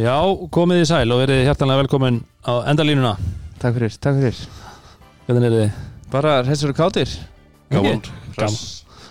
Já, 0.00 0.16
komið 0.54 0.82
í 0.82 0.88
sæl 0.88 1.12
og 1.12 1.20
verið 1.20 1.42
hjartanlega 1.44 1.82
velkomin 1.82 2.20
á 2.48 2.52
endalínuna. 2.72 3.14
Takk 3.60 3.76
fyrir, 3.76 3.96
takk 4.00 4.20
fyrir. 4.22 4.42
Hvernig 5.28 5.48
er 5.50 5.56
þið? 5.56 5.80
Bara 6.12 6.36
hressur 6.46 6.72
og 6.72 6.78
kátir. 6.78 7.12
Gaman. 7.70 8.00
Gaman. 8.38 8.60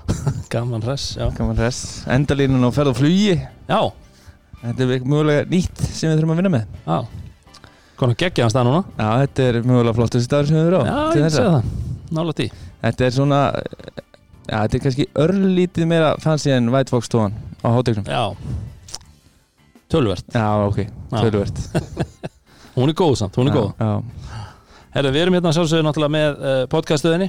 Gaman 0.54 0.86
hress, 0.88 1.12
já. 1.20 1.28
Gaman 1.38 1.60
hress. 1.60 1.82
Endalínun 2.10 2.66
og 2.68 2.74
ferð 2.76 2.94
og 2.96 3.00
flugi. 3.02 3.36
Já, 3.70 3.82
Þetta 4.60 4.84
er 4.84 5.04
mögulega 5.08 5.44
nýtt 5.48 5.84
sem 5.88 6.10
við 6.10 6.18
þurfum 6.18 6.34
að 6.34 6.40
vinna 6.42 6.50
með. 6.52 6.72
Já. 6.84 6.98
Konar 8.00 8.18
geggjaðan 8.20 8.52
stað 8.52 8.68
núna. 8.68 8.82
Já, 8.98 9.08
þetta 9.22 9.46
er 9.46 9.60
mögulega 9.64 9.96
flottast 9.96 10.28
staður 10.28 10.50
sem 10.50 10.58
við 10.58 10.68
þurfum 10.68 10.82
á. 10.84 10.90
Já, 10.90 11.22
ég 11.22 11.32
segja 11.38 11.54
það. 11.54 11.70
Nála 12.16 12.34
tí 12.34 12.50
Þetta 12.82 13.06
er 13.06 13.14
svona 13.14 13.40
Já, 14.50 14.56
þetta 14.64 14.78
er 14.78 14.84
kannski 14.86 15.06
örlítið 15.26 15.90
meira 15.92 16.14
fancy 16.24 16.54
en 16.56 16.72
White 16.74 16.94
Fox 16.94 17.12
tóan 17.12 17.36
á 17.62 17.70
hátegnum 17.70 18.08
Já 18.10 18.24
Tölvert 19.90 20.36
Já, 20.36 20.46
ok, 20.68 20.80
tölvert 21.16 21.64
Hún 22.80 22.92
er 22.92 22.96
góð 22.96 23.16
samt, 23.20 23.36
hún 23.40 23.50
er 23.50 23.56
góð. 23.56 23.72
Já, 23.80 23.88
Herðu, 24.94 25.10
við 25.16 25.22
erum 25.24 25.36
hérna 25.38 25.52
sjálfsögðu 25.56 25.86
náttúrulega 25.86 26.14
með 26.14 26.38
uh, 26.40 26.60
podcaststöðinni. 26.72 27.28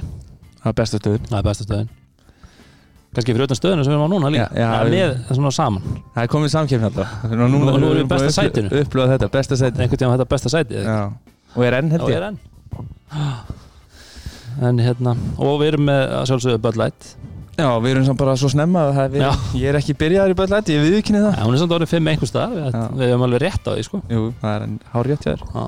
Það 0.61 0.69
er 0.71 0.75
besta 0.77 0.99
stöðun 1.01 1.25
Það 1.31 1.39
er 1.41 1.45
besta 1.49 1.65
stöðin. 1.67 1.89
Kannski 3.11 3.33
fyrir 3.35 3.43
utan 3.49 3.57
stöðinu 3.59 3.83
sem 3.83 3.91
við 3.91 3.97
erum 3.97 4.05
á 4.07 4.13
núna 4.13 4.29
líka. 4.31 4.45
Já, 4.55 4.61
já, 4.61 4.69
Eða 4.71 4.85
við- 4.93 5.17
með 5.27 5.35
svona 5.39 5.51
saman. 5.57 5.89
Það 6.15 6.21
er 6.23 6.29
komið 6.31 6.53
samkjöfn 6.55 6.87
alltaf 6.87 7.25
Nú, 7.27 7.35
Nú- 7.41 7.49
nú 7.59 7.73
erum 7.73 7.87
við 7.91 8.03
í 8.05 8.07
besta 8.13 8.31
sætinu. 8.37 8.71
Upplöða 8.81 9.17
þetta, 9.17 9.29
besta 9.35 9.57
sætinu 9.59 9.83
Einhvern 9.85 10.01
tíma 10.05 10.13
þetta 10.15 10.29
besta 10.31 10.53
sæti 10.53 10.85
Já, 10.85 10.95
og 11.57 11.65
er 11.67 11.77
enn 11.81 11.91
held 11.91 12.05
Já, 12.07 12.13
ég. 12.13 12.21
er 12.21 12.27
enn. 12.29 12.39
En 14.71 14.79
hérna 14.83 15.13
Og 15.39 15.59
við 15.61 15.73
erum 15.73 15.85
með 15.87 16.01
að 16.21 16.25
sjálfsögðu 16.31 16.61
Bud 16.65 16.79
Light 16.81 17.11
Já, 17.59 17.67
við 17.83 17.91
erum 17.91 18.05
samt 18.07 18.17
bara 18.21 18.33
svo 18.39 18.49
snemma 18.49 18.85
að 18.89 19.15
Já. 19.19 19.29
Ég 19.59 19.67
er 19.69 19.77
ekki 19.81 19.93
byrjaður 19.99 20.31
í 20.33 20.37
bæðlæti, 20.39 20.75
ég 20.77 20.85
viðkynni 20.87 21.19
það. 21.21 21.33
Já, 21.37 21.43
hún 21.45 21.53
er 21.57 21.61
samt 21.61 21.73
orðin 21.75 21.89
5 21.91 22.07
einhvers 22.13 22.31
stað 22.31 22.53
Við, 22.55 22.69
Já. 22.71 22.83
við 23.01 23.11
hefum 23.11 23.25
alveg 23.27 23.41
rétt 23.43 23.67
á 23.67 23.71
því, 23.75 23.83
sko. 23.87 23.99
Jú, 24.09 24.21
það 24.41 24.55
er 24.55 24.65
enn 24.67 24.77
hár 24.93 25.09
rétt 25.11 25.25
hjá 25.27 25.31
þér. 25.35 25.43
Já. 25.51 25.65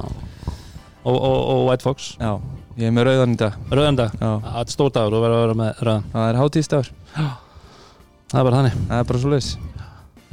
og, 1.03 1.17
og, 1.17 1.38
og 1.53 1.62
White 1.67 1.84
Fox. 1.84 2.08
Já, 2.23 2.31
ég 2.80 2.88
er 2.88 2.95
með 2.95 3.08
rauðan 3.09 3.36
í 3.36 3.40
dag. 3.44 3.58
Rauðandag, 3.70 4.16
Já, 4.16 4.31
það 4.48 4.59
er 4.64 4.73
stór 4.73 4.94
dagur 4.95 5.17
og 5.20 5.25
verður 5.25 5.38
að 5.38 5.44
vera 5.44 5.59
með 5.59 5.84
rauðan. 5.90 6.08
Það 6.14 6.30
er 6.31 6.40
hátíðstafur 6.42 6.92
Það 8.34 8.40
er 8.40 8.47
bara 8.47 8.58
þannig. 8.62 8.78
Það 8.90 8.97
er 9.03 9.09
bara 9.12 9.20
svo 9.22 9.34
leiðis 9.34 9.52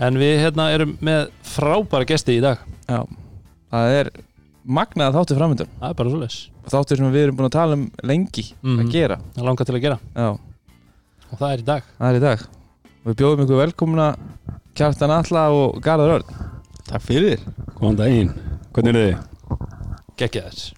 En 0.00 0.16
við 0.16 0.38
hérna 0.40 0.68
erum 0.72 0.92
með 1.04 1.26
frábæra 1.44 2.06
gesti 2.08 2.38
í 2.38 2.40
dag. 2.40 2.62
Já, 2.88 3.02
það 3.74 3.96
er 3.98 4.10
magnað 4.64 5.18
þáttur 5.18 5.36
framöndan 5.40 5.68
Það 5.80 5.90
er 5.90 5.98
bara 5.98 6.12
svo 6.14 6.20
leis 6.22 6.38
Þáttur 6.70 7.00
sem 7.02 7.10
við 7.12 7.26
erum 7.26 7.36
búin 7.36 7.48
að 7.50 7.56
tala 7.58 7.76
um 7.76 7.84
lengi 8.06 8.46
Mhm. 8.62 8.78
að 8.86 8.90
gera. 8.94 9.18
Það 9.34 9.44
langar 9.50 9.66
til 9.68 9.74
að 9.76 9.82
gera. 9.84 9.98
Já, 10.14 10.28
Og 11.30 11.38
það 11.38 11.52
er 11.52 11.62
í 11.62 11.66
dag. 11.66 11.90
Það 11.98 12.08
er 12.08 12.18
í 12.18 12.22
dag. 12.24 12.44
Við 13.06 13.18
bjóðum 13.20 13.44
ykkur 13.44 13.60
velkomna 13.62 14.06
Kjartan 14.76 15.12
Alla 15.14 15.44
og 15.54 15.78
Garðar 15.84 16.16
Örn. 16.18 16.40
Takk 16.90 17.04
fyrir 17.06 17.42
Góðan 17.78 17.98
daginn, 18.00 18.30
hvernig 18.74 18.96
er 18.96 19.04
þið? 19.06 19.60
Gekkja 20.20 20.42
þess 20.48 20.72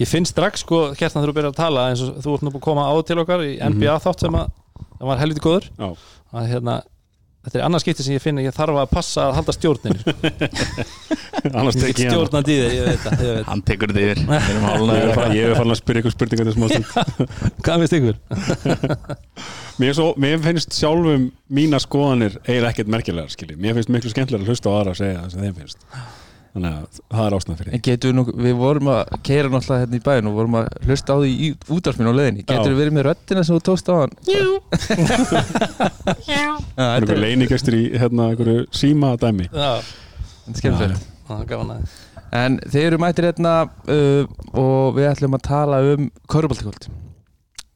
Ég 0.00 0.08
finn 0.08 0.26
strax 0.26 0.64
sko 0.64 0.80
Kjartan 0.98 1.22
þú 1.22 1.34
byrjar 1.36 1.52
að 1.52 1.58
tala 1.60 1.84
eins 1.90 2.02
og 2.02 2.18
þú 2.24 2.34
ert 2.34 2.44
nú 2.44 2.52
búin 2.54 2.62
að 2.62 2.66
koma 2.66 2.86
á 2.88 2.94
til 3.06 3.18
okkar 3.22 3.44
í 3.46 3.52
NBA 3.60 3.98
þátt 4.02 4.24
sem 4.24 4.38
að 4.40 4.50
það 4.90 5.06
var 5.10 5.20
helviti 5.20 5.44
góður. 5.44 5.68
Já. 5.76 5.88
að 6.40 6.48
hérna 6.50 6.76
Þetta 7.40 7.56
er 7.56 7.62
annars 7.64 7.84
skipti 7.86 8.04
sem 8.04 8.12
ég 8.12 8.20
finn 8.20 8.36
að 8.36 8.44
ég 8.50 8.52
þarf 8.52 8.76
að 8.82 8.90
passa 8.92 9.22
að 9.30 9.36
halda 9.38 9.52
stjórnin 9.56 9.94
Annars 11.56 11.78
tek 11.80 11.94
ég 11.96 12.10
stjórnandi 12.10 12.52
í 12.52 12.58
þig, 12.60 12.74
ég 12.76 12.84
veit 12.90 13.00
það, 13.06 13.22
ég 13.24 13.38
veit. 13.38 13.46
Hann 13.48 13.62
tekur 13.70 13.94
þetta 13.94 14.02
yfir. 14.04 14.18
Ég 15.38 15.46
er 15.46 15.54
farin- 15.56 15.72
að 15.72 15.78
spyrja 15.80 16.02
ykkur 16.02 16.14
spurningar 16.14 16.50
til 16.50 16.54
smá 16.58 16.66
stund. 16.68 16.86
Hvað 17.64 17.84
finnst 17.84 17.96
ykkur? 17.96 18.16
Mér, 19.80 19.88
er 19.88 19.96
svo, 19.96 20.08
mér 20.20 20.42
finnst 20.44 20.76
sjálfum 20.76 21.24
mína 21.56 21.80
skoðanir 21.80 22.36
eiginlega 22.44 22.74
ekkert 22.74 22.92
merkilegar 22.92 23.32
skilji. 23.32 23.56
Mér 23.60 23.78
finnst 23.78 23.92
miklu 23.94 24.12
skemmtilega 24.12 24.44
að 24.44 24.52
hlusta 24.52 24.68
á 24.68 24.76
aðra 24.82 24.92
að 24.92 25.00
segja 25.00 25.22
það 25.22 25.32
sem 25.32 25.46
þeim 25.46 25.56
finnst 25.62 25.86
Þannig 26.50 26.72
að 26.74 26.96
það 27.14 27.26
er 27.26 27.34
ástæðan 27.36 27.58
fyrir 27.60 27.74
við 27.86 28.14
nú, 28.16 28.22
við 28.42 28.54
vorum 28.58 28.88
að 28.90 29.12
keira 29.22 29.50
náttúrulega 29.52 29.84
hérna 29.84 29.98
í 30.00 30.02
bæðin 30.08 30.30
og 30.30 30.34
vorum 30.34 30.56
að 30.58 30.64
hlusta 30.88 31.14
á 31.14 31.16
því 31.20 31.30
í 31.30 31.50
útvarpinu 31.76 32.10
á 32.10 32.18
leiðinni. 32.18 32.42
Getur 32.48 32.72
við 32.72 32.80
verið 32.80 32.96
með 32.96 33.06
röddina 33.06 33.44
sem 33.46 33.54
þú 33.54 33.62
tókst 33.68 33.90
á 33.90 33.94
hann? 34.00 34.16
Já. 34.26 34.42
Það 36.80 36.88
er 36.88 36.96
einhver 36.96 37.22
leinigestur 37.22 37.76
í 37.78 37.84
hérna 37.94 38.30
einhverju 38.32 38.64
síma 38.74 39.12
dæmi 39.20 39.46
Já, 39.46 39.78
Þetta 39.78 40.56
er 40.56 40.60
skemmtilegt. 40.64 41.06
Það 41.28 41.44
er 41.44 41.48
gaman 41.52 41.72
að 41.76 41.98
En 42.40 42.58
þeir 42.70 42.84
eru 42.88 43.00
mættir 43.02 43.26
hérna 43.26 43.54
uh, 43.66 44.26
og 44.58 44.98
við 44.98 45.08
ætlum 45.10 45.38
að 45.38 45.46
tala 45.48 45.80
um 45.94 46.10
köruboltakvöld 46.30 46.90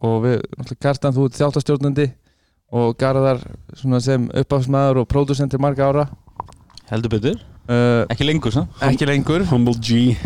og 0.04 0.20
við, 0.26 0.36
náttúrulega 0.58 0.82
Karsten, 0.84 1.14
þú 1.16 1.26
ert 1.28 1.38
þjáttastjórnandi 1.38 2.10
og 2.74 2.94
Garðar 3.00 3.42
svona 3.78 4.02
sem 4.02 4.28
uppafsmaður 4.34 5.02
og 5.02 5.10
pródusent 5.10 5.54
til 5.54 5.62
marga 5.62 5.90
ára. 5.90 6.06
Heldur 6.90 7.16
betur 7.16 7.42
uh, 7.68 8.04
Ekki 8.12 8.26
lengur 8.28 8.54
svo 8.54 8.66
ekki 8.84 9.06
lengur. 9.08 9.44
Humble 9.50 9.76
G. 9.80 10.16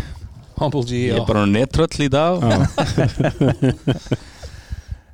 Humble 0.59 0.83
G, 0.83 0.91
Ég 1.07 1.13
já. 1.13 1.21
er 1.21 1.27
bara 1.27 1.45
nettröll 1.47 2.05
í 2.05 2.09
dag. 2.11 2.43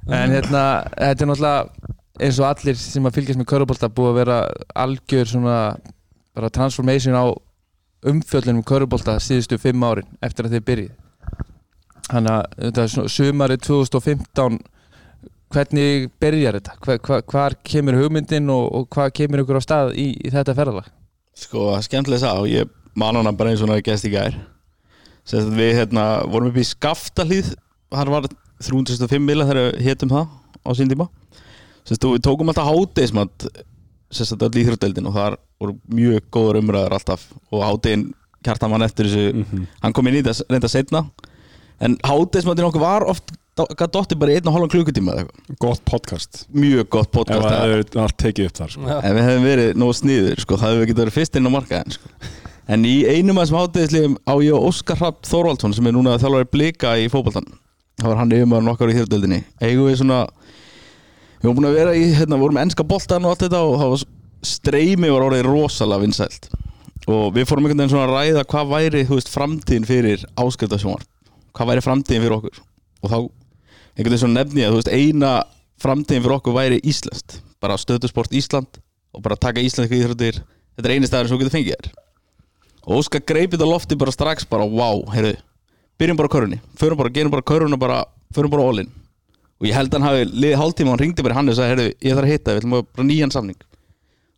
En 0.05 0.29
hérna, 0.29 0.61
þetta 0.93 1.23
er 1.23 1.29
náttúrulega 1.31 1.93
eins 2.21 2.37
og 2.39 2.45
allir 2.45 2.77
sem 2.77 3.07
að 3.09 3.15
fylgjast 3.17 3.39
með 3.39 3.47
körubolta 3.49 3.89
búið 3.89 4.11
að 4.11 4.19
vera 4.19 4.35
algjör 4.83 5.31
svona 5.31 5.55
bara 6.37 6.51
transformation 6.53 7.17
á 7.17 7.25
umfjöllunum 8.05 8.61
um 8.61 8.67
körubolta 8.69 9.15
síðustu 9.23 9.57
fimm 9.57 9.81
árin 9.87 10.05
eftir 10.21 10.45
að 10.45 10.55
þeir 10.55 10.65
byrjið. 10.69 10.91
Þannig 12.05 12.31
að 12.35 12.43
þetta 12.67 12.83
er 12.83 12.93
svona 12.93 13.13
sumarið 13.15 13.63
2015 13.65 14.59
hvernig 15.55 16.07
byrjar 16.21 16.59
þetta? 16.59 16.77
Hva, 16.85 16.97
hva, 17.07 17.19
hvar 17.33 17.57
kemur 17.65 17.97
hugmyndin 17.97 18.51
og, 18.53 18.65
og 18.77 18.87
hvað 18.93 19.13
kemur 19.21 19.41
ykkur 19.41 19.57
á 19.57 19.63
stað 19.65 19.95
í, 19.97 20.11
í 20.21 20.33
þetta 20.33 20.53
ferðalag? 20.57 20.91
Sko, 21.35 21.73
skemmtilega 21.83 22.23
sá. 22.23 22.31
Ég 22.47 22.69
man 22.95 23.17
hana 23.19 23.33
bara 23.35 23.51
eins 23.51 23.61
og 23.61 23.69
hann 23.69 23.77
er 23.77 23.85
gest 23.85 24.07
í 24.07 24.13
gær. 24.13 24.37
Að 25.25 25.53
við 25.57 25.71
hérna 25.81 26.05
vorum 26.29 26.51
upp 26.51 26.59
í 26.61 26.67
Skaftalíð 26.67 27.55
Hann 27.95 28.09
var 28.11 28.25
305 28.65 29.21
mila 29.23 29.45
þegar 29.47 29.71
við 29.75 29.85
hétum 29.85 30.11
það 30.11 30.29
á 30.65 30.69
sín 30.77 30.89
tíma. 30.91 31.07
Að 31.85 32.07
við 32.15 32.21
tókum 32.25 32.51
alltaf 32.51 32.67
hátegismat 32.69 33.47
Sérst 34.15 34.35
að 34.35 34.45
öll 34.47 34.61
íþrótdeldin 34.61 35.07
og 35.09 35.15
það 35.15 35.37
voru 35.59 35.73
mjög 35.97 36.27
góður 36.33 36.59
umræður 36.61 36.95
alltaf. 36.97 37.23
Og 37.51 37.63
hátegin 37.65 38.05
kjartan 38.45 38.71
mann 38.71 38.85
eftir 38.85 39.09
þessu. 39.09 39.33
Mhm. 39.33 39.67
hann 39.81 39.93
kom 39.93 40.07
inn 40.07 40.19
í 40.19 40.21
þetta 40.23 40.45
reynda 40.49 40.69
setna 40.69 41.01
en 41.81 41.97
hátegismatin 41.97 42.67
okkur 42.69 42.83
var 42.83 43.03
oft 43.09 43.33
gæt 43.55 43.93
dotti 43.95 44.17
bara 44.19 44.35
einn 44.35 44.49
og 44.49 44.55
hálfan 44.55 44.71
klukkutíma 44.73 45.13
eða 45.13 45.25
eitthvað? 45.25 45.59
Gott 45.63 45.83
podcast. 45.87 46.41
Mjög 46.51 46.89
gott 46.89 47.07
Ef 47.07 47.13
podcast. 47.15 47.45
það 47.47 47.75
er 47.75 48.01
allt 48.03 48.17
tekið 48.19 48.49
upp 48.49 48.57
þar 48.59 48.73
sko. 48.73 48.87
Já. 48.89 48.97
ef 48.97 49.15
við 49.15 49.29
hefum 49.29 49.45
verið 49.49 49.69
nógu 49.79 49.95
sniður 49.99 50.41
sko, 50.43 50.57
það 50.59 50.79
við 50.79 50.89
getið 50.89 51.03
verið 51.05 51.17
fyrst 51.19 51.39
inn 51.39 51.47
á 51.47 51.55
markaðin 51.55 51.95
sko. 51.95 52.09
en 52.67 52.87
í 52.89 52.95
einum 53.05 53.37
af 53.39 53.45
þessum 53.45 53.59
hátegislegum 53.61 54.17
á 54.25 54.33
ég 54.43 54.57
og 54.57 54.67
Óskar 54.71 54.99
Hrapp 54.99 55.23
Þorvaldsson 55.29 55.75
sem 55.77 55.87
er 55.87 55.95
núna 55.95 56.17
þjálfari 56.19 56.49
blika 56.51 56.95
í 56.99 57.07
fótboltan 57.13 57.47
það 58.01 58.09
var 58.09 58.19
hann 58.19 58.33
yfirmaður 58.35 58.65
nokkar 58.65 58.91
í 58.91 58.97
þjóðdeldinni 58.97 59.41
eigum 59.61 59.87
við 59.87 59.99
svona 60.01 60.19
við 61.39 61.47
vorum 61.47 61.59
búin 61.59 61.69
að 61.69 61.77
vera 61.79 61.95
í, 61.95 62.05
hérna, 62.17 62.39
vorum 62.41 62.59
ennska 62.59 62.83
boltan 62.87 63.25
og 63.27 63.35
allt 63.35 63.45
þetta 63.45 63.61
og 63.63 63.77
það 63.79 63.91
var 63.93 64.05
streymi 64.45 65.11
var 65.13 65.25
orðið 65.29 65.47
rosalega 65.47 66.03
vinsælt. 66.05 66.49
Og 67.05 67.33
við 67.35 67.47
fórum 67.49 67.67
einhvern 67.67 67.83
veginn 67.83 67.93
svona 67.93 68.07
að 68.07 68.15
ræða 68.15 68.43
hvað 68.49 68.71
væri 68.71 69.01
veist, 69.09 69.29
framtíðin 69.29 69.85
fyrir 69.85 70.23
áskriftasjónvar 70.41 71.05
hvað 71.55 71.69
væri 71.71 71.83
framtíðin 71.85 72.23
fyrir 72.25 72.37
okkur? 72.39 72.61
Og 73.05 73.11
þá 73.11 73.17
einhvern 73.95 74.11
veginn 74.11 74.21
svona 74.21 74.41
nefni 74.41 74.65
að 74.67 74.77
veist, 74.77 74.91
eina 74.91 75.31
framtíðin 75.81 76.23
fyrir 76.23 76.37
okkur 76.37 76.55
væri 76.55 76.81
Íslandst 76.83 77.39
bara 77.63 77.77
stöðusport 77.79 78.33
Ísland 78.35 78.79
og 79.15 79.23
bara 79.23 79.37
taka 79.39 79.63
íslenska 79.63 79.95
íþróttir 79.95 80.41
þetta 80.75 80.89
er 80.89 80.95
eini 80.95 81.09
staður 81.09 81.29
sem 81.29 81.37
þú 81.37 81.41
getur 81.43 81.55
fengið 81.55 81.77
þér. 81.77 81.89
Og 82.85 82.99
Óskar 82.99 83.23
greipið 83.25 83.63
á 83.63 83.67
lofti 83.67 83.97
bara 83.97 84.13
strax 84.13 84.45
bara 84.49 84.67
wow, 84.67 85.01
heyrðu, 85.13 85.37
byrjum 85.97 86.19
bara 86.19 86.31
körunni 86.31 86.59
förum 86.77 86.99
bara, 86.99 87.13
gerum 87.15 87.33
bara 87.33 87.47
körun 87.47 87.73
og 87.73 87.81
bara 87.81 88.03
förum 88.35 88.51
bara 88.51 88.67
all 88.67 88.83
in. 88.83 88.91
Og 89.61 89.69
ég 89.69 89.77
held 89.77 89.93
að 89.93 90.01
hann 90.01 90.09
hafi 90.09 90.27
liðið 90.33 90.59
hálftíma 90.59 90.91
og 90.91 90.97
hann 90.97 91.03
ringdi 91.05 91.23
bara 91.23 91.37
hann 91.37 91.49
og 91.49 91.55
sagði, 91.55 91.71
heyrðu, 91.71 91.91
ég 92.03 92.17
þarf 92.17 92.27
að 92.27 92.33
hitta 92.33 92.51
við 92.51 92.61
ætlum 92.61 92.75
að 92.75 92.87
bara 92.91 93.07
nýjan 93.07 93.33
samning. 93.33 93.61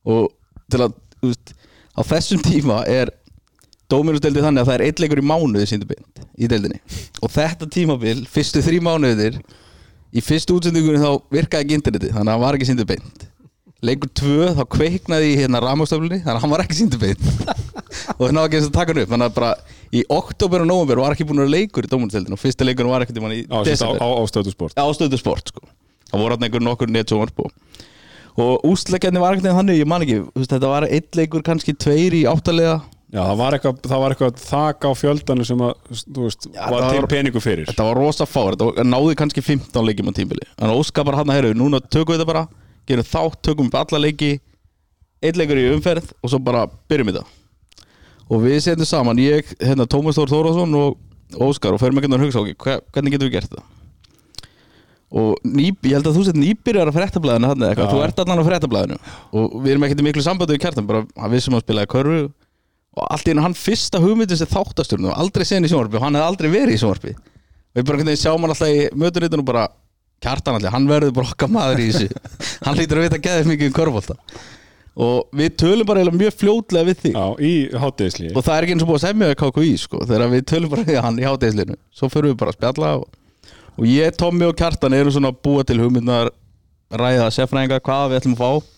Og 0.07 0.27
til 0.71 0.83
að, 0.85 0.97
þú 1.17 1.31
veist, 1.31 1.53
á 1.97 2.01
þessum 2.05 2.43
tíma 2.45 2.77
er 2.85 3.11
Dóminusdeildið 3.91 4.43
þannig 4.43 4.63
að 4.63 4.67
það 4.67 4.75
er 4.77 4.83
eitt 4.87 4.99
leikur 4.99 5.21
í 5.21 5.27
mánuði 5.27 5.69
síndu 5.69 5.87
beint 5.87 6.21
í 6.35 6.49
deildinni. 6.51 6.81
Og 7.23 7.31
þetta 7.31 7.69
tímabil, 7.71 8.19
fyrstu 8.27 8.63
þrý 8.65 8.81
mánuðir 8.83 9.39
í 10.11 10.23
fyrstu 10.23 10.57
útsendingunni 10.57 10.99
þá 10.99 11.23
virkaði 11.31 11.65
ekki 11.65 11.77
internetið 11.79 12.13
þannig 12.17 12.31
að 12.31 12.35
hann 12.35 12.43
var 12.43 12.57
ekki 12.57 12.67
síndu 12.67 12.87
beint. 12.89 13.25
Leikur 13.87 14.11
tvö 14.17 14.51
þá 14.57 14.63
kveiknaði 14.73 15.31
í 15.31 15.39
hérna 15.39 15.61
rámastöflunni 15.63 16.19
þannig 16.23 16.35
að 16.35 16.43
hann 16.43 16.53
var 16.55 16.63
ekki 16.65 16.79
síndu 16.81 16.99
beint. 16.99 17.23
Og 18.17 18.23
það 18.25 18.33
náði 18.35 18.47
ekki 18.49 18.59
eins 18.59 18.67
að 18.67 18.75
taka 18.75 18.93
hann 18.93 19.01
upp 19.03 19.11
þannig 19.13 19.29
að 19.29 19.35
bara 19.37 19.51
í 19.93 20.03
oktober 20.11 20.63
og 20.63 20.69
november 20.69 21.01
var 21.03 21.15
ekki 21.15 21.27
búin 21.29 21.43
að 21.45 21.53
leikur 21.53 21.87
í 21.87 21.91
Dóminusdeildinu 21.91 22.35
og 22.35 22.41
fyrsta 22.41 22.67
leikurinn 22.67 22.91
var 22.91 23.05
ekkert 23.05 23.19
í 23.19 23.23
manni 23.23 23.39
í 23.39 23.45
sérst, 23.45 23.85
á, 23.85 23.87
desember. 23.93 24.01
á, 24.03 24.07
á 24.83 24.89
stöðu 24.97 25.19
sport 25.21 25.53
sko. 25.53 25.63
það 26.11 26.23
voru 26.23 26.35
hann 26.35 26.47
einhver 26.47 26.65
nokkur 26.65 26.91
netsjónvarp 26.91 27.39
og, 27.45 27.53
ústleikjarni 28.67 29.21
var 29.23 29.37
ekkert 29.37 29.55
þannig 29.55 29.79
ég 29.79 29.89
man 29.89 30.03
ekki, 30.03 30.19
þetta 30.43 30.71
var 30.73 30.87
einn 30.89 31.19
leikur 31.19 31.45
kannski 31.45 31.75
tveir 31.77 32.17
í 32.17 32.25
áttalega 32.29 32.81
Já, 33.07 33.21
það 33.23 33.37
var 33.39 33.55
eitthvað, 33.55 33.77
það 33.87 34.01
var 34.03 34.13
eitthvað 34.13 34.39
þak 34.43 34.85
á 34.87 34.91
fjöldanu 34.99 35.45
sem 35.47 35.61
að, 35.63 35.93
þú 36.11 36.23
veist, 36.25 36.47
Já, 36.51 36.63
var 36.67 36.83
það 36.83 36.97
til 36.97 37.09
peningu 37.13 37.41
fyrir. 37.43 37.69
þetta 37.69 37.85
var 37.87 37.99
rosa 38.01 38.25
fár, 38.27 38.57
þetta 38.59 38.83
náði 38.83 39.13
kannski 39.21 39.43
15 39.45 39.87
leikjum 39.87 40.11
á 40.11 40.13
tímbili, 40.17 40.47
en 40.59 40.73
Óskar 40.73 41.07
bara 41.07 41.21
hann 41.21 41.31
að 41.31 41.39
herru 41.39 41.53
núna 41.55 41.79
tökum 41.79 42.11
við 42.11 42.19
þetta 42.19 42.27
bara, 42.33 42.41
gerum 42.89 43.07
þátt 43.07 43.39
tökum 43.47 43.69
upp 43.71 43.77
alla 43.79 44.01
leiki 44.03 44.33
einn 45.23 45.39
leikur 45.39 45.61
í 45.61 45.69
umferð 45.71 46.11
og 46.19 46.33
svo 46.33 46.41
bara 46.43 46.65
byrjum 46.67 47.07
við 47.13 47.21
þetta. 47.21 47.33
Og 48.27 48.43
við 48.43 48.59
setjum 48.65 48.89
saman 48.89 49.23
ég, 49.23 49.55
hérna, 49.63 49.87
Tómas 49.87 50.19
Þór 50.19 50.33
Þórðarsson 50.33 50.75
og 50.75 51.39
Óskar 51.47 51.77
og 51.77 51.79
förum 51.79 52.01
ekki 52.01 52.11
að 52.11 52.25
hugsa 52.27 52.43
okkur 52.43 52.59
hver, 52.67 52.83
hvernig 52.91 53.15
getum 53.15 53.31
við 53.31 53.37
gert 53.39 53.55
það 53.55 53.63
og 55.07 55.37
nýp, 55.47 55.85
ég 55.87 55.95
held 55.95 56.09
að 56.09 56.17
þú 56.17 56.23
sett 56.27 56.35
nýbyrjar 56.35 56.89
að 56.91 56.97
Já. 57.79 57.85
þú 57.87 58.01
ert 58.03 58.17
allan 58.19 58.41
á 58.43 58.47
fréttablaðinu. 58.49 58.97
Og 59.31 59.53
við 59.63 59.71
erum 59.71 59.85
ekkert 59.87 60.01
í 60.03 60.03
miklu 60.03 60.23
sambandi 60.25 60.57
við 60.57 60.65
kjartan 60.65 60.89
bara 60.89 61.05
og 62.97 63.07
allt 63.13 63.29
í 63.29 63.33
einu 63.33 63.45
hann 63.45 63.57
fyrsta 63.57 64.01
hugmyndin 64.01 64.39
sem 64.39 64.49
þáttasturnu 64.49 65.11
og 65.11 65.19
aldrei 65.21 65.45
sen 65.47 65.65
í 65.65 65.71
sjónvarpi 65.71 65.99
og 65.99 66.05
hann 66.07 66.17
hefði 66.17 66.29
aldrei 66.31 66.49
verið 66.53 66.77
í 66.77 66.81
sjónvarpi. 66.81 67.13
Og 67.13 67.79
við 67.79 67.87
bara 67.89 68.01
hvernig 68.01 68.21
sjáum 68.21 68.45
hann 68.45 68.53
alltaf 68.53 68.73
í 68.73 68.85
mötunritunum 68.97 69.47
bara 69.47 69.67
kjartan 70.23 70.57
alltaf, 70.57 70.73
hann 70.73 70.87
verður 70.89 71.13
bara 71.17 71.31
okkar 71.33 71.51
maður 71.53 71.83
í 71.83 71.89
þessu. 71.93 72.21
Hann 72.65 72.77
hlýtur 72.77 72.99
að 72.99 73.05
vita 73.05 73.19
geðið 73.21 73.51
mikið 73.51 73.69
um 73.69 73.75
körfólta 73.77 74.15
og 74.97 75.35
við 75.37 75.51
tölum 75.61 75.85
bara 75.85 76.05
mjög 76.09 76.33
fljótlega 76.39 76.87
við 76.87 77.01
þig. 77.03 77.13
Já, 77.13 77.25
í 77.37 77.51
hátdeisli 77.83 78.31
og 78.33 78.41
það 78.41 78.55
er 78.55 78.65
ekki 78.65 78.73
eins 78.73 78.85
og 78.85 78.89
búið 78.89 78.97
að 78.97 79.03
semja 79.03 79.27
við 79.29 79.37
KKÍ 79.43 79.73
sko, 79.77 79.99
þegar 80.09 80.31
við 80.31 80.47
tölum 80.49 80.71
bara 80.73 80.85
við 80.87 80.97
hann 81.05 81.19
í 81.21 81.27
hátegislinu 81.27 81.77
svo 81.93 82.09
fyrir 82.09 82.31
við 82.31 82.39
bara 82.41 82.53
að 82.53 82.57
spjalla 82.57 82.89
og, 82.97 83.19
og 83.77 83.85
ég, 83.85 84.17
Tommi 84.17 84.47
og 84.49 84.57
Kjartan 84.57 84.97
erum 84.97 85.13
svona 85.13 85.29
að 85.29 85.37
búa 85.45 85.67
til 85.69 85.77
hugmyndar 85.83 86.31
ræða 86.89 87.29
seffræðinga 87.35 87.79
hvað 87.85 88.09
við 88.09 88.19
ætlum 88.21 88.35
að 88.37 88.41
fá. 88.41 88.73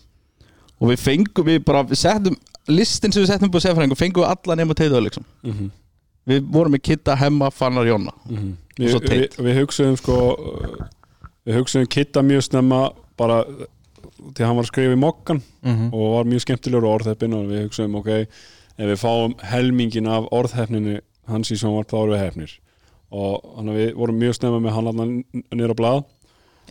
Og 0.79 0.91
við 0.91 1.01
fengum 1.03 1.47
við 1.47 1.63
bara, 1.67 1.85
við 1.87 2.01
settum 2.01 2.35
listin 2.69 3.11
sem 3.11 3.23
við 3.23 3.31
settum 3.33 3.49
upp 3.49 3.57
á 3.59 3.65
seffræðingu 3.65 3.97
fengum 3.99 4.23
við 4.23 4.29
alla 4.33 4.55
nema 4.59 4.75
teituð 4.77 5.03
liksom. 5.07 5.25
Mhm. 5.43 5.69
við 6.29 6.49
vorum 6.53 6.73
með 6.75 6.81
Kitta, 6.85 7.15
Hemma, 7.17 7.49
Fannar, 7.51 7.85
Jóna 7.89 8.11
Mhm. 8.29 8.51
Og 8.79 8.85
við, 8.85 8.89
svo 8.91 8.99
við, 8.99 9.09
Tate. 9.29 9.43
við 9.43 9.55
hugsaðum 9.59 9.97
sko 9.97 10.15
við 11.47 11.57
hugsaðum 11.59 11.89
Kitta 11.89 12.21
mjög 12.21 12.43
snemma 12.49 12.81
bara 13.17 13.43
til 14.35 14.45
hann 14.45 14.55
var 14.55 14.63
að 14.65 14.71
skrifa 14.71 14.93
í 14.95 14.99
mokkan 14.99 15.41
Mhm. 15.63 15.93
og 15.93 16.13
var 16.15 16.23
mjög 16.25 16.43
skemmtilegur 16.45 16.87
á 16.87 16.95
orðheppin 16.99 17.33
og 17.33 17.47
við 17.49 17.63
hugsaðum 17.67 17.95
ok, 17.99 18.07
ef 18.79 18.85
við 18.87 18.99
fáum 19.01 19.33
helmingin 19.41 20.07
af 20.07 20.27
orðheppninu 20.31 20.99
hans 21.27 21.51
í 21.51 21.55
sjónvarp 21.59 21.89
þá 21.89 21.97
erum 22.03 22.13
við 22.15 22.23
hefnir 22.25 22.51
og 23.11 23.41
þannig 23.57 23.73
að 23.73 23.79
við 23.79 23.93
vorum 23.95 24.19
mjög 24.19 24.35
snemma 24.37 24.59
með 24.61 24.73
hann 24.73 24.87
allan 24.87 25.23
á 25.71 25.73
blað 25.75 26.03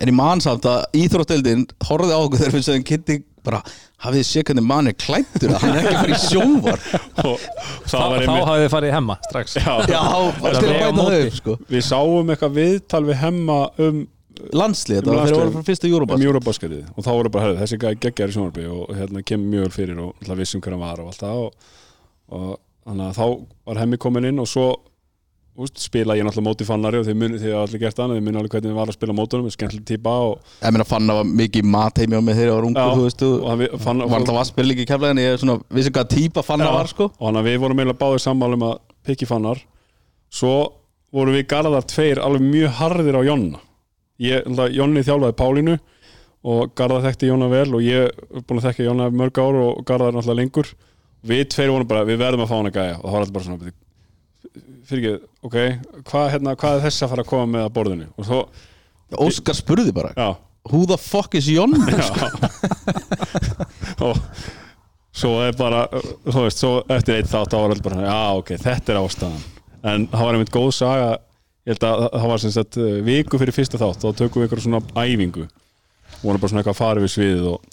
en 0.01 0.09
ég 0.09 0.15
man 0.15 0.41
samt 0.41 0.62
að 0.62 0.85
íþrótteldin 0.94 1.67
horfði 1.83 2.15
á 2.15 2.21
okkur 2.23 2.39
þegar 2.39 2.56
við 2.56 2.67
sögum 2.69 2.85
Kitti 2.85 3.23
bara, 3.49 3.62
hafið 4.05 4.21
þið 4.21 4.29
séð 4.29 4.47
hvernig 4.50 4.67
mann 4.69 4.91
er 4.91 4.97
klættur 4.99 5.55
hann 5.62 5.73
er 5.73 5.81
ekki 5.81 5.95
að 5.95 5.99
fara 6.03 6.15
í 6.15 6.21
sjónvar 6.27 6.85
og 7.29 7.49
Þá, 7.89 7.97
það 7.97 8.12
var 8.12 8.29
hafið 8.29 8.62
þið 8.62 8.71
farið 8.77 8.95
hemma 8.99 9.19
strax. 9.25 9.56
Já, 9.59 9.73
já, 9.89 10.03
bara 10.43 10.61
til 10.61 10.69
að 10.69 10.79
bæta 10.79 11.09
það 11.09 11.19
upp 11.19 11.37
sko. 11.41 11.56
við 11.73 11.85
sáum 11.89 12.33
eitthvað 12.35 12.56
viðtal 12.61 13.03
við 13.09 13.21
hemma 13.23 13.59
um 13.89 14.06
landslið, 14.55 15.03
var 15.09 15.25
þegar 15.27 15.41
voru 15.41 15.55
frá 15.56 15.67
fyrsta 15.67 15.89
um 15.89 15.95
Eurobas 15.97 16.25
Eurobasketið. 16.29 16.83
Og 16.95 17.06
þá 17.06 17.11
voru 17.11 17.33
bara, 17.35 17.47
herrið, 17.47 17.62
þessi 17.65 17.79
gæði 17.83 18.00
geggjar 18.05 18.31
í 18.31 18.37
sjónvarpi 18.37 18.67
og 18.71 18.93
hérna 18.95 19.23
kemur 19.27 19.55
mjög 19.55 19.73
fyrir 19.75 20.03
og 20.03 20.12
alltaf 20.23 20.39
vissum 20.39 20.62
hver 20.62 20.77
hann 20.77 20.85
var 20.85 21.03
og 21.03 21.11
allt 21.11 21.25
það. 21.25 21.41
Og, 21.43 21.73
og 22.39 22.53
þannig 22.87 23.09
að 23.09 23.19
þá 23.19 23.25
var 23.71 23.83
hemmi 23.83 24.01
komin 24.05 24.29
inn 24.31 24.43
og 24.43 24.51
svo 24.51 24.69
úst, 25.58 25.81
spila 25.82 26.14
ég 26.19 26.26
náttúrulega 26.26 26.46
móti 26.49 26.66
fannari 26.69 27.00
og 27.00 27.06
þið 27.08 27.16
muni 27.19 27.38
því 27.43 27.50
að 27.52 27.62
allir 27.64 27.82
gert 27.82 28.00
hann 28.02 28.14
þið 28.14 28.25
muni 28.26 28.38
alveg 28.40 28.55
hvernig 28.55 28.70
þið 28.70 28.78
var 28.78 28.93
að 28.93 28.96
spila 28.99 29.16
mótunum, 29.19 29.52
skemmtileg 29.55 29.87
típa 29.88 30.14
og, 30.28 30.52
Ég 30.62 30.75
meina 30.75 30.87
fann 30.88 31.10
að 31.10 31.19
var 31.20 31.31
mikið 31.40 31.69
mat 31.75 31.99
heimi 32.02 32.19
á 32.19 32.22
mig 32.22 32.38
þegar 32.38 32.50
ég 32.50 32.58
var 32.58 32.69
ungur, 32.69 32.84
Já, 32.84 32.94
þú 32.94 33.06
veist, 33.08 33.25
þú 33.25 33.31
og 33.43 33.87
hann 33.88 34.02
var 34.05 34.19
alltaf 34.20 34.38
að 34.43 34.49
spila 34.52 34.76
í 34.78 34.87
kefla 34.88 35.10
en 35.12 35.22
ég 35.22 35.34
er 35.34 35.43
svona, 35.43 35.58
vissi 35.75 35.94
hvað 35.94 36.10
típa 36.14 36.44
fann 36.46 36.62
að 36.62 36.70
Já, 36.70 36.76
var, 36.78 36.93
sko. 36.94 37.10
og 37.10 37.26
þannig 37.26 37.43
að 37.43 37.50
við 37.50 37.60
vorum 37.64 37.82
eiginlega 37.82 38.02
báðir 38.05 38.25
sammála 38.25 38.58
um 38.58 38.66
að 38.69 38.76
pikki 39.08 39.28
fannar. 39.28 39.62
Svo 40.31 40.55
vorum 41.14 41.34
við 41.34 41.46
garðar 41.50 41.87
tveir 41.88 42.22
alveg 42.22 42.44
mjög 42.44 42.75
harðir 42.78 43.19
á 43.19 43.22
Jonna. 43.26 43.62
Ég, 44.22 44.46
Jonni 44.75 45.05
þjálfaði 45.06 45.38
Pálínu 45.38 45.78
og 46.49 46.72
Garðar 46.78 47.05
þekkti 47.08 47.31
Jonna 47.31 47.49
vel 47.50 47.69
og 47.75 47.82
ég 47.82 48.08
er 48.08 48.44
búin 48.46 48.60
að 48.60 48.70
þekka 48.70 48.87
Jonna 48.87 49.10
mörg 49.14 49.38
ár 49.43 49.58
og 49.62 49.82
Garðar 49.87 50.14
náttúrulega 50.14 50.40
lengur. 50.43 50.72
Við 51.26 51.44
tveir 51.55 51.72
vorum 51.75 51.88
bara, 51.90 52.06
við 52.06 52.20
verðum 52.20 52.44
að 52.44 52.50
fá 52.50 52.56
hana 52.58 52.75
gæja 52.75 52.96
og 52.99 53.06
það 53.06 53.14
var 53.14 53.25
alltaf 53.25 53.37
bara 53.37 53.46
svona 53.49 53.72
fyrir 54.88 55.14
ekki, 55.14 55.31
ok, 55.49 55.56
hvað, 56.10 56.28
hérna, 56.34 56.55
hvað 56.58 56.78
er 56.78 56.84
þess 56.87 57.05
að 57.05 57.14
fara 57.14 57.25
að 57.25 57.32
koma 57.32 57.50
með 57.55 57.66
að 57.66 57.75
borðinu? 57.78 58.10
Og 58.16 58.28
svo, 58.28 58.43
Óskar 59.25 59.56
spurði 59.56 59.94
bara, 59.96 60.12
já, 60.16 60.28
who 60.69 60.84
the 60.88 60.99
fuck 61.00 61.37
is 61.38 61.49
Jón? 61.49 61.76
og 64.05 64.19
svo 65.19 65.38
er 65.46 65.56
bara 65.58 65.87
þú 65.93 66.44
veist, 66.44 66.60
svo 66.60 66.75
eftir 66.93 67.19
eitt 67.19 67.31
þátt 67.31 67.56
allir 67.56 67.81
bara, 67.84 68.02
já 68.05 68.43
ok, 68.43 68.52
þetta 68.60 68.94
er 68.94 69.00
ástæðan. 69.00 69.46
En 69.88 70.05
það 70.10 70.26
var 70.26 70.37
einmitt 70.37 70.55
góð 70.55 70.70
saga 70.76 71.08
ég 71.69 71.76
held 71.76 71.84
að 71.84 72.05
það 72.14 72.31
var 72.32 72.43
sem 72.43 72.55
sagt 72.55 72.78
uh, 72.81 72.93
viku 73.05 73.40
fyrir 73.40 73.56
fyrsta 73.56 73.81
þátt, 73.81 74.05
þá 74.05 74.22
tökum 74.22 74.43
við 74.43 74.49
ykkur 74.49 74.62
svona 74.64 74.81
æfingu. 74.96 75.49
Vorum 76.22 76.40
bara 76.40 76.50
svona 76.50 76.62
eitthvað 76.62 76.75
að 76.75 76.81
fara 76.81 77.02
við 77.02 77.12
sviðið 77.12 77.49
og 77.52 77.66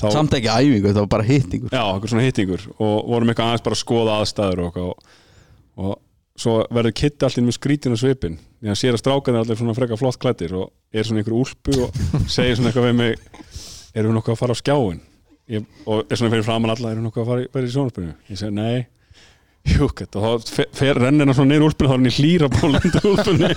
þá, 0.00 0.06
Samt 0.10 0.34
ekki 0.34 0.50
æfingu, 0.50 0.88
þetta 0.88 1.04
var 1.04 1.12
bara 1.12 1.28
hittingur. 1.28 1.70
Já, 1.70 1.84
eitthvað 1.84 2.14
svona 2.14 2.26
hittingur 2.26 2.64
og 2.74 2.96
vorum 3.12 3.30
eitthvað 3.30 3.52
aðeins 3.52 3.66
bara 3.68 3.78
að 3.78 3.84
skoða 3.84 4.16
aðstæður 4.20 4.64
og, 4.66 4.80
og, 4.82 5.20
og 5.80 5.98
svo 6.34 6.56
verður 6.74 6.94
kitti 6.98 7.26
allir 7.26 7.44
með 7.46 7.56
skrítin 7.58 7.94
og 7.94 8.00
svipin 8.00 8.38
því 8.58 8.70
hann 8.70 8.78
sér 8.78 8.96
að 8.96 9.02
strákan 9.04 9.36
er 9.36 9.44
allir 9.44 9.58
svona 9.58 9.76
freka 9.76 9.98
flott 9.98 10.18
klættir 10.22 10.54
og 10.58 10.66
er 10.94 11.06
svona 11.06 11.22
einhver 11.22 11.36
úlpu 11.38 11.72
og 11.84 11.88
segir 12.34 12.56
svona 12.58 12.68
eitthvað 12.70 12.88
við 12.90 12.96
mig 12.98 13.12
erum 13.94 14.10
við 14.10 14.16
nokkuð 14.18 14.34
að 14.34 14.40
fara 14.40 14.56
á 14.56 14.62
skjáin 14.62 15.00
ég, 15.54 15.60
og 15.86 15.96
er 16.08 16.16
svona 16.18 16.32
fyrir 16.34 16.46
framan 16.48 16.74
alla 16.74 16.90
erum 16.90 17.04
við 17.04 17.08
nokkuð 17.08 17.22
að 17.22 17.30
fara 17.30 17.44
í, 17.44 17.46
vera 17.54 17.66
í 17.68 17.74
sjónarspyrinu 17.76 18.14
ég 18.32 18.40
segi 18.40 18.54
nei. 18.58 18.78
Júkett, 19.64 20.12
og 20.20 20.20
þá 20.20 20.30
fer, 20.76 20.98
rennina 20.98 21.32
svona 21.32 21.54
niður 21.54 21.70
úlpunni 21.70 21.88
þá 21.88 21.94
er 21.94 21.96
hann 21.96 22.10
í 22.10 22.16
hlýra 22.18 22.48
bólundu 22.52 23.00
úlpunni 23.14 23.48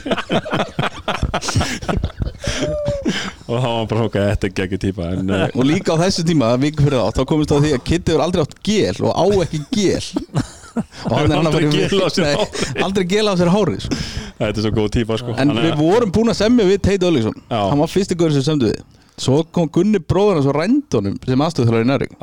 og 3.48 3.52
þá 3.52 3.58
var 3.58 3.66
hann 3.66 3.90
bara 3.92 4.06
ok, 4.06 4.16
þetta 4.16 4.48
er 4.48 4.54
geggjur 4.62 4.82
típa 4.86 5.10
en 5.18 5.34
uh, 5.34 5.44
Og 5.52 5.68
líka 5.68 5.98
á 6.00 6.02
þessu 6.06 6.24
tíma, 6.30 6.54
þá, 6.56 7.12
þá 7.18 7.24
komist 7.28 7.52
á 7.52 7.60
því 7.60 7.74
að 7.76 7.84
Kitty 7.90 8.14
hefur 8.14 8.24
aldrei 8.24 8.46
átt 8.46 8.56
gel 8.64 8.96
og 9.04 9.12
á 9.20 9.26
ekki 9.44 9.60
gel 9.76 10.08
Er 10.78 11.36
Aldrei 11.38 11.70
gel 11.72 12.02
á 12.04 12.10
sér 12.12 12.32
hárið. 12.34 12.66
Aldrei 12.86 13.08
gel 13.12 13.28
á 13.28 13.34
sér 13.40 13.54
hárið 13.54 13.90
þetta 14.38 14.62
er 14.62 14.66
svo 14.66 14.74
góð 14.76 14.92
típa 14.94 15.18
sko. 15.20 15.36
En 15.42 15.54
við 15.58 15.74
vorum 15.80 16.12
búin 16.14 16.32
að 16.32 16.40
semja 16.42 16.68
við 16.68 16.82
Teit 16.86 17.06
Öllíksson. 17.08 17.38
Hann 17.52 17.82
var 17.82 17.92
fyrsti 17.92 18.18
guður 18.18 18.38
sem 18.38 18.46
semdu 18.46 18.70
við. 18.70 18.84
Svo 19.18 19.42
kom 19.54 19.70
Gunni 19.74 20.02
bróður 20.04 20.40
hans 20.40 20.50
og 20.50 20.58
rændunum 20.58 21.18
sem 21.26 21.44
aðstöðþjólar 21.48 21.86
í 21.86 21.90
næring 21.90 22.14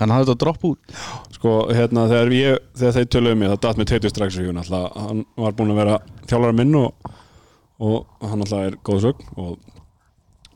Hann 0.00 0.12
hafði 0.14 0.30
þetta 0.30 0.32
að 0.32 0.40
droppa 0.40 0.68
út. 0.70 0.92
Sko, 1.34 1.50
hérna, 1.76 2.06
þegar, 2.08 2.30
ég, 2.32 2.62
þegar 2.80 2.94
þeir 2.96 3.08
töluðu 3.12 3.36
mig, 3.36 3.50
það 3.50 3.58
datt 3.66 3.80
mér 3.80 3.88
teitur 3.90 4.12
strax 4.14 4.38
hann 4.40 5.20
var 5.36 5.56
búinn 5.58 5.74
að 5.74 5.80
vera 5.82 5.98
þjálfara 6.30 6.56
minn 6.56 6.78
og, 6.80 7.10
og 7.84 8.24
hann 8.24 8.40
alltaf 8.46 8.62
er 8.64 8.78
góð 8.86 9.02
sögn 9.04 9.28
og 9.36 9.58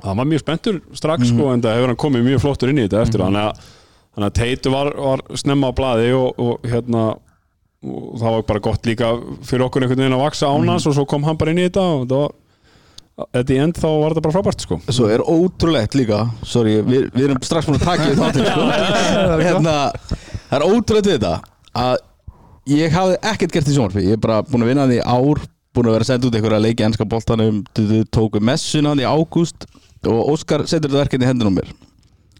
hann 0.05 0.17
var 0.23 0.31
mjög 0.31 0.45
spenntur 0.47 0.81
strax 0.97 1.29
sko, 1.29 1.51
en 1.53 1.65
það 1.65 1.77
hefur 1.77 1.93
hann 1.93 2.01
komið 2.01 2.25
mjög 2.31 2.41
flottur 2.47 2.73
inn 2.73 2.81
í 2.81 2.87
þetta 2.87 3.03
eftir. 3.05 3.21
Þannig 3.27 3.51
að, 3.51 3.69
þannig 4.17 4.31
að 4.31 4.41
teitur 4.41 4.77
var, 4.79 4.93
var 5.11 5.25
snemma 5.45 5.69
á 5.69 5.77
blaði 5.77 6.09
og, 6.17 6.41
og 6.41 6.65
hérna 6.73 7.05
og 7.85 8.15
það 8.21 8.35
var 8.39 8.47
bara 8.49 8.63
gott 8.65 8.89
líka 8.89 9.11
fyrir 9.45 9.67
okkur 9.67 9.85
einhvern 9.85 10.01
veginn 10.05 10.17
að 10.17 10.25
vaksa 10.25 10.49
ánans 10.51 10.87
og 10.89 10.97
svo 10.97 11.05
kom 11.11 11.27
hann 11.29 11.37
bara 11.41 11.53
inn 11.55 11.61
í 11.63 11.67
þetta 11.69 11.85
og 12.01 12.09
það 12.09 12.25
var 12.25 12.33
Þetta 13.15 13.55
í 13.55 13.59
end 13.63 13.77
þá 13.79 13.85
var 13.87 14.11
þetta 14.11 14.23
bara 14.25 14.35
frábært 14.35 14.63
sko. 14.65 14.77
Svo 14.91 15.05
er 15.07 15.23
ótrúlegt 15.23 15.93
líka 15.95 16.17
Sorry, 16.43 16.81
við, 16.83 17.05
við 17.15 17.29
erum 17.29 17.39
strax 17.47 17.69
búin 17.69 17.77
að 17.79 17.85
taka 17.87 18.09
í 18.11 18.17
þáttir 18.19 18.49
sko. 18.49 18.65
hérna, 19.45 19.75
Það 20.49 20.57
er 20.59 20.65
ótrúlegt 20.67 21.07
við 21.07 21.15
þetta 21.21 21.35
Að 21.79 21.95
ég 22.75 22.97
hafði 22.97 23.21
ekkert 23.31 23.55
gert 23.55 23.71
í 23.71 23.77
sjónvarpi. 23.77 24.05
Ég 24.09 24.19
er 24.19 24.23
bara 24.25 24.41
búin 24.49 24.67
að 24.67 24.73
vinna 24.73 24.89
því 24.91 24.99
ár 25.07 25.45
Búin 25.75 25.91
að 25.91 25.95
vera 25.95 26.07
að 26.09 26.11
senda 26.11 26.27
út 26.27 26.39
einhverja 26.41 26.63
leiki 26.65 26.83
í 26.83 26.89
ennska 26.89 27.07
du- 27.79 28.05
Tóku 28.11 28.43
messun 28.43 28.91
hann 28.91 29.05
í 29.05 29.07
ágúst 29.07 29.69
Og 30.11 30.35
Óskar 30.35 30.67
setur 30.67 30.91
þetta 30.91 31.05
verkefni 31.05 31.29
í 31.29 31.31
hendunum 31.31 31.55
mér 31.61 31.71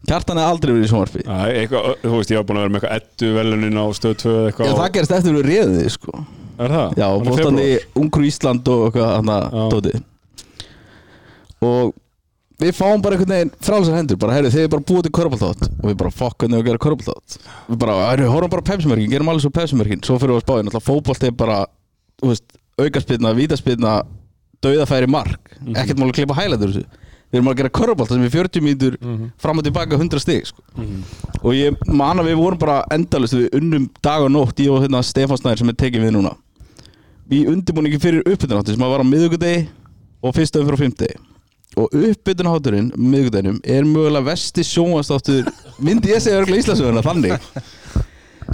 Kjartan 0.05 0.39
er 0.41 0.49
aldrei 0.51 0.73
verið 0.75 0.87
í 0.87 0.91
sjónvarpi. 0.93 1.25
Þú 2.05 2.15
veist, 2.19 2.33
ég 2.33 2.41
var 2.41 2.47
búin 2.49 2.59
að 2.61 2.65
vera 2.65 2.73
með 2.75 2.81
eitthvað 2.83 2.97
ettu 3.01 3.31
velunin 3.39 3.79
á 3.81 3.85
stöð 3.97 4.17
2 4.21 4.33
eða 4.35 4.41
Já, 4.41 4.49
eitthvað 4.51 4.81
það 4.81 4.95
gerist 4.97 5.15
eftir 5.19 5.37
við 5.39 5.47
réðum 5.49 5.77
þið 5.79 5.93
sko. 5.95 6.25
Er 6.55 6.75
það? 6.75 6.97
Já, 7.01 7.07
Var 7.09 7.25
í 7.25 7.29
bóttandi 7.31 7.67
febrúar? 7.67 7.87
Ungur 8.03 8.27
Ísland 8.29 8.69
og 8.75 8.83
eitthvað 8.89 9.13
hann 9.17 9.31
að 9.35 9.45
Já. 9.45 9.65
dóti 9.75 9.95
Og 11.65 11.95
við 12.63 12.75
fáum 12.79 13.03
bara 13.03 13.17
einhvern 13.17 13.35
veginn 13.35 13.53
frálsar 13.67 13.97
hendur 13.99 14.19
bara, 14.21 14.37
heyrðu, 14.37 14.53
þið 14.55 14.67
er 14.67 14.73
bara 14.75 14.87
búið 14.91 15.07
til 15.07 15.15
körbáltátt 15.19 15.65
og 15.71 15.87
við 15.89 15.97
bara, 16.03 16.13
fokk, 16.15 16.37
hvernig 16.45 16.61
við 16.61 16.69
gera 16.69 16.83
körbáltátt 16.85 17.39
við 17.71 17.81
bara, 17.83 17.97
heyrðu, 18.13 18.29
horfum 18.31 18.53
bara 18.53 18.63
á 18.63 18.69
pepsimörkin, 18.71 19.11
gerum 19.11 19.31
allir 19.33 19.43
svo 19.43 19.51
pepsimörkin. 19.55 20.05
Svo 20.07 20.19
fyrir 20.23 20.37
við 20.37 20.43
að 20.43 20.45
spáðin, 20.47 20.71
alltaf 20.71 20.87
fótbolt 20.87 21.27
er 21.27 21.35
bara 21.41 21.57
þú 22.23 22.31
veist, 22.31 22.47
aukarspilna, 22.79 23.33
vítaspilna 23.41 23.95
dauðafæri 24.65 25.11
mark, 25.11 25.57
ekkert 25.75 25.99
mál 25.99 26.09
að 26.13 26.17
klippa 26.21 26.39
hælætur 26.39 26.77
þessu 26.77 26.87
við 27.35 27.41
erum 27.41 27.51
að 27.51 27.57
gera 27.59 27.73
körbáltátt 27.75 28.15
sem 28.15 28.23
er 28.29 28.31
40 28.31 28.63
mínútur 28.63 28.97
fram 29.43 29.59
og 29.59 29.67
tilbaka 29.67 29.99
100 29.99 30.23
stig 30.23 30.47
sko. 30.47 30.63
og 31.43 31.53
ég 31.59 31.75
man 31.91 32.23
að 32.23 32.31
við 32.31 32.39
vorum 32.39 32.61
bara 32.63 32.79
endalust 32.95 33.35
við 33.35 33.49
unnum 33.59 33.89
dag 34.05 34.23
og 34.23 34.31
nótt, 34.31 34.63
ég 34.63 34.71
og 34.71 34.85
hérna 34.85 35.03
Stefán 35.03 35.41
Snær 35.41 35.59
sem 35.59 35.69
er 35.73 35.79
tekið 35.83 36.07
við 36.07 36.15
núna. 36.15 36.35
Í 37.35 37.45
undirbúningi 37.51 37.99
fyrir 37.99 38.23
uppbytunáttu 38.23 38.75
sem 38.77 38.85
að 38.87 38.93
var 38.95 39.03
á 39.03 39.07
miðugudegi 39.11 39.63
og 40.23 40.35
fyrsta 40.37 40.61
umfyrir 40.63 40.79
á 40.79 40.83
fimmtegi 40.85 41.23
og 41.75 41.95
uppbytunátturinn 41.99 42.93
miðugudeginum 42.95 43.57
er 43.67 43.83
mögulega 43.89 44.29
vesti 44.29 44.63
sjónvastáttur 44.63 45.49
myndi 45.83 46.13
ég 46.13 46.23
segja 46.23 46.39
örgulega 46.39 46.63
Íslandsöguna 46.63 47.03
þannig. 47.03 47.35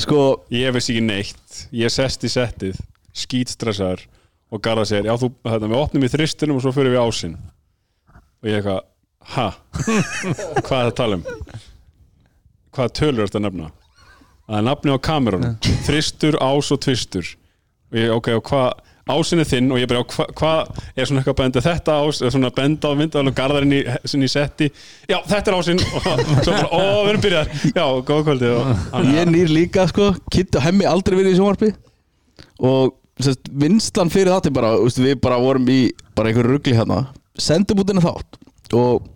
Sko, 0.00 0.46
Ég 0.54 0.72
veist 0.72 0.88
ekki 0.88 1.02
neitt. 1.04 1.66
Ég 1.74 1.92
sest 1.92 2.24
í 2.24 2.30
settið 2.30 2.78
Skítstressaður 3.12 4.06
Og 4.54 4.62
Garða 4.62 4.86
segir 4.88 5.10
Já, 5.10 5.16
þú, 5.18 5.32
þetta, 5.44 5.66
við 5.70 5.80
opnum 5.80 6.06
í 6.06 6.10
þristinum 6.12 6.60
og 6.60 6.64
svo 6.64 6.72
fyrir 6.74 6.94
við 6.94 7.02
ásinn 7.02 7.36
Og 8.40 8.48
ég 8.50 8.60
eitthvað 8.60 8.86
Ha? 9.30 9.50
Hvað 10.64 10.64
er 10.64 10.64
það 10.64 10.86
að 10.86 10.94
tala 10.96 11.18
um? 11.18 11.24
Hvaða 12.70 12.92
tölur 12.96 13.28
þetta 13.28 13.38
að 13.40 13.46
nefna? 13.46 13.66
það 14.50 14.58
er 14.58 14.66
nafni 14.66 14.94
á 14.94 14.98
kamerunum. 15.06 15.58
Þristur, 15.86 16.38
ás 16.42 16.70
og 16.74 16.80
tvistur. 16.82 17.34
Og 17.90 17.98
ég, 18.00 18.14
ok, 18.14 18.30
og 18.38 18.48
hvað 18.48 18.86
ásinn 19.10 19.42
er 19.42 19.48
þinn 19.48 19.72
og 19.74 19.80
ég 19.80 19.88
bara, 19.90 20.02
hvað 20.06 20.32
hva, 20.38 20.50
er 20.94 21.08
svona 21.08 21.20
eitthvað 21.20 21.34
að 21.34 21.38
benda 21.40 21.62
þetta 21.64 21.94
ás, 21.98 22.20
er 22.22 22.34
svona 22.34 22.50
benda 22.54 22.90
á 22.90 22.94
myndaðal 22.98 23.30
og 23.30 23.36
garðarinn 23.38 23.76
í, 23.78 23.80
í 24.26 24.30
setti. 24.30 24.70
Já, 25.10 25.18
þetta 25.30 25.52
er 25.52 25.58
ásinn. 25.58 25.82
Og 25.98 26.24
svo 26.44 26.54
bara, 26.54 26.66
ó, 26.70 26.80
við 26.80 27.12
erum 27.12 27.24
byrjar 27.26 27.52
já, 27.70 27.84
góða 28.10 28.26
kvöldi 28.28 28.52
Ég 29.14 29.30
nýr 29.30 29.54
líka 29.54 29.86
sko, 29.90 30.12
Kitt 30.30 30.58
og 30.58 30.66
Hemmi 30.66 30.86
aldrei 30.86 31.18
verið 31.18 31.34
í 31.34 31.38
sjónvarpi. 31.40 31.72
Og 32.66 32.94
sérst, 33.22 33.50
vinslan 33.50 34.10
fyrir 34.10 34.34
það 34.34 34.46
til 34.46 34.54
bara, 34.58 34.74
við 35.06 35.18
bara 35.22 35.40
vorum 35.42 35.70
í 35.70 35.80
bara 36.14 36.30
einhverju 36.30 36.56
rugli 36.56 36.78
hérna 36.78 37.04
sendum 37.44 37.82
út 37.82 37.90
inn 37.92 38.04
þátt 38.04 38.38
og 38.78 39.08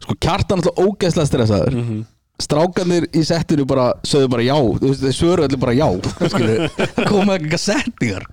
sko 0.00 0.16
kjartan 0.16 0.60
alltaf 0.60 0.80
ógeðslega 0.80 1.28
stressaður. 1.28 1.78
Strákanir 2.40 3.04
í 3.12 3.20
settinu 3.28 3.66
bara 3.68 3.90
sögðu 4.06 4.30
bara 4.32 4.44
já, 4.46 4.54
þú 4.56 4.86
veist, 4.86 5.02
þeir 5.02 5.16
svöru 5.18 5.42
allir 5.44 5.60
bara 5.60 5.74
já 5.76 5.88
skilur, 6.32 6.62
það 6.78 7.08
koma 7.10 7.34
eitthvað 7.36 7.60
setningar. 7.66 8.24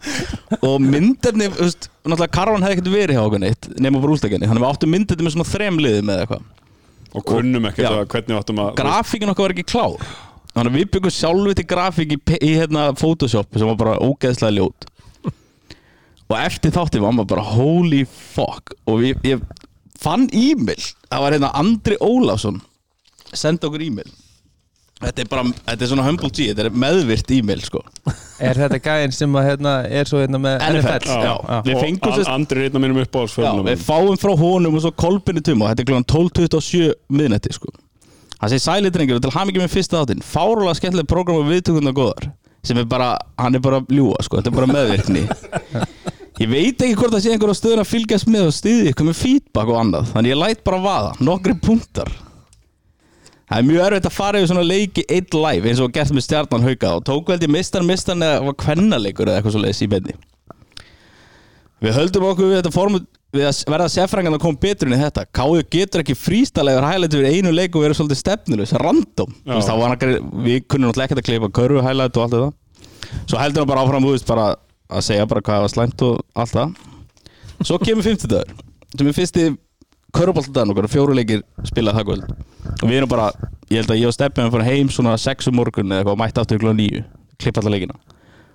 Og 0.62 0.78
myndefni, 0.80 1.50
þú 1.52 1.66
veist 1.66 1.90
náttúrulega 2.06 2.36
Karvan 2.38 2.64
hefði 2.64 2.78
ekkert 2.78 2.94
verið 2.94 3.18
hjá 3.18 3.24
okkur 3.26 3.44
neitt 3.44 3.68
nema 3.84 4.00
bara 4.06 4.16
úsleginni, 4.16 4.48
hann 4.48 4.62
við 4.62 4.70
áttum 4.70 4.96
myndefni 4.96 5.28
með 5.28 5.36
svona 5.36 5.50
þrem 5.50 5.82
liðum 5.84 6.14
eða 6.14 6.24
eitthvað. 6.24 6.48
Og 7.18 7.28
kunnum 7.34 7.68
ekkert 7.68 7.90
að 7.90 8.08
hvernig 8.14 8.32
við 8.32 8.40
áttum 8.40 8.64
að 8.64 8.72
grafíkin 8.80 9.34
okkar 9.34 9.50
var 9.50 9.58
ekki 9.58 9.68
klár. 9.74 10.08
Þannig 10.54 10.72
að 10.72 10.80
við 10.80 10.92
byggum 10.96 11.14
sjálfi 11.18 11.58
til 11.60 11.68
grafík 11.70 12.16
í, 12.16 12.22
í 12.48 12.54
hérna 12.56 12.88
Photoshop 12.98 13.60
sem 13.60 13.68
var 13.68 13.76
bara 13.84 14.00
ógeðslega 14.00 14.56
ljót 14.56 14.88
og 16.28 16.38
eftir 16.42 16.74
þátti 16.76 17.02
var 17.04 17.16
maður 17.16 17.32
bara 17.36 17.48
holy 17.56 18.04
fuck. 18.06 18.74
Og 18.88 19.02
við, 19.04 19.20
ég 19.28 19.44
fann 20.00 20.28
e-mail. 20.36 20.88
Það 21.08 21.26
var 21.26 21.38
hérna 21.38 21.52
Andri 21.58 21.98
Ólafsson 22.04 22.62
senda 23.36 23.68
okkur 23.70 23.84
e-mail. 23.88 24.10
Þetta 24.98 25.22
er 25.22 25.28
bara, 25.30 25.44
þetta 25.68 25.84
er 25.86 25.90
svona 25.92 26.04
humble 26.08 26.30
G 26.34 26.48
þetta 26.50 26.64
er 26.66 26.78
meðvirt 26.82 27.32
e-mail 27.36 27.60
sko. 27.62 27.84
Er 28.42 28.58
þetta 28.58 28.80
gæðin 28.82 29.12
sem 29.14 29.36
að, 29.38 29.46
hérna, 29.52 29.74
er 29.94 30.10
svo 30.10 30.24
hérna 30.24 30.40
með 30.42 30.56
NFL, 30.72 30.96
NFL? 31.04 31.28
já. 31.28 31.34
Við 31.68 31.76
og 31.76 31.84
fengum 31.84 32.16
sérst- 32.16 32.32
Andri 32.34 32.64
er 32.66 32.72
af 32.74 32.82
mínum 32.82 33.02
upp 33.04 33.14
á 33.14 33.22
Já, 33.30 33.52
við 33.68 33.84
fáum 33.86 34.18
frá 34.18 34.34
honum 34.42 34.74
og 34.80 34.82
svo 34.82 34.92
kolbinni 34.98 35.44
tuma 35.46 35.70
Þetta 35.70 35.86
er 35.86 35.90
klokkan 35.92 36.08
12.27 36.10 36.96
miðnætti 37.14 37.54
sko. 37.54 37.70
Hann 38.42 38.50
segir 38.50 38.66
sæli 38.66 38.90
drengur 38.94 39.18
og 39.18 39.22
til 39.22 39.34
ham 39.38 39.50
ekki 39.50 39.62
með 39.62 39.74
fyrsta 39.76 40.02
þáttinn. 40.02 40.26
Fárulega 40.26 40.78
skemmtileg 40.78 41.08
program 41.10 41.44
og 41.44 41.48
viðtökundar 41.52 41.94
góðar. 41.98 42.32
Sem 42.66 42.78
er 42.82 42.90
bara, 42.90 43.12
hann 43.38 43.54
er 43.56 43.62
bara 43.62 43.84
ljúa 43.94 44.18
sko. 44.26 44.42
Þetta 44.42 44.50
er 44.50 44.58
bara 44.58 44.74
meðvirkni 44.74 45.24
Ég 46.38 46.50
veit 46.52 46.82
ekki 46.86 46.94
hvort 47.00 47.16
það 47.16 47.24
sé 47.26 47.32
einhver 47.34 47.50
á 47.50 47.58
stöðun 47.58 47.82
að 47.82 47.90
fylgjast 47.90 48.28
með 48.30 48.44
og 48.52 48.54
styðja 48.54 48.92
ykkur 48.92 49.08
með 49.10 49.18
feedback 49.24 49.72
og 49.74 49.80
annað 49.82 50.12
Þannig 50.14 50.34
ég 50.34 50.38
læt 50.44 50.60
bara 50.68 50.80
vaða, 50.84 51.12
nokkri 51.26 51.56
punktar. 51.66 52.12
Það 53.48 53.58
er 53.62 53.66
mjög 53.70 53.84
erfitt 53.88 54.08
að 54.10 54.16
fara 54.18 54.40
yfir 54.42 54.50
svona 54.52 54.66
leiki 54.68 55.06
eitt 55.08 55.34
live 55.38 55.70
eins 55.72 55.80
og 55.82 55.94
gert 55.96 56.12
með 56.14 56.26
stjarnan 56.28 56.66
hauka 56.68 56.92
og 57.00 57.06
tók 57.08 57.32
veldi 57.32 57.48
mistan 57.50 57.88
mistan 57.88 58.22
eða 58.28 58.42
var 58.50 58.58
kvennaleikur 58.60 59.30
eða 59.32 59.40
eitthvað 59.40 59.56
svo 59.56 59.62
leiðis 59.64 59.82
í 59.86 59.90
beinni. 59.94 60.18
Við 61.82 61.96
höldum 61.96 62.26
okkur 62.28 62.52
við 62.52 62.60
þetta 62.60 62.74
form 62.76 63.00
við 63.38 63.48
að 63.48 63.64
verða 63.72 63.88
sérfrængan 63.94 64.36
að 64.38 64.44
koma 64.44 64.62
betur 64.62 64.90
inn 64.90 64.98
í 64.98 65.02
þetta. 65.02 65.26
Káðu 65.36 65.64
getur 65.74 66.04
ekki 66.04 66.16
frístalegur 66.18 66.86
hælætt 66.90 67.16
við 67.18 67.28
einu 67.38 67.52
leik 67.56 67.76
og 67.78 67.84
verið 67.86 68.00
svolítið 68.02 68.22
stefnulus, 68.22 68.74
random. 68.84 69.34
Þá 69.48 69.74
var 69.80 69.96
ekki- 69.96 70.22
Við 70.48 70.64
kunnum 70.68 70.90
náttúrulega 70.92 71.08
ekkert 71.10 71.22
að 71.24 71.28
klippa 71.30 71.50
körfu 71.62 71.84
hælætt 71.86 72.18
og 72.18 72.24
allt 72.24 72.34
þetta. 72.38 72.54
Svo 73.30 73.38
heldur 73.40 73.62
hann 73.64 73.68
bara 73.72 73.84
áfram 73.86 74.04
veist, 74.12 74.26
bara 74.28 74.56
að 74.88 75.06
segja 75.08 75.28
bara 75.30 75.44
hvað 75.44 75.64
var 75.66 75.74
slæmt 75.74 76.04
og 76.08 76.20
allt 76.38 76.56
það. 76.56 76.76
Svo 77.66 77.80
kemur 77.82 78.06
50 78.06 78.32
dagur 78.32 78.66
sem 78.98 79.10
er 79.10 79.16
fyrsti 79.18 79.46
körfuboltadagur 80.16 80.74
okkar 80.74 80.90
fjóru 80.92 81.16
leikir 81.18 81.44
spilað 81.68 82.00
það 82.00 82.08
kvöld. 82.10 82.36
Og 82.78 82.86
við 82.88 83.00
erum 83.00 83.12
bara, 83.12 83.32
ég 83.72 83.82
held 83.82 83.94
að 83.94 84.02
ég 84.02 84.10
og 84.10 84.16
Steppi 84.16 84.44
hann 84.44 84.54
fór 84.54 84.66
heim 84.66 84.92
svona 84.94 85.18
6 85.20 85.50
um 85.52 85.58
morgun 85.60 85.92
eða 85.92 86.04
eitthvað 86.04 86.16
og 86.16 86.22
mætti 86.22 86.42
aftur 86.44 86.62
klokkan 86.62 86.82
9 86.82 87.04
klippa 87.42 87.64
alla 87.64 87.74
leikina. 87.76 87.98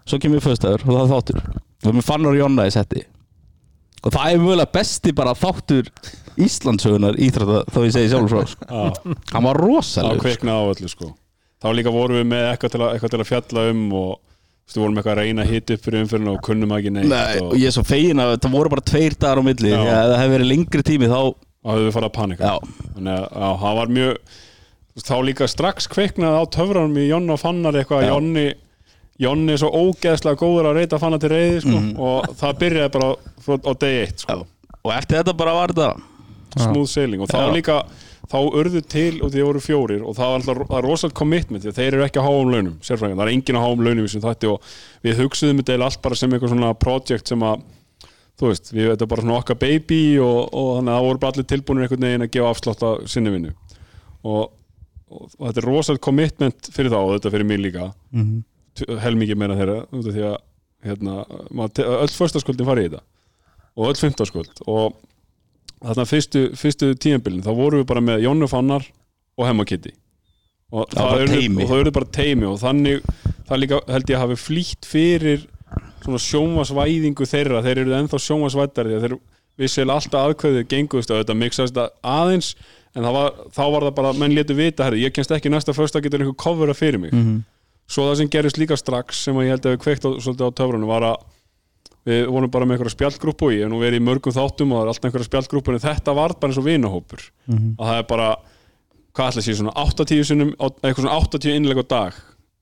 Svo 0.09 0.19
kemur 0.19 0.41
við 0.41 0.49
föstaður 0.49 0.87
og 0.87 0.97
það 0.97 1.13
þáttur. 1.13 1.43
Og 1.53 1.85
við 1.85 1.93
erum 1.93 2.07
fannar 2.07 2.39
Jonna 2.39 2.67
í 2.67 2.75
setti. 2.75 3.05
Og 4.03 4.11
það 4.11 4.33
er 4.33 4.43
mögulega 4.43 4.75
besti 4.75 5.13
bara 5.15 5.35
þáttur 5.39 5.91
Íslandsögunar 6.43 7.19
íþrætta 7.21 7.61
þó 7.71 7.83
ég 7.85 7.93
segi 7.95 8.11
sjálfur 8.11 8.33
frá. 8.33 8.55
Já, 8.65 9.15
hann 9.35 9.45
var 9.45 9.59
það 9.61 9.67
rosalegur 9.69 10.25
kveikna 10.25 10.57
á 10.57 10.63
öllu 10.73 10.89
sko. 10.91 11.11
Þá 11.63 11.69
líka 11.77 11.93
vorum 11.95 12.19
við 12.19 12.29
með 12.33 12.47
eitthvað 12.49 12.73
til 12.73 12.81
að, 12.81 12.95
eitthvað 12.95 13.13
til 13.13 13.21
að 13.21 13.29
fjalla 13.29 13.65
um 13.71 13.83
og 14.01 14.13
þú 14.71 14.81
vorum 14.83 14.97
eitthvað 15.01 15.13
að 15.17 15.21
reyna 15.23 15.43
að 15.43 15.51
hita 15.53 15.75
upp 15.77 15.83
fyrir 15.87 16.03
umfyrirna 16.05 16.33
og 16.37 16.43
kunnum 16.47 16.75
ekki 16.77 16.93
neitt 16.95 17.09
Nei, 17.11 17.39
og 17.43 17.51
og 17.53 17.57
ég 17.59 17.67
er 17.67 17.75
svo 17.77 17.83
fegin 17.85 18.23
að 18.23 18.37
það 18.39 18.55
voru 18.57 18.71
bara 18.73 18.85
tveir 18.93 19.17
dagar 19.19 19.41
á 19.43 19.45
milli 19.45 19.73
Já. 19.73 19.79
því 19.83 19.91
að 19.91 19.99
ef 20.03 20.09
það 20.13 20.21
hefði 20.23 20.35
verið 20.37 20.51
lengri 20.53 20.83
tími 20.89 21.11
þá 21.13 21.19
þá 21.63 21.71
höfum 21.73 21.87
við 21.89 21.95
farið 21.97 22.09
að 22.09 22.17
panika 22.17 22.43
Já. 22.53 22.57
þannig 22.95 23.13
að 23.13 23.27
já, 23.43 23.49
það 23.65 23.77
var 23.81 23.93
mjög 23.99 24.17
þá 25.03 25.15
líka 25.29 25.49
strax 25.49 25.89
kveiknaði 25.93 26.41
á 26.41 26.45
töfranum 26.57 26.97
í 27.03 27.09
Jonna 27.09 27.33
og 27.37 27.41
Fannar 27.43 27.79
eitthvað 27.81 28.03
Já. 28.03 28.07
að 28.07 28.15
Jonni 28.15 28.47
Jonni 29.23 29.53
er 29.55 29.61
svo 29.61 29.69
ógeðslega 29.77 30.41
góður 30.41 30.71
að 30.71 30.79
reyta 30.81 30.99
Fannar 30.99 31.21
til 31.23 31.31
reyði 31.31 31.59
sko, 31.63 31.77
Mhm. 31.79 31.91
og 32.01 32.33
það 32.41 32.57
byrjaði 32.63 32.93
bara 32.97 33.11
frá, 33.45 33.55
á 33.61 33.73
degi 33.79 34.01
eitt 34.07 34.19
sko, 34.25 34.39
og 34.85 34.93
eftir 34.97 35.19
þetta 35.21 35.37
bara 35.37 35.53
var 35.55 35.69
þetta 35.69 35.91
smooth 36.59 36.89
sailing 36.91 37.21
og 37.23 37.29
þá 37.29 37.39
Já. 37.45 37.53
líka 37.55 37.77
þá 38.33 38.39
urðu 38.41 38.81
til 38.89 39.21
og 39.21 39.33
því 39.35 39.45
voru 39.45 39.61
fjórir 39.61 40.03
og 40.03 40.17
það 40.17 40.33
var 40.33 40.41
alltaf 40.41 40.87
rosalega 40.87 41.19
commitment 41.19 41.69
þeir 41.69 41.93
eru 41.93 42.07
ekki 42.07 42.23
að 42.23 42.29
háum 42.31 42.53
launum 42.55 42.79
sérfræðingar, 42.81 43.21
það 43.21 43.29
er 43.29 43.35
engin 43.37 43.59
að 43.61 43.67
háum 43.67 43.85
launum 43.85 44.03
í 44.03 44.09
þessum 44.09 44.25
þætti 44.25 44.51
og 44.51 44.73
við 45.05 45.21
hugsuðum 45.21 45.61
þetta 45.61 45.79
allt 45.85 46.03
bara 46.03 46.19
sem 46.19 46.33
eitthvað 46.33 46.55
svona 46.55 46.73
project 46.81 47.33
sem 47.33 47.45
að 47.45 47.63
þú 48.43 48.51
veist, 48.51 48.73
við 48.73 48.91
þetta 48.91 49.07
er 49.07 49.11
bara 49.13 49.25
svona 49.25 49.39
okkar 49.39 49.59
baby 49.61 50.01
og, 50.23 50.41
og 50.51 50.71
þannig 50.79 50.93
að 50.93 50.97
það 50.97 51.07
voru 51.09 51.23
bara 51.23 51.35
allir 51.35 51.49
tilbúinir 51.53 51.87
einhvern 51.87 52.07
veginn 52.09 52.27
að 52.27 52.33
gefa 52.37 52.51
afslátt 52.51 52.85
að 52.89 53.05
sinni 53.13 53.35
vinnu. 53.35 53.53
Og, 54.23 54.43
og, 55.13 55.23
og 55.29 55.45
þetta 55.45 55.63
er 55.63 55.69
rosalega 55.69 56.05
commitment 56.09 56.73
fyrir 56.75 56.95
þá 56.95 56.99
og 57.01 57.13
þetta 57.17 57.33
fyrir 57.37 57.49
mig 57.49 57.63
líka. 57.63 57.93
Mm 58.11 58.25
-hmm. 58.25 58.99
helmikið 59.05 59.39
meira 59.39 59.59
þeirra 59.61 59.79
því 59.93 60.27
að 60.31 60.37
hérna, 60.83 61.25
öll 62.03 62.15
föstaskvöldin 62.17 62.67
fari 62.67 62.87
í 62.87 62.91
þetta. 62.91 63.05
Og 63.77 63.93
öll 63.93 64.01
fymtaskvöld 64.01 64.65
og 64.67 64.99
þarna 65.83 66.07
fyrstu, 66.09 66.45
fyrstu 66.59 66.93
tíðanbylun 67.03 67.45
þá 67.45 67.53
vorum 67.59 67.83
við 67.83 67.89
bara 67.91 68.05
með 68.05 68.25
Jónu 68.27 68.49
Fannar 68.51 68.87
og 69.39 69.49
Hemma 69.49 69.67
Kitty 69.69 69.95
og 70.73 70.89
Það 70.89 71.11
það 71.69 71.75
verður 71.77 71.97
bara 71.99 72.13
teimi 72.17 72.47
og 72.49 72.61
þannig 72.63 73.03
það 73.49 73.61
líka 73.61 73.81
held 73.93 74.13
ég 74.13 74.17
að 74.17 74.23
hafi 74.25 74.39
flýtt 74.41 74.89
fyrir 74.89 75.43
svona 76.03 76.21
sjónvarsvæðingu 76.23 77.27
þeirra. 77.29 77.63
Þeir 77.65 77.83
eru 77.85 77.97
ennþá 77.99 78.21
að 78.97 79.05
þeir 79.05 79.17
vissilega 79.61 79.99
alltaf 79.99 80.29
aðkveðið 80.31 80.69
genguðust 80.71 81.13
að 81.13 81.21
þetta 81.23 81.37
mixast 81.39 81.81
aðeins. 82.01 82.55
En 82.97 83.07
var, 83.15 83.37
þá 83.53 83.63
var 83.73 83.87
það 83.87 83.95
bara, 83.97 84.13
menn 84.21 84.35
létu 84.37 84.57
vita 84.57 84.85
herri, 84.85 85.05
ég 85.05 85.13
kennst 85.17 85.33
ekki 85.33 85.53
næsta 85.53 85.73
fyrsta 85.77 86.01
getur 86.05 86.25
einhver 86.25 86.37
covera 86.41 86.75
fyrir 86.77 87.01
mig? 87.01 87.13
Svo 87.89 88.09
það 88.09 88.19
sem 88.21 88.33
gerist 88.33 88.59
líka 88.61 88.77
strax 88.77 89.23
sem 89.27 89.37
að 89.37 89.47
ég 89.47 89.55
held 89.55 89.69
að 89.69 89.75
við 89.77 89.83
kveikt 89.85 90.05
á, 90.09 90.11
á 90.13 90.49
töfrunum 90.57 90.89
var 90.89 91.07
að 91.09 91.23
við 92.07 92.25
vorum 92.35 92.51
bara 92.51 92.67
með 92.67 92.77
einhverja 92.79 92.97
spjallgrúpu 92.97 93.47
og 93.47 93.53
ég 93.55 93.63
hef 93.63 93.71
nú 93.71 93.79
verið 93.83 94.01
í 94.01 94.05
mörgum 94.07 94.35
þáttum 94.35 94.73
og 94.73 94.79
það 94.81 94.83
er 94.83 94.91
alltaf 94.93 95.09
einhverja 95.11 95.29
spjallgrúpu 95.31 95.73
en 95.77 95.83
þetta 95.85 96.15
var 96.19 96.35
bara 96.41 96.51
eins 96.51 96.59
og 96.59 96.67
vinahópur. 96.67 97.23
Að 97.79 97.87
það 97.87 97.99
er 98.01 98.07
bara, 98.11 98.29
hvað 99.15 99.29
ætla 99.31 99.43
að 99.43 99.47
sé 99.47 99.55
svona 99.61 99.75
80 99.85 100.25
sinnum, 100.33 100.51
á- 100.59 100.77
eitthvað 100.83 101.05
svona 101.05 101.19
80 101.21 101.57
innleg 101.61 101.83
á 101.83 101.85
dag 101.95 102.13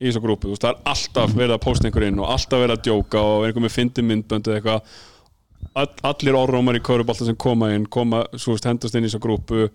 í 0.00 0.08
þessu 0.10 0.20
grúpu, 0.24 0.48
þú 0.48 0.54
veist, 0.54 0.64
það 0.64 0.74
er 0.74 0.92
alltaf 0.92 1.32
verið 1.36 1.54
að 1.56 1.62
posta 1.64 1.88
einhver 1.88 2.06
inn 2.08 2.20
og 2.20 2.28
alltaf 2.34 2.60
verið 2.60 2.76
að 2.76 2.84
djóka 2.88 3.20
og 3.20 3.46
einhver 3.48 3.64
með 3.66 3.74
fyndi 3.78 4.04
myndbönd 4.10 4.48
eða 4.48 4.60
eitthvað. 4.60 4.98
All, 5.76 5.88
allir 6.08 6.36
orðrómar 6.40 6.78
í 6.78 6.80
körubalta 6.84 7.26
sem 7.28 7.36
koma 7.36 7.68
inn 7.76 7.84
koma, 7.92 8.22
svo 8.40 8.54
veist, 8.56 8.64
hendast 8.68 8.94
inn 8.96 9.04
í 9.04 9.10
þessu 9.10 9.20
grúpu 9.20 9.66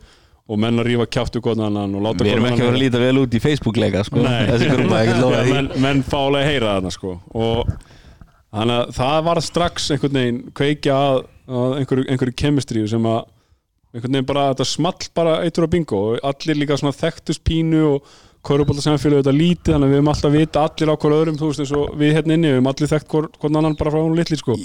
og 0.50 0.57
menn 0.62 0.77
að 0.81 0.88
rífa 0.89 1.05
kjáttu 1.10 1.41
góðan 1.45 1.67
annan 1.69 1.93
og 1.98 2.01
láta 2.05 2.25
við 2.25 2.34
erum 2.36 2.45
ekki 2.50 2.57
að 2.57 2.57
vera 2.57 2.67
annan- 2.69 2.79
að 2.79 2.84
líta 2.84 3.00
vel 3.01 3.22
út 3.22 3.34
í 3.38 3.41
Facebook-leika 3.41 4.01
sko. 4.05 4.22
Nei. 4.25 4.48
þessi 4.50 4.67
grúpa, 4.74 5.00
ekki 5.05 5.15
lofa 5.22 5.38
Já, 5.38 5.43
því 5.45 5.53
menn, 5.55 5.69
menn 5.86 6.03
fálega 6.10 6.50
heyra 6.50 6.74
þarna 6.75 6.91
sko. 6.93 7.13
Og 7.34 7.77
þannig 8.56 8.76
að 8.82 8.92
það 8.96 9.18
var 9.28 9.42
strax 9.44 9.90
einhvern 9.92 10.20
veginn 10.20 10.44
kveikja 10.56 10.98
að, 10.98 11.18
að 11.50 11.74
einhverju, 11.80 12.06
einhverju 12.12 12.38
kemistríu 12.40 12.92
sem 12.92 13.10
að 13.10 13.26
einhvern 13.96 14.16
veginn 14.16 14.30
bara 14.30 14.46
þetta 14.54 14.68
small 14.70 15.10
bara 15.18 15.36
eittur 15.44 15.68
á 15.68 15.74
bingo 15.76 16.00
og 16.14 16.24
allir 16.32 16.60
líka 16.60 16.78
svona 16.80 16.96
þekktust 16.96 17.44
pínu 17.48 17.84
og 17.90 18.16
körubólta 18.46 18.84
samfélag 18.84 19.24
þetta 19.24 19.36
lítið 19.36 19.76
þannig 19.76 19.88
að 19.88 19.94
við 19.94 20.00
höfum 20.00 20.12
alltaf 20.14 20.36
vita 20.36 20.66
allir 20.68 20.92
á 20.92 20.96
hver 20.96 21.16
öðrum 21.20 21.40
þú 21.40 21.52
veist 21.52 21.64
eins 21.64 21.76
og 21.76 21.96
við 22.00 22.18
hérna 22.18 22.36
inni 22.36 22.52
við 22.52 22.58
höfum 22.60 22.72
allir 22.72 22.92
þekkt 22.92 23.14
hvern, 23.14 23.32
hvern 23.42 23.62
annan 23.62 23.78
bara 23.80 23.94
frá 23.94 24.02
hún 24.02 24.18
litli 24.20 24.40
sko. 24.40 24.58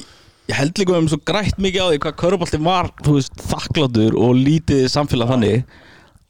Ég 0.50 0.58
held 0.58 0.80
líka 0.80 0.98
um 0.98 1.08
svo 1.08 1.20
grætt 1.30 1.60
mikið 1.62 1.86
á 1.86 1.88
því 1.90 2.00
hvað 2.04 2.18
köruboltin 2.20 2.66
var, 2.66 2.90
þú 3.06 3.14
veist, 3.16 3.38
þakkláttur 3.50 4.18
og 4.18 4.34
lítið 4.36 4.88
samfélag 4.90 5.30
þannig 5.30 5.78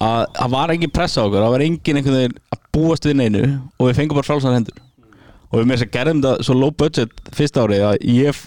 að 0.04 0.22
það 0.36 0.54
var 0.54 0.74
engin 0.74 0.94
pressa 0.94 1.24
á 1.24 1.26
okkur, 1.26 1.40
það 1.40 1.54
var 1.56 1.64
engin 1.66 2.00
einhvern 2.00 2.18
veginn 2.20 2.38
að 2.54 2.62
búast 2.76 3.08
við 3.08 3.18
neinu 3.20 3.44
og 3.80 3.88
við 3.88 3.98
fengum 3.98 4.20
bara 4.20 4.28
frálsar 4.28 4.56
hendur 4.56 4.78
og 5.50 5.58
við 5.58 5.66
með 5.66 5.76
þess 5.76 5.86
að 5.88 5.94
gerðum 5.98 6.22
það 6.24 6.44
svo 6.46 6.56
low 6.58 6.70
budget 6.82 7.22
fyrsta 7.36 7.64
árið 7.66 7.86
að 7.88 7.96
ég 8.06 8.44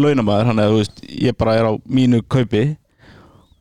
launamaður, 0.00 0.50
hann 0.50 0.64
eða 0.64 0.86
ég 1.08 1.36
bara 1.38 1.56
er 1.56 1.68
á 1.68 1.72
mínu 1.88 2.22
kaupi. 2.28 2.64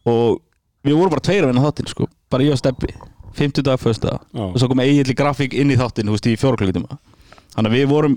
Og 0.05 0.41
við 0.85 0.97
vorum 0.99 1.13
bara 1.13 1.23
tveir 1.25 1.45
að 1.45 1.53
vinna 1.53 1.65
þáttinn 1.65 1.91
sko, 1.91 2.07
bara 2.29 2.45
ég 2.45 2.55
og 2.55 2.61
Steppi 2.61 2.91
50 3.35 3.65
dagar 3.65 3.81
fyrsta 3.81 4.15
Já. 4.15 4.45
og 4.45 4.55
svo 4.59 4.69
kom 4.71 4.81
eiginlega 4.83 5.17
grafík 5.19 5.55
inn 5.57 5.73
í 5.73 5.79
þáttinn, 5.79 6.07
þú 6.07 6.15
veist, 6.15 6.29
í 6.29 6.39
fjóra 6.39 6.59
klukkutíma 6.59 6.97
þannig 7.55 7.71
að 7.71 7.75
við 7.75 7.89
vorum 7.91 8.15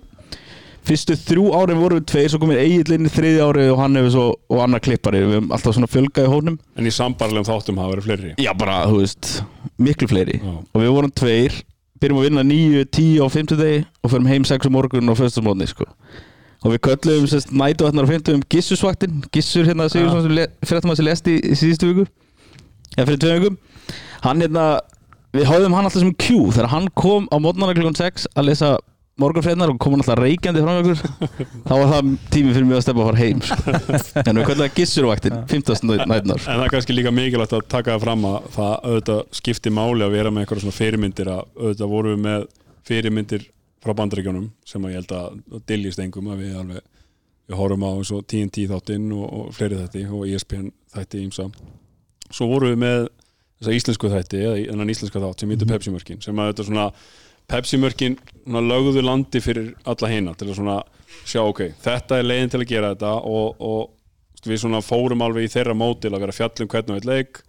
fyrstu 0.88 1.16
þrjú 1.20 1.49
árin 1.58 1.80
vorum 1.82 1.99
við 2.00 2.06
tveir 2.12 2.30
svo 2.32 2.40
komið 2.42 2.61
Egil 2.62 2.94
inn 2.97 3.08
í 3.08 3.12
þriði 3.12 3.40
ári 3.44 3.64
og 3.73 3.80
hann 3.82 3.99
hefur 3.99 4.14
svo 4.14 4.26
og 4.54 4.62
annar 4.64 4.82
klippari, 4.85 5.25
við 5.25 5.37
höfum 5.37 5.50
alltaf 5.56 5.76
svona 5.76 5.90
fjölgað 5.90 6.28
í 6.28 6.32
hónum 6.32 6.61
en 6.78 6.88
í 6.88 6.94
sambarlegum 6.94 7.49
þáttum 7.49 7.80
hafa 7.82 7.97
verið 7.97 8.08
fleiri. 8.08 8.30
Já 8.40 8.52
bara, 8.58 8.78
þú 8.88 9.02
veist, 9.02 9.32
miklu 9.80 10.08
fleiri. 10.11 10.38
Já. 10.38 10.54
og 10.62 10.85
við 10.85 10.94
vorum 10.94 11.14
tveir 11.23 11.58
byrjum 12.00 12.18
að 12.20 12.26
vinna 12.28 12.42
9, 12.46 12.84
10 12.94 13.20
á 13.22 13.26
50 13.28 13.58
degi 13.60 13.84
og 14.02 14.10
förum 14.12 14.26
heim 14.30 14.44
6 14.44 14.66
um 14.66 14.72
morgun 14.72 15.08
og 15.12 15.18
föstasmóðni 15.18 15.66
sko. 15.70 15.84
og 16.64 16.72
við 16.74 16.80
köllum 16.88 17.26
sérst 17.30 17.52
nætuvatnar 17.54 18.06
á 18.06 18.10
50 18.10 18.34
um 18.34 18.42
Gissursvaktin 18.50 19.22
Gissur 19.32 19.64
hérna 19.64 19.88
Sigursson 19.88 20.22
sem 20.22 20.32
le- 20.34 20.48
fréttamaður 20.66 20.96
sem 20.96 21.06
lesti 21.06 21.36
í 21.38 21.54
síðustu 21.54 21.86
viku. 21.92 22.06
Eða 22.96 23.06
fyrir 23.06 23.18
tveim 23.22 23.42
vikum. 23.42 23.58
Hann 24.24 24.40
hérna, 24.42 24.64
við 25.32 25.44
háðum 25.46 25.74
hann 25.76 25.84
alltaf 25.86 26.02
sem 26.02 26.14
Q 26.18 26.50
þegar 26.56 26.68
hann 26.72 26.88
kom 26.98 27.28
á 27.30 27.36
mótnarna 27.38 27.74
klukkan 27.78 27.94
6 27.94 28.26
að 28.34 28.48
lesa 28.50 28.72
morgunfrétnar 29.18 29.72
og 29.72 29.78
kom 29.82 29.94
hann 29.94 30.02
alltaf 30.04 30.18
reykjandi 30.20 30.62
frá 30.62 30.72
okkur 30.78 30.98
þá 31.66 31.72
var 31.72 31.88
það 31.92 32.10
tími 32.32 32.54
fyrir 32.54 32.66
mig 32.68 32.76
að 32.78 32.84
stefna 32.87 33.02
að 33.02 33.08
fara 33.08 33.22
heim 33.22 33.40
sko. 33.44 33.56
en 34.22 34.38
við 34.38 34.46
köllum 34.48 34.62
það 34.62 34.76
Gissurvaktin 34.76 35.38
50. 35.50 35.82
nætunar 36.04 36.38
En 36.44 36.58
það 36.60 36.64
er 36.66 36.75
kannski 36.75 36.96
líka 36.96 37.12
mikilvægt 37.14 37.54
að 37.58 37.64
taka 37.75 37.94
það 37.96 38.04
fram 38.06 38.22
að 38.28 38.38
það 38.54 38.75
auðvitað 38.90 39.20
skipti 39.40 39.72
máli 39.75 40.06
að 40.06 40.14
vera 40.14 40.30
með 40.34 40.40
eitthvað 40.44 40.62
svona 40.64 40.78
fyrirmyndir 40.78 41.32
að 41.34 41.42
auðvitað 41.58 41.92
vorum 41.94 42.14
við 42.14 42.22
með 42.28 42.46
fyrirmyndir 42.88 43.42
frá 43.84 43.92
bandaríkjónum 43.98 44.46
sem 44.66 44.87
að 44.87 44.94
ég 44.94 44.98
held 45.02 45.12
að 45.18 45.26
diljist 45.70 46.02
engum 46.02 46.30
að 46.32 46.44
við 46.44 46.52
alveg 46.62 46.82
við 47.48 47.56
horfum 47.58 47.87
á 47.88 47.90
eins 47.90 48.10
og 48.14 48.26
TNT 48.28 48.56
þáttinn 48.70 49.06
og, 49.16 49.26
og 49.28 49.44
fleiri 49.56 49.80
þætti 49.80 50.02
og 50.12 50.26
ESPN 50.28 50.66
þætti 50.94 51.22
ímsa 51.25 51.48
svo 52.28 52.44
vorum 52.50 52.75
við 52.75 52.80
með 52.82 52.98
þessa 53.58 53.76
íslensku 53.78 54.06
þætti 54.12 54.38
Pepsi-mörkin 57.48 58.18
svona 58.18 58.38
svona 58.48 58.64
lögðu 58.64 59.04
landi 59.04 59.40
fyrir 59.44 59.74
alla 59.88 60.08
hina 60.08 60.34
til 60.34 60.48
að 60.48 60.58
svona 60.58 60.78
sjá 61.28 61.42
ok, 61.44 61.60
þetta 61.82 62.18
er 62.18 62.26
leiðin 62.26 62.52
til 62.52 62.60
að 62.62 62.70
gera 62.70 62.94
þetta 62.94 63.12
og, 63.28 63.60
og 63.60 64.48
við 64.48 64.62
svona 64.62 64.80
fórum 64.84 65.22
alveg 65.24 65.48
í 65.48 65.52
þeirra 65.52 65.76
mótil 65.76 66.14
að 66.14 66.24
vera 66.24 66.36
fjallum 66.36 66.70
hvernig 66.72 67.00
við 67.00 67.08
leik 67.08 67.40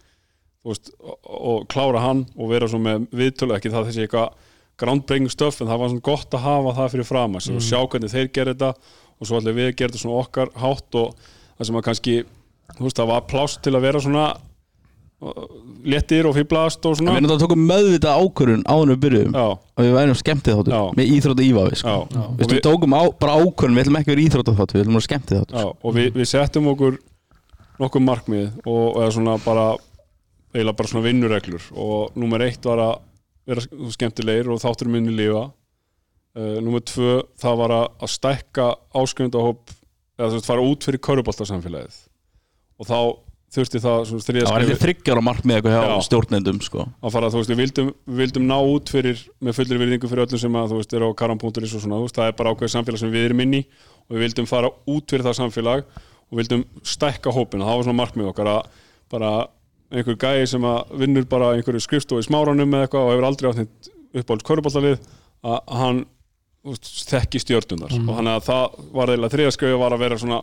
veist, 0.66 0.90
og, 1.00 1.16
og 1.24 1.66
klára 1.72 2.02
hann 2.04 2.26
og 2.36 2.50
vera 2.52 2.68
svo 2.68 2.80
með 2.82 3.06
viðtölu 3.16 3.56
ekki 3.56 3.72
það 3.72 3.88
þessi 3.88 4.04
eitthvað 4.06 4.48
groundbreaking 4.80 5.32
stuff 5.32 5.60
en 5.60 5.70
það 5.70 5.82
var 5.82 5.92
svona 5.92 6.08
gott 6.10 6.36
að 6.36 6.44
hafa 6.44 6.76
það 6.80 6.92
fyrir 6.94 7.08
fram 7.08 7.38
mm. 7.38 7.62
sjá 7.64 7.78
hvernig 7.80 8.12
þeir 8.12 8.30
gera 8.34 8.54
þetta 8.54 8.70
og 9.20 9.28
svo 9.28 9.40
allir 9.40 9.56
við 9.56 9.72
gera 9.74 9.92
þetta 9.92 10.02
svona 10.04 10.20
okkar 10.24 10.52
hátt 10.60 11.00
og 11.00 11.16
það 11.56 11.68
sem 11.68 11.80
að 11.80 11.86
kannski 11.88 12.14
þú 12.76 12.86
veist, 12.86 13.00
það 13.00 13.12
var 13.12 13.26
pláss 13.30 13.58
til 13.60 13.74
að 13.76 13.86
vera 13.86 14.04
svona 14.04 14.26
léttir 15.84 16.24
og 16.28 16.32
fýblast 16.36 16.86
og 16.88 16.94
Við 16.94 17.02
svona 17.02 17.18
náttúrulega 17.18 17.42
tókum 17.42 17.64
meðvita 17.68 18.14
ákvörun 18.16 18.62
áður 18.64 18.86
en 18.86 18.92
við 18.94 19.00
byrjuðum. 19.04 19.34
Já, 19.36 19.48
og 19.52 19.84
við 19.84 19.92
værum 19.98 20.18
skemmtið 20.20 20.56
þáttur. 20.56 20.74
Já. 20.76 20.82
með 20.96 21.12
íþrótt 21.16 21.42
íva 21.44 21.64
við 21.66 21.76
sko. 21.82 21.92
já, 21.92 22.22
og 22.22 22.38
Vistu, 22.40 22.54
við 22.56 22.62
tókum 22.64 22.96
á, 22.96 23.02
bara 23.20 23.36
ákvörun, 23.36 23.76
við 23.76 23.84
ætlum 23.84 24.00
ekki 24.00 24.10
að 24.10 24.14
vera 24.14 24.24
íþrótt 24.24 24.50
þáttur 24.56 24.78
við 24.78 24.84
ætlum 24.86 24.96
að 24.96 25.00
vera 25.00 25.08
skemmtið 25.08 25.40
þáttur. 25.42 25.60
Já, 25.60 25.66
og 25.84 25.96
við, 25.98 26.10
við 26.16 26.30
settum 26.30 26.70
okkur 26.72 26.98
nokkuð 27.80 28.06
markmið 28.06 28.48
og 28.64 29.00
eða 29.02 29.12
svona 29.18 29.36
bara 29.44 29.66
eiginlega 30.54 30.78
bara 30.80 30.92
svona 30.94 31.06
vinnureglur. 31.06 31.70
Og 31.76 32.16
nummer 32.16 32.46
eitt 32.48 32.64
var 32.64 32.84
að 32.86 32.94
vera 33.50 33.92
skemmtilegir 33.92 34.50
og 34.52 34.60
þáttur 34.62 34.88
minni 34.92 35.12
lífa 35.16 35.50
uh, 35.50 36.58
nummer 36.64 36.82
tvö 36.84 37.20
það 37.40 37.62
var 37.62 37.74
að, 37.76 37.86
að 38.00 38.12
stækka 38.14 38.68
áskrifndahóp 39.00 39.72
eða 40.20 40.28
þú 40.28 40.38
veist 40.38 40.50
fara 40.50 40.66
út 40.66 40.86
fyrir 40.86 41.02
köruboltasamfélagið 41.06 41.98
og 42.80 42.88
þá 42.88 42.98
þurfti 43.50 43.80
það 43.82 44.00
svona 44.08 44.24
þriða 44.26 44.46
Það 44.46 44.54
var 44.54 44.64
eitthvað 44.64 44.82
þryggjar 44.84 45.20
á 45.20 45.22
markmið 45.26 45.56
eitthvað 45.56 45.74
hjá 45.74 45.82
Já. 45.90 45.94
stjórnendum 46.06 46.60
sko. 46.62 46.84
að 47.02 47.14
fara, 47.16 47.30
þú 47.32 47.40
veist, 47.40 47.50
við 47.50 47.60
vildum, 47.64 47.88
við 48.06 48.20
vildum 48.24 48.46
ná 48.46 48.56
út 48.60 48.92
fyrir, 48.94 49.24
með 49.42 49.56
fullir 49.58 49.80
virðingu 49.82 50.10
fyrir 50.10 50.24
öllum 50.26 50.42
sem 50.44 50.58
að, 50.60 50.68
þú 50.70 50.78
veist, 50.78 50.94
er 50.94 51.06
á 51.06 51.10
karam.is 51.18 51.74
og 51.74 51.82
svona, 51.82 51.98
þú 51.98 52.06
veist, 52.06 52.20
það 52.20 52.30
er 52.30 52.36
bara 52.38 52.52
ákveðið 52.54 52.74
samfélag 52.76 53.02
sem 53.02 53.10
við 53.14 53.26
erum 53.30 53.42
inn 53.42 53.56
í 53.58 53.62
og 54.06 54.14
við 54.14 54.24
vildum 54.26 54.50
fara 54.50 54.70
út 54.70 55.10
fyrir 55.10 55.26
það 55.26 55.38
samfélag 55.40 55.82
og 56.30 56.38
vildum 56.38 56.62
stækka 56.86 57.34
hópin 57.34 57.64
og 57.64 57.70
það 57.70 57.80
var 57.80 57.88
svona 57.88 58.00
markmið 58.04 58.30
okkar 58.30 58.52
að 58.54 58.60
bara 59.10 59.32
einhver 59.90 60.18
gæi 60.22 60.46
sem 60.46 60.62
að 60.70 60.94
vinnur 61.02 61.26
bara 61.30 61.50
einhverju 61.56 61.82
skrifstofu 61.82 62.22
í 62.22 62.26
smáranum 62.28 62.70
eða 62.78 62.86
eitthvað 62.86 63.06
og 63.08 63.12
hefur 63.16 63.26
aldrei 63.26 63.50
átt 63.50 63.60
neitt 63.64 63.90
uppáhalds 64.20 64.46
köruboltalið 64.46 65.00
að 65.42 65.56
að 65.58 65.80
hann 65.80 66.00
þekki 66.60 67.40
stjörnunar 67.40 67.94
og 67.96 68.10
þannig 68.18 68.34
að 68.36 68.46
það 68.46 68.74
var 68.92 69.10
eiginlega 69.10 69.34
þriðaskauði 69.34 69.78
var 69.80 69.96
að 69.96 70.02
vera 70.04 70.18
svona 70.20 70.40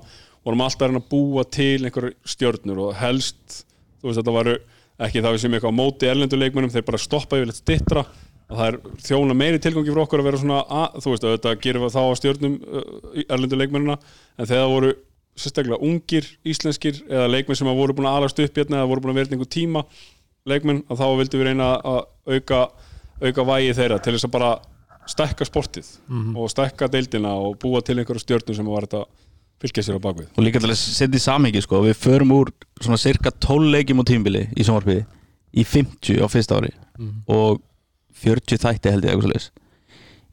vorum 0.48 0.64
alltaf 0.66 0.88
að 0.90 1.10
búa 1.12 1.44
til 1.52 1.86
einhverju 1.86 2.16
stjörnur 2.28 2.86
og 2.88 2.96
helst 3.02 3.62
þú 4.00 4.10
veist 4.10 4.22
þetta 4.22 4.36
varu 4.36 4.56
ekki 5.08 5.22
það 5.22 5.36
við 5.36 5.44
sem 5.44 5.58
eitthvað 5.58 5.76
á 5.76 5.80
móti 5.80 6.10
erlendu 6.10 6.40
leikmennum 6.40 6.74
þeir 6.74 6.88
bara 6.88 7.02
stoppa 7.02 7.38
yfir 7.38 7.52
þetta 7.52 7.64
stittra 7.64 8.04
og 8.48 8.56
það 8.56 8.70
er 8.70 8.78
þjóna 9.04 9.36
meiri 9.38 9.60
tilgangi 9.62 9.92
fyrir 9.92 10.04
okkur 10.06 10.24
að 10.24 10.30
vera 10.30 10.40
svona 10.42 10.62
að, 10.64 11.02
þú 11.04 11.14
veist 11.14 11.26
þetta 11.28 11.54
gerum 11.66 11.84
við 11.84 11.98
þá 11.98 12.00
á 12.02 12.20
stjörnum 12.22 12.56
uh, 12.64 12.88
erlendu 13.28 13.60
leikmennina 13.60 13.98
en 13.98 14.48
þegar 14.48 14.64
það 14.64 14.74
voru 14.74 14.94
sérstaklega 15.38 15.82
ungir 15.86 16.30
íslenskir 16.48 17.04
eða 17.06 17.28
leikmenn 17.30 17.60
sem 17.60 17.70
að 17.70 17.82
voru 17.82 17.98
búin 17.98 18.10
að 18.10 18.22
alast 18.22 18.40
upp 18.42 18.58
hérna 18.58 18.80
eða 18.80 18.90
voru 18.90 19.04
búin 19.04 19.14
að 19.14 19.20
vera 19.20 19.36
einhver 19.36 19.52
tíma 19.54 19.84
leikmenn 20.48 20.82
að 20.88 21.04
þá 21.04 21.08
vildum 21.20 21.44
við 21.44 21.50
reyna 21.52 21.70
að 21.76 22.00
auka, 22.38 22.64
auka 23.22 23.48
vægi 23.52 23.78
þeirra 23.78 24.00
til 24.02 24.16
þess 24.16 24.30
að 24.30 24.36
bara 24.38 24.52
stækka 25.08 25.48
sportið 25.48 25.92
og 26.40 26.50
stækka 26.52 26.90
deildina 26.92 27.36
og 27.38 27.60
búa 27.62 27.84
til 27.86 28.00
einhverju 28.00 28.24
stjörnum 28.24 28.58
sem 28.58 28.72
var 28.72 28.88
þetta 28.88 29.04
fylgja 29.62 29.86
sér 29.86 29.98
á 29.98 30.02
bakvið 30.02 30.28
og 30.38 30.46
líka 30.46 30.62
til 30.62 30.70
að 30.70 30.80
setja 30.80 31.17
í 31.17 31.24
samhengi 31.24 31.62
sko. 31.65 31.82
við 31.86 31.98
förum 32.00 32.34
úr 32.36 32.52
svona 32.82 33.00
cirka 33.02 33.32
12 33.32 33.72
leikjum 33.74 34.02
á 34.02 34.06
tímbili 34.10 34.43
í 34.54 34.65
sjónvarpiði 34.65 35.06
í 35.58 35.63
50 35.65 36.22
á 36.22 36.28
fyrsta 36.30 36.60
ári 36.60 36.74
og 37.28 37.62
40 38.17 38.62
þætti 38.63 38.93
held 38.93 39.06
ég 39.06 39.13
eitthvað 39.13 39.26
svoleiðis. 39.28 39.50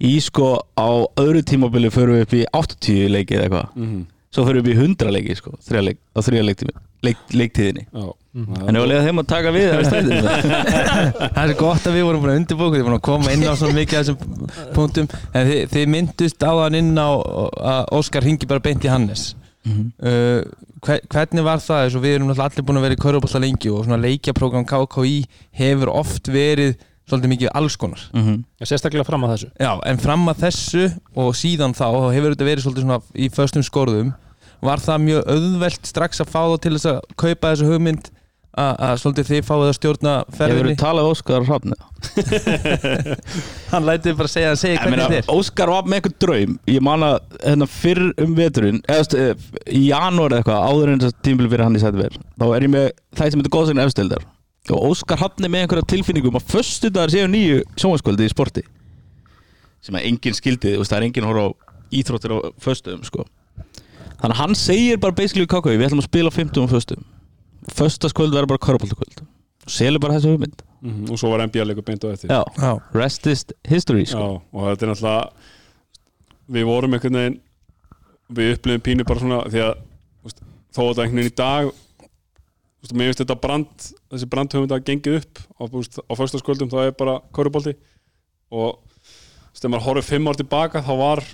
í 0.01 0.15
sko 0.21 0.49
á 0.77 0.91
öðru 1.21 1.45
tímabili 1.45 1.93
förum 1.93 2.19
við 2.19 2.27
upp 2.27 2.35
í 2.35 2.45
80 2.53 3.13
leiki 3.15 3.37
eða 3.39 3.47
eitthvað 3.49 3.77
mm 3.77 3.87
-hmm. 3.87 4.05
svo 4.31 4.45
förum 4.45 4.65
við 4.65 4.65
upp 4.65 4.73
í 4.73 4.81
100 4.89 5.15
leiki 5.17 5.37
sko, 5.37 5.51
á 5.57 5.61
þrjá 6.21 6.43
leiktími, 6.43 6.73
leik, 6.73 6.79
leiktíðinni. 7.35 7.85
Já, 7.93 8.07
en 8.35 8.75
ef 8.75 8.83
að 8.83 8.89
leiða 8.91 9.05
þeim 9.07 9.23
að 9.23 9.29
taka 9.31 9.53
við 9.55 9.69
það 9.85 11.41
er 11.45 11.53
er 11.53 11.55
gott 11.61 11.87
að 11.87 11.97
við 11.99 12.07
vorum 12.09 12.25
búin 12.25 12.33
að 12.33 12.41
undirbóka 12.41 12.79
Þið 12.79 12.87
vorum 12.89 12.99
að 12.99 13.05
koma 13.07 13.35
inn 13.35 13.47
á 13.47 13.55
svona 13.55 13.79
mikið 13.79 14.01
af 14.01 14.09
þessum 14.09 14.71
punktum. 14.75 15.11
En 15.33 15.51
þið, 15.51 15.61
þið 15.75 15.93
myndust 15.95 16.47
á 16.47 16.53
hann 16.59 16.79
inn 16.81 16.93
á 16.99 17.11
að 17.15 17.93
Óskar 18.01 18.27
hingi 18.27 18.49
bara 18.51 18.65
beint 18.65 18.85
í 18.87 18.91
Hannes. 18.91 19.29
Uh, 19.65 20.43
hver, 20.85 21.05
Hvernig 21.09 21.47
var 21.47 21.63
það? 21.63 21.87
Þess 21.87 21.99
að 22.01 22.05
við 22.05 22.17
erum 22.19 22.33
allir 22.35 22.67
búin 22.67 22.81
að 22.81 22.89
vera 22.89 22.97
í 22.97 23.05
Körubólta 23.05 23.41
lengi 23.41 23.71
og 23.73 23.87
svona 23.87 24.01
leikjaprógram 24.03 24.67
KKÍ 24.69 25.15
hefur 25.61 25.93
oft 25.95 26.29
verið 26.33 26.75
svolítið 27.09 27.33
mikið 27.35 27.53
alls 27.61 27.77
konar. 27.81 28.03
Sérstaklega 28.65 29.07
fram 29.07 29.25
að 29.27 29.35
þessu. 29.35 29.49
Já, 29.61 29.73
en 29.89 30.01
fram 30.01 30.29
að 30.33 30.45
þessu 30.47 30.85
og 31.21 31.35
síðan 31.37 31.77
þá 31.77 31.87
hefur 32.15 32.35
þetta 32.35 32.49
verið 32.49 32.67
svolítið 32.67 32.87
svona 32.87 33.01
í 33.15 33.31
föstum 33.33 33.67
skorðum 33.67 34.13
Var 34.65 34.83
það 34.85 35.07
mjög 35.09 35.33
auðvelt 35.35 35.89
strax 35.89 36.23
að 36.23 36.35
fá 36.35 36.43
þá 36.43 36.59
til 36.65 36.75
þess 36.77 36.91
að 36.93 37.01
kaupa 37.17 37.51
þessu 37.55 37.71
hugmynd 37.71 38.11
að 38.55 38.83
að 38.87 38.99
svolítið 39.03 39.31
þið 39.31 39.47
fáið 39.49 39.65
að 39.65 39.73
stjórna 39.79 40.13
ferðinni? 40.39 40.75
við 40.75 40.77
talað 40.79 41.09
Óskar 41.11 41.47
Hrafni. 41.49 41.79
Hann 43.73 43.89
lætið 43.89 44.19
bara 44.21 44.29
að 44.29 44.35
segja, 44.35 44.53
segja 44.61 44.77
Ég 44.77 44.85
hvernig 44.85 45.03
meina, 45.03 45.19
er. 45.19 45.31
Óskar 45.35 45.73
var 45.73 45.89
með 45.89 45.99
eitthvað 45.99 46.15
draum. 46.23 46.55
Ég 46.71 46.85
man 46.87 47.07
að 47.07 47.17
hérna, 47.41 47.69
fyrr 47.71 48.05
um 48.23 48.37
veturinn 48.39 48.81
eða, 48.95 49.27
í 49.67 49.83
janúar 49.89 50.37
eða 50.37 50.45
eitthvað 50.45 50.69
áður 50.71 50.95
en 50.95 51.03
þess 51.03 51.19
tímbil 51.27 51.51
fyrir 51.51 51.67
hann 51.67 51.81
í 51.81 51.83
sæti 51.83 52.03
verð 52.05 52.23
þá 52.39 52.47
er 52.47 52.69
ég 52.69 52.75
með 52.77 52.89
það 53.19 53.35
sem 53.35 53.43
heitir 53.43 53.55
góðsegn 53.59 53.85
efstildar. 53.89 54.27
Og 54.71 54.89
Óskar 54.93 55.21
hafni 55.21 55.51
með 55.51 55.67
einhverja 55.67 55.91
tilfinningum 55.91 56.39
að 56.39 56.47
föstu 56.55 56.89
dagar 56.95 57.13
séu 57.13 57.27
nýju 57.29 57.65
sjónvaskvöldi 57.75 58.29
í 58.29 58.33
sporti. 58.33 58.63
Sem 59.85 59.99
að 59.99 60.07
enginn 60.09 60.37
skildi 60.39 60.79
það 60.79 61.01
er 61.01 61.09
enginn 61.09 61.27
að 61.27 61.35
horfa 61.35 61.51
á 61.51 61.57
íþróttir 61.95 62.33
á 62.33 62.39
föstum 62.63 63.03
sko. 63.05 63.27
Þannig 64.25 64.35
að 64.35 64.41
hann 64.41 64.57
segir 64.59 65.01
bara 65.05 65.17
basically 65.21 65.47
kakau, 65.47 65.75
við 65.77 65.87
ætlum 65.91 66.01
að 66.03 66.09
spila 66.09 66.33
á 66.33 66.35
50 66.41 66.65
um 66.65 66.71
föstum 66.73 67.05
föstaskvöld 67.77 68.35
verður 68.35 68.55
bara 68.55 68.65
körpaldakvöld 68.65 69.23
selur 69.71 70.01
bara 70.03 70.19
þessu 70.19 70.35
hugmynd. 70.35 70.63
Mhm, 70.85 71.07
og 71.09 71.17
svo 71.21 71.31
var 71.33 71.41
NBA 71.47 71.65
leikur 71.65 71.85
beint 71.87 72.03
á 72.05 72.13
eftir. 72.13 72.29
Já, 72.29 72.43
Já, 72.61 72.73
rest 72.93 73.27
is 73.27 73.45
history 73.65 74.05
sko. 74.05 74.19
Já, 74.21 74.43
og 74.53 74.67
þetta 74.69 74.85
er 74.85 74.91
náttúrulega 74.93 75.31
við 76.53 76.67
vorum 76.69 76.93
einhvern 76.97 77.17
veginn 77.17 77.39
við 78.37 78.53
upplifum 78.59 78.85
pínu 78.85 79.07
bara 79.09 79.23
svona 79.23 79.39
því 79.49 79.63
að 79.65 79.73
veist, 80.25 80.43
þó 80.75 80.81
að 80.83 80.91
þetta 80.91 81.05
einhvern 81.07 81.21
veginn 81.23 81.33
í 81.33 81.37
dag 81.41 81.71
veist, 82.85 82.93
mér 82.93 83.09
finnst 83.09 83.23
þetta 83.25 83.39
brand 83.41 83.89
þessi 84.13 84.29
brandhöfund 84.35 84.77
að 84.77 84.85
gengið 84.91 85.17
upp 85.23 85.41
á, 85.57 85.63
þú 85.65 85.81
veist, 85.81 85.99
á 86.05 86.13
föstaskvöldum 86.21 86.73
það 86.73 86.91
er 86.91 86.97
bara 87.01 87.17
körubolti 87.33 87.75
og 88.53 88.77
þegar 89.57 89.73
maður 89.73 89.87
horfið 89.89 90.11
fimm 90.11 90.29
ár 90.29 90.41
tilbaka 90.41 90.85
þá 90.85 90.93
var 91.01 91.25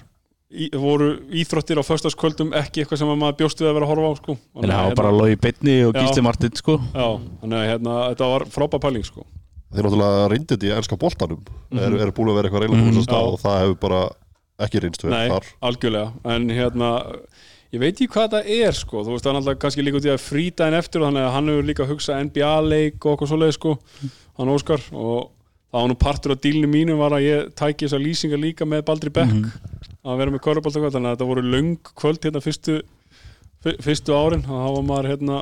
í, 0.51 0.69
voru 0.75 1.11
íþróttir 1.31 1.79
á 1.79 1.85
föstaskvöldum 1.87 2.53
ekki 2.59 2.83
eitthvað 2.83 2.99
sem 3.03 3.09
að 3.13 3.19
maður 3.23 3.37
bjóst 3.43 3.61
við 3.63 3.69
að 3.71 3.75
vera 3.79 3.87
að 3.87 3.93
horfa 3.93 4.09
á 4.11 4.15
sko. 4.21 4.37
En 4.57 4.71
það 4.71 4.87
var 4.89 4.95
bara 5.01 5.13
Lói 5.15 5.37
Beitni 5.37 5.77
og. 5.87 5.95
Gísli 5.95 6.23
Martin 6.27 6.57
sko 6.59 6.79
Já, 6.95 7.07
þannig 7.43 7.59
að 7.61 7.69
hérna, 7.71 7.99
þetta 8.11 8.31
var 8.33 8.45
frábær 8.57 8.83
pæling 8.87 9.05
sko. 9.07 9.27
Þeir 9.71 9.87
náttúrulega 9.87 10.29
reyndið 10.33 10.65
í 10.67 10.73
ennska 10.75 10.97
boltanum 10.99 11.43
er, 11.79 11.95
er 12.03 12.11
búin 12.11 12.31
að 12.33 12.35
vera 12.41 12.49
eitthvað 12.49 12.65
reyla 12.65 12.77
Mhm. 12.77 12.91
mm 12.91 13.01
-hmm. 13.01 13.33
og 13.33 13.41
það 13.41 13.61
hefur 13.63 13.79
bara 13.81 14.01
ekki 14.61 14.81
reynst 14.83 15.03
vel 15.05 15.11
Nei, 15.15 15.29
þar 15.29 15.45
algjörlega 15.63 16.13
En 16.25 16.49
hérna, 16.51 16.89
ég 17.73 17.79
veit 17.81 17.95
ekki 17.95 18.09
hvað 18.11 18.31
það 18.35 18.51
er 18.51 18.73
sko. 18.73 19.05
Þú 19.05 19.11
veist, 19.15 19.25
það 19.25 19.31
er 19.31 19.37
alltaf 19.39 19.59
kannski 19.59 19.83
líka 19.85 19.97
út 19.97 20.05
í 20.05 20.11
að 20.11 20.19
frýta 20.27 20.67
en 20.67 20.75
eftir 20.75 21.01
og 21.01 21.07
þannig 21.13 21.23
að 21.29 21.33
hann 21.33 21.49
hefur 21.49 21.63
líka 21.65 21.83
að 21.85 21.91
hugsa 21.95 22.19
NBA-leik 22.25 23.07
og 23.07 23.13
eitthvað 23.15 23.31
svoleið 23.31 23.53
sko, 23.55 23.79
það 30.01 30.13
að 30.15 30.21
vera 30.23 30.35
með 30.35 30.45
körubólta 30.47 30.83
þannig 30.91 31.11
að 31.11 31.15
þetta 31.17 31.31
voru 31.31 31.43
löng 31.55 31.73
kvöld 32.01 32.21
hérna 32.27 32.43
fyrstu 32.45 32.77
fyr- 33.65 33.81
fyrstu 33.85 34.15
árin. 34.17 34.45
Þá 34.47 34.55
var 34.77 34.87
maður 34.89 35.09
hérna 35.13 35.41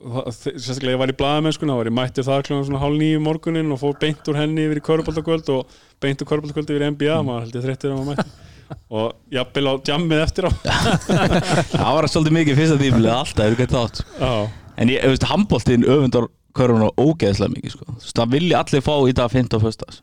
það- 0.00 0.30
sérstaklega 0.56 0.94
ég 0.96 1.00
var 1.02 1.12
í 1.12 1.16
blaðamennskuna 1.20 1.72
þá 1.74 1.80
var 1.80 1.90
ég 1.90 1.96
mætti 1.98 2.24
þar 2.26 2.44
kljóðan 2.46 2.66
svona 2.68 2.82
hálf 2.82 2.98
nýju 3.00 3.20
morgunin 3.24 3.72
og 3.72 3.80
fór 3.80 3.96
beint 4.00 4.28
úr 4.32 4.36
henni 4.40 4.66
yfir 4.68 4.80
í 4.80 4.84
köruboltakvöld 4.88 5.48
og 5.54 5.78
beint 6.02 6.20
úr 6.22 6.28
köruboltakvöld 6.32 6.70
yfir 6.72 6.84
í 6.86 6.90
NBA 6.94 7.16
maður 7.26 7.46
held 7.46 7.56
ég 7.60 7.66
þreyttur 7.66 7.92
að 7.94 8.00
maður 8.00 8.10
mætti. 8.16 8.30
Og 8.90 9.12
jafnvel 9.30 9.68
á 9.70 9.74
jammið 9.86 10.22
eftir 10.24 10.48
á. 10.48 10.50
Það 11.76 11.92
var 11.96 12.08
svolítið 12.10 12.34
mikið 12.34 12.56
fyrsta 12.58 12.78
tímili 12.80 13.12
alltaf, 13.14 13.44
er 13.46 13.54
ekki 13.54 13.68
þátt 13.70 14.00
Já, 14.18 14.32
En 14.76 14.90
ég, 14.90 15.04
veist, 15.06 15.26
handbóltinn 15.30 15.86
öfundar 15.86 16.26
körfuna 16.56 16.88
ógeðslega 16.98 17.52
mikið, 17.54 17.76
sko. 17.76 17.94
Það 18.16 18.32
vilja 18.34 18.58
allir 18.64 18.82
fá 18.84 18.94
í 19.06 19.14
dag 19.16 19.30
15 19.30 20.00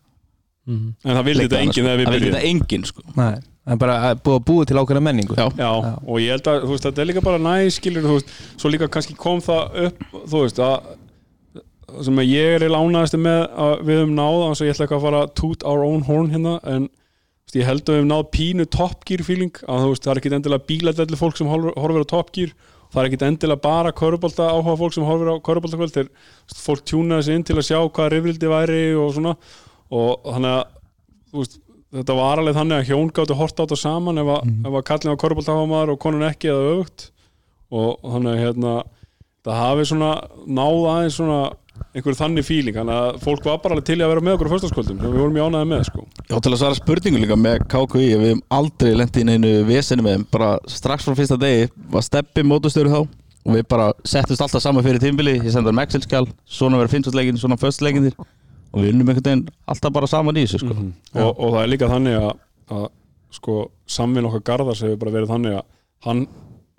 föstas 0.66 0.74
Mhm. 0.74 0.94
en 1.06 1.16
það 1.18 1.24
vildi 1.28 1.44
þetta 1.48 1.62
enginn 1.62 1.86
þegar 1.86 1.98
við 1.98 2.06
Það 2.06 2.14
vilja 2.14 2.20
byrjuðum. 2.20 2.40
þetta 2.40 2.50
enginn, 2.50 2.86
sko. 2.86 3.02
Nei, 3.16 3.34
það 3.68 3.74
er 3.74 3.78
bara 3.78 3.94
að 4.00 4.22
búið 4.24 4.40
að 4.40 4.46
búið 4.48 4.66
til 4.68 4.78
ákveðna 4.78 5.02
menningu. 5.04 5.36
Já, 5.36 5.48
Já, 5.58 5.72
og 6.08 6.20
ég 6.20 6.30
held 6.32 6.44
að 6.48 6.64
þú 6.64 6.70
veist, 6.74 6.84
þetta 6.88 7.02
er 7.02 7.06
líka 7.12 7.24
bara 7.24 7.38
næs 7.38 7.74
skilur, 7.80 8.04
þú 8.04 8.14
veist, 8.18 8.30
svo 8.58 8.70
líka 8.72 8.88
kannski 8.88 9.16
kom 9.18 9.40
það 9.42 9.86
upp 9.86 10.00
þú 10.28 10.42
veist, 10.44 10.60
að 10.60 10.82
það 11.94 12.04
sem 12.08 12.16
að 12.24 12.30
ég 12.32 12.56
er 12.58 12.66
í 12.66 12.72
lánaðist 12.72 13.18
með 13.20 13.42
að 13.54 13.74
við 13.86 13.98
höfum 14.02 14.16
náð, 14.18 14.38
þannig 14.44 14.62
að 14.62 14.68
ég 14.68 14.74
ætla 14.74 14.86
ekki 14.88 14.98
að 14.98 15.06
fara 15.08 15.28
toot 15.36 15.64
our 15.68 15.84
own 15.84 16.02
horn 16.08 16.30
hérna, 16.32 16.54
en 16.64 16.88
þú 16.88 17.46
veist, 17.46 17.58
ég 17.60 17.66
held 17.68 17.84
að 17.84 17.94
við 17.94 18.00
höfum 18.02 18.12
náð 18.14 18.24
pínu 18.34 18.70
Top 18.70 19.04
Gear 19.06 19.24
feeling 19.28 19.52
að 19.68 19.84
þú 19.84 19.90
veist, 19.92 20.04
það 20.08 20.14
er 20.16 20.22
ekki 20.24 20.34
endilega 20.40 20.68
bíladelli 20.72 21.20
fólk 21.20 21.38
sem 21.38 21.48
horfir, 21.52 22.04
á 22.04 22.08
Top 22.08 22.32
Gear 22.34 22.54
það 22.94 23.02
er 23.04 23.10
ekki 23.10 23.26
endilega 23.28 23.62
bara 23.62 23.92
körubólta 23.92 24.48
áhuga 24.54 24.78
fólk 24.78 24.94
sem 24.94 25.04
horfir 25.04 25.30
á 25.34 25.36
körubólta 25.42 25.78
kvöld 25.78 25.94
þegar 25.94 26.10
fólk 26.54 26.84
tjúnaði 26.86 27.24
sig 27.26 27.36
inn 27.36 27.44
til 27.44 27.56
að 27.58 27.66
sjá 27.68 27.80
hvað 27.90 28.12
rifrildi 28.14 28.48
væri 28.52 28.82
og 28.96 29.14
svona 29.18 29.36
og 29.92 30.28
þannig 30.30 30.54
að 30.54 30.64
veist, 31.34 31.58
þetta 31.94 32.18
var 32.18 32.42
alveg 32.42 32.58
þannig 32.58 32.80
að 32.80 32.92
hjón 32.92 33.12
gáttu 33.14 33.38
hort 33.38 33.58
á 33.58 33.64
þetta 33.64 33.80
saman 33.84 34.22
ef 34.22 34.32
að, 34.36 34.54
ef 34.64 34.78
að 34.78 34.86
kallin 34.90 35.18
á 35.18 35.22
korfbóltafamaður 35.24 35.94
og 35.94 36.00
konan 36.02 36.30
ekki 36.30 36.54
eða 36.54 36.70
öfugt. 36.74 37.10
Og 37.74 37.98
þannig 38.06 38.32
að 38.36 38.42
hérna 38.44 38.74
það 39.44 39.60
hafi 39.60 39.86
svona 39.90 40.14
náð 40.46 40.88
aðeins 40.94 41.20
svona 41.20 41.42
einhver 41.94 42.16
þannig 42.18 42.46
fíling 42.46 42.76
þannig 42.78 43.00
að 43.00 43.18
fólk 43.24 43.48
var 43.48 43.58
bara 43.64 43.76
alveg 43.76 43.88
til 43.90 43.98
að 44.00 44.12
vera 44.14 44.24
með 44.24 44.36
okkur 44.38 44.50
á 44.50 44.54
föstaskvöldum 44.54 45.00
sem 45.02 45.14
við 45.14 45.24
vorum 45.24 45.38
í 45.38 45.42
ánæði 45.44 45.70
með 45.72 45.82
sko. 45.88 46.06
Já, 46.30 46.36
til 46.38 46.52
að 46.52 46.60
svara 46.62 46.78
spurningu 46.78 47.22
líka 47.22 47.38
með 47.38 47.66
KKI 47.74 48.04
Við 48.04 48.24
hefum 48.28 48.44
aldrei 48.58 48.94
lent 48.98 49.18
í 49.18 49.26
neinu 49.28 49.52
vesenu 49.68 50.06
með 50.06 50.18
þeim 50.18 50.28
Bara 50.34 50.52
strax 50.70 51.08
frá 51.08 51.18
fyrsta 51.18 51.38
degi 51.42 51.68
var 51.94 52.06
steppi 52.06 52.46
mótustöru 52.46 52.94
þá 52.94 53.00
Og 53.44 53.58
við 53.58 53.66
bara 53.74 53.90
settust 54.08 54.42
alltaf 54.46 54.64
saman 54.64 54.86
fyrir 54.86 55.02
tímbili 55.04 55.36
Ég 55.40 55.50
sendar 55.54 55.74
um 55.74 55.82
Excel-skjál 55.84 56.30
Svona 56.46 56.80
verður 56.80 56.94
fimmtastleikin, 56.94 57.42
svona 57.42 57.60
föstleikinir 57.60 58.16
Og 58.74 58.82
við 58.82 58.94
unnum 58.94 59.12
einhvern 59.12 59.28
veginn 59.28 59.46
alltaf 59.70 59.94
bara 59.94 60.10
saman 60.10 60.40
í 60.40 60.46
þessu 60.48 60.64
sko. 60.64 60.76
og, 61.14 61.32
og 61.32 61.54
það 61.54 61.62
er 61.62 61.72
líka 61.72 61.90
þannig 61.92 62.18
að, 62.20 62.32
að 62.74 62.86
sko 63.34 63.58
samvinn 63.90 64.28
okkar 64.30 64.46
Garðars 64.50 64.84
hefur 64.86 65.02
bara 65.04 65.16
verið 65.18 65.34
þannig 65.34 65.58
að 65.60 65.66
hann 66.08 66.24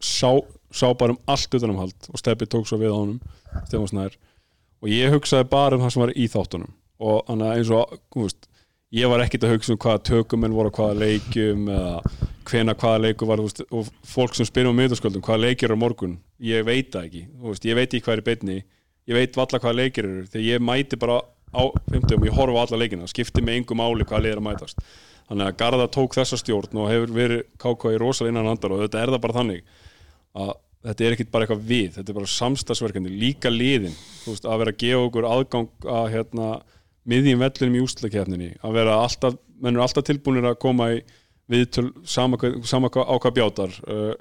sá, 0.02 0.30
sá 0.74 0.88
bara 0.98 1.14
um 1.14 1.20
allt 1.30 1.54
utanumhald 1.54 2.09
og 2.11 2.20
Steppi 2.20 2.48
tók 2.50 2.66
svo 2.68 2.80
við 2.83 2.94
á 2.94 2.98
honum 2.98 3.20
og 4.85 4.90
ég 4.92 5.14
hugsaði 5.14 5.46
bara 5.48 5.78
um 5.78 5.85
það 5.85 5.94
sem 5.94 6.02
var 6.04 6.12
í 6.12 6.26
þáttunum. 6.28 6.74
Og 7.04 7.22
þannig 7.28 7.46
að 7.48 7.59
eins 7.59 7.70
og 7.72 7.94
þú 8.12 8.26
veist, 8.26 8.48
ég 8.94 9.11
var 9.11 9.24
ekkit 9.24 9.46
að 9.46 9.54
hugsa 9.54 9.72
um 9.72 9.80
hvaða 9.80 10.02
tökumenn 10.11 10.57
voru 10.57 10.70
á 10.70 10.76
hvaða 10.76 10.98
leikjum 11.00 11.68
eða 11.72 11.94
hvena 12.50 12.74
hvaða 12.76 13.00
leiku 13.07 13.28
var 13.28 13.40
þú 13.40 13.46
veist, 13.48 13.62
og 13.72 13.88
fólk 14.07 14.37
sem 14.37 14.48
spyrir 14.48 14.68
um 14.70 14.76
miðurskvöldum 14.78 15.24
hvaða 15.24 15.46
leikir 15.46 15.70
eru 15.70 15.78
á 15.80 15.83
morgun, 15.85 16.18
ég 16.44 16.66
veit 16.68 16.92
það 16.92 17.09
ekki. 17.09 17.22
Þú 17.40 17.54
veist, 17.54 17.68
ég 17.70 17.78
veit 17.78 17.88
ekki 17.88 18.04
hvað 18.04 18.16
er 18.16 18.22
í 18.22 18.26
beinni. 18.28 18.59
Ég 19.04 19.18
veit 19.18 19.38
valla 19.40 19.61
hvaða 19.61 19.78
leikir 19.80 20.09
eru. 20.09 20.26
Þegar 20.33 20.46
ég 20.46 20.64
mæti 20.64 21.00
bara 21.00 21.18
á 21.55 21.62
50 21.95 22.19
og 22.19 22.27
ég 22.29 22.35
horfa 22.37 22.59
á 22.59 22.62
alla 22.67 22.81
leikina 22.83 23.07
skipti 23.11 23.43
mig 23.45 23.61
engu 23.62 23.77
máli 23.79 24.05
hvaða 24.05 24.23
leir 24.27 24.40
að 24.43 24.47
mætast. 24.49 24.83
Þannig 25.31 25.47
að 25.49 25.57
Garða 25.62 25.87
tók 25.95 26.14
þessa 26.19 26.37
stjórn 26.37 26.77
og 26.83 26.90
hefur 26.93 27.14
verið 27.17 27.43
KK 27.62 27.95
í 27.95 28.01
rosalega 28.03 28.35
innan 28.35 28.51
handar 28.53 28.75
og 28.77 28.83
þetta 28.85 29.01
er 29.01 29.12
það 29.14 29.23
bara 29.25 29.38
þannig 29.38 29.62
að 30.35 30.53
þetta 30.85 31.05
er 31.07 31.14
ekkit 31.17 31.31
bara 31.33 31.47
eitthvað 31.47 31.62
við, 31.71 31.87
þetta 31.95 32.12
er 32.12 32.17
bara 32.19 32.29
samstagsverkandi 32.35 33.12
líka 33.17 33.49
liðin, 33.49 33.95
þú 34.25 34.35
veist, 34.35 34.45
að 34.45 34.59
vera 34.61 34.75
að 34.75 34.81
gefa 34.83 35.07
okkur 35.07 35.29
aðgang 35.31 35.87
að 35.95 36.09
hérna 36.12 36.49
miðjum 37.09 37.40
vellunum 37.40 37.79
í 37.79 37.85
úslakefninni 37.87 38.51
að 38.61 38.77
vera 38.77 38.99
alltaf, 39.01 39.38
menn 39.64 39.79
er 39.79 39.85
alltaf 39.87 40.05
tilbúinir 40.05 40.51
að 40.51 40.59
koma 40.61 40.90
í 40.93 41.01
viðtöl 41.53 41.87
sama, 42.05 42.37
hvað- 42.40 42.61
sama 42.69 42.90
hvað- 42.93 43.09
á 43.09 43.14
hvað 43.17 43.35
bjátar 43.38 43.73
uh, 43.88 44.12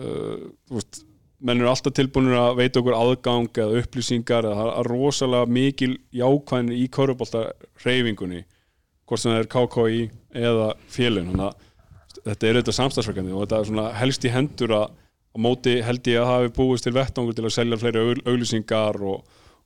uh, 0.00 0.40
þú 0.68 0.78
veist 0.80 1.02
menn 1.44 1.60
eru 1.60 1.68
alltaf 1.70 1.94
tilbúinir 1.96 2.38
að 2.40 2.58
veita 2.62 2.80
okkur 2.80 2.96
aðgang 2.96 3.60
eða 3.60 3.82
upplýsingar 3.82 4.48
eða 4.48 4.58
það 4.62 4.72
er 4.80 4.90
rosalega 4.94 5.52
mikil 5.58 5.92
jákvæðin 6.16 6.72
í 6.74 6.84
körubólta 6.94 7.44
reyfingunni 7.84 8.42
hvort 9.04 9.20
sem 9.20 9.34
það 9.34 9.42
er 9.42 9.50
KKI 9.52 10.02
eða 10.48 10.68
félun 10.88 11.44
að 11.44 11.56
þetta 12.24 12.48
er 12.48 12.58
auðvitað 12.58 12.78
samstagsverkandi 12.78 13.34
og 13.36 13.44
þetta 13.44 13.84
er 13.84 13.98
helst 14.00 14.24
í 14.24 14.32
hendur 14.32 14.76
að 14.78 14.86
á 15.34 15.38
móti 15.42 15.78
held 15.82 16.06
ég 16.08 16.20
að 16.22 16.30
hafi 16.30 16.52
búist 16.56 16.86
til 16.86 16.94
vettangur 16.94 17.34
til 17.36 17.44
að 17.44 17.54
selja 17.56 17.78
fleiri 17.80 18.02
augl- 18.02 18.22
auglýsingar 18.30 19.00
og, 19.02 19.24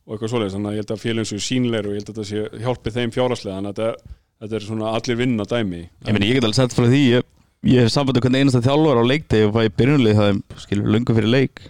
og 0.08 0.14
eitthvað 0.14 0.32
svoleiðis. 0.32 0.54
Þannig 0.56 0.70
að 0.70 0.76
ég 0.78 0.82
held 0.82 0.94
að 0.94 1.02
félun 1.04 1.28
séu 1.28 1.42
sínleir 1.44 1.88
og 1.88 1.94
ég 1.94 2.00
held 2.00 2.12
að 2.12 2.20
þetta 2.22 2.28
sé 2.30 2.62
hjálpi 2.64 2.94
þeim 2.94 3.12
fjáraslega 3.14 3.58
þannig 3.58 3.74
að 3.74 3.80
þetta 3.82 3.88
er, 3.90 4.14
þetta 4.44 4.60
er 4.60 4.86
allir 4.94 5.20
vinna 5.20 5.46
dæmi. 5.52 5.82
Ég 6.08 6.16
meni, 6.16 6.30
ég 6.30 6.38
get 6.38 6.48
alveg 6.48 6.60
sett 6.62 6.76
frá 6.76 6.86
því 6.88 7.02
Ég, 7.04 7.28
ég 7.66 7.82
hef 7.82 7.92
samband 7.92 8.18
um 8.18 8.24
hvernig 8.24 8.44
einasta 8.44 8.62
þjálfur 8.62 9.00
á 9.02 9.04
leikti 9.08 9.42
og 9.48 9.56
fæ 9.56 9.62
byrjunlið 9.80 10.20
það 10.20 10.40
skilur 10.62 10.92
lungu 10.94 11.16
fyrir 11.16 11.32
leik 11.32 11.64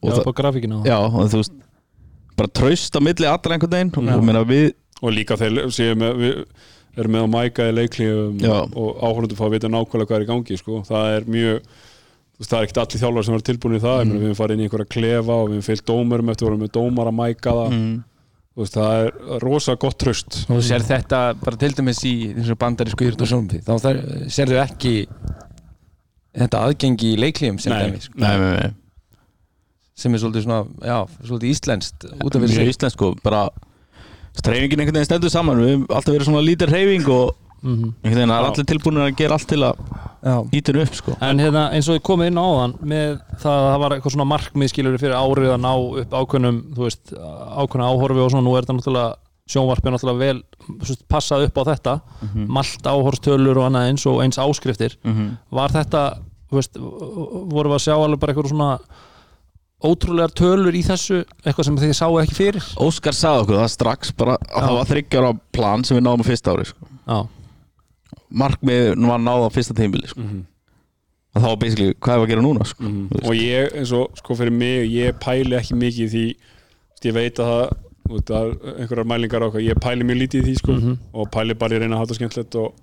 og 0.00 0.10
Já, 0.10 0.14
það, 0.18 0.28
á 0.28 0.32
grafíkinu 0.40 0.82
já, 0.84 0.98
og 0.98 1.32
þú 1.32 1.40
veist 1.40 1.56
bara 2.36 2.52
traust 2.60 2.96
á 2.96 3.00
milli 3.04 3.28
allra 3.28 3.56
einhvern 3.56 3.72
veginn 3.72 4.12
og 4.12 4.12
ég 4.12 4.28
meina 4.28 4.44
við 4.48 4.68
og 5.02 5.16
líka 5.16 5.38
þeir 5.40 5.64
séu 5.74 5.96
með 5.98 6.20
við 6.20 6.36
erum 7.00 7.16
með 7.16 7.24
að 7.24 7.32
mæka 7.32 7.68
í 7.70 7.74
leiklíum 7.76 8.42
Já. 8.42 8.52
og, 8.52 8.76
og 8.76 9.00
áhörndu 9.00 9.38
fá 9.38 9.46
að 9.46 9.56
vita 9.56 9.72
nákvæmlega 9.72 10.10
hvað 10.10 10.18
er 10.18 10.26
í 10.26 10.28
gangi 10.28 10.58
sko. 10.60 10.82
það 10.84 11.16
er 11.16 11.28
mjög 11.32 11.58
þú 11.62 12.42
veist, 12.42 12.50
það 12.50 12.58
er 12.58 12.66
ekkert 12.66 12.80
allir 12.82 13.02
þjálfar 13.02 13.26
sem 13.28 13.36
er 13.36 13.44
tilbúin 13.48 13.76
í 13.78 13.82
það 13.82 14.02
mm. 14.02 14.12
við 14.12 14.26
erum 14.28 14.38
farið 14.40 14.56
inn 14.56 14.62
í 14.62 14.66
einhverja 14.68 14.92
klefa 14.96 15.38
og 15.38 15.46
við 15.46 15.56
erum 15.56 15.66
fyllt 15.68 15.86
dómurum 15.88 16.32
eftir 16.32 16.46
að 16.46 16.50
vorum 16.50 16.64
með 16.66 16.74
dómar 16.76 17.10
að 17.10 17.18
mæka 17.22 17.56
það 17.58 17.76
mm, 17.78 17.94
veist, 18.58 18.76
það 18.76 19.06
er 19.06 19.42
rosa 19.44 19.76
gott 19.80 19.98
tröst 20.00 20.42
og 20.44 20.58
þú 20.58 20.62
sér 20.66 20.84
þetta 20.86 21.22
bara 21.40 21.60
til 21.60 21.72
dæmis 21.78 22.02
í 22.08 22.14
þessu 22.36 22.58
bandarísku 22.60 23.08
írt 23.08 23.24
og 23.24 23.30
sjónfi 23.30 23.62
þá 23.64 23.72
þar, 23.86 24.00
sérðu 24.32 24.60
ekki 24.62 24.94
þetta 26.42 26.62
aðgengi 26.68 27.12
í 27.14 27.20
leiklíum 27.20 27.60
sem, 27.62 27.72
Nei. 27.72 27.90
dæmi, 27.90 28.04
sko, 28.06 28.22
nei, 28.22 28.32
nei, 28.40 28.52
nei. 28.60 29.18
sem 30.02 30.14
er 30.14 30.22
svolítið 30.22 30.46
svona 30.46 30.88
já, 30.88 30.98
svolítið 31.28 31.54
íslenskt 31.54 32.08
út 32.12 32.36
af 32.36 32.44
mjög 32.44 32.72
íslenskt 32.72 32.98
sko 32.98 33.12
bara 33.24 33.46
streyfingin 34.38 34.80
einhvern 34.80 34.96
veginn 34.96 35.10
stendur 35.10 35.32
saman 35.32 35.60
við 35.60 35.74
hefum 35.74 35.88
alltaf 35.90 36.14
verið 36.14 36.28
svona 36.30 36.44
lítir 36.46 36.72
reyfing 36.72 37.08
og 37.12 37.34
Mhm. 37.62 37.92
einhvern 38.02 38.18
veginn 38.18 38.32
Já. 38.34 38.38
allir 38.50 38.66
tilbúinir 38.66 39.04
að 39.06 39.16
gera 39.16 39.36
allt 39.38 39.48
til 39.48 39.60
að 39.62 39.76
já, 40.22 40.36
henni 40.52 40.82
upp 40.82 40.94
sko 40.98 41.16
En 41.20 41.38
hérna 41.38 41.64
eins 41.72 41.88
og 41.88 41.98
ég 41.98 42.02
komið 42.02 42.26
inn 42.32 42.40
á 42.42 42.44
áðan 42.46 42.74
með 42.82 43.20
það 43.38 43.58
að 43.58 43.66
það 43.70 43.78
var 43.82 43.94
eitthvað 43.96 44.14
svona 44.16 44.30
markmið 44.32 44.72
skilur 44.72 44.98
fyrir 44.98 45.14
árið 45.18 45.52
að 45.54 45.60
ná 45.62 45.72
upp 46.02 46.16
ákveðnum 46.22 46.58
þú 46.74 46.82
veist, 46.88 47.12
ákveðna 47.12 47.90
áhorfi 47.92 48.24
og 48.24 48.30
svona 48.32 48.46
nú 48.46 48.56
er 48.56 48.66
þetta 48.66 48.76
náttúrulega 48.78 49.14
sjónvarpið 49.52 49.94
náttúrulega 49.94 50.18
vel 50.18 50.42
veist, 50.82 51.06
passað 51.08 51.46
upp 51.46 51.56
á 51.58 51.62
þetta 51.70 51.94
malt 52.48 52.82
áhorstölur 52.82 53.58
og 53.62 53.66
annað 53.70 53.88
eins 53.90 54.06
og 54.06 54.20
eins 54.22 54.38
áskriftir 54.38 54.98
var 55.50 55.70
þetta, 55.70 56.18
þú 56.50 56.58
veist 56.58 56.78
vorum 56.78 57.72
við 57.72 57.78
að 57.78 57.84
sjá 57.86 57.94
alveg 57.98 58.20
bara 58.22 58.32
eitthvað 58.32 58.52
svona 58.52 58.78
ótrúlegar 59.82 60.30
tölur 60.30 60.74
í 60.74 60.82
þessu 60.86 61.24
eitthvað 61.42 61.64
sem 61.66 61.76
þið 61.76 61.94
sáu 61.98 62.18
ekki 62.22 62.36
fyrir 62.38 62.66
Óskar 62.78 63.16
sagði 63.18 63.42
okkur 63.42 63.58
það 63.58 63.72
strax 63.74 64.12
bara 64.14 64.36
að 64.38 64.66
það 64.68 64.76
var 64.78 64.90
þryggjar 64.92 65.26
á 65.26 65.32
plan 65.52 65.84
sem 65.84 65.96
við 65.98 66.04
náðum 66.06 66.22
á 66.22 66.28
fyrsta 66.30 66.54
ári 66.54 66.68
sko. 66.70 66.86
Markmið 68.32 68.94
var 69.08 69.20
náð 69.22 69.46
á 69.46 69.54
fyrsta 69.54 69.74
tímbili 69.76 70.08
sko. 70.08 70.24
að 71.32 71.40
þá 71.42 71.48
var 71.48 71.56
basically 71.62 71.94
hvað 71.96 72.14
er 72.18 72.22
að 72.22 72.30
gera 72.32 72.42
núna 72.44 72.64
sko. 72.68 72.82
Mhm. 72.84 73.22
og 73.24 73.32
ég 73.38 73.72
eins 73.80 73.92
og 73.96 74.18
sko 74.20 74.34
fyrir 74.36 74.52
mig 74.52 74.90
ég 74.92 75.16
pæli 75.20 75.56
ekki 75.56 75.74
mikið 75.80 76.04
í 76.04 76.10
því 76.12 76.26
ég 77.08 77.14
veit 77.16 77.40
að 77.40 77.50
það, 77.50 78.22
það 78.28 78.44
er 78.44 78.80
einhverjar 78.82 79.08
mælingar 79.08 79.42
á 79.42 79.48
hvað, 79.50 79.64
ég 79.66 79.80
pæli 79.80 80.04
mjög 80.04 80.20
lítið 80.22 80.40
í 80.42 80.44
því 80.46 80.54
sko, 80.60 80.72
og 81.14 81.30
pæli 81.32 81.54
bara 81.58 81.74
í 81.76 81.78
reyna 81.80 81.96
að 81.96 82.02
hafa 82.02 82.10
þetta 82.12 82.18
skemmtilegt 82.20 82.54
og, 82.60 82.74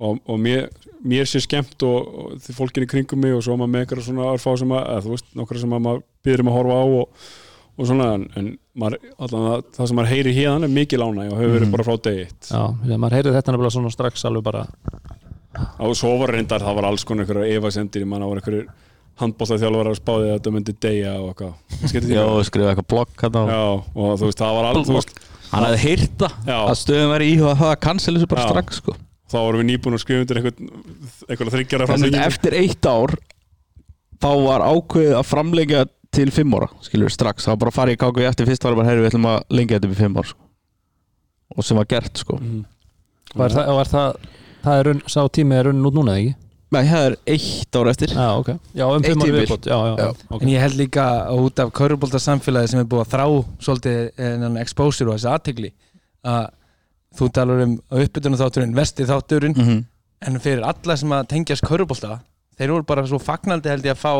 og, 0.00 0.18
og 0.26 0.40
mér, 0.40 0.68
mér 1.04 1.28
sé 1.28 1.40
skemmt 1.44 1.82
og, 1.86 1.98
og 2.18 2.40
því 2.42 2.56
fólkin 2.56 2.86
í 2.86 2.90
kringum 2.90 3.20
mig 3.22 3.34
og 3.36 3.42
svo 3.44 3.56
maður 3.56 3.72
með 3.74 3.84
einhverja 3.84 4.06
svona 4.08 4.32
örfá 4.32 4.56
sem 4.58 4.72
að, 4.72 4.82
eða, 4.88 5.04
þú 5.04 5.12
veist, 5.14 5.28
nokkra 5.38 5.62
sem 5.62 5.76
að 5.76 5.84
maður 5.86 6.02
byrðum 6.26 6.50
að 6.50 6.56
horfa 6.58 6.80
á 6.80 6.84
og, 7.02 7.28
og 7.72 7.88
svona 7.88 8.08
en, 8.18 8.28
en 8.36 8.48
maður, 8.78 8.98
allan 9.16 9.48
að, 9.54 9.66
það 9.76 9.88
sem 9.90 9.98
maður 9.98 10.12
heyri 10.12 10.36
hérna 10.36 10.68
er 10.68 10.74
mikið 10.76 11.02
lána 11.02 11.26
og 11.30 11.40
hefur 11.40 11.56
verið 11.56 11.72
bara 11.72 11.86
frá 11.88 11.98
degi 12.06 12.24
eitt 12.26 12.50
já, 12.52 12.62
þegar 12.84 13.02
maður 13.04 13.18
heyrði 13.18 13.34
þetta 13.38 13.54
nefnilega 13.54 13.76
svona 13.76 13.92
strax 13.94 14.26
alveg 14.28 14.46
bara 14.48 14.64
og 15.82 15.96
svo 15.98 16.14
var 16.20 16.32
reyndar, 16.36 16.64
það 16.64 16.78
var 16.78 16.88
alls 16.88 17.04
konar 17.08 17.26
einhverjar 17.26 17.58
efasendir, 17.58 18.06
mann 18.08 18.24
var 18.24 18.40
einhverjur 18.40 18.68
handbóltaþjálfar 19.20 19.90
að 19.90 19.98
spáði 19.98 20.28
að 20.30 20.36
þetta 20.38 20.52
myndi 20.54 20.74
deyja 20.80 21.12
og 21.20 21.32
eitthvað 21.32 22.12
Já, 22.12 22.24
skrifa 22.48 22.72
eitthvað 22.72 22.88
blogg 22.92 23.24
hérna 23.24 23.42
Já, 23.48 23.62
og 23.76 24.14
þú 24.20 24.28
veist, 24.28 24.40
það 24.40 24.58
var 24.58 24.78
veist, 24.88 25.18
hann 25.52 25.66
hefði 25.68 25.80
heyrta 25.82 26.30
Já. 26.46 26.56
að 26.58 26.78
stöðum 26.80 27.12
væri 27.12 27.32
íhuga 27.34 27.56
að 27.68 27.74
cancel 27.84 28.14
þessu 28.16 28.30
bara 28.32 28.46
Já. 28.46 28.52
strax 28.54 28.80
sko. 28.80 28.94
þá 29.32 29.36
vorum 29.40 29.62
við 29.62 29.68
nýbúin 29.68 29.98
að 29.98 30.04
skrifa 30.04 30.24
undir 30.24 30.40
einhverja 30.40 31.54
þryggjara 31.56 31.88
framlengingu. 31.90 32.24
eftir 32.30 32.56
eitt 32.62 32.88
ár 32.88 33.14
þá 34.22 34.30
var 34.46 34.64
ákveðið 34.72 35.18
að 35.18 35.28
framlengja 35.28 35.84
til 36.12 36.30
fimm 36.30 36.52
ára, 36.58 36.68
skilur 36.84 37.08
strax 37.12 37.46
var 37.48 37.56
bara 37.56 37.70
fara 37.74 37.92
í 37.94 37.96
KKI 37.96 38.26
eftir 38.28 38.46
fyrst 38.46 38.64
ára 38.68 38.76
bara 38.76 38.88
herri 38.90 39.00
við 39.04 39.10
ætlum 39.14 39.28
að 39.30 39.42
lengja 39.50 39.78
þetta 39.78 39.88
upp 39.90 39.96
í 39.96 40.00
fimm 40.02 40.16
ár 40.20 40.28
sko. 40.28 40.40
og 41.56 41.64
sem 41.64 41.76
var 41.76 41.84
gert 41.88 42.16
sko 42.20 42.36
Mhm. 42.40 42.64
var 43.34 43.50
það, 43.50 43.66
var 43.76 43.84
það, 43.86 44.16
það 44.64 44.78
er 44.78 44.84
runn, 44.88 45.02
sá 45.08 45.20
tími 45.28 45.54
er 45.58 45.64
runn 45.70 45.82
út 45.84 45.94
núna 45.94 46.16
ekki? 46.20 46.34
Nei, 46.72 46.84
það 46.88 47.06
er 47.06 47.16
eitt 47.26 47.76
ár 47.76 47.88
eftir 47.90 48.08
Já, 48.08 48.28
ok 48.38 48.48
Já, 48.74 48.84
um 48.96 49.02
fimm 49.02 49.20
tímabil. 49.20 49.46
viðbót 49.46 49.66
Já, 49.68 49.76
já, 49.76 49.96
Já. 49.98 50.14
ok 50.30 50.42
En 50.42 50.48
ég 50.48 50.60
held 50.60 50.74
líka 50.80 51.28
út 51.32 51.58
af 51.60 51.72
körubólta 51.72 52.18
samfélagi 52.18 52.68
sem 52.68 52.80
er 52.80 52.84
búið 52.84 53.04
að 53.04 53.12
þrá 53.12 53.44
svolítið 53.60 54.10
en 54.18 54.56
exposure 54.56 55.10
og 55.10 55.18
þessi 55.18 55.32
aðtegli 55.32 55.72
að 56.24 56.50
þú 57.18 57.28
talar 57.32 57.60
um 57.62 57.74
uppbytunum 57.90 58.38
þátturinn, 58.40 58.74
vesti 58.74 59.04
þátturinn 59.04 59.56
Mhm. 59.56 59.84
en 60.22 60.38
fyrir 60.40 60.62
alla 60.64 60.96
sem 60.96 61.10
að 61.10 61.26
tengjast 61.28 61.62
körubólta 61.62 62.20
þeir 62.58 62.72
voru 62.74 62.84
bara 62.86 63.02
svo 63.08 63.18
fagnandi 63.22 63.70
held 63.72 63.86
ég 63.88 63.94
að 63.96 64.00
fá 64.02 64.12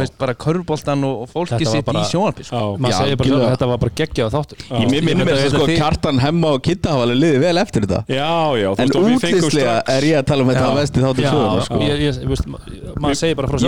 veist, 0.00 0.16
bara 0.18 0.34
körubóltan 0.34 1.04
og, 1.06 1.22
og 1.24 1.30
fólki 1.30 1.66
sitt 1.66 1.86
bara- 1.86 2.02
í 2.02 2.10
sjónarpi 2.10 2.46
sko. 2.48 2.62
Að 2.76 3.52
þetta 3.54 3.68
var 3.70 3.78
bara 3.84 3.94
geggjað 4.00 4.34
þáttur. 4.34 4.64
Já. 4.66 4.76
Ég 4.82 5.04
mér 5.06 5.20
Þetta- 5.22 5.36
að 5.36 5.54
sko 5.54 5.66
Kjartan, 5.70 6.18
Hemma 6.24 6.52
og 6.56 6.62
Kitta 6.66 6.90
hafa 6.96 7.06
alveg 7.06 7.20
liðið 7.22 7.40
vel 7.46 7.56
eftir 7.62 7.86
þetta. 7.86 8.00
Já, 8.10 8.32
já 8.58 8.68
En 8.82 8.88
útlýslega 8.90 9.76
er 9.96 10.02
ég 10.10 10.18
að 10.18 10.26
tala 10.26 10.42
um 10.42 10.48
þetta 10.50 10.66
Já. 10.66 10.74
vesti 10.80 11.00
þáttur 11.06 11.22
Já, 11.22 11.30
söguna 11.30 11.62
sko, 11.62 11.64
sko. 11.64 11.80
ég, 11.86 11.98
ég, 12.06 12.20
ég 12.22 12.28
veist, 12.28 12.46
ma- 12.46 12.58
maður 13.06 13.16
segir 13.22 13.36
bara 13.36 13.48
frá 13.48 13.56
að 13.56 13.64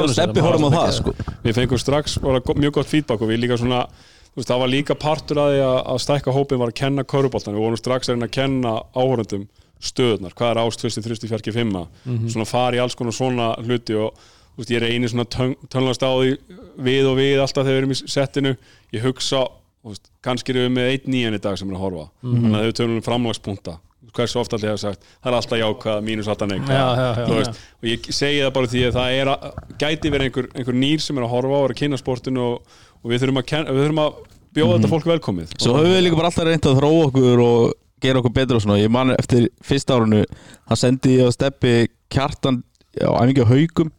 á 0.79 0.93
sko. 0.99 1.15
við 1.45 1.55
fengum 1.55 1.79
strax 1.79 2.19
mjög 2.19 2.73
gott 2.73 2.87
feedback 2.87 3.23
og 3.23 3.29
við 3.29 3.39
líka 3.45 3.59
svona 3.59 3.87
þú 3.89 4.43
veist, 4.43 4.49
það 4.51 4.59
var 4.63 4.69
líka 4.69 4.95
partur 4.99 5.37
að 5.43 5.49
því 5.55 5.63
að, 5.67 5.79
að 5.93 5.99
stækka 6.05 6.35
hópin 6.37 6.59
var 6.59 6.69
að 6.69 6.75
kenna 6.75 7.05
köruboltan, 7.05 7.55
við 7.55 7.65
vorum 7.65 7.81
strax 7.81 8.09
að 8.09 8.15
reyna 8.15 8.29
að 8.29 8.37
kenna 8.37 8.75
áhörundum 8.95 9.49
stöðunar, 9.79 10.35
hvað 10.35 10.51
er 10.51 10.61
ást, 10.65 10.83
fyrsti, 10.83 11.05
þrjusti, 11.05 11.31
fjarki, 11.31 11.55
fimma 11.55 11.85
svona 12.05 12.47
fara 12.49 12.77
í 12.77 12.83
alls 12.83 12.97
konar 12.99 13.15
svona 13.15 13.53
hluti 13.63 13.95
og 13.95 14.15
þú 14.19 14.63
veist, 14.63 14.71
ég 14.75 14.83
er 14.83 14.89
eini 14.91 15.09
svona 15.09 15.25
tön, 15.31 15.55
tönlast 15.71 16.03
á 16.03 16.11
því 16.11 16.37
við 16.83 17.11
og 17.11 17.19
við 17.19 17.43
alltaf 17.43 17.65
þegar 17.65 17.77
við 17.77 17.83
erum 17.83 17.95
í 17.95 17.99
settinu. 18.11 18.57
Ég 18.95 19.05
hugsa, 19.07 19.45
þú 19.83 19.93
veist, 19.93 20.11
kannski 20.23 20.55
erum 20.55 20.67
við 20.67 20.75
með 20.79 20.91
einn 20.95 21.13
nýjan 21.15 21.39
í 21.39 21.43
dag 21.43 21.59
sem 21.59 21.71
er 21.71 21.79
að 21.79 21.85
horfa. 21.85 22.09
Þannig 22.25 22.59
að 22.59 22.67
þau 22.67 22.79
tölum 22.81 22.99
um 22.99 23.07
framlagspunkta 23.07 23.79
hversu 24.19 24.41
ofta 24.41 24.57
allir 24.57 24.73
hefur 24.73 24.83
sagt, 24.83 25.05
það 25.23 25.31
er 25.31 25.37
alltaf 25.39 25.61
jákvæð 25.61 26.01
mínus 26.07 26.29
alltaf 26.31 26.51
neikvæð 26.51 26.75
Já, 26.75 26.87
já, 26.99 27.09
já, 27.19 27.27
Þú 27.29 27.37
veist, 27.39 27.61
og 27.79 27.89
ég 27.91 28.09
segi 28.19 28.41
það 28.43 28.53
bara 28.57 28.71
því 28.73 28.85
að 28.87 28.97
það 28.99 29.19
er 29.19 29.31
að, 29.33 29.45
gæti 29.83 30.13
verið 30.15 30.29
einhver, 30.29 30.49
einhver 30.55 30.79
nýr 30.79 31.05
sem 31.05 31.19
er 31.21 31.27
að 31.27 31.35
horfa 31.35 31.55
á 31.55 31.59
og 31.59 31.67
er 31.69 31.75
að 31.75 31.81
kynna 31.83 32.01
sportinu 32.01 32.45
og, 32.47 32.79
og 33.03 33.13
við 33.13 33.23
þurfum 33.25 33.43
að, 33.43 33.47
ken, 33.53 33.69
við 33.69 33.85
þurfum 33.85 34.03
að 34.05 34.19
bjóða 34.59 34.79
þetta 34.79 34.93
fólk 34.95 35.11
velkomið. 35.13 35.53
Svo 35.61 35.77
höfum 35.77 35.95
við 35.95 36.03
líka 36.07 36.19
bara 36.19 36.33
alltaf 36.33 36.49
reynt 36.49 36.69
að 36.71 36.81
þróa 36.81 37.05
okkur 37.11 37.45
og 37.45 37.77
gera 38.03 38.21
okkur 38.23 38.35
betur 38.37 38.59
og 38.59 38.65
svona. 38.65 38.79
Ég 38.81 38.93
man 38.93 39.15
eftir 39.17 39.49
fyrsta 39.65 39.97
árunu 39.99 40.25
hann 40.69 40.81
sendi 40.81 41.19
ég 41.19 41.29
að 41.29 41.35
Steppi 41.39 41.75
Kjartan 42.13 42.63
á 42.99 43.11
æfingi 43.23 43.45
á 43.45 43.49
haugum 43.51 43.91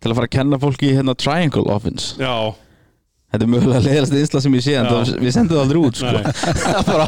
til 0.00 0.12
að 0.12 0.18
fara 0.18 0.28
að 0.28 0.34
kenna 0.36 0.60
fólki 0.60 0.92
hérna 0.94 1.16
Triangle 1.18 1.66
Offense. 1.72 2.14
Já, 2.20 2.54
Þetta 3.34 3.46
er 3.48 3.50
mögulega 3.50 3.80
leiðast 3.82 4.14
einsla 4.14 4.40
sem 4.44 4.54
ég 4.54 4.62
sé 4.62 4.74
en 4.78 4.86
það, 4.86 5.08
við 5.18 5.32
sendum 5.34 5.56
það 5.56 5.62
aldrei 5.64 5.78
út 5.82 5.96
sko. 5.98 6.10
Það 6.62 6.84
bara, 6.92 7.06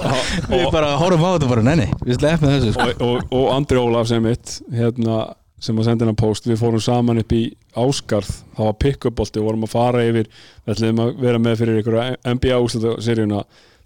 Við 0.50 0.64
bara 0.74 0.88
horfum 0.98 1.22
á 1.22 1.30
þetta 1.36 1.50
bara, 1.52 1.62
nei 1.68 1.76
nei, 1.78 1.90
við 2.02 2.16
sleppum 2.18 2.50
þessu 2.50 2.72
sko. 2.74 2.86
og, 2.96 3.04
og, 3.06 3.28
og 3.38 3.44
Andri 3.54 3.78
Ólaf 3.78 4.08
sem 4.10 4.24
mitt 4.26 4.56
hérna, 4.74 5.20
sem 5.62 5.78
að 5.78 5.86
senda 5.86 6.02
hennar 6.02 6.18
post. 6.18 6.48
Við 6.50 6.58
fórum 6.64 6.82
saman 6.82 7.22
upp 7.22 7.36
í 7.36 7.44
Áskarð 7.78 8.32
það 8.56 8.64
var 8.72 8.76
pick-up 8.82 9.16
bolti, 9.20 9.38
við 9.38 9.46
vorum 9.52 9.68
að 9.68 9.72
fara 9.76 10.02
yfir 10.08 10.26
við 10.32 10.74
ætlum 10.74 11.04
að 11.04 11.14
vera 11.28 11.42
með 11.46 11.62
fyrir 11.62 11.78
ykkur 11.84 12.00
NBA 12.32 12.58
úrslutaseríuna, 12.66 13.44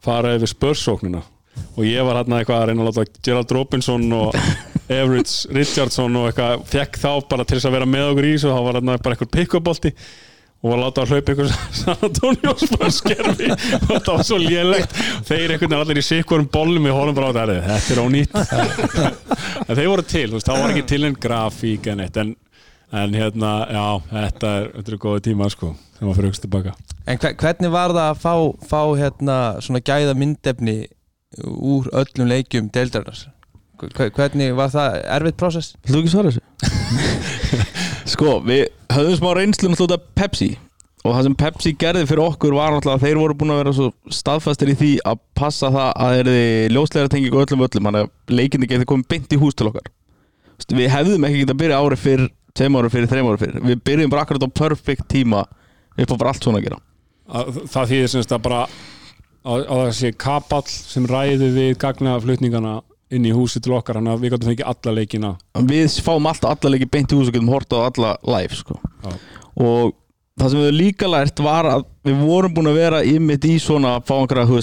fara 0.09 0.33
yfir 0.39 0.55
spörsóknina 0.55 1.21
og 1.77 1.85
ég 1.87 2.07
var 2.07 2.21
hérna 2.23 2.41
eitthvað 2.41 2.63
að 2.63 2.67
reyna 2.71 2.83
að 2.85 2.91
láta 2.91 3.21
Gerald 3.29 3.55
Robinson 3.57 4.09
og 4.17 4.41
Everett 5.01 5.31
Richardson 5.55 6.17
og 6.19 6.31
eitthvað 6.33 6.65
fekk 6.73 6.99
þá 7.03 7.11
bara 7.31 7.45
til 7.47 7.59
þess 7.61 7.69
að 7.71 7.77
vera 7.79 7.89
með 7.93 8.09
okkur 8.15 8.27
í 8.31 8.35
þessu 8.35 8.51
þá 8.55 8.61
var 8.67 8.81
hérna 8.81 8.99
bara 9.05 9.17
eitthvað 9.17 9.33
pick-up 9.39 9.67
bolti 9.71 9.93
og 10.61 10.69
var 10.69 10.77
að 10.77 10.83
láta 10.85 11.03
að 11.07 11.13
hlaupa 11.15 11.33
ykkur 11.33 11.53
San 11.81 12.03
Antonio 12.09 12.53
spörskerfi 12.61 13.47
og 13.55 13.87
þetta 13.87 14.17
var 14.19 14.25
svo 14.29 14.37
lélegt. 14.43 14.99
Þeir 15.25 15.55
einhvern 15.55 15.71
veginn 15.71 15.79
allir 15.79 16.01
í 16.03 16.05
sikkurum 16.05 16.51
bollum 16.53 16.85
við 16.85 16.93
horfum 16.99 17.17
bara 17.17 17.31
á 17.31 17.37
þetta, 17.39 17.57
þetta 17.71 17.95
er 17.95 18.03
ónýtt. 18.05 18.35
En 19.71 19.79
þeir 19.79 19.89
voru 19.89 20.05
til, 20.11 20.29
þá 20.43 20.51
var 20.53 20.73
ekki 20.75 20.83
til 20.91 21.07
en 21.09 21.17
grafík 21.23 21.87
en 21.93 22.03
eitt 22.05 22.17
en, 22.21 22.35
en 23.01 23.15
hérna, 23.17 23.53
já, 23.73 23.85
þetta 24.11 24.51
er, 24.61 24.69
þetta 24.77 24.93
er 24.97 25.01
góði 25.07 25.23
tíma 25.31 25.49
sko, 25.53 25.71
þegar 25.97 26.09
maður 26.11 26.19
fyrir 26.21 26.33
hugst 26.35 26.45
tilbaka 26.45 26.75
En 27.11 27.21
hve- 27.23 27.33
hvernig 27.41 27.73
var 27.73 27.95
það 27.97 28.09
að 28.11 28.21
fá, 28.27 28.35
fá 28.75 28.81
hérna, 29.01 29.37
svona 29.65 29.81
gæða 29.87 30.17
myndefni 30.19 30.77
úr 31.47 31.87
öllum 31.95 32.31
leikjum 32.31 32.71
deildarinnar? 32.75 33.21
Hve- 33.81 34.11
Hvernig 34.17 34.55
var 34.59 34.73
það 34.75 34.97
erfitt 35.17 35.39
prósess? 35.41 35.75
Þú 35.89 36.01
ekki 36.03 36.13
svara 36.13 36.33
þessu? 36.33 36.43
sko, 38.13 38.35
við 38.45 38.67
höfðum 38.93 39.17
smá 39.21 39.31
reynslu 39.39 39.71
náttúrulega 39.71 39.87
út 39.87 39.95
af 39.97 40.11
Pepsi 40.21 40.51
og 41.01 41.15
það 41.15 41.23
sem 41.29 41.37
Pepsi 41.41 41.71
gerði 41.81 42.03
fyrir 42.11 42.21
okkur 42.27 42.57
var 42.59 42.75
náttúrulega 42.75 42.99
að 42.99 43.07
þeir 43.07 43.21
voru 43.23 43.37
búin 43.41 43.53
að 43.55 43.61
vera 43.63 43.73
svo 43.79 43.87
staðfastir 44.13 44.73
í 44.75 44.77
því 44.77 44.91
að 45.09 45.23
passa 45.39 45.71
það 45.73 45.89
að 45.95 46.13
þeir 46.17 46.31
eru 46.35 46.75
ljósleira 46.77 47.13
tengi 47.15 47.31
og 47.33 47.39
öllum 47.47 47.65
öllum, 47.65 47.89
þannig 47.89 48.05
að 48.05 48.37
leikindi 48.37 48.69
getið 48.75 48.89
komið 48.91 49.09
beint 49.15 49.33
í 49.33 49.41
hús 49.41 49.57
til 49.57 49.71
okkar 49.71 49.89
Við 50.77 50.91
hefðum 50.93 51.25
ekki 51.25 51.41
getað 51.41 51.55
að 51.57 51.61
byrja 51.63 51.79
árið 51.81 52.03
fyrir 52.05 52.27
tveim 52.59 52.77
árið 52.77 52.93
fyrir, 52.99 53.09
þreim 53.15 53.29
árið 53.31 53.43
fyrir 53.47 53.65
við 53.71 53.79
byrjum 53.89 54.11
bara 54.13 54.27
akkurat 54.27 54.45
á 54.45 54.51
perfect 54.61 55.07
tíma 55.09 55.41
upp 55.97 56.13
á 56.13 56.17
bara 56.21 56.35
allt 56.35 56.45
svona 56.45 56.61
að 56.61 56.67
gera 56.67 56.81
að, 57.31 57.61
það 57.73 57.89
þýðir 57.95 58.11
semst 58.13 58.35
að 58.37 58.43
bara 58.45 58.61
að 59.45 59.65
það 59.71 59.93
sé 60.01 60.11
kapall 60.21 60.67
sem 60.69 61.07
ræði 61.09 61.51
við 61.55 61.71
gagnaflutningana 61.83 62.81
inn 63.11 63.25
í 63.27 63.33
húsi 63.35 63.59
til 63.63 63.73
okkar, 63.75 63.97
þannig 63.99 64.13
að 64.15 64.21
við 64.23 64.35
gætum 64.35 64.51
fengið 64.53 64.69
alla 64.71 64.93
leikina. 64.95 65.31
Við 65.67 65.97
fáum 66.07 66.29
alltaf 66.31 66.53
alla 66.55 66.71
leiki 66.77 66.87
beint 66.95 67.11
í 67.11 67.17
hús 67.19 67.31
og 67.31 67.35
getum 67.35 67.49
horta 67.51 67.81
á 67.81 67.89
alla 67.91 68.13
live 68.37 68.55
sko. 68.55 68.77
Og 69.59 69.97
það 70.39 70.53
sem 70.53 70.63
við 70.63 70.77
líka 70.77 71.09
lært 71.11 71.43
var 71.43 71.67
að 71.73 71.89
við 72.07 72.21
vorum 72.23 72.55
búin 72.55 72.71
að 72.71 72.79
vera 72.79 73.01
ymmit 73.05 73.49
í 73.51 73.57
svona 73.61 73.97
að 73.99 74.07
fá 74.13 74.15
einhverja, 74.21 74.63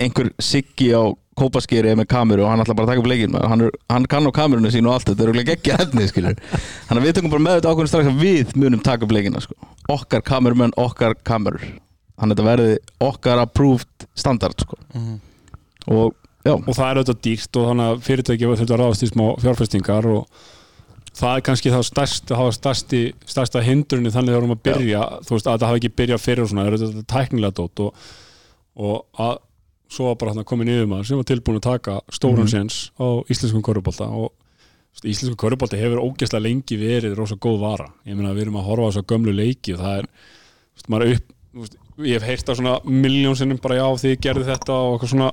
einhver 0.00 0.32
siggi 0.42 0.88
á 0.96 1.04
kópaskýri 1.34 1.92
með 1.98 2.06
kameru 2.14 2.44
og 2.46 2.50
hann 2.52 2.62
ætla 2.62 2.74
bara 2.78 2.86
að 2.86 2.90
taka 2.94 3.02
upp 3.02 3.08
leikinn 3.10 3.34
hann, 3.42 3.60
er- 3.66 3.78
hann 3.90 4.04
kann 4.06 4.26
á 4.26 4.30
kamerunni 4.32 4.70
sín 4.70 4.86
og 4.86 4.94
allt 4.94 5.10
þetta. 5.10 5.28
Er 5.34 5.54
ekki 5.54 5.72
efni 5.74 6.06
skilur 6.08 6.36
þannig 6.88 7.00
að 7.00 7.06
við 7.08 7.14
tökum 7.18 7.32
bara 7.34 7.42
með 7.46 7.56
þetta 7.58 7.72
ákveðin 7.74 7.90
strax 7.90 8.10
að 8.12 8.20
við 8.22 8.52
munum 8.62 8.82
taka 8.86 9.04
upp 9.04 9.14
leikina 9.16 9.40
sko. 9.42 9.54
okkar 9.90 10.22
kamerumenn, 10.22 10.72
okkar 10.78 11.16
kamerur 11.26 11.60
þannig 12.14 12.34
að 12.34 12.34
þetta 12.34 12.48
verði 12.48 12.74
okkar 13.08 13.42
approved 13.42 14.08
standard 14.14 14.66
sko. 14.66 14.78
og 15.90 16.12
já, 16.44 16.54
og 16.54 16.72
það 16.72 16.84
er 16.88 17.00
auðvitað 17.00 17.22
dýrt 17.28 17.60
og 17.60 17.70
þannig 17.70 17.92
að 17.92 18.04
fyrirtæki 18.08 18.50
þurft 18.50 18.74
að 18.74 18.82
ráðast 18.82 19.06
í 19.06 19.10
smá 19.10 19.24
fjárfestingar 19.42 20.10
og 20.12 20.44
það 21.14 21.38
er 21.38 21.44
kannski 21.46 21.72
það 21.72 21.88
stærst, 21.88 22.28
það 22.30 22.44
var 22.48 22.54
stærsti, 22.58 23.02
stærsta 23.30 23.64
hindrunni 23.64 24.12
þannig 24.14 24.32
þegar 24.32 24.40
við 24.40 24.44
erum 24.44 24.54
að 24.56 24.62
byrja 24.68 25.02
þú 25.24 25.36
veist 25.36 25.50
að 25.50 25.58
það 25.58 25.68
hafi 25.70 25.82
ekki 25.82 25.96
byrjað 26.00 26.22
fyrir 26.24 26.44
og 26.44 26.50
svona 26.50 26.64
það 26.64 26.70
er 26.70 26.78
auðvitað 26.78 27.10
tæknilega 27.14 27.58
dót 27.60 27.84
og, 27.84 28.06
og 28.74 29.26
að 29.26 29.36
svo 29.94 30.08
var 30.08 30.16
bara 30.18 30.34
hann 30.34 30.48
komin 30.48 30.72
yfir 30.72 30.88
maður 30.90 31.10
sem 31.10 31.20
var 31.20 31.28
tilbúin 31.28 31.60
að 31.60 31.68
taka 31.68 31.98
stóran 32.14 32.50
séns 32.50 32.78
á 32.98 33.06
íslenskum 33.30 33.62
korfbólta 33.64 34.08
og 34.10 34.32
íslenskum 35.02 35.38
korfbólta 35.38 35.78
hefur 35.78 36.02
ógeðslega 36.02 36.42
lengi 36.42 36.78
verið 36.80 37.16
rosa 37.18 37.36
góð 37.38 37.60
vara. 37.62 37.88
Ég 38.06 38.18
meina 38.18 38.34
við 38.34 38.46
erum 38.46 38.58
að 38.60 38.68
horfa 38.70 38.90
á 38.90 38.92
þess 38.94 39.08
gömlu 39.12 39.34
leiki 39.34 39.74
og 39.74 39.82
það 39.82 40.00
er, 40.00 40.08
veist, 40.74 40.90
maður 40.90 41.06
er 41.06 41.16
upp 41.18 41.78
ég 42.02 42.18
hef 42.18 42.26
heyrt 42.26 42.50
á 42.50 42.52
svona 42.58 42.78
miljón 42.86 43.36
sinnum 43.38 43.60
bara 43.62 43.78
já 43.78 43.86
því 44.00 44.14
ég 44.14 44.22
gerði 44.24 44.48
þetta 44.50 44.78
og 44.78 44.96
eitthvað 44.96 45.12
svona 45.14 45.30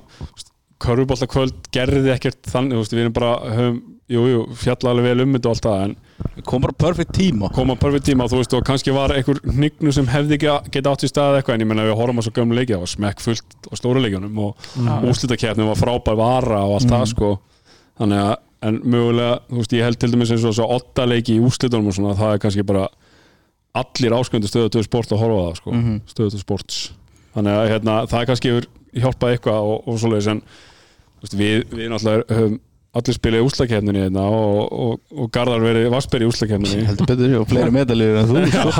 körfubólta 0.81 1.29
kvöld 1.29 1.71
gerði 1.73 2.13
ekkert 2.15 2.47
þannig, 2.49 2.75
þú 2.75 2.83
veist, 2.83 2.95
við 2.95 3.03
erum 3.03 3.15
bara 3.15 3.31
höfum, 3.55 3.79
jú, 4.11 4.23
jú, 4.31 4.41
fjalla 4.59 4.93
alveg 4.93 5.07
vel 5.07 5.25
um 5.25 5.35
þetta 5.35 5.49
og 5.49 5.55
allt 5.55 5.67
það 5.67 5.83
en 5.85 6.45
kom 6.47 6.63
bara 6.63 6.77
perfect 6.83 7.13
tíma 7.17 7.49
koma 7.53 7.75
perfect 7.79 8.07
tíma, 8.09 8.27
þú 8.29 8.41
veist, 8.41 8.55
og 8.57 8.65
kannski 8.67 8.93
var 8.95 9.13
einhver 9.15 9.41
hnignu 9.45 9.93
sem 9.95 10.09
hefði 10.09 10.37
ekki 10.37 10.49
að 10.51 10.69
geta 10.75 10.93
átt 10.93 11.05
í 11.05 11.11
stað 11.11 11.39
eitthvað 11.39 11.57
en 11.57 11.65
ég 11.65 11.71
menna 11.71 11.87
við 11.87 11.97
horfum 11.99 12.21
á 12.21 12.25
svo 12.25 12.33
gömlu 12.37 12.57
leiki, 12.57 12.75
það 12.75 12.85
var 12.85 12.93
smekk 12.93 13.25
fullt 13.25 13.57
á 13.69 13.73
stóru 13.79 14.03
leikjunum 14.03 14.41
og 14.45 14.69
mm. 14.81 15.09
úslitakeppnum 15.11 15.71
var 15.71 15.81
frábær 15.81 16.19
vara 16.19 16.63
og 16.65 16.77
allt 16.77 16.91
það 16.91 17.07
sko. 17.13 17.31
Þannig 18.01 18.23
að, 18.25 18.33
en 18.69 18.81
mögulega, 18.85 19.37
þú 19.49 19.61
veist, 19.61 19.77
ég 19.77 19.87
held 19.87 20.01
til 20.01 20.11
dæmis 20.13 20.33
eins 20.33 20.45
og 20.45 20.53
þess 20.53 20.63
að 20.65 20.75
åtta 20.77 21.07
leiki 21.09 21.37
í 21.37 21.43
úslitunum 21.45 21.89
og 21.91 21.97
svona, 21.97 22.17
það 22.17 22.35
er 22.35 22.43
kannski 22.45 22.67
bara 22.67 22.87
allir 23.77 24.15
ásköndu 24.17 24.49
stöðu 24.49 24.73
til 24.73 24.83
sport 24.87 25.13
að 25.13 25.23
horfa 25.23 25.45
það 25.45 25.55
sko, 25.61 25.71
mm 25.71 25.83
-hmm. 25.83 26.01
stöðu 26.13 26.33
til 26.33 26.41
sports 26.43 26.81
þannig 27.35 27.53
að 27.59 27.69
hérna, 27.69 27.93
það 28.07 28.21
er 28.21 28.25
kannski 28.25 28.57
hjálpað 28.91 29.31
eitthvað 29.31 29.71
og, 29.71 29.87
og 29.87 29.99
svoleiðis 29.99 30.27
en 30.27 30.43
veist, 31.21 31.37
við, 31.37 31.63
við 31.71 31.89
náttúrulega 31.91 32.39
höfum 32.39 32.59
allir 32.91 33.15
spilið 33.15 33.45
úslakefninni 33.47 34.01
hérna 34.03 34.23
og, 34.27 34.57
og, 34.75 34.95
og 35.15 35.29
Garðar 35.31 35.61
verið 35.63 35.85
vassberi 35.93 36.25
í 36.27 36.27
úslakefninni 36.27 36.89
heldur 36.89 37.07
betur 37.07 37.35
og 37.39 37.47
fleiri 37.47 37.71
medalir 37.71 38.17
en 38.19 38.27
þú 38.27 38.41
sko. 38.51 38.73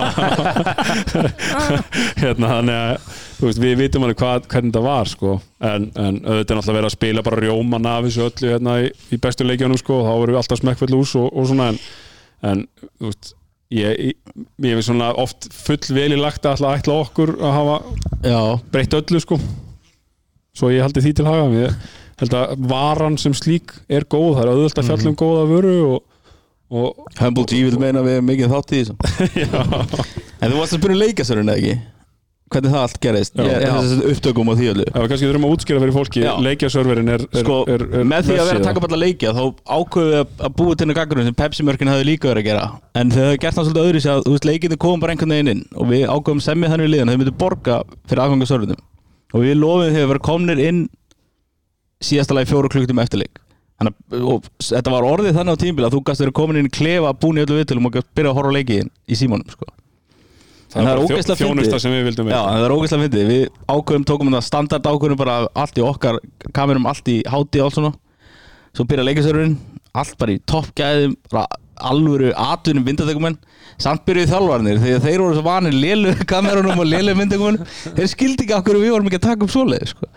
hérna, 2.24 2.50
þannig 2.58 2.76
að 2.76 3.08
veist, 3.40 3.62
við 3.64 3.78
vitum 3.80 4.04
alveg 4.04 4.20
hvað, 4.20 4.50
hvernig 4.52 4.74
þetta 4.74 4.84
var 4.84 5.12
sko. 5.14 5.38
en, 5.64 5.88
en 5.96 6.20
auðvitað 6.26 6.52
er 6.52 6.60
náttúrulega 6.60 6.78
verið 6.82 6.90
að 6.90 6.98
spila 6.98 7.24
bara 7.30 7.40
rjóman 7.46 7.92
af 7.94 8.08
þessu 8.10 8.26
öllu 8.28 8.52
hérna, 8.52 8.78
í, 8.84 8.92
í 9.16 9.22
bestu 9.24 9.48
leikjónum 9.48 9.80
sko, 9.80 10.02
og 10.02 10.10
þá 10.10 10.12
voru 10.12 10.36
við 10.36 10.42
alltaf 10.42 10.60
smekkfell 10.60 10.98
ús 11.00 11.16
og, 11.22 11.30
og 11.32 11.48
svona 11.48 11.70
en, 11.72 11.80
en 12.52 12.66
þú 13.00 13.14
veist 13.14 13.32
ég, 13.72 14.14
hef 14.66 14.84
svona 14.86 15.12
oft 15.20 15.48
full 15.54 15.96
vel 15.96 16.12
í 16.16 16.20
lagt 16.20 16.46
að 16.46 16.60
ætla, 16.60 16.76
ætla 16.80 17.00
okkur 17.06 17.34
að 17.40 17.56
hafa 17.56 17.76
já, 18.28 18.40
breytt 18.74 18.98
öllu 19.00 19.22
sko. 19.24 19.40
Svo 20.58 20.72
ég 20.74 20.84
haldi 20.84 21.04
því 21.04 21.14
til 21.16 21.28
haga. 21.28 21.48
Ég 21.56 21.92
held 22.22 22.38
að 22.38 22.56
varan 22.72 23.18
sem 23.22 23.36
slík 23.38 23.74
er 23.90 24.06
góð. 24.06 24.36
Það 24.38 24.44
er 24.44 24.52
auðvitað 24.54 24.84
að 24.84 24.90
fjalla 24.92 25.12
um 25.14 25.20
góða 25.22 25.46
vöru 25.50 25.76
og, 25.88 26.04
og 26.72 27.18
Humble 27.22 27.48
G 27.48 27.64
vil 27.70 27.80
meina 27.82 28.04
við 28.06 28.20
erum 28.20 28.30
mikið 28.32 28.54
þátt 28.56 28.76
í 28.76 28.84
já, 29.46 29.64
En 30.42 30.52
þú 30.52 30.60
varst 30.60 30.76
að 30.76 30.80
spyrja 30.80 30.98
um 30.98 31.04
leikasörun 31.06 31.52
eða 31.54 31.62
ekki? 31.62 32.01
Hvernig 32.54 32.72
það 32.74 32.82
allt 32.86 33.00
gerist. 33.06 33.36
Ég- 33.42 33.64
þessi 33.66 34.10
upptökum 34.12 34.52
og 34.52 34.58
því 34.60 34.68
öllu. 34.74 34.86
Já, 34.92 35.08
kannski 35.12 35.28
þurfum 35.30 35.46
að 35.48 35.54
útskýra 35.56 35.82
fyrir 35.84 35.96
fólki 35.96 36.22
Já. 36.26 36.32
leikjaserverin 36.48 37.10
er, 37.16 37.24
er, 37.32 37.44
sko, 37.46 37.58
er, 37.72 37.86
er 38.02 38.08
með 38.12 38.28
því 38.28 38.36
að 38.38 38.50
vera 38.52 38.60
að 38.62 38.68
taka 38.68 38.82
upp 38.82 38.88
alla 38.90 39.00
leikja 39.02 39.34
þá 39.38 39.44
ákveðu 39.78 40.12
við 40.12 40.46
að 40.48 40.56
búa 40.62 40.76
til 40.76 40.88
einu 40.88 40.98
gaggrunn 41.00 41.30
sem 41.32 41.38
Pepsi-mörkin 41.42 41.92
hafði 41.94 42.08
líka 42.12 42.32
verið 42.32 42.44
að 42.44 42.50
gera. 42.52 42.66
En 43.02 43.12
þau 43.12 43.22
hefði 43.26 43.42
gert 43.46 43.56
það 43.60 43.68
svolítið 43.70 43.88
öðru 43.92 44.02
sér 44.06 44.22
að 44.22 44.50
leikinu 44.52 44.78
kom 44.86 45.00
bara 45.00 45.16
einhvern 45.16 45.36
veginn 45.36 45.54
inn 45.56 45.64
og 45.76 45.88
við 45.92 46.06
ákveðum 46.12 46.42
semmi 46.46 46.68
þannig 46.72 46.90
í 46.90 46.94
liðan 46.96 47.14
þau 47.14 47.18
myndu 47.24 47.36
borga 47.42 47.82
fyrir 48.08 48.24
aðgangasörfundum 48.26 48.82
og 49.32 49.46
við 49.46 49.56
lofum 49.62 49.88
þegar 49.92 50.02
við 50.06 50.12
verið 50.12 50.26
komnir 50.28 50.60
inn 50.68 50.82
síðasta 52.02 52.36
lagi 52.36 52.50
fjóru 52.52 52.70
klukkutum 52.74 53.00
eftir 53.04 53.22
leik. 53.24 53.40
Þannig, 53.82 53.96
að- 54.14 54.26
og 54.30 54.44
þetta 54.62 54.92
var 54.94 55.06
orðið 55.10 55.38
þannig 55.38 55.56
á 55.58 55.62
tímbil 55.64 55.86
að 55.88 55.94
þú 55.96 56.02
gast 56.06 56.22
verið 56.22 56.34
komin 56.38 56.58
inn 56.62 56.68
í 56.70 56.74
klefa 56.76 57.14
búin 57.18 57.40
í 57.40 57.46
öllu 57.46 57.58
viðtölum 57.64 57.86
og 57.90 57.96
byrja 58.14 58.30
að 58.30 58.38
horfa 58.38 58.52
á 58.54 58.58
leikiðin 58.58 58.90
í 59.10 59.16
símanum 59.18 59.50
sko. 59.50 59.66
Það 60.72 60.82
en 60.82 60.88
það 60.88 60.92
er 60.94 61.02
ógeðslega 61.06 61.38
þjó- 61.38 61.48
þjónusta 61.48 61.72
fyndið. 61.72 61.84
sem 61.86 61.92
við 61.98 62.06
vildum 62.10 62.30
Já, 62.32 62.40
það 62.48 62.66
er 62.68 62.76
ógeðslega 62.78 63.04
fyndið. 63.06 63.32
Við 63.32 63.44
ákveðum, 63.76 64.06
tókum 64.12 64.32
þetta 64.32 64.44
standard 64.48 64.90
ákveðum 64.92 65.20
bara 65.22 65.36
allt 65.64 65.78
í 65.82 65.86
okkar 65.86 66.20
kamerum, 66.56 66.86
allt 66.92 67.12
í 67.12 67.18
háti 67.28 67.60
og 67.62 67.68
allt 67.70 67.78
svona. 67.80 67.94
Svo 68.78 68.86
byrja 68.88 69.04
leikasörurinn 69.10 69.58
allt 70.00 70.16
bara 70.18 70.32
í 70.32 70.40
toppgæðum 70.48 71.16
alvöru 71.82 72.30
atvinnum 72.38 72.86
vindatökumenn 72.86 73.38
samt 73.82 74.04
byrjuði 74.06 74.30
þjálfarnir 74.30 74.78
að 74.80 75.06
þeir 75.08 75.24
voru 75.24 75.34
svo 75.40 75.44
vanir 75.48 75.74
lélu 75.74 76.12
kamerunum 76.32 76.78
og 76.80 76.86
lélu 76.88 77.16
vindatökumenn 77.18 77.58
þeir 77.98 78.12
skildi 78.12 78.46
ekki 78.46 78.54
okkur 78.60 78.78
við 78.80 78.94
vorum 78.94 79.10
ekki 79.10 79.18
að 79.18 79.26
taka 79.32 79.48
upp 79.48 79.54
svoleið 79.56 79.88
sko. 79.90 80.10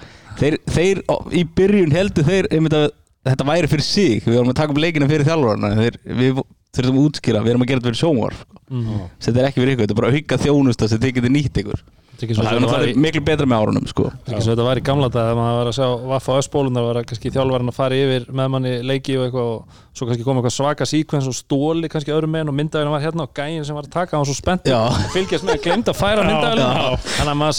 þeir, 0.43 0.59
þeir 0.75 1.01
ó, 1.09 1.17
í 1.33 1.43
byrjun 1.57 1.95
heldur 1.97 2.27
þeir 2.29 2.51
einmitt 2.53 2.77
að 2.77 2.91
þetta 3.25 3.47
væri 3.49 3.71
fyrir 3.73 3.87
sig. 3.87 4.19
Við 4.27 4.37
vorum 4.37 4.53
að 4.53 4.59
taka 4.61 4.75
upp 4.75 4.83
leikina 4.85 5.09
fyrir 5.09 5.25
þjálfarna 5.31 5.71
þeir, 5.81 5.95
við 6.21 6.43
þurfum 6.77 7.01
að 7.01 7.09
útskýra, 7.09 7.43
við 7.45 7.55
erum 7.55 7.65
að 7.67 7.71
gera 7.73 7.81
þetta 7.83 7.91
fyrir 7.91 8.03
sjónvarp 8.03 8.39
sko. 8.41 8.63
Mhm. 8.71 9.03
þetta 9.21 9.39
er 9.41 9.51
ekki 9.51 9.61
fyrir 9.63 9.75
ykkur, 9.75 9.85
þetta 9.87 9.95
er 9.95 10.01
bara 10.03 10.11
að 10.13 10.17
hugga 10.19 10.37
þjónusta 10.45 10.89
sem 10.89 10.99
þið 11.05 11.15
getið 11.19 11.33
nýtt 11.39 11.63
ykkur. 11.65 11.81
Þetta 12.15 12.23
er 12.23 12.29
ekki 12.29 12.35
og 12.35 12.39
svo 12.39 12.45
það 12.45 12.51
er 12.55 12.55
var 12.55 12.63
náttúrulega 12.63 13.03
miklu 13.03 13.23
betra 13.27 13.47
með 13.51 13.59
árunum 13.59 13.87
sko. 13.91 14.05
þetta 14.29 14.65
var 14.65 14.79
í 14.79 14.83
gamla 14.87 15.09
dag 15.11 15.25
þegar 15.25 15.39
maður 15.41 15.57
var 15.59 15.67
að 15.67 15.75
sjá 15.75 15.89
Vaffa 16.13 16.33
Öspólunar 16.39 16.85
var 16.87 16.97
að 17.01 17.07
kannski 17.11 17.33
þjálfarinn 17.35 17.71
að 17.73 17.75
fara 17.75 17.95
yfir 17.99 18.23
með 18.31 18.47
manni 18.55 18.73
leiki 18.87 19.17
og 19.19 19.25
eitthvað 19.27 19.49
og 19.51 19.59
svo 19.95 20.07
kannski 20.07 20.25
kom 20.27 20.39
eitthvað 20.39 20.55
svaka 20.55 20.85
síkvens 20.87 21.27
og 21.27 21.35
stóli 21.35 21.91
kannski 21.91 22.15
öðrum 22.15 22.31
meginn 22.31 22.53
og 22.53 22.55
myndavælinn 22.55 22.95
var 22.95 23.03
hérna 23.03 23.27
og 23.27 23.35
gæinn 23.35 23.67
sem 23.67 23.75
var 23.75 23.83
að 23.89 23.95
taka 23.99 24.15
hann 24.15 24.23
var 24.23 24.31
svo 24.31 24.39
spennt 24.39 24.63
að 24.71 24.95
fylgjast 25.11 25.43
með 25.43 25.55
að 25.59 25.65
glemta 25.67 25.91
að 25.91 25.99
færa 25.99 26.23
myndavælinn 26.23 26.71
Já. 26.71 26.87
þannig 27.19 27.33
að 27.35 27.41
maður 27.43 27.57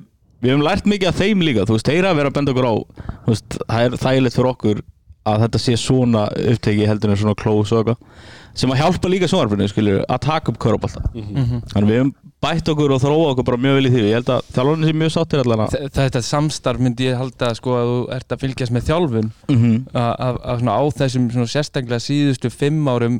við 0.40 0.50
hefum 0.54 0.64
lært 0.66 0.88
mikið 0.90 1.08
af 1.12 1.20
þeim 1.20 1.44
líka 1.46 1.66
þú 1.68 1.76
veist, 1.76 1.90
þeir 1.90 2.08
hafa 2.08 2.18
verið 2.20 2.30
að 2.32 2.38
benda 2.40 2.54
okkur 2.54 2.70
á 2.70 2.74
þú 3.26 3.34
veist, 3.34 3.58
það 3.68 3.84
er 3.86 3.98
þægilegt 4.04 4.36
fyrir 4.38 4.50
okkur 4.54 4.82
að 5.30 5.42
þetta 5.44 5.58
sé 5.60 5.76
svona 5.76 6.22
uppteki 6.54 6.86
heldur 6.88 7.10
en 7.12 7.20
svona 7.20 7.36
close 7.36 7.74
og 7.76 7.82
eitthvað 7.82 8.28
sem 8.60 8.72
að 8.74 8.80
hjálpa 8.80 9.10
líka 9.12 9.28
sjónarfinu 9.30 9.66
skilur, 9.70 10.00
að 10.10 10.20
taka 10.26 10.50
upp 10.50 10.58
körubálta 10.58 11.02
þannig 11.12 11.90
við 11.90 11.98
hefum 12.00 12.14
bætt 12.40 12.70
okkur 12.72 12.94
og 12.96 13.02
þróa 13.02 13.26
okkur 13.34 13.44
bara 13.50 13.58
mjög 13.60 13.74
vel 13.76 13.84
í 13.84 13.90
því. 13.92 14.02
Ég 14.08 14.14
held 14.16 14.30
að 14.32 14.46
þjálfarnir 14.56 14.88
sé 14.88 14.94
mjög 14.96 15.10
sáttir 15.12 15.42
allan 15.42 15.60
að 15.66 15.74
Þe- 15.74 15.90
Þetta 15.98 16.20
samstarf 16.24 16.80
myndi 16.80 17.04
ég 17.10 17.18
halda 17.20 17.50
sko 17.58 17.74
að 17.76 17.90
þú 17.90 17.98
ert 18.16 18.32
að 18.32 18.40
fylgjast 18.46 18.72
með 18.72 18.86
þjálfun. 18.88 19.28
Mhm. 19.52 19.74
að, 19.92 20.08
að, 20.26 20.38
að 20.40 20.62
svona 20.62 20.76
á 20.80 20.82
þessum 21.02 21.26
svona 21.34 21.50
sérstaklega 21.52 22.00
síðustu 22.06 22.50
fimm 22.54 22.88
árum 22.88 23.18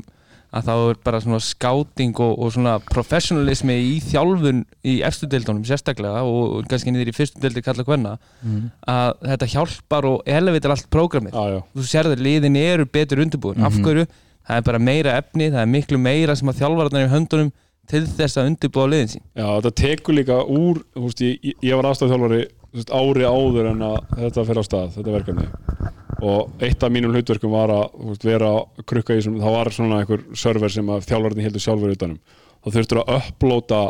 að 0.51 0.65
þá 0.67 0.71
er 0.91 0.97
bara 1.05 1.19
svona 1.23 1.39
skáting 1.39 2.11
og, 2.19 2.33
og 2.43 2.49
svona 2.51 2.73
professionalismi 2.91 3.75
í 3.87 3.93
þjálfun 4.03 4.63
í 4.83 4.97
efstu 5.07 5.29
deildunum 5.31 5.63
sérstaklega 5.67 6.23
og, 6.27 6.57
kannski 6.71 6.91
niður 6.91 7.11
í 7.13 7.15
fyrstu 7.15 7.39
deildi 7.43 7.63
kalla 7.63 7.85
hvenna 7.87 8.17
að 8.91 9.13
þetta 9.31 9.49
hjálpar 9.53 10.07
og 10.09 10.21
elevitar 10.27 10.73
allt 10.75 10.89
prógramið. 10.91 11.33
Já, 11.37 11.61
þú 11.75 11.87
sérður 11.87 12.23
liðin 12.27 12.59
eru 12.59 12.85
betur 12.85 13.23
undirbúin. 13.23 13.63
Af 13.63 13.79
hverju, 13.79 14.05
það 14.47 14.57
er 14.59 14.67
bara 14.67 14.79
meira 14.91 15.17
efni 15.21 15.47
það 15.53 15.61
er 15.63 15.71
miklu 15.77 15.97
meira 16.01 16.35
sem 16.35 16.51
að 16.51 16.59
þjálfararnar 16.63 17.07
í 17.07 17.11
höndunum 17.15 17.51
til 17.91 18.05
þess 18.07 18.37
að 18.39 18.51
undirbúa 18.51 18.89
liðin 18.91 19.13
sín. 19.15 19.23
Já, 19.35 19.47
þetta 19.57 19.71
tekur 19.81 20.15
líka 20.19 20.41
úr 20.43 20.83
þú 20.95 21.05
veist, 21.07 21.23
ég, 21.25 21.39
ég- 21.47 21.55
var 21.79 21.87
veist, 22.35 22.43
ári 22.71 23.25
áður 23.27 23.71
en 23.73 23.83
að 23.83 23.97
þetta 24.17 24.45
fyrir 24.47 24.63
á 24.63 24.65
stað 24.67 24.93
þetta 24.97 25.15
verkefni. 25.17 25.47
Og 26.21 26.63
eitt 26.63 26.83
af 26.85 26.93
mínum 26.93 27.15
hlutverkum 27.15 27.51
var 27.51 27.73
að 27.73 27.97
veist, 28.11 28.25
vera 28.25 28.51
að 28.59 28.85
krukka 28.87 29.17
í 29.17 29.25
það 29.25 29.55
var 29.57 29.71
svona 29.73 29.99
einhver 30.01 30.23
server 30.37 30.71
sem 30.71 30.89
að 30.93 31.07
þjálfararnir 31.09 31.47
heldur 31.47 31.65
sjálfur 31.65 31.95
utanum 31.95 32.39
þá 32.61 32.73
þurftur 32.75 33.01
að 33.01 33.13
upplóta 33.17 33.81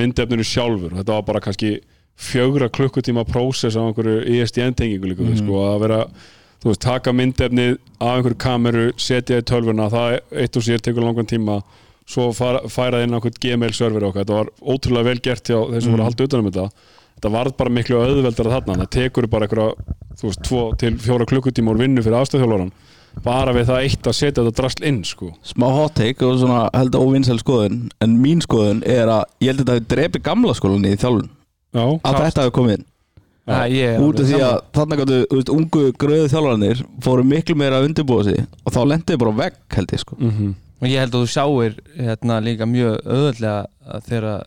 myndefninu 0.00 0.46
sjálfur. 0.46 0.94
Þetta 0.96 1.16
var 1.18 1.26
bara 1.28 1.42
kannski 1.44 1.74
fjögra 2.20 2.68
klukkutíma 2.72 3.24
prósess 3.28 3.76
á 3.76 3.82
einhverju 3.84 4.22
ESDN-tengingu 4.28 5.10
líka 5.10 5.24
mm. 5.24 5.40
sko, 5.40 5.60
að 5.68 5.82
vera 5.84 6.00
þú 6.60 6.70
veist, 6.70 6.82
taka 6.84 7.14
myndefnið 7.16 7.76
af 7.98 8.16
einhverju 8.16 8.40
kameru, 8.40 8.86
setja 9.00 9.40
í 9.40 9.46
tölvuna 9.48 9.88
það 9.92 10.18
eitt 10.42 10.58
og 10.58 10.66
sér 10.66 10.84
tekur 10.84 11.06
langan 11.06 11.28
tíma 11.28 11.60
svo 12.10 12.30
færa 12.34 13.04
inn 13.04 13.14
á 13.14 13.18
einhvern 13.18 13.40
Gmail 13.40 13.74
server 13.76 14.08
okkar, 14.08 14.24
þetta 14.24 14.38
var 14.40 14.50
ótrúlega 14.60 15.08
vel 15.08 15.22
gert 15.24 15.46
hjá 15.48 15.58
þeir 15.70 15.84
sem 15.84 15.94
voru 15.94 16.02
að 16.02 16.08
halda 16.10 16.26
utan 16.26 16.42
um 16.42 16.50
þetta 16.50 16.88
þetta 17.20 17.32
varð 17.34 17.56
bara 17.60 17.72
miklu 17.76 17.98
auðveldar 18.00 18.48
þarna. 18.54 18.78
Það 18.80 18.92
tekur 18.96 19.26
bara 19.30 19.46
einhverja, 19.46 19.88
þú 20.16 20.30
veist, 20.30 20.40
tvo 20.48 20.62
til 20.80 20.94
fjóra 21.04 21.26
klukkutíma 21.28 21.74
úr 21.74 21.82
vinnu 21.84 22.04
fyrir 22.04 22.22
aðstöðhjólvaran 22.22 22.72
bara 23.24 23.50
við 23.50 23.66
það 23.66 23.84
eitt 23.84 24.06
að 24.06 24.14
setja 24.14 24.42
þetta 24.44 24.56
drasl 24.60 24.84
inn 24.86 25.00
sko. 25.02 25.32
smá 25.42 25.66
hot 25.74 25.96
take 25.98 26.22
og 26.22 26.36
svona 26.38 26.60
held 26.70 26.94
að 26.94 27.02
óvinnsæl 27.08 27.40
skoðun 27.42 27.80
en 28.00 28.14
mín 28.22 28.38
skoðun 28.44 28.84
er 28.86 29.10
að 29.10 29.24
ég 29.42 29.50
held 29.50 29.64
að 29.64 29.66
þetta 29.66 29.74
hefur 29.74 29.88
drepi 29.90 30.22
gamla 30.28 30.54
skólan 30.54 30.86
í 30.86 30.94
þjálfun. 30.94 31.26
Já, 31.74 31.84
að 32.06 32.20
þetta 32.20 32.44
hefur 32.44 32.56
komið 32.60 32.78
inn. 32.78 32.86
Ég 33.50 33.96
er 33.96 34.04
út 34.06 34.22
af 34.22 34.28
því 34.30 34.40
að 34.46 34.56
þarna 34.78 34.98
gáttu 35.00 35.20
þú 35.24 35.40
veist, 35.40 35.52
ungu 35.56 35.84
gröðu 35.98 36.30
þjálfarnir 36.30 36.82
fóru 37.02 37.26
miklu 37.26 37.56
meira 37.58 37.80
að 37.80 37.88
undirbúa 37.88 38.26
sig 38.28 38.44
og 38.62 38.74
þá 38.76 38.80
lendiði 38.92 39.22
bara 39.24 39.38
vegg 39.42 39.58
held 39.74 39.96
ég 39.96 40.04
sko. 40.04 40.18
Mm 40.20 40.52
og 40.80 40.88
ég 40.88 41.02
held 41.02 41.12
að 41.12 41.24
þú 41.24 41.28
sjáir 41.28 41.74
hérna 41.92 42.38
líka 42.40 42.64
mjög 42.68 43.02
að 43.04 44.04
þegar 44.06 44.46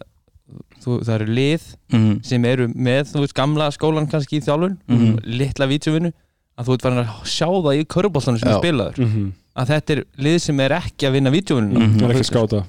þú, 0.84 0.98
það 1.06 1.14
eru 1.16 1.28
lið 1.38 1.64
mm. 1.94 2.12
sem 2.28 2.46
eru 2.50 2.68
með 2.74 3.14
þú 3.14 3.24
veist 3.24 3.36
gamla 3.38 3.70
skólan 3.72 4.10
kannski 4.12 4.40
í 4.40 4.44
þjálfun 4.46 4.78
Mhm. 4.88 5.18
litla 5.40 5.68
vídeovinnu 5.72 6.12
að 6.58 6.68
þú 6.68 6.74
ert 6.76 6.82
farin 6.86 7.02
að 7.04 7.14
sjá 7.26 7.48
það 7.48 7.80
í 7.80 7.86
köruboltanum 7.96 8.40
sem 8.40 8.50
er 8.52 8.60
spilaður 8.60 9.00
-hmm. 9.00 9.32
að 9.56 9.68
þetta 9.74 9.94
er 9.96 10.04
lið 10.18 10.38
sem 10.42 10.60
er 10.60 10.72
ekki 10.72 11.08
að 11.08 11.12
vinna 11.18 11.32
vídeovinnuna 11.32 11.80
Mhm. 11.80 12.00
það 12.00 12.10
er 12.10 12.16
ekki 12.16 12.26
að 12.28 12.32
skáta 12.34 12.64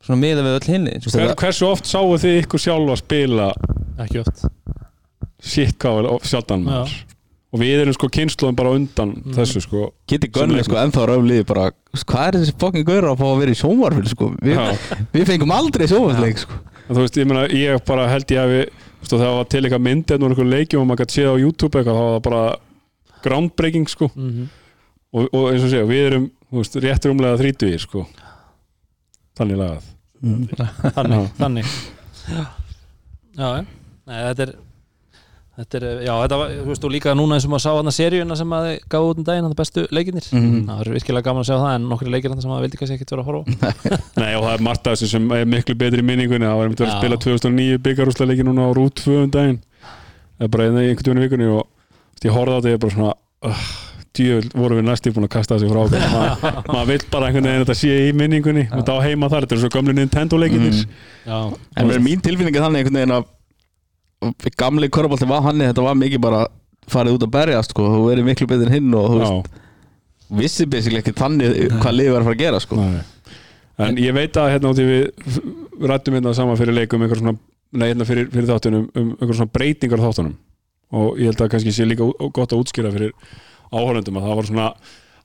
svona 0.00 0.20
miða 0.20 0.42
við 0.44 0.54
öll 0.58 0.68
hinni 0.72 1.00
sko. 1.00 1.10
Hver, 1.18 1.34
hversu 1.36 1.66
oft 1.66 1.84
sáu 1.86 2.16
þið 2.16 2.38
ykkur 2.44 2.58
sjálfa 2.62 2.96
spila 2.96 3.52
ekki 3.98 4.20
oft 4.20 4.44
shit 5.40 5.76
hvað 5.78 6.02
vel 6.02 6.18
sjaldan 6.22 6.64
maður 6.64 6.94
og 7.50 7.58
við 7.58 7.80
erum 7.82 7.94
sko 7.96 8.08
kynnslóðum 8.14 8.56
bara 8.58 8.72
undan 8.76 9.12
þessu 9.34 9.62
sko 9.64 9.88
Kitty 10.10 10.28
Gunn 10.30 10.54
er 10.54 10.66
sko 10.66 10.78
ennþá 10.78 11.06
röfliði 11.10 11.46
bara 11.48 11.70
hvað 11.98 12.26
er 12.28 12.38
þessi 12.38 12.54
fokkin 12.62 12.86
gaur 12.86 13.08
að 13.10 13.18
fá 13.18 13.26
að 13.26 13.40
vera 13.42 13.54
í 13.54 13.58
sjónvarfil 13.58 14.12
sko? 14.12 14.28
Vi, 14.38 14.54
Já. 14.54 14.62
við 15.16 15.26
fengum 15.32 15.54
aldrei 15.54 15.88
sjónvarfleik 15.90 16.42
sko. 16.44 16.60
En 16.86 16.96
þú 16.96 17.04
veist, 17.04 17.18
ég 17.18 17.28
meina, 17.30 17.42
ég 17.54 17.82
bara 17.86 18.06
held 18.10 18.32
ég 18.34 18.40
að 18.42 18.52
við 18.54 18.62
þú 18.70 19.02
veist, 19.02 19.14
það 19.16 19.34
var 19.38 19.48
til 19.50 19.62
eitthvað 19.64 19.84
myndið 19.86 20.22
og 20.24 20.30
einhver 20.30 20.50
leikjum 20.50 20.82
og 20.84 20.88
maður 20.90 21.02
gæti 21.04 21.16
séð 21.18 21.30
á 21.30 21.42
YouTube 21.42 21.78
eitthvað, 21.80 22.00
það 22.00 22.10
var 22.14 22.24
bara 22.28 22.42
groundbreaking 23.26 23.90
sko. 23.90 24.10
Mhm. 24.14 24.48
og, 25.10 25.28
og 25.34 25.46
eins 25.50 25.66
og 25.66 25.72
segja, 25.72 25.86
við 25.90 26.06
erum 26.06 26.30
þú 26.50 26.62
veist, 26.62 26.80
rétt 26.86 27.06
rúmlega 27.10 27.40
þrítugir 27.40 27.82
sko. 27.82 28.06
Þannig 29.38 29.60
lagað. 29.60 29.90
Þannig, 30.96 31.30
þannig. 31.38 31.68
Já, 32.30 32.42
já, 33.38 33.50
Nei, 34.10 34.18
þetta 34.26 34.44
er 34.44 34.50
þetta 35.58 35.78
er, 35.80 35.84
já, 36.06 36.12
þetta 36.22 36.36
var, 36.40 36.52
þú 36.60 36.66
veist, 36.70 36.84
og 36.86 36.92
líka 36.94 37.14
núna 37.18 37.36
eins 37.36 37.46
og 37.46 37.52
maður 37.52 37.64
sá 37.64 37.70
hann 37.74 37.90
að 37.90 37.96
seríuna 37.96 38.36
sem 38.38 38.52
að 38.54 38.66
þið 38.66 38.76
gáðu 38.94 39.08
út 39.10 39.18
um 39.20 39.26
daginn, 39.26 39.46
hann 39.48 39.56
bestu 39.58 39.80
leikirnir. 39.90 40.26
Mhm. 40.30 40.60
það 40.68 40.80
er 40.84 40.88
virkilega 40.94 41.26
gaman 41.26 41.42
að 41.42 41.48
sjá 41.50 41.56
það, 41.56 41.74
en 41.74 41.84
nokkri 41.90 42.08
leikir 42.14 42.30
hann 42.30 42.40
sem 42.44 42.50
maður 42.50 42.64
vildi 42.66 42.78
kannski 42.80 42.96
ekkert 42.96 43.12
vera 43.14 43.22
að 43.24 43.28
horfa 43.30 43.42
Nei, 44.22 44.32
og 44.36 44.42
það 44.46 44.54
er 44.54 44.62
margt 44.68 44.84
af 44.86 44.92
þessu 44.94 45.08
sem 45.10 45.24
er 45.36 45.44
miklu 45.50 45.74
betri 45.80 46.00
í 46.00 46.06
minningunni. 46.06 46.46
Það 46.46 46.56
var 46.60 46.64
einmitt 46.68 46.80
verið 46.84 46.94
að 46.94 47.00
spila 47.02 47.16
2009 47.26 47.82
byggarúsla 47.88 48.24
leiki 48.30 48.44
núna 48.46 48.62
á 48.70 48.70
Rút 48.78 48.94
2 49.02 49.24
um 49.24 49.30
daginn. 49.34 49.60
Það 50.38 50.44
er 50.46 50.50
bara 50.54 50.64
einhvern 50.64 50.78
veginn 50.80 51.18
í 51.18 51.24
vikunni 51.26 51.46
og 51.50 51.62
ég 52.24 52.32
horfði 52.32 52.54
á 52.54 52.56
þetta 52.60 52.70
ég 52.70 52.76
er 52.78 52.82
bara 52.84 52.94
svona 52.94 53.12
uh, 53.50 53.64
djövel 54.16 54.48
voru 54.54 54.74
við 54.78 54.86
næstíð 54.88 55.14
búin 55.16 55.26
að 55.28 55.34
kasta 55.34 55.58
þessi 55.58 55.68
frá 55.70 55.80
okkur. 55.84 56.00
Maður 56.70 56.72
mað 56.72 56.86
vill 56.94 57.04
bara 57.10 57.24
einhvern 62.88 63.28
gamli 64.58 64.90
körbalti 64.92 65.28
var 65.28 65.44
hann 65.46 65.62
þetta 65.64 65.84
var 65.84 65.98
mikið 65.98 66.22
bara 66.22 66.44
farið 66.90 67.16
út 67.16 67.26
að 67.26 67.32
berjast 67.34 67.74
sko. 67.74 67.86
Þú 67.94 68.04
verið 68.08 68.28
miklu 68.28 68.48
betur 68.50 68.72
hinn 68.72 68.94
og 68.96 69.16
veist 69.20 69.58
vissi 70.30 70.66
basically 70.70 71.00
ekki 71.02 71.14
þannig 71.18 71.56
hvað 71.80 71.96
liðið 71.96 72.14
var 72.14 72.22
að 72.22 72.28
fara 72.28 72.36
að 72.36 72.44
gera 72.44 72.62
sko. 72.62 72.84
En 73.80 73.98
ég 73.98 74.14
veit 74.14 74.36
að 74.36 74.50
hérna 74.52 74.72
í 74.76 74.86
við 74.90 75.38
rættum 75.90 76.16
hérna 76.18 76.34
saman 76.36 76.58
fyrir 76.60 76.76
leikum 76.76 77.06
svona, 77.08 77.36
nei, 77.72 77.86
hérna 77.88 78.06
fyrir, 78.08 78.28
fyrir 78.32 78.50
þáttunum 78.50 78.88
um 78.92 79.12
einhver 79.16 79.38
svona 79.38 79.54
breytingar 79.54 80.02
þáttunum. 80.04 80.34
Og 81.00 81.20
ég 81.20 81.30
held 81.30 81.44
að 81.44 81.52
kannski 81.54 81.72
sé 81.74 81.86
líka 81.86 82.06
gott 82.34 82.52
að 82.52 82.64
útskýra 82.64 82.90
fyrir 82.92 83.14
áhörendum 83.70 84.18
að 84.18 84.26
það 84.26 84.40
var 84.40 84.50
svona 84.50 84.66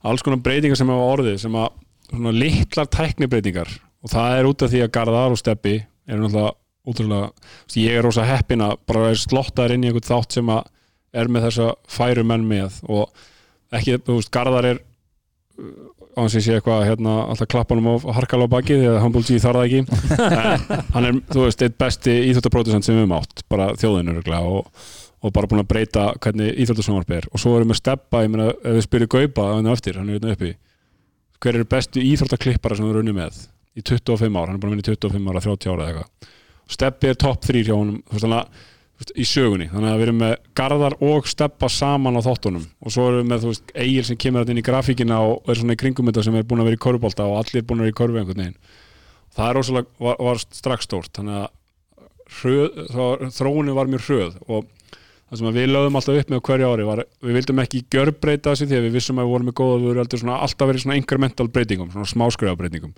alls 0.06 0.24
konar 0.24 0.40
breytingar 0.46 0.78
sem 0.78 0.90
hefa 0.90 1.10
orðið 1.12 1.40
sem 1.42 1.58
að 1.58 1.68
svona 2.08 2.34
litlar 2.36 2.90
tæknibreytingar. 2.96 3.72
Og 4.06 4.12
það 4.12 4.38
er 4.38 4.48
út 4.48 4.62
af 4.62 4.72
því 4.72 4.84
að 4.86 4.92
Garðar 4.94 5.34
og 5.34 5.40
Steppi 5.40 5.76
eru 6.06 6.22
náttúrulega 6.22 6.54
útrúlega 6.86 7.30
ég 7.82 7.98
er 7.98 8.06
rosa 8.06 8.24
heppin 8.26 8.64
að 8.64 8.76
bara 8.88 9.10
er 9.12 9.20
slottaður 9.20 9.76
inn 9.76 9.86
í 9.86 9.90
einhvern 9.90 10.06
þátt 10.06 10.38
sem 10.38 10.52
að 10.52 10.64
er 11.16 11.30
með 11.32 11.48
þessa 11.48 11.70
færu 11.90 12.24
menn 12.28 12.46
með 12.48 12.80
og 12.92 13.10
ekki, 13.74 13.98
þú 14.04 14.18
veist, 14.18 14.32
Garðar 14.34 14.68
er 14.72 14.82
á 16.16 16.20
hans 16.20 16.36
ég 16.36 16.44
sé 16.44 16.56
eitthvað 16.56 16.84
hérna, 16.88 17.14
alltaf 17.30 17.48
klappanum 17.52 17.88
á 17.92 17.94
harkala 18.16 18.48
á 18.48 18.52
baki 18.52 18.76
því 18.76 18.90
að 18.90 19.00
Humble 19.04 19.24
G 19.24 19.40
þarf 19.40 19.58
það 19.58 19.66
ekki. 19.66 19.80
En 20.36 20.84
hann 20.94 21.08
er, 21.08 21.18
þú 21.32 21.46
veist, 21.46 21.64
eitt 21.64 21.78
besti 21.80 22.14
íþjóttapródusent 22.30 22.86
sem 22.86 22.96
við 22.96 23.04
höfum 23.04 23.16
átt, 23.18 23.42
bara 23.52 23.70
þjóðinu 23.80 24.20
og, 24.38 24.70
og 25.20 25.34
bara 25.36 25.50
búin 25.50 25.64
að 25.64 25.68
breyta 25.72 26.06
hvernig 26.24 26.54
íþjóttasjónvarp 26.64 27.12
er. 27.18 27.28
Og 27.32 27.42
svo 27.42 27.56
erum 27.56 27.72
við 27.72 27.80
steppa, 27.82 28.22
ég 28.24 28.32
meina, 28.32 28.52
ef 28.52 28.78
við 28.78 28.86
spyrir 28.86 29.12
Gaupa 29.12 29.50
hann 29.54 29.68
er 29.68 29.76
eftir, 29.76 30.00
hann 30.00 30.08
er 30.08 30.18
hérna 30.18 30.36
uppi. 30.36 30.54
Hver 31.40 31.58
eru 31.58 31.68
bestu 31.68 32.04
íþjóttaklippara 32.04 32.78
sem 32.78 32.86
við 32.86 32.94
erum 32.94 33.04
unni 33.04 33.16
með 33.16 33.44
í 33.76 33.84
25 33.84 34.40
ár, 34.40 34.48
hann 34.48 34.56
er 34.56 34.62
búin 34.62 34.72
að 34.72 34.78
vinna 34.78 34.86
í 34.86 34.90
25 34.94 35.30
ára 35.32 35.44
30 35.44 35.72
ára 35.72 35.90
eða 35.90 36.06
eitthvað 36.06 36.34
steppi 36.70 37.12
er 37.12 37.20
topp 37.20 37.44
3 37.46 37.62
hjá 37.66 37.74
honum, 37.76 38.00
þannig 38.12 38.48
í 39.12 39.26
sögunni, 39.28 39.66
þannig 39.68 39.90
að 39.90 39.98
við 39.98 40.06
erum 40.06 40.20
með 40.22 40.34
Garðar 40.56 40.94
og 41.04 41.26
Steppa 41.28 41.68
saman 41.68 42.16
á 42.16 42.24
þáttunum. 42.24 42.64
Og 42.80 42.94
svo 42.94 43.10
erum 43.10 43.20
við 43.20 43.28
með, 43.28 43.42
veist, 43.50 43.72
Egil 43.76 44.04
sem 44.08 44.16
kemur 44.16 44.40
þarna 44.40 44.54
inn 44.54 44.62
í 44.62 44.64
grafíkina 44.64 45.18
og 45.20 45.50
er 45.52 45.60
svona 45.60 45.76
í 45.76 45.80
kringum 45.82 46.08
þetta 46.08 46.24
sem 46.24 46.38
er 46.38 46.46
búin 46.48 46.62
að 46.62 46.70
vera 46.70 46.78
í 46.78 46.82
korfbólta 46.86 47.26
og 47.28 47.36
allir 47.42 47.66
búin 47.66 47.82
að 47.82 47.90
vera 47.90 47.92
í 47.92 47.98
korfi 48.00 48.22
einhvern 48.22 48.40
veginn. 48.40 48.56
Það 49.36 49.50
er 49.50 49.58
rosalega, 49.60 49.92
var, 50.06 50.16
var 50.30 50.40
strax 50.40 50.88
stórt. 50.88 51.12
Þannig 51.18 51.42
að 51.42 53.36
þróunin 53.36 53.76
var 53.76 53.92
mjög 53.92 54.08
hröð. 54.08 54.40
Og 54.48 54.72
það 55.26 55.42
sem 55.42 55.52
við 55.58 55.70
lögðum 55.74 56.00
alltaf 56.00 56.22
upp 56.22 56.32
með 56.32 56.40
á 56.40 56.46
hverju 56.48 56.72
ári 56.72 56.88
var, 56.88 57.04
við 57.20 57.38
vildum 57.40 57.62
ekki 57.66 57.84
gjörbreyta 57.92 58.54
þessu 58.54 58.70
því 58.70 58.78
að 58.78 58.84
við 58.86 58.96
vissum 58.96 59.20
að 59.20 59.26
við 59.26 59.34
vorum 59.34 59.50
með 59.50 59.56
góða 59.60 59.78
við 59.82 59.88
vorum 59.90 60.34
alltaf 60.36 60.70
verið 60.70 60.84
svona 60.84 60.98
incremental 61.00 61.48
breytingum 61.50 61.90
svona 61.90 62.10
smáskræða 62.12 62.58
breytingum 62.60 62.92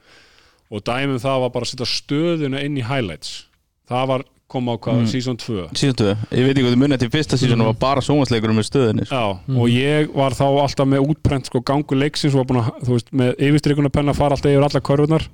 og 0.69 0.85
dæmum 0.85 1.23
það 1.23 1.45
var 1.47 1.55
bara 1.55 1.65
að 1.65 1.73
setja 1.73 1.89
stöðuna 1.89 2.61
inn 2.67 2.77
í 2.77 2.85
highlights 2.85 3.48
það 3.89 4.07
var 4.13 4.25
koma 4.49 4.73
á 4.73 4.77
hvað, 4.81 5.01
Mm. 5.03 5.09
season 5.13 5.37
2 5.37 5.65
Síðan 5.77 5.97
tvö, 6.01 6.13
ég 6.33 6.45
veit 6.47 6.55
ekki 6.57 6.63
hvað 6.65 6.73
þið 6.73 6.81
munið 6.83 6.99
til 7.03 7.11
fyrsta 7.13 7.37
síðan 7.37 7.65
var 7.67 7.75
bara 7.83 8.01
sjónvarsleikur 8.01 8.55
með 8.57 8.65
stöðinni 8.71 9.05
sko. 9.05 9.19
Já, 9.19 9.57
og 9.61 9.69
ég 9.69 10.09
var 10.15 10.33
þá 10.33 10.47
alltaf 10.63 10.89
með 10.89 11.05
útprent 11.13 11.51
sko 11.51 11.61
gangu 11.61 11.99
leiksins 12.01 12.33
og 12.35 12.41
var 12.41 12.49
búin 12.49 12.63
að, 12.63 12.71
þú 12.87 12.95
veist, 12.97 13.11
með 13.13 13.35
yfirstrykuna 13.49 13.91
penna 13.93 14.15
fara 14.17 14.33
alltaf 14.39 14.49
yfir 14.49 14.65
alla 14.65 14.81
körfunar 14.89 15.27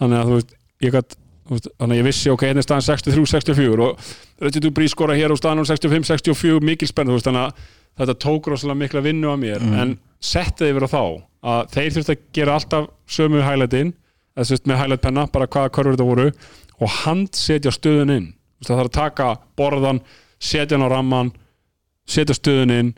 þannig 0.00 0.16
að, 0.22 0.24
þú 0.30 0.38
veist, 0.38 0.54
ég 0.80 0.96
gætt 0.96 1.16
þannig 1.44 1.92
að 1.92 1.98
ég 2.00 2.06
vissi, 2.08 2.30
ok, 2.32 2.40
hérna 2.48 2.62
er 2.62 2.64
staðan 2.64 2.86
63-64 2.88 3.84
og 3.84 3.98
Reddit 4.40 4.64
Dubrí 4.64 4.88
skora 4.88 5.12
hér 5.18 5.34
og 5.34 5.36
staðan 5.36 5.66
65-64, 5.68 6.62
mikil 6.64 6.88
spenn, 6.88 7.10
þú 7.12 7.18
veist, 7.18 7.28
þannig 7.28 7.44
að 7.44 7.68
þetta 8.00 8.14
tók 8.24 8.48
rosalega 8.48 8.80
mikla 8.80 9.02
vinnu 9.04 9.28
á 9.28 9.36
mér. 9.36 9.60
En 9.60 9.98
settið 10.24 10.72
yfir 10.72 10.86
á 10.88 10.90
þá 10.90 11.02
að 11.44 11.68
þeir 11.76 11.92
þurfti 11.98 12.14
að 12.16 12.24
gera 12.32 12.56
alltaf 12.56 12.88
sömu 13.06 13.44
highlightin 13.44 13.92
eða 14.34 14.46
þú 14.48 14.54
veist, 14.56 14.64
með 14.66 14.80
highlight 14.80 15.02
penna, 15.04 15.26
bara 15.30 15.46
hvaða 15.46 15.70
körfur 15.76 15.94
þetta 15.98 16.08
voru 16.08 16.32
og 16.80 16.92
handsetja 17.04 17.72
stöðun 17.74 18.14
inn. 18.14 18.28
Það 18.64 18.78
þarf 18.78 18.90
að 18.90 18.96
taka 18.96 19.28
borðan 19.58 20.00
setja 20.40 20.76
hann 20.76 20.86
á 20.86 20.94
ramman 20.94 21.32
setja 22.08 22.36
stöðun 22.36 22.74
inn 22.74 22.94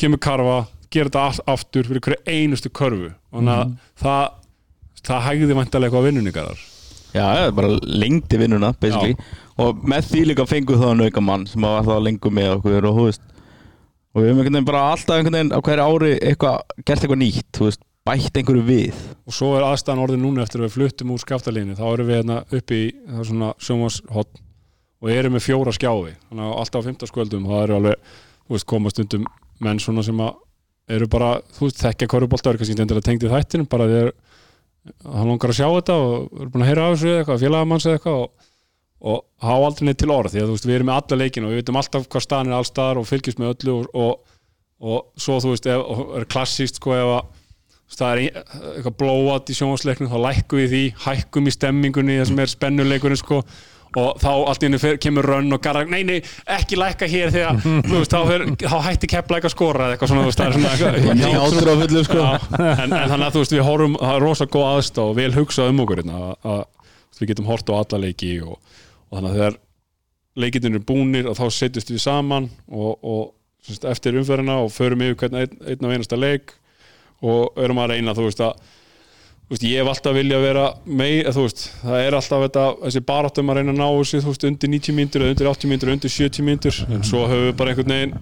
kemur 0.00 0.20
karfa, 0.22 0.64
gera 0.92 1.10
þetta 1.10 1.24
allt 1.28 1.44
aftur 1.54 1.88
fyrir 1.88 2.04
hverju 2.04 2.22
einustu 2.26 2.70
körfu. 2.74 3.12
Og 3.32 3.40
þannig 3.40 3.54
að 3.56 3.74
það, 4.02 4.24
það 5.02 5.26
hægði 5.28 5.58
vantarlega 5.60 5.90
eitthvað 5.90 6.08
vinnunni 6.08 6.34
garðar. 6.34 6.64
Já, 7.14 7.22
það 7.22 7.44
er 7.44 7.52
bara 7.54 7.74
lengdi 8.02 8.38
vinnuna 8.40 8.72
og 9.62 9.82
með 9.86 10.08
því 10.10 10.22
líka 10.32 10.46
fengu 10.50 10.78
þá 10.80 10.88
auka 10.98 11.22
mann 11.22 11.44
sem 11.46 11.62
var 11.62 11.86
þá 11.86 11.94
lengur 12.02 12.32
með 12.34 12.56
okkur 12.56 12.88
og, 12.90 13.18
og 14.14 14.24
við 14.24 14.40
veginn 14.40 14.66
bara 14.66 14.88
alltaf 14.90 15.22
á 15.22 15.60
hverju 15.62 15.84
ári 15.84 16.10
eitthvað, 16.18 16.56
gert 16.82 17.04
eitthvað 17.04 17.20
nýtt 17.20 17.60
veist, 17.62 17.84
bætt 18.04 18.36
einhverju 18.36 18.64
við. 18.66 19.02
Og 19.24 19.34
svo 19.36 19.54
er 19.56 19.64
aðstæðan 19.64 20.02
orðin 20.04 20.24
núna 20.26 20.44
eftir 20.44 20.60
að 20.60 20.68
við 20.68 20.74
fluttum 20.76 21.14
úr 21.14 21.22
skaftalínu 21.22 21.76
þá 21.78 21.84
erum 21.88 22.10
við 22.10 22.18
hérna 22.20 22.40
uppi 22.44 22.80
í 22.80 22.88
það 23.08 23.20
er 23.22 23.28
svona 23.30 23.52
sjónvarshotn 23.64 24.42
og 25.04 25.12
erum 25.12 25.36
með 25.36 25.44
fjóra 25.44 25.72
skjáfi 25.74 26.14
þannig 26.28 26.44
að 26.44 26.58
alltaf 26.60 26.84
á 26.84 26.86
fimmtaskvöldum 26.88 27.48
það 27.48 27.62
eru 27.64 27.78
alveg, 27.78 28.12
þú 28.44 28.56
veist, 28.56 28.68
koma 28.68 28.92
stundum 28.92 29.26
menn 29.64 29.80
svona 29.82 30.04
sem 30.04 30.20
að 30.24 30.94
eru 30.94 31.08
bara 31.12 31.30
þú 31.56 31.66
veist, 31.66 31.80
þekkja 31.80 32.08
korfubolta, 32.12 32.52
er 32.52 32.60
kannski 32.60 32.76
ekki 32.76 32.84
endilega 32.84 33.08
tengd 33.08 33.24
í 33.24 33.32
þættinum 33.32 33.68
bara 33.72 33.88
að 33.88 34.10
hann 34.84 35.30
langar 35.30 35.52
að 35.52 35.58
sjá 35.60 35.68
þetta 35.68 35.96
og 36.00 36.40
eru 36.40 36.50
búin 36.52 36.64
að 36.64 36.70
heyra 36.70 36.88
af 36.88 36.96
þessu 36.96 37.12
eitthvað, 37.18 37.40
félagamanns 37.40 37.86
eitthvað 37.88 38.18
og, 38.20 38.50
og 39.04 39.22
hafa 39.44 39.68
aldrei 39.68 39.88
neitt 39.88 40.00
til 40.02 40.12
orð. 40.12 40.34
Því 40.34 40.42
að 40.42 40.50
þú 40.50 40.56
veist, 40.56 40.66
við 40.68 40.76
erum 40.76 40.90
með 40.90 40.98
alla 41.00 41.18
leikina 41.22 41.48
og 41.48 41.54
við 41.54 41.60
veitum 41.62 41.78
alltaf 41.80 42.04
hvað 42.12 42.24
staðan 42.26 42.50
er 42.50 42.56
allstaðar 42.58 43.00
og 43.00 43.08
fylgjast 43.08 43.40
með 43.40 43.52
öllu 43.54 43.76
og, 43.78 43.88
og, 44.04 44.36
og 44.84 45.24
svo 45.24 45.38
þú 45.40 45.54
veist, 45.54 45.70
ef, 45.72 46.04
er 46.20 46.28
klassíst 46.34 46.80
sko 46.80 46.96
ef 46.98 47.14
að 47.14 47.32
það 47.92 48.10
er 48.14 48.42
eitthvað 48.78 48.96
blóat 49.02 49.52
í 49.52 49.56
sjónvarsleiknum 49.58 50.10
þá 50.10 50.18
lækkum 50.24 50.60
við 50.62 50.74
því, 50.74 50.82
hækkum 51.04 51.46
í 51.48 51.54
stemmingunni 51.54 52.18
það 52.20 52.28
sem 52.30 52.42
er 52.44 52.52
spennuleikurinn 52.54 53.20
sko. 53.20 53.44
Og 53.94 54.16
þá 54.18 54.30
allt 54.32 54.64
í 54.64 54.66
henni 54.66 54.96
kemur 54.98 55.26
rönn 55.30 55.54
og 55.54 55.60
garra 55.62 55.84
nei, 55.86 56.00
nei, 56.02 56.16
ekki 56.50 56.74
lækka 56.80 57.06
hér 57.06 57.30
þegar 57.30 57.60
veist, 57.92 58.10
þá, 58.10 58.24
fer, 58.26 58.44
þá 58.64 58.78
hætti 58.88 59.10
keppleika 59.12 59.50
skora 59.52 59.86
eða 59.86 59.94
eitthvað 59.94 60.10
svona, 60.10 60.24
veist, 60.26 60.40
það 60.40 60.48
er 60.48 60.56
svona 60.56 61.28
Hjátur 61.36 61.70
á 61.70 61.74
fullu 61.84 62.02
sko. 62.08 62.24
En, 62.24 62.88
en 62.88 63.12
þannig 63.12 63.28
að 63.28 63.36
þú 63.36 63.44
veist, 63.44 63.54
við 63.54 63.62
horfum 63.68 63.94
það 64.00 64.16
er 64.16 64.26
rosa 64.26 64.48
góð 64.50 64.66
aðstáð 64.72 65.12
og 65.12 65.14
vel 65.20 65.28
hugsað 65.36 65.70
um 65.70 65.84
okkur 65.84 66.02
hérna, 66.02 66.24
að, 66.24 66.50
að 66.56 67.20
við 67.20 67.30
getum 67.30 67.52
hort 67.52 67.70
á 67.70 67.74
alla 67.78 68.02
leiki 68.02 68.32
og, 68.42 68.58
og 68.58 69.20
þannig 69.20 69.30
að 69.30 69.38
þegar 69.38 69.60
leikinnir 70.42 70.74
eru 70.74 70.84
búnir 70.90 71.30
og 71.30 71.38
þá 71.38 71.44
setjumst 71.54 71.94
við 71.94 72.02
saman 72.02 72.50
og, 72.66 72.98
og 72.98 73.84
eftir 73.94 74.18
umferðina 74.18 74.58
og 74.64 74.72
förum 74.74 75.06
yfir 75.06 75.20
hvern 75.22 75.44
einn, 75.44 75.54
einn 75.62 75.86
af 75.86 75.94
einasta 75.94 76.18
leik 76.18 76.56
og 77.24 77.60
erum 77.64 77.80
að 77.82 77.94
reyna 77.94 78.14
þú 78.16 78.28
veist 78.28 78.44
að 78.44 78.62
þú 79.44 79.52
veist, 79.52 79.66
ég 79.68 79.82
hef 79.82 79.90
alltaf 79.92 80.14
vilja 80.16 80.38
vera 80.40 80.68
mei, 80.84 81.24
þú 81.28 81.42
veist, 81.44 81.66
það 81.82 82.04
er 82.06 82.16
alltaf 82.16 82.44
þetta, 82.46 82.68
þessi 82.86 83.02
baráttum 83.10 83.50
að 83.52 83.58
reyna 83.60 83.74
að 83.74 83.80
ná 83.80 83.88
þessi, 83.88 84.22
þú 84.24 84.32
veist, 84.32 84.46
undir 84.48 84.72
90 84.72 84.96
mínútur 84.96 85.24
eða 85.24 85.34
undir 85.34 85.50
80 85.50 85.70
mínútur, 85.72 85.92
undir 85.92 86.14
70 86.14 86.46
mínútur. 86.46 86.78
En 86.88 87.04
svo 87.04 87.26
höfum 87.28 87.50
við 87.50 87.58
bara 87.60 87.74
einhvern 87.74 87.92
veginn 87.94 88.14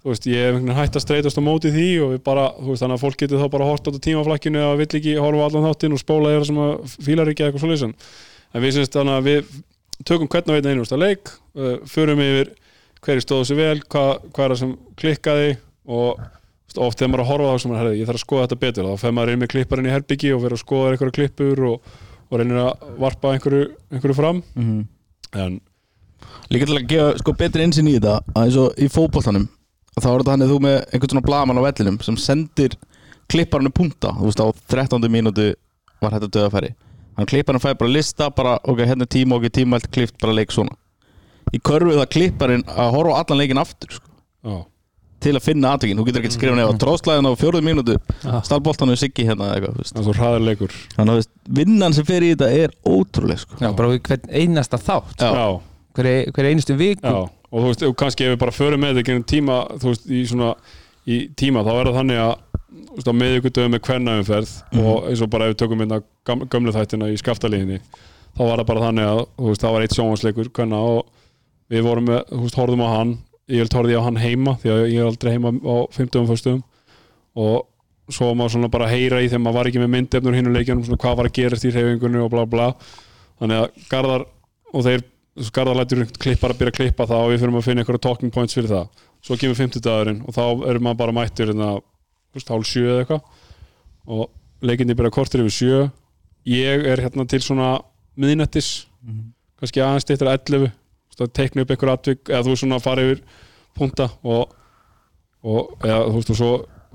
þú 0.00 0.12
veist, 0.12 0.28
ég 0.30 0.38
hef 0.38 0.54
einhvern 0.54 0.68
veginn 0.68 0.78
hætt 0.78 0.96
að 0.96 1.04
streytast 1.04 1.40
á 1.40 1.42
móti 1.44 1.72
því 1.74 1.88
og 2.04 2.12
við 2.14 2.22
bara, 2.30 2.46
þú 2.56 2.70
veist, 2.70 2.84
þannig 2.84 2.96
að 2.96 3.02
fólk 3.04 3.18
getur 3.20 3.42
þá 3.42 3.48
bara 3.52 3.66
hort 3.68 3.90
á 3.90 3.90
tímaflakkinu 4.06 4.62
eða 4.62 4.78
vill 4.80 4.88
ekki 5.00 5.16
horfa 5.20 5.48
allan 5.48 5.66
þáttinn 5.66 5.96
og 5.96 6.00
spóla 6.00 6.30
þeirra 6.32 6.48
sem 6.48 6.62
að 6.64 6.94
fílar 7.08 7.32
ekki 7.32 7.44
eitthvað 7.44 7.64
svoleiðis. 7.66 8.14
En 8.50 8.64
við 8.64 8.76
syns 8.78 8.94
þannig 8.94 9.18
að 9.18 9.28
við 9.28 9.50
tökum 10.08 10.30
hvern 10.32 10.50
og 10.54 10.56
einn 10.56 10.70
einhversta 10.70 10.96
leik 10.96 11.28
uh, 11.28 11.76
förum 11.90 12.22
yfir 12.24 12.54
hverju 13.04 13.24
stóðu 13.24 13.48
sér 13.50 13.60
vel 13.60 13.82
hvað, 13.84 14.12
hvað 14.32 14.46
er 14.46 14.54
það 14.54 14.60
sem 14.62 14.72
klikkaði 15.00 15.50
og 15.90 16.22
oft 16.78 17.00
þegar 17.00 17.10
maður 17.10 17.20
er 17.20 17.24
að 17.24 17.30
horfa 17.30 17.74
á 17.74 17.78
herði, 17.80 17.98
ég 17.98 18.08
þarf 18.08 18.20
að 18.20 18.24
skoða 18.24 18.44
þetta 18.46 18.60
betur. 18.64 18.88
Þá 18.90 19.02
fer 19.02 19.14
maður 19.16 19.32
inn 19.32 19.40
með 19.42 19.52
klipparinn 19.54 19.88
í 19.88 19.94
herbyggi 19.94 20.32
og 20.34 20.42
verður 20.44 20.58
að 20.58 20.62
skoða 20.64 20.92
einhverju 20.92 21.16
klippur 21.16 21.64
og, 21.70 21.94
og 22.30 22.40
reynir 22.40 22.60
að 22.62 22.84
varpa 23.00 23.32
einhverju, 23.34 23.70
einhverju 23.90 24.18
fram. 24.20 24.42
Mhm. 24.54 24.86
en 25.34 25.60
Líka 26.50 26.66
til 26.66 26.76
að 26.76 26.86
gefa 26.90 27.18
sko 27.18 27.32
betri 27.38 27.64
einsinn 27.64 27.88
í 27.88 27.96
þetta 27.96 28.20
að 28.34 28.44
eins 28.44 28.56
og 28.60 28.74
í 28.76 28.88
fótboltanum 28.90 29.46
þá 29.96 30.08
er 30.10 30.20
þetta 30.20 30.34
hann 30.34 30.48
þú 30.50 30.58
með 30.60 30.76
einhvern 30.90 31.12
svona 31.14 31.24
blaman 31.24 31.60
á 31.60 31.62
vellinum 31.64 31.98
sem 32.04 32.16
sendir 32.20 32.74
klipparinu 33.30 33.70
punta. 33.72 34.12
Þú 34.18 34.28
veist 34.28 34.42
á 34.42 34.46
13. 34.74 35.08
mínútu 35.08 35.54
var 36.02 36.16
þetta 36.16 36.32
döðafæri 36.36 36.74
hann 37.20 37.28
klipparinn 37.28 37.62
fæði 37.62 37.78
bara 37.82 37.92
lista 37.94 38.28
bara 38.34 38.56
ok, 38.64 38.82
hérna 38.88 39.08
tíma, 39.08 39.36
ok, 39.38 39.50
tímælt 39.52 39.90
klift 39.92 40.16
bara 40.22 40.34
leik 40.36 40.52
svona. 40.54 40.76
Í 41.52 41.60
körfu 41.66 41.96
það 41.98 42.12
klipparinn 42.14 42.66
að 42.68 42.92
horfa 42.94 43.18
allan 43.20 43.40
leikin 43.40 43.60
aftur 43.60 43.96
sko, 43.96 44.12
til 45.20 45.34
að 45.36 45.44
finna 45.44 45.72
aðtökin 45.76 45.98
þú 46.00 46.04
getur 46.08 46.22
ekki 46.24 46.34
skrifa 46.36 46.56
nefn 46.58 46.76
á 46.76 46.80
tróðslæðin 46.82 47.28
á 47.28 47.32
fjóruð 47.40 47.64
mínútu 47.66 47.96
Já. 48.24 48.36
stálboltanu 48.48 48.96
siggi 48.96 49.26
hérna 49.28 49.50
eða 49.50 49.56
eitthvað 49.58 49.74
þú 49.74 49.82
veist. 49.82 49.94
það 49.94 50.00
er 50.00 50.06
svo 50.08 50.14
hraður 50.20 50.46
leikur 50.48 50.76
þannig 50.96 51.18
að 51.20 51.28
vinnan 51.60 51.96
sem 51.96 52.06
fer 52.08 52.26
í 52.26 52.30
þetta 52.34 52.48
er 52.64 52.74
ótrúleg 52.88 53.42
sko. 53.42 53.58
Já, 53.60 53.68
bara 53.76 53.98
hvern 53.98 54.30
einasta 54.42 54.80
þátt 54.80 55.24
Já. 55.24 55.30
já, 55.36 55.48
hver, 55.98 56.10
hver 56.36 56.50
einustu 56.50 56.76
viku 56.80 57.04
Já, 57.04 57.16
og 57.50 57.58
þú 57.64 57.66
veist, 57.72 57.82
og 57.90 57.96
kannski 58.00 58.26
ef 58.28 58.34
við 58.36 58.40
bara 58.44 58.56
förum 58.56 58.80
með 58.84 59.00
þetta 59.02 59.18
tíma, 59.34 59.58
þú 59.82 59.92
veist, 59.92 60.06
í 60.10 60.22
svona 60.30 60.52
í 61.10 61.20
tíma, 61.36 61.64
þá 61.66 61.72
er 61.80 61.90
það 61.90 61.98
þannig 62.00 62.20
að 62.24 62.32
þú 62.70 62.96
veist, 63.00 63.08
á 63.10 63.14
miðvíkudöfum 63.20 63.72
með 63.74 63.82
kvennaumferð 63.86 64.52
og 64.84 65.08
eins 65.10 65.22
og 65.24 65.30
bara 65.32 65.46
ef 65.48 65.54
við 65.54 65.58
tökum 65.64 65.80
hérna 65.82 65.98
gam- 66.28 66.44
gömlu 66.52 66.74
þættina 66.76 67.08
í 67.10 67.16
skaftalíðinni, 67.18 67.80
þá 68.36 68.42
var 68.46 68.60
það 68.62 68.68
bara 68.70 68.84
þannig 68.86 69.08
að, 69.10 69.22
þú 69.40 69.48
veist, 69.50 69.64
það 69.64 69.74
var 69.74 69.84
eitt 69.86 69.96
sjónvansleikur 69.96 70.50
kvenna 70.54 70.78
og 70.94 71.00
við 71.70 71.82
vorum 71.86 72.06
með, 72.10 72.20
þú 72.30 72.40
veist, 72.44 72.58
horfðum 72.60 72.84
á 72.86 72.88
hann 72.94 73.12
ég 73.50 73.64
held 73.64 73.76
horfði 73.76 73.94
ég 73.96 74.02
á 74.02 74.06
hann 74.06 74.20
heima, 74.20 74.56
því 74.62 74.72
að 74.72 74.80
ég 74.86 75.00
er 75.00 75.10
aldrei 75.10 75.32
heima 75.34 75.52
á 75.52 75.76
50 75.96 76.26
fyrstum 76.30 76.62
og 77.40 77.66
svo 78.10 78.32
maður 78.34 78.56
svona 78.56 78.70
bara 78.72 78.88
heyra 78.90 79.20
í 79.22 79.28
þegar 79.28 79.42
maður 79.44 79.58
var 79.58 79.70
ekki 79.70 79.82
með 79.82 79.92
myndefnur 79.94 80.36
hinn 80.36 80.50
og 80.50 80.56
leikjunum, 80.56 80.84
svona 80.86 81.00
hvað 81.02 81.16
var 81.20 81.28
að 81.28 81.36
gerast 81.38 81.66
í 81.66 81.72
reyfingunni 81.74 82.22
og 82.24 82.32
bla 82.32 82.44
bla. 82.50 82.68
Þannig 83.40 83.60
að 83.60 83.86
Garðar 83.90 84.26
og 84.74 84.86
þeir 84.86 85.06
Garðar 85.54 85.78
lætur 85.78 86.02
klippar 86.20 86.52
að 86.52 86.60
byrja 86.60 86.74
að 86.74 86.78
klippa 86.80 87.06
það 87.08 87.22
og 87.24 87.30
við 87.30 87.42
fyrir 87.44 87.60
að 87.60 87.66
finna 87.68 87.84
einhverja 87.84 88.04
talking 88.06 88.34
points 88.34 88.56
fyrir 88.56 88.72
það. 88.72 89.04
Svo 89.24 89.38
kemur 89.38 89.60
50 89.60 89.84
dagurinn 89.84 90.20
og 90.26 90.36
þá 90.36 90.42
erum 90.72 90.86
maður 90.88 91.00
bara 91.04 91.16
mættir 91.16 91.52
hérna, 91.52 91.70
hálf 92.50 92.66
sjö 92.68 92.84
eða 92.88 93.04
eitthvað. 93.04 93.46
Og 94.10 94.66
leikinni 94.66 94.96
byrja 94.98 95.14
kortir 95.14 95.44
yfir 95.44 95.56
sjö. 95.56 95.80
Ég 96.50 96.86
er 96.90 97.04
hérna 97.04 97.26
til 97.30 97.40
svona 97.44 97.76
miðnættis 98.20 98.88
kannski 99.60 99.82
aðeins 99.84 100.06
stýttir 100.08 100.28
11 100.32 100.66
þú 100.66 100.79
veist, 101.20 101.30
að 101.30 101.36
teikna 101.38 101.62
upp 101.64 101.70
einhver 101.74 101.92
atvik 101.94 102.30
eða 102.32 102.42
þú 102.46 102.54
veist 102.54 102.64
svona 102.64 102.78
að 102.80 102.86
fara 102.86 103.04
yfir 103.06 103.22
punta 103.78 104.08
og, 104.24 104.54
og 105.44 105.86
eða, 105.86 106.00
þú 106.10 106.16
veist 106.18 106.32
og 106.34 106.40
svo 106.40 106.50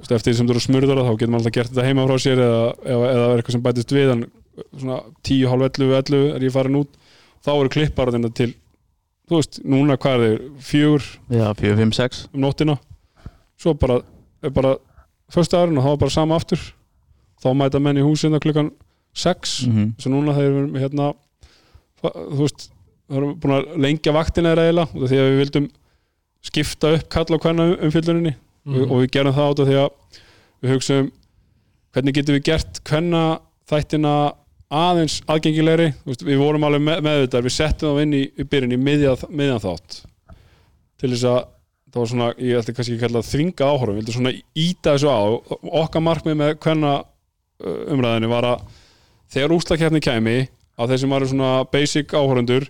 eftir 0.06 0.32
því 0.32 0.36
sem 0.38 0.48
þú 0.50 0.56
eru 0.56 0.64
smurður 0.66 1.02
þá 1.06 1.12
getur 1.16 1.32
maður 1.34 1.42
alltaf 1.46 1.56
gert 1.56 1.72
þetta 1.72 1.88
heima 1.88 2.06
frá 2.10 2.18
sér 2.26 2.42
eða, 2.46 2.64
eða, 2.84 3.12
er 3.16 3.40
eitthvað 3.40 3.56
sem 3.56 3.64
bætist 3.66 3.96
við 3.96 4.12
en 4.16 4.26
svona 4.76 4.98
10, 5.24 5.46
halv 5.52 5.68
11, 5.70 5.94
11 6.02 6.36
er 6.36 6.46
ég 6.50 6.54
farin 6.56 6.80
út 6.82 6.98
þá 7.46 7.52
eru 7.56 7.72
klippar 7.72 8.12
þetta 8.12 8.32
til 8.36 8.52
þú 9.26 9.40
veist, 9.40 9.60
núna 9.66 9.96
hvað 9.98 10.16
er 10.16 10.26
þeir 10.26 10.44
fjögur? 10.70 11.06
Já, 11.34 11.46
4, 11.58 11.78
5, 11.80 11.94
6 11.98 12.20
um 12.36 12.44
nóttina. 12.44 12.76
Svo 13.58 13.74
bara, 13.74 13.96
er 14.46 14.52
bara 14.54 14.76
föstudagurinn 15.34 15.80
og 15.80 15.86
það 15.88 15.94
var 15.96 16.02
bara 16.04 16.14
sama 16.14 16.36
aftur. 16.38 16.62
Þá 17.42 17.48
mæta 17.58 17.82
menn 17.82 17.98
í 17.98 18.04
húsina 18.06 18.38
klukkan 18.44 18.70
6 19.18 19.56
Mhm. 19.66 19.96
svo 19.98 20.12
núna 20.12 20.36
þegar 20.36 20.52
við 20.54 20.60
erum 20.62 20.78
hérna 20.84 21.08
þú 22.04 22.42
veist, 22.44 22.68
við 23.10 23.18
erum 23.20 23.34
búin 23.40 23.56
að 23.58 23.76
lengja 23.86 24.14
vaktina 24.16 24.52
þeirra 24.54 24.66
eiginlega 24.70 25.10
því 25.12 25.20
að 25.22 25.30
við 25.30 25.40
vildum 25.44 25.68
skipta 26.46 26.94
upp 26.98 27.10
kalla 27.14 27.38
á 27.38 27.44
hvenna 27.46 27.68
umfylluninni 27.88 28.36
Mhm. 28.66 28.88
og 28.90 28.98
við 29.04 29.12
gerum 29.14 29.34
það 29.36 29.50
át 29.52 29.60
af 29.62 29.68
því 29.70 29.76
að 29.78 29.90
við 30.64 30.72
hugsaum 30.74 31.12
hvernig 31.94 32.14
getum 32.18 32.36
við 32.36 32.44
gert 32.48 32.80
hvenna 32.90 33.24
þættina 33.70 34.14
aðeins 34.74 35.20
aðgengilegri? 35.30 35.92
Við 36.06 36.38
vorum 36.42 36.64
alveg 36.66 36.82
með, 36.82 37.02
meðvitað 37.06 37.46
við 37.46 37.54
settum 37.54 37.94
þá 37.94 38.02
inn 38.02 38.14
í, 38.18 38.24
í 38.34 38.44
byrjun 38.50 38.74
í 38.74 38.80
miðja, 38.82 39.14
miðjan 39.30 39.62
þátt. 39.62 40.00
Til 40.98 41.10
þess 41.14 41.28
að 41.30 41.38
það 41.94 42.00
var 42.02 42.10
svona, 42.12 42.30
ég 42.42 42.58
ætti 42.60 42.74
kannski 42.76 42.96
ekki 42.98 43.08
að 43.14 43.30
þvinga 43.30 43.68
áhorfum, 43.70 43.94
við 43.94 44.02
vildum 44.02 44.16
svona 44.18 44.34
íta 44.66 44.96
þessu 44.96 45.14
á. 45.14 45.22
Okkar 45.86 46.02
markmið 46.04 46.36
með 46.42 46.56
hvenna 46.66 46.96
umræðinu 47.94 48.30
var 48.34 48.44
að 48.50 48.66
þegar 49.32 49.54
úslakefni 49.56 50.02
kæmi 50.04 50.36
að 50.76 50.90
þeir 50.92 51.00
sem 51.06 51.14
varu 51.14 51.30
svona 51.30 51.52
basic 51.72 52.12
áhorfundur 52.18 52.66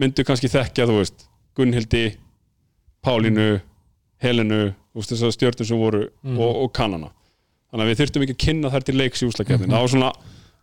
myndu 0.00 0.24
kannski 0.26 0.48
þekkja, 0.50 0.86
þú 0.90 0.96
veist 1.00 1.26
Gunnhildi, 1.54 2.04
Pálínu 3.04 3.60
Helenu, 4.24 4.72
þessar 4.96 5.32
stjörnur 5.34 5.66
sem 5.68 5.78
voru 5.78 6.08
Mhm. 6.24 6.38
og, 6.40 6.56
og 6.64 6.72
kannana 6.72 7.10
þannig 7.72 7.84
að 7.84 7.90
við 7.90 7.98
þurftum 8.00 8.22
ekki 8.24 8.34
að 8.36 8.44
kynna 8.46 8.70
þær 8.70 8.84
til 8.88 8.94
leiks 8.98 9.22
í 9.22 9.28
úslakefni 9.28 9.66
það 9.68 9.80
var 9.84 9.88
svona, 9.92 10.12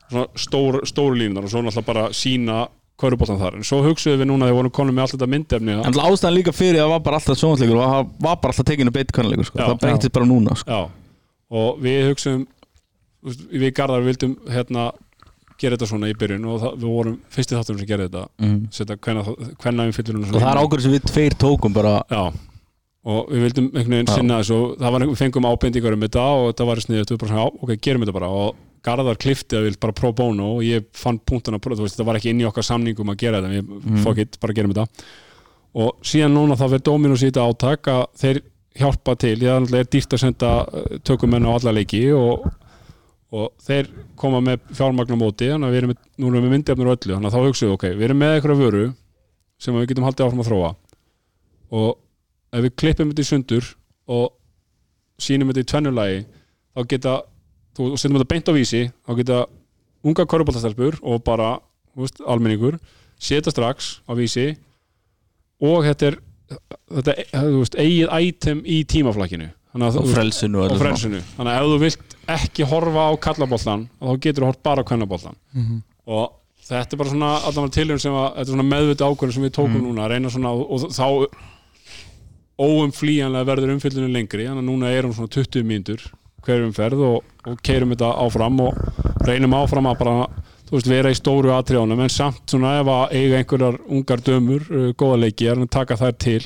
svona 0.09 0.27
stór, 0.35 0.79
stóru 0.87 1.15
línunar 1.19 1.43
og 1.43 1.51
svo 1.51 1.61
náttúrulega 1.61 1.85
bara 1.85 2.05
sína 2.15 2.67
kvöruboltan 3.01 3.39
þar, 3.41 3.55
en 3.57 3.63
svo 3.65 3.81
hugsuðum 3.83 4.19
við 4.21 4.27
núna 4.29 4.45
þegar 4.45 4.53
við 4.53 4.59
vorum 4.61 4.71
konum 4.77 4.95
með 4.95 5.01
allt 5.05 5.15
þetta 5.17 5.29
myndefni 5.33 5.75
En 5.81 5.93
ástæðan 6.05 6.35
líka 6.37 6.53
fyrir 6.53 6.79
að 6.79 6.85
það 6.85 6.91
var 6.95 6.99
bara 7.07 7.17
alltaf 7.19 7.37
sjónvarsleikur 7.41 7.77
og 7.77 7.85
það 7.91 8.09
var 8.27 8.35
bara 8.43 8.53
alltaf 8.53 8.65
tekinu 8.69 8.91
beitt 8.93 9.11
kannleikur 9.15 9.45
sko. 9.49 9.57
Það 9.57 9.79
breytist 9.81 10.13
bara 10.13 10.25
núna 10.29 10.55
sko. 10.59 10.69
Já, 10.69 10.89
og 11.51 11.79
við 11.81 12.11
veist, 13.25 13.41
við 13.51 13.73
Garðar 13.77 14.05
vildum 14.05 14.35
hérna 14.49 14.91
gera 15.61 15.77
þetta 15.77 15.89
svona 15.91 16.09
í 16.11 16.15
byrjun 16.17 16.47
og 16.51 16.61
það, 16.63 16.77
við 16.81 16.95
vorum 16.95 17.19
fyrsti 17.35 17.57
þátturum 17.57 17.81
sem 17.81 17.89
gerði 17.91 18.07
þetta. 18.07 18.23
Mm. 18.41 18.57
setja 18.77 18.97
hvenna, 19.05 19.85
við 19.89 19.99
fyllunum 19.99 20.25
og 20.25 20.39
það 20.39 20.49
er 20.51 20.61
ákveður 20.61 20.85
sem 20.85 20.95
við 20.95 21.05
tveir 21.11 21.37
tókum 21.45 21.77
bara. 21.77 21.93
Já, 22.11 22.23
og 23.11 23.31
við 23.31 23.47
vildum 23.47 23.69
einhvern 23.71 23.95
veginn 23.97 24.11
sinna 24.11 24.41
þessu 24.41 24.59
það 24.81 24.95
var, 24.95 25.07
við 25.09 25.21
fengum 25.21 25.47
ábendingar 25.49 25.97
um 25.97 26.05
þetta 26.05 26.27
og 26.35 26.51
þetta 26.51 26.69
var 26.69 26.83
sniðið, 26.85 27.15
bara 27.23 27.47
ok, 27.47 27.73
gerum 27.77 28.05
þetta 28.05 28.17
bara. 28.19 28.33
Og 28.41 28.67
Garðar 28.81 29.17
klifti 29.21 29.57
að 29.57 29.67
við 29.67 29.75
bara 29.81 29.93
pro 29.93 30.09
bono 30.17 30.55
og 30.55 30.63
ég 30.65 30.87
fann 30.97 31.19
punktana, 31.21 31.59
þú 31.61 31.83
veist, 31.83 31.99
þetta 31.99 32.05
var 32.07 32.17
ekki 32.17 32.31
inn 32.31 32.39
í 32.41 32.47
okkar 32.49 32.65
samningum 32.65 33.11
að 33.13 33.19
gera 33.21 33.41
þetta, 33.41 33.51
við, 33.53 33.75
mm. 33.77 33.99
fuck 34.01 34.21
it, 34.23 34.39
bara 34.41 34.55
gerum 34.57 34.73
þetta. 34.73 35.05
Og 35.81 35.91
síðan 36.05 36.33
núna 36.33 36.57
þá 36.57 36.63
verður 36.65 36.85
Dominus 36.89 37.21
í 37.21 37.29
þetta 37.29 37.45
átak 37.45 37.89
að 37.93 38.01
þeir 38.23 38.39
hjálpa 38.81 39.15
til, 39.21 39.35
ég 39.43 39.75
er 39.77 39.91
dýrt 39.91 40.15
að 40.15 40.23
senda 40.23 40.51
eh, 40.65 40.97
tökumenn 41.05 41.45
á 41.45 41.51
alla 41.53 41.75
leiki 41.77 42.01
og, 42.15 42.47
og 43.31 43.53
þeir 43.63 43.87
koma 44.19 44.41
með 44.43 44.65
fjármagn 44.75 45.15
á 45.15 45.17
móti, 45.19 45.47
þannig 45.47 45.69
að 45.69 45.73
við 45.73 45.79
erum 45.81 45.91
með, 45.93 45.99
nú 46.17 46.27
erum 46.27 46.37
við 46.37 46.45
með 46.45 46.53
myndefnur 46.55 46.89
og 46.89 46.97
öllu, 46.97 47.15
þannig 47.15 47.29
að 47.29 47.35
þá 47.35 47.47
hugsaum 47.47 47.69
við, 47.69 47.75
ok, 47.77 47.85
við 47.95 48.05
erum 48.07 48.19
með 48.21 48.33
eitthvað 48.35 48.61
vöru 48.61 48.83
sem 49.61 49.77
við 49.77 49.87
getum 49.91 50.07
haldið 50.07 50.25
áfram 50.25 50.43
að 50.43 50.49
þróa. 50.49 50.71
Og 51.71 51.89
ef 52.51 52.65
við 52.65 52.75
klippum 52.81 53.11
þetta 53.11 53.23
í 53.23 53.29
sundur 53.29 53.69
og 54.11 54.25
sýnum 55.21 55.51
þetta 55.51 55.63
í 55.63 55.69
tvennulagi 55.71 56.23
þá 56.75 56.81
geta, 56.91 57.13
þú 57.77 57.91
setjum 57.95 58.17
þetta 58.19 58.31
beint 58.33 58.51
á 58.51 58.53
vísi 58.57 58.81
þá 58.91 59.13
geta 59.21 59.39
unga 60.01 60.25
korfuboltastelpur 60.25 60.99
og 60.99 61.23
bara, 61.23 61.53
þú 61.93 62.03
veist, 62.03 62.21
almenningur 62.25 62.79
setja 63.21 63.53
strax 63.53 63.93
á 64.09 64.11
vísi. 64.17 64.49
Og 65.61 65.85
þetta 65.85 66.09
er 66.09 66.19
þetta, 66.91 67.17
þú 67.37 67.61
veist, 67.61 67.79
eigið 67.79 68.13
item 68.27 68.63
í 68.65 68.81
að 68.83 69.60
og 70.01 70.11
frelsinu 70.11 70.61
og 70.65 70.77
frelsinu. 70.79 71.21
Þannig 71.37 71.53
að 71.53 71.57
ef 71.61 71.71
þú 71.71 71.79
vilt 71.85 72.15
ekki 72.35 72.67
horfa 72.67 73.07
á 73.07 73.11
kallaboltan 73.23 73.87
þá 73.99 74.11
getur 74.25 74.43
þú 74.43 74.51
hort 74.51 74.63
bara 74.63 74.83
á 74.83 74.89
kvennaboltan 74.89 75.37
og 76.05 76.25
þetta 76.67 76.95
er 76.95 77.01
bara 77.01 77.09
svona 77.09 77.31
allavega 77.39 77.75
tilhjörn 77.77 78.03
sem 78.03 78.13
að 78.13 78.27
þetta 78.29 78.41
er 78.41 78.51
svona 78.53 78.69
meðvita 78.71 79.09
ákvörðin 79.09 79.33
sem 79.37 79.43
við 79.47 79.55
tókum 79.57 79.81
núna 79.85 80.05
að 80.05 80.11
reyna 80.15 80.29
svona 80.29 80.51
og, 80.51 80.87
þá 80.91 81.07
óumflýjanlega 82.61 83.47
verður 83.47 83.73
umfyllinu 83.75 84.11
lengri 84.11 84.45
þannig 84.45 84.61
að 84.61 84.69
núna 84.69 84.91
erum 84.93 85.13
svona 85.15 85.31
20 85.33 85.65
mínútur 85.65 86.03
hverjum 86.45 86.73
ferð 86.73 87.01
og, 87.05 87.23
og 87.47 87.59
keirum 87.65 87.93
þetta 87.93 88.11
áfram 88.21 88.59
og 88.65 89.25
reynum 89.25 89.53
áfram 89.57 89.89
að 89.89 89.99
bara 90.01 90.27
þú 90.71 90.77
veist, 90.77 90.87
vera 90.87 91.11
í 91.11 91.17
stóru 91.17 91.51
atriðanum 91.51 91.99
en 91.99 92.11
samt 92.11 92.53
svona 92.53 92.77
ef 92.79 92.87
að 92.87 93.15
eiga 93.17 93.41
einhverjar 93.41 93.77
ungar 93.91 94.21
dömur 94.23 94.63
uh, 94.71 94.85
góða 94.95 95.17
leiki, 95.25 95.49
er 95.51 95.59
að 95.59 95.67
taka 95.73 95.97
þær 95.99 96.15
til. 96.23 96.39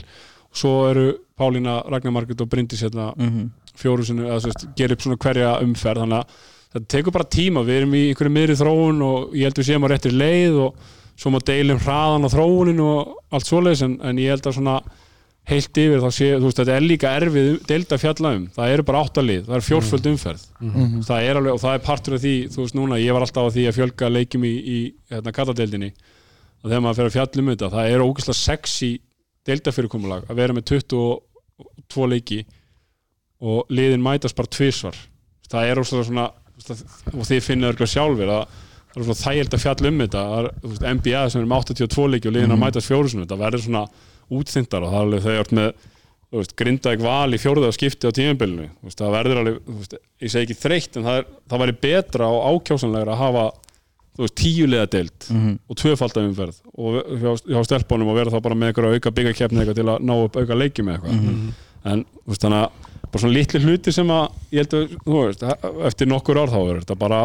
Og 0.50 0.58
svo 0.58 0.72
eru 0.90 1.06
Pálína, 1.40 1.82
Ragnar 1.92 2.14
Margrét 2.16 2.42
og 2.42 2.50
Bryndís 2.50 2.82
hérna 2.86 3.10
Mhm. 3.18 3.50
fjóru 3.76 4.06
sinu, 4.08 4.24
eða 4.24 4.40
þú 4.40 4.52
veist, 4.52 4.68
gera 4.76 4.94
upp 4.96 5.02
svona 5.04 5.18
hverja 5.20 5.50
umferð 5.62 6.04
þannig 6.06 6.20
að 6.22 6.28
þetta 6.76 6.88
tekur 6.88 7.12
bara 7.12 7.26
tíma. 7.26 7.64
Við 7.66 7.78
erum 7.82 7.94
í 7.94 8.04
einhverju 8.14 8.32
miðri 8.32 8.56
þróun 8.62 9.02
og 9.04 9.34
ég 9.36 9.44
held 9.44 9.56
við 9.60 9.68
séum 9.68 9.84
á 9.84 9.88
réttir 9.92 10.14
leið 10.16 10.60
og 10.66 10.76
svo 11.18 11.32
má 11.32 11.40
deilum 11.44 11.80
hraðan 11.80 12.24
og 12.24 12.32
þróunin 12.32 12.80
og 12.80 13.16
allt 13.32 13.46
svoleiðis 13.48 13.84
en, 13.84 14.00
en 14.02 14.16
ég 14.18 14.30
held 14.32 14.48
að 14.48 14.56
svona 14.56 14.82
heilt 15.48 15.78
yfir 15.78 16.00
þá 16.02 16.10
sé, 16.12 16.28
þú 16.40 16.48
veist, 16.48 16.58
þetta 16.58 16.74
er 16.76 16.82
líka 16.88 17.12
erfið 17.20 17.66
deilda 17.68 17.98
fjalla 18.02 18.32
um, 18.36 18.48
það 18.56 18.72
eru 18.74 18.84
bara 18.84 19.04
áttalið 19.06 19.44
það 19.46 19.56
er 19.60 19.66
fjórföld 19.68 20.08
umferð. 20.10 20.46
Það 21.06 21.22
er 21.30 21.36
alveg, 21.38 21.54
og 21.54 21.60
það 21.62 21.74
er 21.76 21.84
partur 21.86 22.16
af 22.16 22.22
því, 22.24 22.34
þú 22.50 22.60
veist 22.64 22.76
núna 22.80 22.98
ég 23.04 23.14
var 23.14 23.22
alltaf 23.28 23.46
á 23.46 23.54
því 23.54 23.68
að 23.70 23.76
fjölga 23.78 24.10
leikjum 24.10 24.44
í, 24.48 24.54
í 24.66 24.94
hérna, 25.12 25.32
katadeildinni 25.36 25.92
og 26.64 26.72
þegar 26.72 26.82
maður 26.82 26.96
fer 26.96 27.06
að 27.12 27.16
fjalla 27.20 27.44
um 27.44 27.52
þetta, 27.54 27.70
það 27.76 27.92
er 27.94 28.06
ógeðslega 28.08 28.40
sexy 28.42 28.92
deildafyrirkomulag 29.46 30.30
að 30.30 30.40
vera 30.40 30.56
með 30.56 30.68
22 30.74 32.08
leiki 32.12 32.42
og 33.46 33.70
liðin 33.74 34.04
mætast 34.04 34.38
bara 34.38 34.52
tvisvar. 34.52 34.98
Það 35.46 35.70
er 35.70 35.82
óslega 35.82 36.08
svona 36.08 36.30
og 37.14 37.28
þið 37.28 37.42
finnir 37.44 37.74
örgulega 37.74 37.92
sjálfur 37.92 38.32
að 38.32 38.46
það 38.96 39.02
er 39.02 39.08
svona 39.10 39.22
þægild 39.22 39.56
að 39.56 39.64
fjalla 39.66 39.90
um 39.90 39.98
þetta 40.02 40.22
það 40.30 40.38
er, 40.40 40.94
NBA 40.96 41.24
sem 41.32 41.42
er 41.42 41.50
með 41.52 41.66
82 41.66 42.06
leiki 42.14 42.30
og 42.30 42.36
liðin 42.36 42.56
að 42.56 42.62
mætast 42.62 42.90
fjórusunum, 42.92 43.28
það 43.28 43.44
verður 43.44 43.66
svona 43.66 43.84
útþyndar 44.36 44.86
og 44.86 44.94
það 44.94 44.98
er 45.02 45.06
alveg 45.06 45.26
þau 45.26 45.36
ert 45.36 45.54
með 45.60 45.68
þú 46.26 46.40
veist, 46.40 46.56
Grindavík 46.62 47.04
val 47.04 47.36
í 47.36 47.42
fjórða 47.42 47.74
skipti 47.76 48.10
á 48.10 48.16
tímabilinu 48.16 48.70
það 48.88 49.14
verður 49.18 49.42
alveg, 49.42 49.76
ég 50.24 50.32
segi 50.32 50.48
ekki 50.48 50.58
þreytt 50.62 50.98
en 50.98 51.08
það, 51.10 51.20
er, 51.20 51.28
það 51.52 51.64
væri 51.64 51.78
betra 51.86 52.32
og 52.32 52.48
ákjásanlegra 52.56 53.14
að 53.16 53.22
hafa 53.22 53.46
þú 54.16 54.24
veist, 54.26 54.36
tíulega 54.40 54.88
deild 54.96 55.30
og 55.70 55.76
tvöfaldar 55.82 56.28
umferð 56.30 56.60
og 56.78 57.00
hjá, 57.22 57.32
hjá 57.52 57.64
stelpunum 57.68 58.12
og 58.14 58.16
vera 58.20 58.32
þá 58.34 58.42
bara 58.46 58.56
með 58.56 58.72
eitthvað 58.74 58.96
auka 58.96 59.12
byggakefni 59.18 59.60
eitthvað 59.64 59.80
til 59.82 59.88
að 59.92 60.06
ná 60.08 60.14
upp 60.26 60.38
auka 60.42 60.56
leiki 60.60 60.84
með 60.88 61.00
eitthvað. 61.00 61.56
En 61.86 62.06
þú 62.26 62.32
veist, 62.34 62.42
þannig 62.46 62.62
að 62.64 63.10
bara 63.12 63.22
svona 63.22 63.36
litli 63.38 63.60
hluti 63.66 63.92
sem 63.94 64.08
að 64.10 64.24
ég 64.56 64.64
held 64.64 64.74
að, 64.80 64.96
þú 65.06 65.18
veist, 65.26 65.44
eftir 65.92 66.08
nokkur 66.10 66.40
ár 66.42 66.50
þá 66.54 66.58
verður 66.62 66.80
þetta 66.86 66.96
bara 67.04 67.20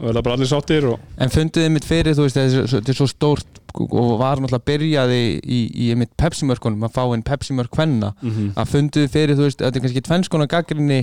verða 0.00 0.22
bara 0.24 0.36
allir 0.38 0.48
sáttir 0.48 0.86
og 0.88 1.00
En 1.20 1.28
funduð 1.28 1.64
þið 1.66 1.72
mitt 1.74 1.84
fyrir, 1.84 2.14
þú 2.16 2.24
veist, 2.24 2.36
þetta 2.38 2.60
er 2.62 2.70
svo- 2.72 3.04
er 3.04 3.10
stórt 3.10 3.58
og 3.80 4.14
var 4.20 4.40
náttúrulega 4.40 4.64
byrjaði 4.70 5.18
í, 5.44 5.58
í, 5.76 5.88
mitt 6.00 6.14
Pepsi-mörkunum 6.16 6.86
að 6.88 6.94
fá 6.94 7.02
inn 7.14 7.22
Pepsi-mörk 7.26 7.74
hvenna 7.76 8.14
að 8.56 8.70
funduð 8.72 9.04
þið 9.04 9.12
fyrir, 9.12 9.36
þú 9.36 9.44
veist, 9.48 9.58
þetta 9.60 9.76
er 9.76 9.84
kannski 9.84 10.04
tvennskona 10.08 10.46
gaggrinni 10.48 11.02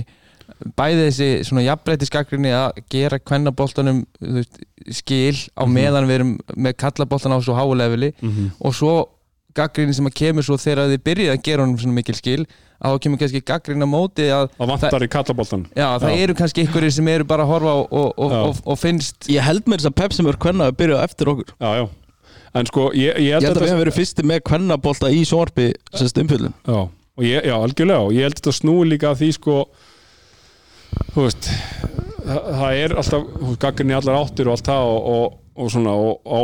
bæði 0.78 1.04
þessi 1.08 1.28
svona 1.48 1.62
jafnbreytis 1.66 2.10
gaggrinni 2.14 2.52
að 2.56 2.80
gera 2.92 3.18
kvennaboltanum 3.20 4.02
veist, 4.20 4.58
skil 5.00 5.36
á 5.58 5.64
meðan 5.68 6.08
við 6.08 6.18
erum 6.20 6.32
með 6.56 6.76
kallaboltan 6.84 7.34
á 7.36 7.38
svo 7.44 7.54
háu 7.58 7.74
leveli. 7.76 8.12
Og 8.64 8.74
svo 8.76 8.94
gaggrinni 9.58 9.94
sem 9.96 10.06
að 10.06 10.14
kemur 10.20 10.44
svo 10.46 10.56
þegar 10.60 10.88
þið 10.92 11.04
byrjaði 11.08 11.34
að 11.34 11.44
gera 11.48 11.62
honum 11.64 11.78
svona 11.82 11.96
mikil 11.98 12.14
skil 12.14 12.42
að 12.78 12.92
þá 12.94 12.98
kemur 13.02 13.18
kannski 13.18 13.40
gaggrinni 13.42 13.86
á 13.88 13.90
móti 13.90 14.26
að 14.30 14.44
það 14.54 14.68
vantar 14.70 15.02
í 15.02 15.08
kallaboltan 15.10 15.64
Já, 15.74 15.86
það 15.98 16.12
Já. 16.12 16.18
eru 16.22 16.34
kannski 16.38 16.62
einhverjir 16.62 16.92
sem 16.94 17.08
eru 17.10 17.24
bara 17.26 17.42
að 17.42 17.50
horfa 17.50 17.72
og, 17.80 17.88
og, 17.90 18.12
og, 18.28 18.60
og, 18.62 18.76
finnst 18.78 19.26
Ég 19.34 19.42
held 19.42 19.66
mér 19.66 19.80
þess 19.82 19.90
að 19.90 19.96
Pepsi 19.98 20.22
mér 20.26 20.38
hvenna 20.44 20.68
að 20.70 20.76
byrja 20.78 21.00
eftir 21.08 21.32
okkur. 21.32 21.50
Já, 21.58 21.70
já. 21.80 21.88
en 22.60 22.70
sko, 22.70 22.84
ég, 22.94 23.18
ég 23.18 23.26
Ég 23.26 23.34
held 23.34 23.42
að 23.42 23.48
við 23.48 23.56
þetta- 23.58 23.72
hefum 23.72 23.82
verið 23.82 23.98
fyrsti 23.98 24.26
með 24.30 24.44
hvennabólta 24.52 25.10
í 25.10 25.24
sjónvarpi 25.26 25.66
sérst 25.90 26.22
umfyllun 26.22 26.54
Já, 26.68 26.78
og 27.18 27.26
ég, 27.26 27.48
já, 27.50 27.56
algjörlega. 27.58 27.98
Og 28.06 28.14
ég 28.14 28.28
held 28.28 28.38
að 28.38 28.42
þetta 28.44 28.56
snúi 28.60 28.86
líka 28.92 29.10
að 29.10 29.18
því 29.24 29.32
sko 29.40 29.58
þú 31.14 31.24
veist 31.24 31.48
það, 32.28 32.40
það 32.60 32.80
er 32.82 32.94
alltaf, 33.02 33.26
gagginni 33.62 33.96
allar 33.96 34.20
áttir 34.20 34.50
og 34.50 34.56
allt 34.56 34.70
það 34.70 34.92
og, 34.92 35.08
og, 35.14 35.38
og 35.58 35.72
svona 35.74 35.94
og 35.96 36.30
á 36.30 36.40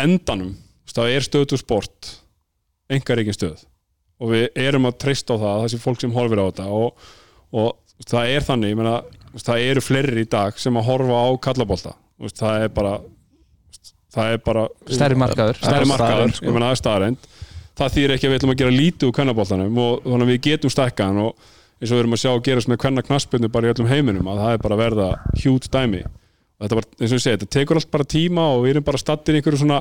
endanum, 0.00 0.54
það 0.90 1.14
er 1.16 1.26
stöðu 1.26 1.60
sport 1.60 2.14
engar 2.90 3.22
ekki 3.22 3.36
stöð. 3.36 3.64
Og 4.20 4.34
við 4.34 4.58
erum 4.60 4.88
að 4.88 4.98
treysta 5.00 5.36
á 5.36 5.42
það 5.42 5.62
þessi 5.64 5.80
fólk 5.80 6.02
sem 6.02 6.12
horfir 6.12 6.42
á 6.42 6.48
þetta 6.50 6.66
og, 6.76 7.06
og 7.56 8.04
það 8.10 8.34
er 8.34 8.44
þannig, 8.44 8.80
veist, 8.80 9.46
það 9.46 9.64
eru 9.70 9.84
fleiri 9.84 10.24
í 10.24 10.28
dag 10.28 10.58
sem 10.60 10.76
að 10.76 10.88
horfa 10.90 11.22
á 11.24 11.28
kallabólta, 11.46 11.94
það 12.36 12.66
er 12.66 12.74
bara 12.76 12.98
það 14.10 14.34
er 14.34 14.42
bara 14.44 14.66
stærri 14.90 15.18
markaður. 15.18 15.60
Stærri 15.62 15.88
markaður, 15.88 16.34
sko. 16.34 16.48
ég 16.48 16.56
menna 16.56 16.74
það 16.74 17.16
það 17.78 17.94
þýr 17.94 18.14
ekki 18.14 18.26
að 18.26 18.32
við 18.32 18.38
ætlum 18.40 18.52
að 18.52 18.60
gera 18.60 18.74
lítið 18.74 19.08
úr 19.08 19.16
kvennaboltanum 19.16 19.78
og 19.80 20.04
þannig 20.04 20.26
að 20.26 20.32
við 20.32 20.40
getum 20.46 20.72
stækkaðan 20.74 21.20
og 21.22 21.50
eins 21.80 21.90
og 21.90 21.96
við 21.96 22.02
erum 22.02 22.16
að 22.16 22.22
sjá 22.22 22.30
að 22.30 22.42
gerast 22.46 22.70
með 22.70 22.80
kvenna 22.82 23.04
knaspinu 23.04 23.50
bara 23.52 23.68
í 23.68 23.72
öllum 23.72 23.88
heiminum 23.88 24.28
að 24.28 24.42
það 24.42 24.54
er 24.54 24.62
bara 24.64 24.76
að 24.76 24.82
verða 24.84 25.08
hjút 25.40 25.68
dæmi. 25.72 26.02
Og 26.04 26.64
þetta 26.64 26.78
bara, 26.78 26.90
eins 27.00 27.10
og 27.10 27.16
ég 27.16 27.24
segi, 27.24 27.36
þetta 27.38 27.54
tekur 27.56 27.80
allt 27.80 27.90
bara 27.94 28.08
tíma 28.14 28.46
og 28.52 28.64
við 28.64 28.74
erum 28.74 28.86
bara 28.90 29.00
stattir 29.00 29.36
í 29.36 29.40
einhverju 29.40 29.62
svona 29.62 29.80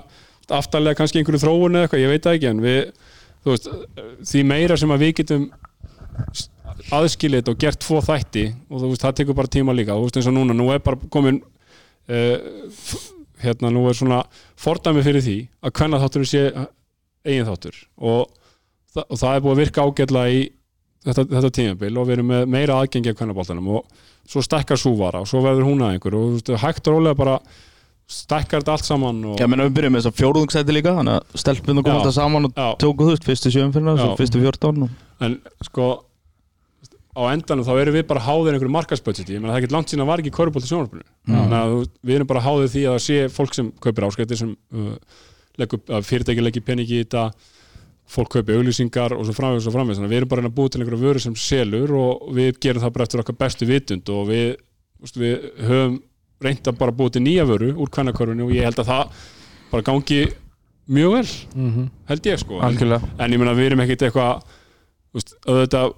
aftarlega 0.59 0.97
kannski 0.97 1.19
einhverju 1.19 1.41
þróun 1.43 1.75
eða 1.75 1.87
eitthvað, 1.87 2.03
ég 2.05 2.13
veit 2.13 2.29
ekki 2.31 2.49
en 2.49 2.61
við, 2.63 2.79
þú 3.43 3.51
veist, 3.53 3.69
því 4.31 4.43
meira 4.47 4.77
sem 4.79 4.95
að 4.95 5.03
við 5.03 5.13
getum 5.19 5.45
aðskilið 6.95 7.41
þetta 7.41 7.53
og 7.53 7.61
gert 7.65 7.81
tvo 7.83 8.01
þætti 8.07 8.45
og 8.69 8.75
þú 8.77 8.91
veist, 8.93 9.03
það 9.03 9.17
tekur 9.19 9.39
bara 9.41 9.51
tíma 9.51 9.75
líka. 9.75 9.97
Þú 9.99 10.07
veist 10.07 10.19
eins 10.21 10.29
og 10.31 10.37
núna, 10.37 10.55
nú 10.55 10.69
er 10.71 10.79
bara 10.85 11.11
komin 11.11 11.41
uh, 11.43 12.37
hérna, 13.43 13.71
nú 13.75 13.83
er 13.89 13.97
svona 13.97 14.21
fordæmi 14.59 15.03
fyrir 15.05 15.23
því 15.25 15.37
að 15.63 15.75
hvenna 15.79 15.99
þáttur 16.01 16.27
sé 16.27 16.45
eigin 17.27 17.47
þáttur 17.47 17.75
og, 17.99 18.31
og 19.03 19.19
það 19.19 19.35
er 19.35 19.43
búið 19.43 19.53
að 19.53 19.61
virka 19.63 19.85
ágætlega 19.85 20.33
í 20.39 20.41
þetta, 21.09 21.25
þetta 21.35 21.51
tímabil 21.59 21.97
og 21.97 22.07
við 22.07 22.17
erum 22.17 22.31
með 22.33 22.45
meira 22.55 22.77
aðgengi 22.81 23.11
að 23.13 23.17
kvennaboltanum 23.19 23.71
og 23.77 24.05
svo 24.29 24.43
stækkar 24.45 24.79
súvara 24.79 25.23
og 25.23 25.29
svo 25.29 25.41
verður 25.45 25.67
hún 25.69 25.83
að 25.85 25.95
einhver 25.95 26.17
og 26.19 26.35
veist, 26.35 26.51
hægt 26.63 26.89
og 26.89 26.97
rólega 26.97 27.19
bara 27.19 27.39
stækkar 28.09 28.63
þetta 28.63 28.75
allt 28.75 28.87
saman 28.87 29.23
og, 29.31 29.39
Já, 29.41 29.47
menn 29.49 29.63
við 29.67 29.73
byrjum 29.77 29.95
með 29.95 30.03
þess 30.03 30.11
að 30.11 30.19
fjórðungsæti 30.19 30.75
líka 30.75 30.93
Þannig 30.97 31.17
að 31.19 31.41
stelpunum 31.43 31.85
kom 31.85 31.97
alltaf 31.99 32.15
saman 32.17 32.49
og 32.49 32.53
Já. 32.57 32.67
tóku 32.81 33.05
þú 33.05 33.13
veist 33.13 33.27
Fyrstu 33.27 33.51
sjöum 33.53 33.73
fyrir 33.75 33.91
Já. 33.91 34.01
svo 34.01 34.15
fyrstu 34.17 34.41
fjórtán 34.41 34.85
og... 34.87 34.95
en 35.25 35.35
sko 35.67 35.89
á 37.19 37.21
endanum 37.33 37.65
þá 37.67 37.73
erum 37.81 37.95
við 37.97 38.05
bara 38.09 38.23
háðir 38.23 38.55
einhverju 38.55 38.73
markasbudgeti, 38.73 39.35
ég 39.35 39.41
meina 39.41 39.53
það 39.53 39.59
er 39.59 39.65
ekki 39.65 39.75
langt 39.75 39.91
síðan 39.91 40.05
að 40.05 40.09
var 40.11 40.21
ekki 40.23 40.33
körubólt 40.35 40.65
í 40.65 40.69
sjónarbrunni, 40.69 41.07
þannig 41.27 41.57
að 41.59 41.73
við 42.05 42.15
erum 42.15 42.29
bara 42.29 42.43
háðir 42.45 42.69
því 42.71 42.83
að 42.85 42.95
það 42.95 43.03
sé 43.05 43.17
fólk 43.33 43.57
sem 43.57 43.71
kaupir 43.83 44.05
áskættir 44.07 44.39
sem 44.39 44.53
uh, 44.77 45.97
fyrirtæki 46.05 46.45
leggir 46.45 46.65
peningi 46.65 46.99
í 46.99 47.03
þetta 47.03 47.25
fólk 48.09 48.31
kaupi 48.33 48.55
auglýsingar 48.57 49.13
og 49.13 49.23
svo 49.27 49.35
framvegis 49.37 49.67
og 49.69 49.75
framvegis. 49.75 49.99
Þannig 49.99 50.09
að 50.09 50.13
við 50.15 50.19
erum 50.23 50.31
bara 50.33 50.47
að 50.49 50.55
búið 50.57 50.71
til 50.73 50.81
einhverju 50.81 51.01
vöru 51.05 51.21
sem 51.23 51.35
selur 51.37 51.91
og 51.99 52.29
við 52.33 52.59
gerum 52.65 52.81
það 52.83 52.93
bara 52.95 53.05
eftir 53.07 53.21
okkar 53.23 53.37
bestu 53.43 53.67
vitund 53.69 54.09
og 54.15 54.27
við, 54.31 54.45
veist, 55.03 55.19
við 55.21 55.47
höfum 55.69 55.97
reynt 56.41 56.69
að 56.71 56.77
bara 56.79 56.95
búið 56.95 57.11
til 57.17 57.23
nýja 57.27 57.45
vöru 57.49 57.73
úr 57.75 57.91
kvennakörfunni 57.93 58.45
og 58.47 58.53
ég 58.55 58.65
held 58.65 58.79
að 58.81 58.89
það 58.89 59.23
bara 59.71 59.85
gangi 59.91 60.21
mjög 60.89 61.11
vel 61.13 61.27
Mhm. 61.55 61.89
held 62.09 62.23
ég 62.31 62.39
sko. 62.41 62.57
En, 62.59 62.65
algjörlega. 62.71 63.09
en 63.19 63.31
ég 63.31 63.37
meina 63.39 63.53
við 63.53 63.65
erum 63.69 63.79
ekkit 63.85 64.01
eitthvað 64.07 64.41
auðvitað 65.45 65.93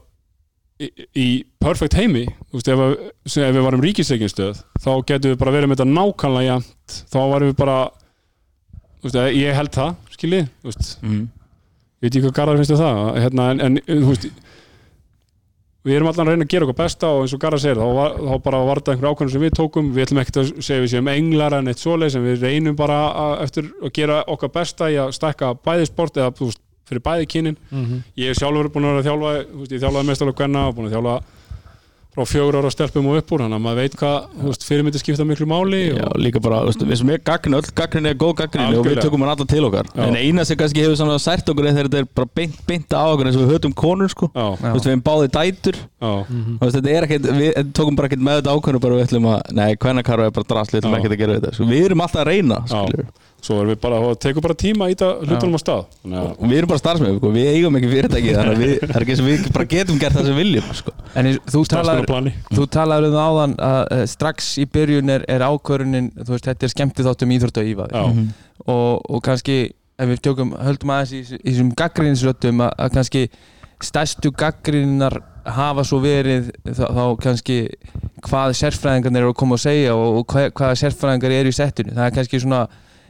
í, 0.81 0.87
í 1.15 1.27
perfect 1.61 1.93
heimi 1.95 2.25
veist, 2.51 2.67
ef, 2.67 2.79
að- 2.79 2.97
ef 3.27 3.55
við 3.55 3.63
varum 3.63 3.81
ríkisreikinstöð 3.85 4.63
þá 4.81 4.91
getum 5.07 5.31
við 5.31 5.37
bara 5.37 5.51
verið 5.55 5.69
með 5.71 5.77
þetta 5.77 5.95
nákvæmlega 5.95 6.47
jæmt 6.49 6.97
þá 7.11 7.19
varum 7.31 7.51
við 7.51 7.57
bara 7.61 7.77
veist, 9.03 9.15
ég 9.37 9.55
held 9.55 9.71
það, 9.71 9.95
skiljið 10.17 10.49
mm. 11.03 11.27
Ég 12.01 12.07
veit 12.07 12.15
ekki 12.17 12.25
hvað 12.27 12.37
Garðar 12.39 12.57
finnst 12.61 12.73
um 12.75 12.81
það 12.81 13.21
hérna, 13.21 13.49
en, 13.51 13.61
en 13.61 13.79
þú 13.87 14.09
veist 14.11 14.27
við 15.81 15.95
erum 15.97 16.09
allan 16.11 16.27
að 16.27 16.35
reyna 16.35 16.45
að 16.45 16.51
gera 16.53 16.65
okkur 16.67 16.77
besta 16.77 17.07
og 17.09 17.23
eins 17.23 17.31
og 17.33 17.39
Garðar 17.41 17.61
segir, 17.63 17.79
þá, 17.81 17.87
var, 17.97 18.11
þá 18.21 18.33
bara 18.45 18.59
var 18.67 18.81
þetta 18.81 18.93
einhver 18.93 19.09
ákvæmum 19.15 19.31
sem 19.33 19.41
við 19.41 19.53
tókum, 19.57 19.87
við 19.95 20.03
ætlum 20.05 20.19
ekkert 20.21 20.37
að 20.43 20.49
segja 20.61 20.83
við 20.83 20.91
séum 20.93 21.09
englar 21.13 21.55
en 21.57 21.71
eitt 21.71 21.81
svoleið 21.81 22.13
sem 22.15 22.25
við 22.27 22.43
reynum 22.45 22.75
bara 22.77 22.99
að, 23.23 23.33
eftir 23.47 23.69
að 23.81 23.93
gera 23.97 24.19
okkar 24.35 24.53
besta 24.59 24.89
í 24.93 24.99
að 25.01 25.13
stækka 25.17 25.49
bæði 25.65 25.87
sport 25.89 26.19
eða 26.21 26.35
veist, 26.37 26.61
fyrir 26.91 27.01
bæði 27.05 27.27
kynin 27.33 27.57
Mhm. 27.71 28.01
ég 28.19 28.29
er 28.29 28.37
sjálfur 28.37 28.69
búin 28.75 28.89
að 28.91 29.01
þjálfa 29.07 29.33
veist, 29.57 29.71
ég 29.73 29.81
þjálfaði 29.81 30.09
mestarlega 30.11 30.37
kvenna 30.43 30.67
og 30.69 30.75
búin 30.77 30.89
að 30.91 30.95
þjálfa 30.97 31.15
frá 32.11 32.25
fjögur 32.27 32.57
ára 32.59 32.69
stelpum 32.73 33.05
og 33.07 33.21
upp 33.21 33.29
úr 33.31 33.43
þannig 33.45 33.55
að 33.55 33.63
maður 33.63 33.77
veit 33.79 33.93
hvað 34.01 34.57
fyrirmyndi 34.67 34.99
skipta 34.99 35.23
miklu 35.27 35.45
máli 35.47 35.79
Já, 35.93 36.03
og, 36.09 36.17
líka 36.19 36.41
bara, 36.43 36.59
sem 36.75 37.11
er 37.13 37.21
gaggrin, 37.23 37.55
öll 37.55 37.69
gaggrin 37.77 38.09
er 38.09 38.17
góð 38.19 38.33
gaggrin 38.41 38.75
og 38.75 38.89
við 38.89 38.99
tökum 38.99 39.23
hann 39.23 39.31
alla 39.31 39.47
til 39.47 39.63
okkar. 39.69 39.87
Já. 39.95 40.03
En 40.09 40.17
eina 40.19 40.43
sem 40.47 40.59
kannski 40.59 40.83
hefur 40.83 40.99
svona 40.99 41.15
sært 41.23 41.47
okkur 41.53 41.69
er 41.69 41.77
þegar 41.77 41.89
þetta 41.89 42.03
er 42.03 42.09
bara 42.19 42.31
beint, 42.41 42.59
beint 42.67 42.91
á 42.91 43.03
okkur 43.13 43.31
eins 43.31 43.39
og 43.39 43.45
við 43.45 43.55
höfum 43.55 43.77
konur, 43.79 44.11
sko. 44.11 44.31
Já, 44.35 44.45
við 44.59 44.91
hefum 44.91 45.05
báði 45.07 45.31
dætur. 45.37 45.79
Veist, 46.01 46.77
þetta 46.77 46.93
er 46.97 47.07
ekkert, 47.07 47.31
við 47.39 47.73
tókum 47.79 47.99
bara 47.99 48.11
ekkert 48.11 48.27
með 48.27 48.41
þetta 48.41 48.57
ákvörðu 48.57 48.83
bara 48.83 48.99
við 48.99 49.07
ætlum 49.07 49.31
að, 49.31 49.41
nei, 49.61 49.69
hvernakarfa 49.79 50.27
er 50.27 50.35
bara 50.35 50.51
drast, 50.51 50.75
við 50.75 50.83
ætlum 50.83 50.99
ekkert 50.99 51.15
að 51.15 51.23
gera 51.23 51.39
þetta 51.39 51.55
sko, 51.55 51.71
Við 51.71 51.87
erum 51.87 52.03
alltaf 52.03 52.25
að 52.25 52.31
reyna, 52.33 52.63
Já. 52.67 52.81
Svo 53.41 53.57
erum 53.61 53.71
við 53.73 53.79
bara 53.81 53.99
það 54.03 54.17
tekur 54.25 54.45
bara 54.45 54.57
tíma 54.61 54.87
í 54.89 54.95
þetta 54.95 55.09
hlutunum 55.25 55.57
á 55.57 55.61
stað. 55.61 55.83
Þannig 56.01 56.19
að 56.21 56.29
Og 56.31 56.51
við 56.51 56.59
erum 56.59 56.71
bara 56.71 56.81
starfsmenn, 56.81 57.17
sko, 57.17 57.31
við 57.35 57.49
eigum 57.55 57.77
ekki 57.79 57.91
fyrirtæki 57.91 58.35
Þannig 58.37 58.53
að 58.53 58.63
við, 58.63 58.73
það 58.81 59.01
er 59.01 59.23
og 59.23 59.29
við 59.29 59.47
bara 59.57 59.67
getum 59.73 60.01
gert 60.01 60.17
það 60.17 60.29
sem 60.29 60.39
viljum, 60.41 60.69
sko. 60.81 60.93
En 61.17 61.31
þú 61.47 61.63
starfsmannaplani 61.69 62.33
þú 62.51 62.67
talar 62.77 63.07
um 63.07 63.15
það 63.15 63.29
áðan 63.31 63.55
að 63.67 63.81
uh, 63.81 64.03
strax 64.13 64.51
í 64.61 64.67
byrjun 64.77 65.15
er, 65.15 65.25
er 65.31 65.45
ákvörunin 65.47 66.11
þú 66.21 66.35
veist, 66.35 66.49
þetta 66.49 66.67
er 66.67 66.73
skemmtið 66.75 67.09
þáttum 67.09 67.35
íþróttu 67.37 67.63
og 67.63 67.71
ívaði 67.71 68.01
já, 68.01 68.27
og, 68.67 69.01
og 69.09 69.23
kannski 69.25 69.57
ef 70.01 70.09
við 70.09 70.21
tjókum, 70.25 70.53
höldum 70.61 70.93
aðeins 70.95 71.13
í, 71.13 71.39
í 71.41 71.51
þessum 71.51 71.73
gaggrinsröttum 71.77 72.63
að, 72.65 72.71
að 72.85 72.95
kannski 72.97 73.25
stærstu 73.81 74.31
gaggrinnar 74.37 75.19
hafa 75.45 75.83
svo 75.87 75.99
verið 76.03 76.51
þá, 76.69 76.85
þá 76.93 77.03
kannski 77.23 77.57
hvað 78.21 78.55
sérfræðingarnir 78.59 79.23
eru 79.23 79.33
að 79.33 79.39
koma 79.41 79.57
að 79.57 79.63
segja 79.65 79.95
og, 79.97 80.19
og 80.19 80.27
hvað, 80.29 80.47
hvaða 80.57 80.79
sérfræðingar 80.83 81.35
eru 81.39 81.51
í 81.51 81.57
settinu. 81.57 81.95
Það 81.97 82.07
er 82.07 82.15
kannski 82.17 82.41
svona 82.43 82.61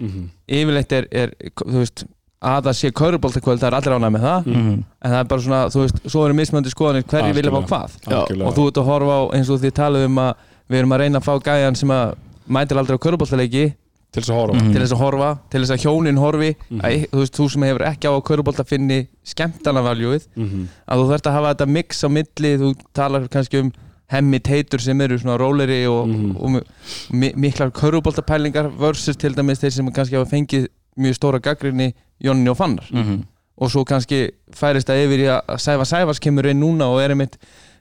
mhm, 0.02 0.26
yfirleitt 0.58 0.92
er, 0.98 1.08
er 1.12 1.32
þú 1.62 1.78
veist, 1.80 2.04
að 2.42 2.64
það 2.66 2.78
sé 2.80 2.90
kauruboltakvöld 2.98 3.60
það 3.62 3.68
er 3.70 3.76
allir 3.78 3.96
ánægð 3.98 4.14
með 4.16 4.24
það. 4.26 4.46
Mhm. 4.50 4.72
en 5.02 5.12
það 5.12 5.20
er 5.20 5.28
bara 5.30 5.42
svona, 5.46 5.60
þú 5.70 5.84
veist, 5.86 6.00
svo 6.10 6.24
eru 6.26 6.34
mismöndi 6.40 6.72
skoðanir 6.74 7.06
hverju 7.06 7.34
vilja 7.38 7.52
fá 7.52 7.62
hvað. 7.70 8.00
Algjörlega. 8.08 8.48
Og 8.48 8.56
þú 8.58 8.68
ert 8.72 8.80
að 8.82 8.90
horfa 8.90 9.14
á 9.14 9.22
eins 9.38 9.50
og 9.54 9.60
þið 9.62 9.76
talið 9.78 10.06
um 10.10 10.18
að 10.18 10.34
við 10.72 10.80
erum 10.80 10.96
að 10.96 11.02
reyna 11.04 11.20
að 11.22 11.28
fá 11.30 11.34
gæjan 11.46 11.78
sem 11.78 11.90
að 11.94 12.16
mætir 12.50 12.78
aldrei 12.82 12.98
á 12.98 13.04
kauruboltaleiki 13.06 13.66
til 14.12 14.22
þess 14.24 14.32
að 14.34 14.40
horfa. 14.42 14.56
Mhm. 14.60 14.72
til 14.74 14.82
þess 14.82 14.92
að 14.96 15.02
horfa, 15.06 15.30
til 15.50 15.62
þess 15.62 15.72
að 15.72 15.84
hjónin 15.86 16.18
horfi. 16.20 16.56
Mhm. 16.72 16.82
að, 16.82 17.10
þú 17.12 17.20
veist, 17.22 17.36
þú 17.38 17.50
sem 17.52 17.62
hefur 17.70 17.86
ekki 17.92 18.08
á 18.10 18.14
að 18.18 18.24
kaurubolta 18.28 18.66
finni 18.68 19.08
skemmtana 19.24 19.82
valjúið 19.86 20.26
Mhm. 20.36 20.68
að 20.90 20.98
þú 20.98 21.06
þarft 21.12 21.28
að 21.30 21.34
hafa 21.38 21.54
þetta 21.54 21.68
mix 21.70 22.04
á 22.04 22.08
milli 22.10 22.52
þú 22.58 22.76
talar 22.94 23.28
kannski 23.30 23.60
um 23.62 23.72
hemmi 24.12 24.40
teitur 24.44 24.82
sem 24.84 25.02
eru 25.02 25.18
svona 25.20 25.38
róleri 25.40 25.86
og, 25.90 26.08
Mhm. 26.08 26.36
og, 26.36 26.56
og 26.56 27.16
mi 27.16 27.32
miklar 27.36 27.72
kauruboltapælingar 27.72 28.72
versus 28.80 29.16
til 29.18 29.34
dæmis 29.36 29.60
þeir 29.64 29.72
sem 29.72 29.92
kannski 29.92 30.16
hafa 30.20 30.30
fengið 30.36 30.68
mjög 31.00 31.16
stóra 31.20 31.40
gaggrinni 31.40 31.94
Jonni 32.24 32.50
og 32.50 32.58
Fannar. 32.58 32.88
Mhm. 32.92 33.24
og 33.62 33.70
svo 33.70 33.84
kannski 33.86 34.30
færist 34.56 34.88
það 34.90 35.04
yfir 35.06 35.20
í 35.22 35.28
að 35.30 35.58
Sæfa 35.62 35.86
Sæfars 35.86 36.20
kemur 36.20 36.46
inn 36.50 36.60
núna 36.64 36.88
og 36.90 37.00
er 37.02 37.10
einmitt 37.14 37.38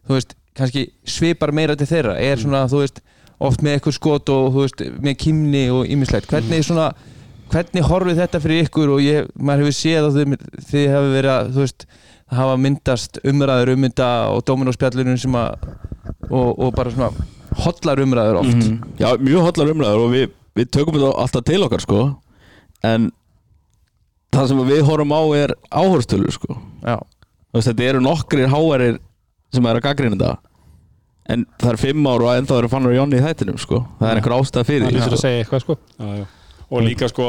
þú 0.06 0.12
veist, 0.18 0.34
kannski 0.54 0.90
svipar 1.06 1.52
meira 1.52 1.74
til 1.76 1.86
þeirra. 1.86 2.18
Er 2.20 2.36
svona, 2.36 2.66
þú 2.68 2.80
veist, 2.82 3.00
oft 3.40 3.62
með 3.62 3.78
eitthvað 3.78 3.94
skot 3.96 4.28
og 4.28 4.52
þú 4.52 4.60
veist, 4.66 4.82
með 5.00 5.16
kýmni 5.16 5.70
og 5.72 5.86
ýmislegt. 5.86 6.26
Hvernig 6.28 6.64
svona, 6.66 6.92
hvernig 7.50 7.82
horfið 7.88 8.16
þetta 8.20 8.40
fyrir 8.44 8.66
ykkur? 8.66 8.92
Og 8.96 9.00
ég, 9.00 9.28
maður 9.40 9.64
hefur 9.64 9.78
séð 9.78 10.08
að 10.10 10.18
þið, 10.18 10.36
þið 10.70 10.86
hefur 10.92 11.14
verið 11.16 11.30
að, 11.38 11.50
þú 11.54 11.64
veist 11.64 11.86
hafa 12.30 12.56
myndast 12.60 13.18
umræður 13.24 13.72
um 13.72 13.82
þetta 13.88 14.10
og 14.34 14.44
dóminóspjallunum 14.44 15.18
sem 15.18 15.32
að 15.32 15.54
og, 16.30 16.58
og 16.58 16.74
bara 16.76 16.90
svona 16.94 17.10
hotlar 17.64 18.00
umræður 18.02 18.40
oft. 18.42 18.56
Mhm. 18.56 18.98
Já, 19.00 19.08
mjög 19.18 19.46
hotlar 19.48 19.72
umræður 19.72 20.04
og 20.06 20.12
við, 20.14 20.28
við 20.58 20.70
tökum 20.74 20.98
þetta 20.98 21.14
alltaf 21.24 21.46
til 21.48 21.62
okkar, 21.66 21.82
sko. 21.84 22.02
En 22.86 23.10
það 24.34 24.52
sem 24.52 24.62
við 24.68 24.84
horfum 24.86 25.14
á 25.16 25.22
er 25.40 25.54
áhorstölur, 25.70 26.32
sko. 26.36 26.58
Veist, 27.50 27.66
þetta 27.66 27.88
eru 27.88 28.00
nokkrir 28.04 28.50
háarir 28.52 29.00
sem 29.52 29.66
er 29.66 29.80
að 29.80 29.86
gaggrina 29.88 30.16
þetta. 30.16 30.36
En 31.30 31.46
það 31.58 31.72
er 31.72 31.80
fimm 31.82 32.06
ár 32.10 32.22
og 32.26 32.30
ennþá 32.34 32.58
eru 32.58 32.70
fannar 32.70 32.94
Jónni 32.94 33.18
í 33.18 33.24
þættinum, 33.24 33.58
sko. 33.58 33.82
Það 33.98 34.10
er 34.10 34.20
einhver 34.20 34.36
ástæð 34.38 34.68
fyrir 34.70 34.86
Það 34.86 34.94
því, 34.94 35.00
sko. 35.02 35.16
að 35.18 35.24
segja 35.24 35.42
eitthvað 35.44 35.64
sko. 35.64 35.76
Já, 35.98 36.08
já. 36.20 36.26
og 36.70 36.82
líka 36.86 37.08
sko 37.10 37.26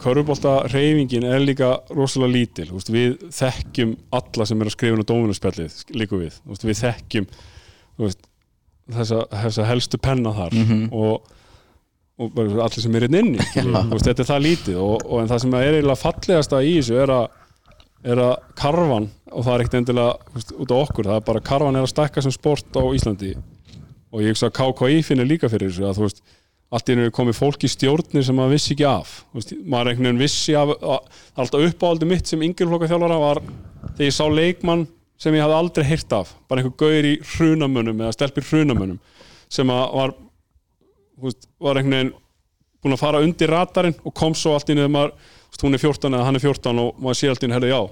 körfubólta 0.00 0.52
reyfingin 0.72 1.24
er 1.28 1.42
líka 1.44 1.70
rosalega 1.94 2.32
lítil 2.34 2.68
veist, 2.72 2.90
við 2.92 3.18
þekkjum 3.36 3.96
alla 4.16 4.46
sem 4.48 4.60
er 4.62 4.70
að 4.70 4.74
skrifa 4.76 4.96
inn 4.96 5.04
á 5.04 5.10
dóminarspjallið 5.10 5.76
líka 6.00 6.20
við. 6.20 6.38
Veist, 6.48 6.64
við 6.68 6.78
þekkjum 6.84 7.26
veist, 8.00 8.22
þessa, 8.96 9.20
þessa 9.44 9.66
helstu 9.68 10.00
penna 10.02 10.32
þar 10.36 10.56
Mhm. 10.56 10.88
og, 10.92 11.28
og 12.20 12.32
bara 12.36 12.64
allir 12.66 12.82
sem 12.84 12.96
er 12.96 13.06
inn 13.08 13.18
inni 13.20 13.38
þú 13.54 13.92
veist, 13.92 14.08
þetta 14.08 14.24
er 14.24 14.30
það 14.32 14.44
lítið 14.48 14.80
og, 14.80 15.04
og 15.06 15.20
en 15.22 15.28
það 15.30 15.44
sem 15.44 15.54
er 15.60 15.68
eiginlega 15.76 16.02
fallegasta 16.06 16.62
í 16.64 16.74
þessu 16.80 16.98
er 17.04 17.14
að 17.18 17.28
er 18.10 18.16
að 18.24 18.34
karvan 18.56 19.10
og 19.30 19.44
það 19.44 19.52
er 19.54 19.60
ekkert 19.66 19.74
endilega 19.82 20.34
veist, 20.34 20.52
út 20.56 20.70
á 20.72 20.76
okkur, 20.80 21.04
það 21.10 21.18
er 21.20 21.24
bara 21.26 21.40
karvan 21.44 21.76
er 21.76 21.84
að 21.84 21.90
stækka 21.92 22.22
sem 22.24 22.32
sport 22.32 22.72
á 22.72 22.82
Íslandi. 22.96 23.34
Og 24.10 24.22
ég 24.24 24.32
hugsa 24.32 24.48
að 24.48 24.54
KKI 24.56 25.02
finnir 25.06 25.28
líka 25.28 25.50
fyrir 25.52 25.68
þessu 25.68 25.84
að 25.86 25.98
þú 26.00 26.06
veist, 26.06 26.22
allt 26.70 26.90
í 26.90 26.94
einu 26.94 27.08
er 27.08 27.14
komið 27.14 27.38
fólk 27.40 27.64
í 27.66 27.70
stjórnir 27.70 28.24
sem 28.26 28.36
maður 28.38 28.54
vissi 28.54 28.72
ekki 28.76 28.86
af. 28.86 29.12
Veist, 29.34 29.52
maður 29.66 29.90
einhvern 29.90 30.06
veginn 30.06 30.22
vissi 30.22 30.54
af 30.58 30.70
alltaf 30.78 31.66
uppáhaldi 31.66 32.08
mitt 32.08 32.30
sem 32.30 32.42
yngjörflokka 32.46 32.88
þjálfara 32.92 33.18
var 33.20 33.42
þegar 33.42 34.06
ég 34.06 34.14
sá 34.14 34.24
leikmann 34.30 34.86
sem 35.20 35.34
ég 35.36 35.44
hafði 35.44 35.58
aldrei 35.58 35.86
heyrt 35.88 36.14
af. 36.16 36.34
Bara 36.48 36.62
einhver 36.62 36.76
gauður 36.78 37.08
í 37.10 37.14
hrunamönnum 37.34 38.04
eða 38.04 38.14
stelpir 38.16 38.46
hrunamönnum 38.52 39.00
sem 39.50 39.66
var 39.66 40.14
veist, 41.18 41.50
var 41.58 41.80
einhvern 41.80 41.96
veginn 41.96 42.14
búin 42.80 42.96
að 42.96 43.02
fara 43.02 43.24
undir 43.24 43.50
radarinn 43.50 43.98
og 44.06 44.14
kom 44.16 44.36
svo 44.38 44.54
allt 44.54 44.70
í 44.70 44.76
einu 44.78 44.86
þegar 44.86 45.66
hún 45.66 45.76
er 45.76 45.82
14 45.82 46.14
eða 46.14 46.28
hann 46.28 46.38
er 46.38 46.44
14 46.46 46.80
og 46.80 47.02
maður 47.02 47.18
sé 47.18 47.32
allt 47.32 47.42
í 47.42 47.48
einu, 47.48 47.58
herri, 47.58 47.74
já 47.74 47.82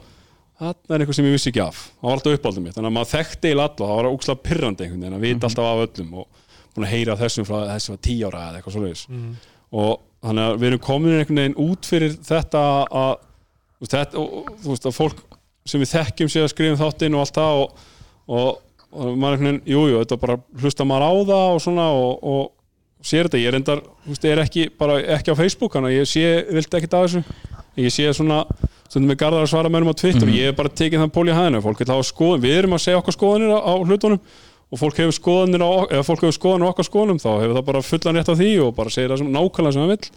það 0.59 0.95
er 0.95 1.03
eitthvað 1.03 1.19
sem 1.19 1.27
ég 1.29 1.35
vissi 1.37 1.51
ekki 1.53 1.63
af. 1.63 1.81
Það 1.99 2.09
var 2.09 2.17
alltaf 2.17 2.37
uppáldið 2.39 2.65
mitt, 2.65 2.75
þannig 2.75 2.91
að 2.91 2.97
maður 2.97 3.11
þekkti 3.13 3.51
eil 3.51 3.59
alla 3.59 3.75
það 3.79 3.99
var 3.99 4.09
ógslag 4.09 4.41
pyrrandi 4.43 4.87
einhvern 4.87 5.05
veginn 5.05 5.19
að 5.19 5.27
vita 5.27 5.49
alltaf 5.49 5.69
af 5.69 5.83
öllum 5.85 6.15
og 6.23 6.48
búin 6.79 6.89
að 6.89 6.95
heyra 6.95 7.19
þessum 7.21 7.49
frá 7.49 7.57
þessi 7.73 7.93
var 7.95 8.03
10 8.09 8.27
ára 8.29 8.45
eða 8.49 8.61
eitthvað 8.61 8.77
svoleiðis. 8.77 9.05
Og 9.79 9.91
þannig 10.25 10.45
að 10.49 10.59
við 10.59 10.71
erum 10.71 10.85
komin 10.89 11.19
einhvern 11.19 11.43
veginn 11.43 11.59
út 11.69 11.89
fyrir 11.89 12.15
þetta 12.27 12.63
að 12.89 13.17
þetta, 13.87 14.23
og, 14.23 14.53
þú 14.63 14.73
veist 14.73 14.89
að 14.89 14.97
fólk 14.97 15.21
sem 15.69 15.83
við 15.83 15.93
þekkjum 15.93 16.31
sé 16.33 16.43
að 16.43 16.53
skrifa 16.55 16.75
um 16.75 16.81
þáttinn 16.81 17.15
og 17.17 17.25
allt 17.25 17.37
það 17.39 17.63
og, 17.63 17.83
og, 18.27 18.49
og 18.91 19.11
maður 19.21 19.37
einhvern 19.37 19.51
veginn, 19.51 19.61
jújú, 19.69 19.91
jú, 19.93 20.01
þetta 20.03 20.21
bara 20.23 20.39
hlusta 20.63 20.87
maður 20.89 21.05
á 21.05 21.13
það 21.29 21.53
og 21.53 21.61
svona 21.63 21.91
og, 21.93 22.25
og 22.33 23.07
sér 23.09 23.29
þetta, 23.29 23.43
ég 23.43 23.53
er 23.53 23.59
endar, 23.61 23.85
þú 24.03 24.15
veist, 24.15 24.27
er 24.27 24.43
ekki 24.43 24.67
bara 24.81 24.99
ekki 25.19 25.37
á 25.37 25.39
Facebook, 25.39 25.77
þannig 25.77 25.93
að 25.93 26.01
ég 26.01 26.11
sé 26.11 26.25
vildi 26.49 26.81
ekkert 26.81 26.99
af 26.99 27.07
þessu, 27.07 27.23
ég 27.79 27.95
sé 27.95 28.09
svona 28.17 28.41
stundum 28.89 29.13
með 29.13 29.21
garðar 29.21 29.45
að 29.45 29.53
svara 29.53 29.71
mönnum 29.71 29.93
á 29.93 30.01
Twitter 30.01 30.25
og 30.25 30.35
ég 30.35 30.49
hef 30.49 30.59
bara 30.59 30.73
tekið 30.81 31.05
þann 31.05 31.15
pól 31.15 31.27
í 31.29 31.37
hæðinu 31.37 31.61
fólk 31.63 31.83
vil 31.83 31.91
hafa 31.93 32.07
skoðun, 32.09 32.43
við 32.43 32.57
erum 32.57 32.75
að 32.75 32.85
segja 32.87 33.01
okkar 33.03 33.17
skoðunir 33.19 33.53
á, 33.53 33.59
á 33.61 33.73
hlutunum 33.85 34.21
og 34.69 34.81
fólk 34.81 34.99
hefur 35.01 35.17
skoðunir 35.17 35.65
á, 35.65 35.71
ef 35.99 36.09
fólk 36.09 36.25
hefur 36.27 36.37
skoðunir 36.37 36.69
á 36.69 36.73
okkar 36.73 36.89
skoðunum 36.89 37.21
þá 37.23 37.29
hefur 37.41 37.55
það 37.57 37.69
bara 37.71 37.85
fullan 37.89 38.19
rétt 38.19 38.33
á 38.33 38.35
því 38.37 38.51
og 38.67 38.75
bara 38.77 38.93
segir 38.93 39.13
það 39.13 39.23
sem 39.23 39.31
nákvæmlega 39.33 39.77
sem 39.77 39.85
það 39.85 39.93
vill 39.95 40.11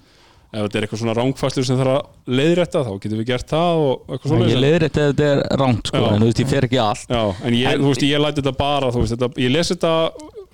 ef 0.51 0.65
þetta 0.65 0.77
er 0.77 0.85
eitthvað 0.85 0.99
svona 0.99 1.13
rángfæslu 1.15 1.63
sem 1.63 1.77
þarf 1.79 1.93
að 1.95 2.39
leiðrétta 2.39 2.81
þá 2.83 2.89
getum 3.03 3.19
við 3.21 3.27
gert 3.29 3.51
það 3.53 3.83
og 3.85 4.09
eitthvað 4.11 4.33
svona 4.33 4.49
Ég 4.51 4.59
leiðir 4.59 4.83
þetta 4.87 5.03
að 5.05 5.11
þetta 5.13 5.27
er 5.31 5.61
rámt 5.61 5.91
sko, 5.91 6.01
Já. 6.01 6.07
en 6.11 6.19
þú 6.19 6.27
veist, 6.27 6.41
ég 6.43 6.49
fer 6.51 6.67
ekki 6.67 6.81
allt 6.83 7.13
Já, 7.15 7.21
en 7.47 7.55
ég, 7.55 7.77
þú 7.79 7.91
veist, 7.93 8.03
ég 8.09 8.23
læti 8.25 8.41
þetta 8.41 8.53
bara 8.57 8.89
þú 8.91 9.03
veist, 9.05 9.15
þetta, 9.15 9.29
ég 9.45 9.53
les 9.55 9.71
þetta 9.71 9.93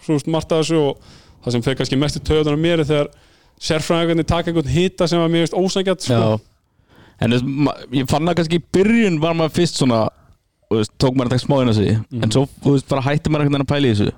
veist, 0.05 0.29
margt 0.35 0.53
að 0.53 0.61
þessu 0.61 0.83
og 0.83 1.15
það 1.47 1.55
sem 1.55 1.65
fer 1.65 1.79
kannski 1.79 1.99
mest 2.03 2.19
í 2.19 2.23
töðunar 2.29 2.61
mér 2.61 2.83
er 2.83 2.89
þegar 2.91 3.09
sérfræðingarnir 3.57 4.29
taka 4.29 4.51
einhvern 4.53 4.69
hita 4.69 5.09
sem 5.09 5.23
var 5.23 5.33
mér 5.33 5.47
veist 5.47 5.57
ósækjart 5.57 6.05
sko. 6.05 6.21
Já 6.21 6.37
En 7.17 7.33
ég 7.33 8.05
fann 8.05 8.27
það 8.29 8.35
kannski 8.37 8.59
í 8.59 8.65
byrjun 8.77 9.15
var 9.23 9.33
maður 9.33 9.55
fyrst 9.55 9.79
svona 9.81 10.03
þú 10.67 10.81
veist, 10.81 10.93
tók 10.99 11.15
maður 11.15 11.33
þetta 11.33 11.45
smáðina 11.45 11.77
sig 11.77 11.93
en 11.95 12.33
svo 12.33 12.43
þú 12.63 12.75
veist, 12.75 12.89
bara 12.91 13.05
hætti 13.07 13.31
maður 13.31 13.47
einhvern 13.47 13.57
veginn 13.57 13.67
að 13.67 13.71
pæla 13.73 13.87
í 13.87 13.95
þessu 13.95 14.11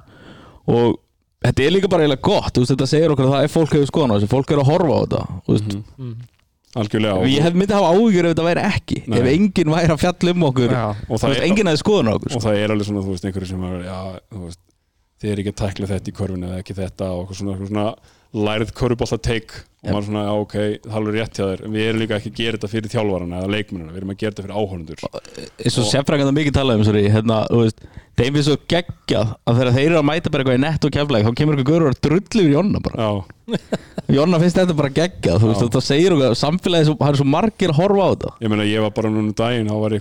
og 0.69 0.97
þetta 1.45 1.65
er 1.65 1.75
líka 1.75 1.91
bara 1.91 2.05
eiginlega 2.05 2.25
gott 2.29 2.51
þú 2.55 2.63
veist, 2.63 2.73
þetta 2.73 2.89
segir 2.89 3.13
okkur 3.13 3.27
að 3.27 3.35
það 3.35 3.45
er 3.45 3.53
fólk 3.53 3.75
hefur 3.77 3.91
skoðan 3.91 4.11
á 4.11 4.15
þessu 4.17 4.31
fólk 4.33 4.53
er 4.53 4.61
að 4.63 4.69
horfa 4.71 4.97
á 4.97 4.99
þetta 5.03 5.21
þú 5.45 5.55
veist, 5.55 5.77
algjörlega 6.79 7.19
og, 7.19 7.27
ég 7.29 7.45
hef 7.45 7.55
myndið 7.57 7.75
að 7.75 7.85
hafa 7.85 7.93
áhyggjur 7.97 8.27
ef 8.29 8.33
þetta 8.33 8.47
væri 8.49 8.65
ekki 8.69 8.97
Nei. 9.05 9.17
ef 9.19 9.29
enginn 9.33 9.71
væri 9.73 9.93
að 9.95 10.01
fjalla 10.03 10.33
um 10.35 10.43
okkur 10.49 10.73
Já. 10.75 10.83
og, 10.89 11.15
það 11.15 11.31
veist, 11.31 11.39
er, 11.39 11.45
enginn 11.47 11.71
hefði 11.71 11.81
skoðan 11.81 12.09
á 12.09 12.13
okkur 12.13 12.29
og 12.29 12.35
sko. 12.35 12.43
það 12.45 12.59
er 12.59 12.73
alveg 12.75 12.89
svona, 12.89 13.05
þú 13.05 13.15
veist, 13.15 13.25
einhverju 13.29 13.49
sem 13.49 13.63
er, 13.69 13.79
já, 13.87 13.97
þú 14.29 14.41
veist, 14.43 14.61
þið 15.19 15.31
er 15.33 15.41
ekki 15.41 15.53
að 15.53 15.59
tækla 15.63 15.89
þetta 15.89 16.11
í 16.11 16.15
körfinu 16.19 16.49
eða 16.49 16.59
ekki 16.61 16.75
þetta 16.77 17.09
og 17.09 17.23
eitthvað 17.23 17.39
svona, 17.39 17.55
eitthvað 17.55 17.71
svona 17.73 17.87
lærið 18.29 18.71
körfubólta 18.77 19.17
teik 19.25 19.53
og 19.79 19.93
maður 19.95 20.05
svona, 20.09 20.21
já, 20.27 20.33
ok, 20.43 20.53
það 20.59 20.89
er 20.91 20.97
alveg 20.99 21.15
rétt 21.15 21.37
hjá 21.39 21.45
þér. 21.49 21.61
En 21.65 21.71
við 21.73 21.85
erum 21.87 22.01
líka 22.03 22.17
ekki 22.19 22.29
að 22.29 22.35
gera 22.39 22.57
þetta 22.59 22.69
fyrir 22.69 22.91
þjálfarana 22.91 23.37
eða 23.39 23.51
leikmennina, 23.55 23.93
við 23.95 23.99
erum 24.01 24.11
að 24.11 24.17
gera 24.19 24.31
þetta 24.35 24.43
fyrir 24.45 24.57
áhörnundur 24.59 24.99
eins 25.63 25.77
og 25.79 25.87
sérfræðingar 25.89 26.35
mikið 26.35 26.53
talað 26.59 26.75
um 26.77 26.83
sorry, 26.89 27.03
hérna, 27.09 27.37
þú 27.49 27.59
veist, 27.63 27.79
þeim 28.19 28.33
finnst 28.35 28.49
svo 28.51 28.57
geggjað 28.73 29.31
að 29.49 29.59
þegar 29.61 29.73
þeir 29.77 29.85
eru 29.87 29.97
að 30.01 30.07
mæta 30.11 30.33
bara 30.33 30.43
eitthvað 30.43 30.59
í 30.59 30.63
nett 30.65 30.83
og 30.89 30.93
keflæk 30.97 31.23
þá 31.25 31.31
kemur 31.39 31.55
eitthvað 31.55 31.71
görur 31.73 31.89
að 31.95 32.01
drullu 32.05 32.43
yfir 32.43 32.53
Jonna 32.57 32.79
bara. 32.83 33.07
Jonna 34.19 34.41
finnst 34.43 34.59
þetta 34.59 34.75
bara 34.77 34.91
geggjað 34.99 35.39
þú 35.39 35.47
veist, 35.53 35.63
það 35.79 35.87
segir 35.87 36.11
okkur 36.17 36.35
svo- 36.35 36.99
það 36.99 37.09
er 37.13 37.19
svo 37.23 37.29
margir 37.29 37.71
að 37.73 37.79
horfa 37.79 38.03
á 38.03 38.09
þetta. 38.13 38.29
Ég 38.43 38.51
meina, 38.51 38.67
ég 38.67 38.83
var 38.83 38.91
bara 38.99 39.09
núna 39.09 39.31
um 39.31 39.33
daginn, 39.33 39.71
þá 39.71 39.77
var 39.79 39.95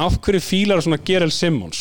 það 0.00 0.06
af 0.06 0.18
hverju 0.24 0.40
fílar 0.44 0.82
svona 0.84 0.98
Gerald 1.04 1.34
Simmons? 1.36 1.80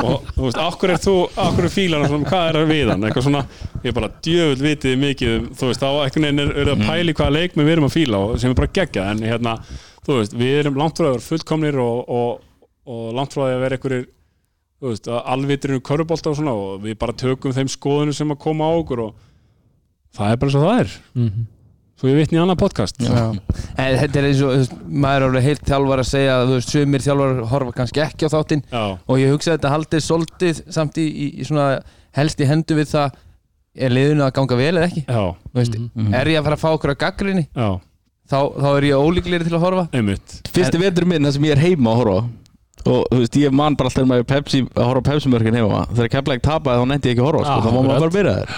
Og 0.00 0.24
þú 0.32 0.46
veist, 0.46 0.58
af 0.60 0.76
hverju 0.80 0.94
er 0.94 1.02
þú 1.02 1.14
af 1.44 1.56
hverju 1.56 1.72
fílar 1.74 2.02
hann 2.04 2.12
svona, 2.12 2.30
hvað 2.30 2.46
er 2.48 2.58
það 2.58 2.70
við 2.70 2.90
hann? 2.92 3.06
Eitthvað 3.08 3.26
svona, 3.26 3.42
ég 3.82 3.90
er 3.90 3.96
bara 3.98 4.10
djöfull 4.24 4.64
vitið 4.64 4.96
mikið 5.02 5.34
um, 5.34 5.48
þú 5.58 5.70
veist, 5.70 5.82
þá 5.82 5.88
einhvern 5.90 6.26
veginn 6.28 6.42
er, 6.44 6.52
er 6.62 6.72
að 6.72 6.84
pæli 6.88 7.16
hvaða 7.18 7.36
leikmi 7.36 7.66
við 7.66 7.74
erum 7.74 7.88
að 7.88 7.96
fíla 7.96 8.20
og 8.24 8.34
sem 8.40 8.54
er 8.54 8.58
bara 8.60 8.74
geggjað. 8.78 9.10
En 9.12 9.24
hérna, 9.28 9.54
þú 10.06 10.18
veist, 10.20 10.36
við 10.40 10.58
erum 10.62 10.80
langt 10.80 11.00
frá 11.00 11.08
að 11.08 11.16
vera 11.16 11.26
fullkomnir 11.28 11.80
og, 11.84 12.12
og, 12.18 12.68
og 12.88 13.06
langt 13.18 13.36
frá 13.36 13.44
því 13.44 13.56
að 13.56 13.64
vera 13.66 13.78
einhverjir 13.78 14.06
þú 14.84 14.92
veist, 14.92 15.10
um 15.74 15.84
körubólta 15.88 16.32
og 16.32 16.38
svona 16.38 16.56
og 16.56 16.82
við 16.84 16.98
bara 17.00 17.16
tökum 17.16 17.54
þeim 17.56 17.70
skoðunum 17.72 18.16
sem 18.16 18.32
að 18.34 18.42
koma 18.44 18.68
á 18.68 18.72
okkur 18.76 19.06
og 19.08 19.14
það 20.14 20.32
er 20.32 20.40
bara 20.42 20.54
svo 20.54 20.64
það 20.64 20.80
er. 20.84 20.96
Mhm. 21.14 21.50
Svo 22.00 22.10
ég 22.10 22.16
vitni 22.18 22.38
í 22.38 22.42
annað 22.42 22.58
podcast. 22.64 22.98
En 23.04 23.98
þetta 24.00 24.18
er 24.20 24.28
eins 24.30 24.40
og, 24.44 24.54
veist, 24.58 24.74
maður 24.86 25.22
er 25.22 25.28
alveg 25.28 25.46
heilt 25.48 25.64
þjálfar 25.68 26.02
að 26.02 26.08
segja 26.10 26.34
að 26.40 26.46
þú 26.50 26.56
veist, 26.58 26.72
sumir 26.74 27.04
þjálfar 27.04 27.42
horfa 27.52 27.76
kannski 27.78 28.02
ekki 28.04 28.26
á 28.28 28.34
þáttinn. 28.34 28.64
Og 29.06 29.20
ég 29.22 29.32
hugsa 29.34 29.52
að 29.54 29.58
þetta 29.58 29.74
haldið 29.76 30.04
svolítið 30.08 30.62
samt 30.74 30.98
í, 31.00 31.06
í, 31.06 31.28
í 31.40 31.46
svona 31.48 31.68
helst 32.18 32.42
í 32.42 32.48
hendu 32.50 32.76
við 32.78 32.90
það 32.94 33.18
er 33.74 33.90
liðinu 33.90 34.22
að 34.26 34.34
ganga 34.36 34.58
vel 34.60 34.70
eða 34.76 34.86
ekki? 34.86 35.02
Já, 35.08 35.22
Þú 35.50 35.58
veist, 35.58 35.76
er 36.20 36.30
ég 36.30 36.38
að 36.38 36.46
fara 36.46 36.58
að 36.58 36.62
fá 36.62 36.70
okkur 36.76 36.92
að 36.94 36.98
gaggrinni 37.02 37.44
þá, 38.30 38.38
þá 38.54 38.68
er 38.76 38.86
ég 38.86 39.02
ólíklegri 39.02 39.48
til 39.48 39.56
að 39.58 39.64
horfa. 39.66 39.84
Einmitt. 39.98 40.36
Fyrsti 40.54 40.78
vetur 40.82 41.06
minn 41.10 41.26
þar 41.26 41.34
sem 41.38 41.46
ég 41.48 41.56
er 41.56 41.62
heima 41.64 41.90
að 41.94 42.02
horfa 42.04 42.18
og 42.84 43.06
þú 43.10 43.18
veist, 43.22 43.36
ég 43.40 43.54
man 43.56 43.74
bara 43.80 43.88
alltaf 43.90 44.04
um 44.04 44.12
að 44.14 44.22
Pepsi, 44.28 44.60
að 44.76 44.86
horfa 44.90 45.02
á 45.02 45.08
Pepsi-mörkin 45.08 45.56
heima 45.56 45.82
þegar 45.94 46.10
keflæk 46.18 46.42
tapaði 46.44 46.82
þá 46.82 46.88
nefndi 46.92 47.08
ég 47.10 47.14
ekki 47.16 47.24
að 47.24 47.28
horfa 47.30 47.44
sko. 47.48 47.60
Þá 47.64 47.70
má 47.72 47.80
maður 47.88 48.04
bara 48.04 48.14
byrja 48.18 48.34
þér 48.36 48.54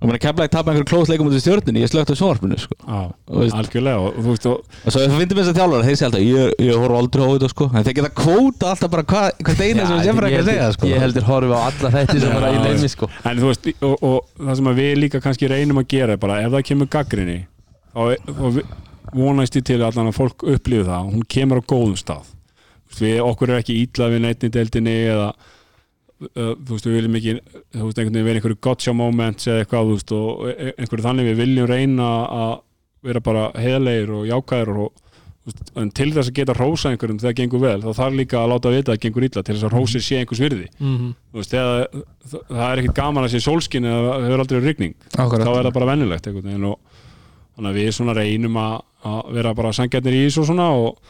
og 0.00 0.08
mér 0.08 0.16
keflæk 0.22 0.50
tapaði 0.54 0.78
einhverju 0.80 0.88
klósleikum 0.90 1.28
út 1.28 1.34
í 1.36 1.40
stjórnunni 1.44 1.82
ég 1.84 1.90
slögt 1.92 2.08
á 2.08 2.16
sjónvarpinu 2.16 2.56
sko. 2.62 2.76
Já, 2.80 3.00
Þú 3.28 3.40
veist. 3.42 3.56
algjörlega 3.60 3.98
og 4.00 4.14
þú 4.16 4.28
veist, 4.30 4.46
og, 4.48 4.62
og 4.86 4.94
svo 4.94 5.02
finnir 5.12 5.34
mér 5.36 5.40
þess 5.44 5.52
að 5.52 5.58
þjálfara 5.60 5.86
þeir 5.90 5.98
sé 6.00 6.06
alltaf, 6.08 6.22
ég, 6.24 6.54
ég 6.64 6.80
horfa 6.80 7.00
aldrei 7.02 7.20
á 7.20 7.28
þetta 7.34 7.50
sko. 7.52 7.66
en 7.74 7.84
þeir 7.88 7.96
geta 7.98 8.12
kvóta 8.22 8.70
alltaf 8.72 8.90
bara 8.94 9.04
hvað 9.12 9.28
hvað 9.44 9.62
eina 9.66 9.86
sem 9.90 10.02
sem 10.08 10.22
ekki 10.24 10.40
að 10.40 10.48
segja 10.50 10.70
sko. 10.78 10.88
Ég 10.90 11.04
heldur 11.04 11.28
horfa 11.28 11.60
á 11.60 11.62
alla 11.68 11.92
þetta 11.98 12.18
sem 12.24 12.32
bara 12.38 12.52
í 12.56 12.62
nefni 12.64 12.90
sko 12.94 13.10
en 13.28 13.42
þú 13.44 13.50
veist 13.52 13.70
og, 13.84 13.96
og 14.00 14.18
það 14.40 14.56
sem 14.62 14.72
við 14.80 14.92
líka 15.04 15.20
kannski 15.26 15.52
reynum 15.52 15.82
að 15.84 15.88
gera 15.92 16.16
er 16.16 16.22
bara 16.24 16.40
ef 16.46 16.52
það 16.56 16.66
kemur 16.72 16.90
gaggrinni 16.96 17.38
þá, 17.92 18.02
þá 18.24 18.44
vi- 18.56 18.66
vonast 19.20 19.56
ég 19.60 19.64
til 19.66 19.80
allan 19.84 20.08
að 20.12 20.16
fólk 20.16 20.44
upplifu 20.56 20.84
það 20.88 21.00
og 21.04 21.14
hún 21.18 21.24
kemur 21.28 21.60
á 21.60 21.68
góðum 21.74 21.96
stað 22.00 22.28
við, 23.00 23.20
okkur 23.24 23.50
er 23.52 23.60
ekki 23.62 23.76
ítlað 23.84 24.12
við 24.16 24.20
neitt 24.24 24.44
í 24.46 24.50
deildinni 24.54 24.96
eða 25.12 25.28
uh, 26.20 26.54
þú 26.54 26.74
veist, 26.74 26.88
við 26.88 26.96
viljum 26.98 27.18
ekki 27.20 27.36
þú 27.40 27.84
veist, 27.84 28.00
einhvern 28.00 28.16
veginn 28.16 28.28
vera 28.30 28.40
einhverju 28.40 28.60
gotcha 28.66 28.94
moments 28.96 29.46
eða 29.50 29.64
eitthvað, 29.64 29.90
þú 29.90 29.98
veist, 29.98 30.16
og 30.16 30.48
e- 30.50 30.74
einhverju 30.76 31.06
þannig. 31.06 31.30
Við 31.30 31.40
viljum 31.44 31.70
reyna 31.70 32.10
að 32.40 32.52
vera 33.10 33.22
bara 33.24 33.46
heiðlegir 33.56 34.12
og 34.18 34.26
jákæðir 34.28 34.72
og 34.84 34.90
þú 35.40 35.48
veist, 35.50 35.70
en 35.80 35.90
til 35.96 36.10
þess 36.12 36.28
að 36.28 36.36
geta 36.36 36.56
rósa 36.58 36.90
einhverjum 36.92 37.20
þegar 37.22 37.32
það 37.32 37.38
gengur 37.40 37.62
vel, 37.64 37.78
þá 37.80 37.90
þarf 37.96 38.18
líka 38.18 38.40
að 38.42 38.50
láta 38.52 38.72
vita 38.74 38.92
að 38.92 38.96
það 38.96 39.04
gengur 39.06 39.26
illa 39.28 39.42
til 39.46 39.54
þess 39.56 39.68
að 39.68 39.76
rósið 39.76 40.04
sé 40.04 40.18
einhvers 40.20 40.42
virði. 40.44 40.66
Mhm. 40.78 41.14
þú 41.32 41.40
veist, 41.40 41.54
þegar 41.54 41.86
það, 42.30 42.42
það 42.50 42.66
er 42.66 42.82
ekkit 42.82 42.98
gaman 43.00 43.24
að 43.24 43.32
sé 43.32 43.40
sólskin 43.40 43.88
eða 43.88 44.02
það 44.10 44.26
hefur 44.28 44.42
aldrei 44.44 44.60
rigning 44.60 44.94
þá 45.08 45.20
er 45.20 45.24
Akkurat 45.24 45.48
það 45.64 45.72
bara 45.78 45.88
vennilegt 45.94 46.28
einhvern 46.28 46.50
veginn 46.50 46.68
og 46.68 46.78
þannig 47.56 47.70
að 47.70 47.80
við 47.80 47.90
svona 47.96 48.16
reynum 48.16 48.60
að, 48.60 48.76
að 49.10 49.32
vera 49.38 49.54
bara 49.56 49.72
sangjarnir 49.76 50.16
í 50.16 50.20
þessu 50.26 50.42
og 50.44 50.50
svona 50.50 50.68
og, 50.76 51.00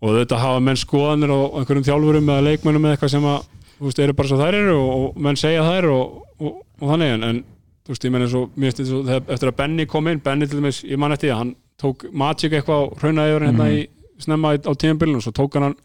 og 0.00 0.14
þetta 0.20 0.42
hafa 0.44 0.60
menn 0.64 0.80
skoðanir 0.80 1.32
og 1.34 1.58
einhverjum 1.60 1.88
þjálfurum 1.88 2.30
eða 2.34 2.46
leikmennum 2.46 2.86
eða 2.86 2.96
eitthvað 2.96 3.14
sem 3.16 3.26
að 3.32 3.48
þú 3.80 3.88
veist, 3.88 4.02
eru 4.04 4.14
bara 4.18 4.28
svo 4.30 4.38
þær 4.40 4.58
eru 4.60 4.76
og, 4.76 4.90
og 5.08 5.22
menn 5.26 5.38
segja 5.40 5.64
þær 5.66 5.88
og, 5.94 6.20
og, 6.40 6.60
og 6.80 6.92
þannig 6.92 7.14
en, 7.16 7.24
en 7.30 7.40
þú 7.86 7.94
veist, 7.94 8.04
ég 8.06 8.12
menn 8.14 8.26
eins 8.26 8.36
og 8.38 8.52
mér 8.60 8.76
finnst 8.76 8.92
þetta 9.08 9.34
eftir 9.36 9.50
að 9.52 9.56
Benny 9.62 9.86
kom 9.90 10.10
inn, 10.12 10.20
Benny 10.24 10.46
til 10.50 10.60
dæmis, 10.60 10.82
ég 10.86 11.00
man 11.00 11.14
eftir 11.16 11.30
því 11.32 11.38
hann 11.40 11.54
tók 11.80 12.04
Magic 12.12 12.52
eitthvað 12.58 12.86
og 12.90 13.00
hraunaði 13.00 13.34
yfir 13.34 13.46
hérna 13.48 13.70
í 13.72 13.80
snemma 14.20 14.52
í- 14.58 14.62
á 14.68 14.72
tíðanbylunum, 14.76 15.22
svo 15.24 15.32
tók 15.32 15.56
hann 15.56 15.70
hann 15.70 15.76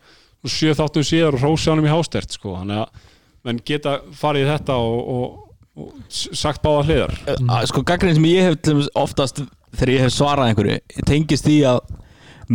sjö 0.46 0.76
þáttum 0.78 1.06
síðar 1.08 1.38
og 1.40 1.46
rósi 1.48 1.72
hann 1.72 1.80
um 1.82 1.88
í 1.88 1.94
hástert 1.94 2.36
sko, 2.36 2.58
þannig 2.60 2.84
að 2.84 3.12
menn 3.48 3.62
geta 3.66 3.96
farið 4.20 4.44
í 4.44 4.50
þetta 4.52 4.76
og, 4.82 5.00
og, 5.16 5.56
og 5.80 5.94
sagt 6.12 6.62
báða 6.66 6.84
hliðar. 6.90 7.16
Að, 7.32 7.64
sko 7.72 7.82
gaggrin 7.88 8.18
sem 8.18 8.28
ég 8.30 8.46
hef 8.50 8.60
til 8.60 8.76
dæmis 8.76 8.92
oftast 9.00 9.42
þegar 9.76 9.92
ég 9.96 10.04
hef 10.06 10.14
svarað 10.16 10.52
einhverju 10.52 11.06
tengist 11.10 11.48
því 11.48 11.58
að 11.72 11.80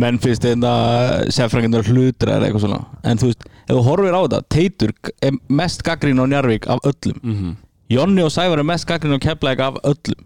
menn 0.01 0.21
finnst 0.23 0.45
þetta 0.47 0.71
seffrængindar 1.35 1.83
hlutur 1.89 2.31
eða 2.31 2.47
eitthvað 2.47 2.63
svona. 2.65 2.79
En 3.03 3.19
þú 3.19 3.31
veist, 3.33 3.43
ef 3.71 3.79
þú 3.79 3.83
horfir 3.87 4.17
á 4.17 4.21
þetta 4.21 4.41
Teitur 4.55 4.93
er 5.23 5.39
mest 5.61 5.83
gaggrin 5.87 6.19
á 6.19 6.25
Njarvík 6.27 6.67
af 6.67 6.83
öllum. 6.91 7.19
Mm 7.23 7.35
-hmm. 7.37 7.55
Jonni 7.91 8.23
og 8.23 8.31
Sævar 8.31 8.59
er 8.59 8.63
mest 8.63 8.87
gaggrin 8.87 9.15
á 9.15 9.19
Keflæk 9.19 9.59
af 9.59 9.79
öllum. 9.83 10.21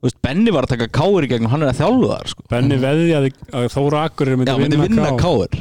Þú 0.00 0.08
veist, 0.08 0.22
Benni 0.22 0.50
var 0.50 0.64
að 0.64 0.68
taka 0.68 0.86
káir 0.88 1.24
í 1.24 1.28
gegn 1.28 1.44
og 1.44 1.50
hann 1.50 1.62
er 1.62 1.68
að 1.74 1.80
þjálfa 1.80 2.08
þar 2.08 2.28
sko. 2.28 2.42
Benni 2.48 2.76
veðjaði 2.80 3.32
að 3.52 3.66
Þóra 3.68 4.04
Akkurir 4.08 4.36
myndi 4.36 4.54
myndi 4.56 4.76
vinna, 4.80 5.10
káir 5.20 5.52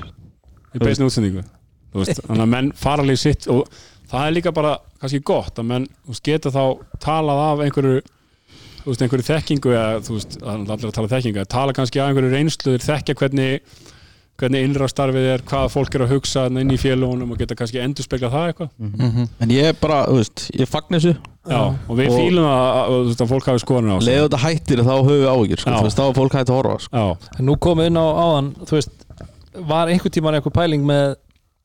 í 0.73 0.79
beisni 0.79 1.05
útsendingu. 1.05 1.43
Þannig 1.93 2.45
að 2.45 2.53
menn 2.53 2.71
fara 2.71 3.03
alveg 3.03 3.19
sitt 3.19 3.47
og 3.47 3.67
það 4.09 4.27
er 4.27 4.35
líka 4.37 4.53
bara 4.55 4.77
kannski 5.01 5.19
gott 5.25 5.59
að 5.59 5.65
menn 5.65 5.87
geta 6.23 6.53
þá 6.53 6.63
talað 7.03 7.43
af 7.49 7.63
einhverju 7.65 8.01
einhverju 8.89 9.27
þekkingu 9.27 9.73
eða 9.75 9.99
þú 10.05 10.15
veist, 10.15 10.37
allir 10.41 10.87
að 10.87 10.95
tala 10.95 11.11
þekkingu 11.11 11.41
að 11.43 11.51
tala 11.51 11.75
kannski 11.77 11.99
af 11.99 12.09
einhverju 12.09 12.31
reynslu 12.33 12.75
þeir 12.75 12.85
þekkja 12.85 13.17
hvernig 13.19 13.73
hvernig 14.39 14.63
innra 14.67 14.87
starfið 14.89 15.25
er, 15.33 15.41
hvað 15.49 15.65
fólk 15.73 15.95
er 15.97 16.03
að 16.05 16.13
hugsa 16.15 16.45
inn 16.49 16.71
í 16.73 16.77
félagunum 16.79 17.33
og 17.35 17.39
geta 17.41 17.57
kannski 17.59 17.81
endur 17.83 18.05
spekla 18.07 18.29
það 18.33 18.47
eitthvað. 18.53 19.27
En 19.43 19.53
ég 19.53 19.69
er 19.71 19.77
bara, 19.81 19.99
þú 20.07 20.17
veist, 20.21 20.45
ég 20.55 20.69
fagn 20.71 20.95
þessu. 20.97 21.13
Já, 21.49 21.59
og 21.87 21.93
við 21.97 22.09
Og- 22.11 22.17
fýlum 22.19 22.45
að, 22.45 22.65
að, 22.79 23.11
að, 23.15 23.23
fólk 23.33 23.45
hafi 23.49 23.63
skoðanir 23.63 23.95
á 23.95 23.97
sig. 23.99 24.07
leiðu 24.09 24.25
þetta 24.27 24.41
hættir 24.45 24.83
þá 24.85 24.91
höfum 24.95 25.13
við 25.19 25.29
áhyggjur 25.33 25.63
sko. 25.63 25.71
Þú 25.79 25.85
veist, 25.87 25.99
þá 25.99 26.05
er 26.09 26.17
fólk 26.19 26.33
hætti 26.39 26.51
að 26.53 26.59
horfa 26.59 26.79
sko. 26.85 26.97
Já, 26.97 27.39
En 27.39 27.45
nú 27.49 27.55
komum 27.57 27.81
við 27.83 27.89
inn 27.91 27.97
á 27.99 28.05
áðan 28.23 28.49
þú 28.65 28.77
veist, 28.79 28.91
var 29.73 29.87
einhver 29.93 30.11
tíman 30.13 30.37
einhver 30.37 30.53
pæling 30.53 30.83
með 30.85 31.15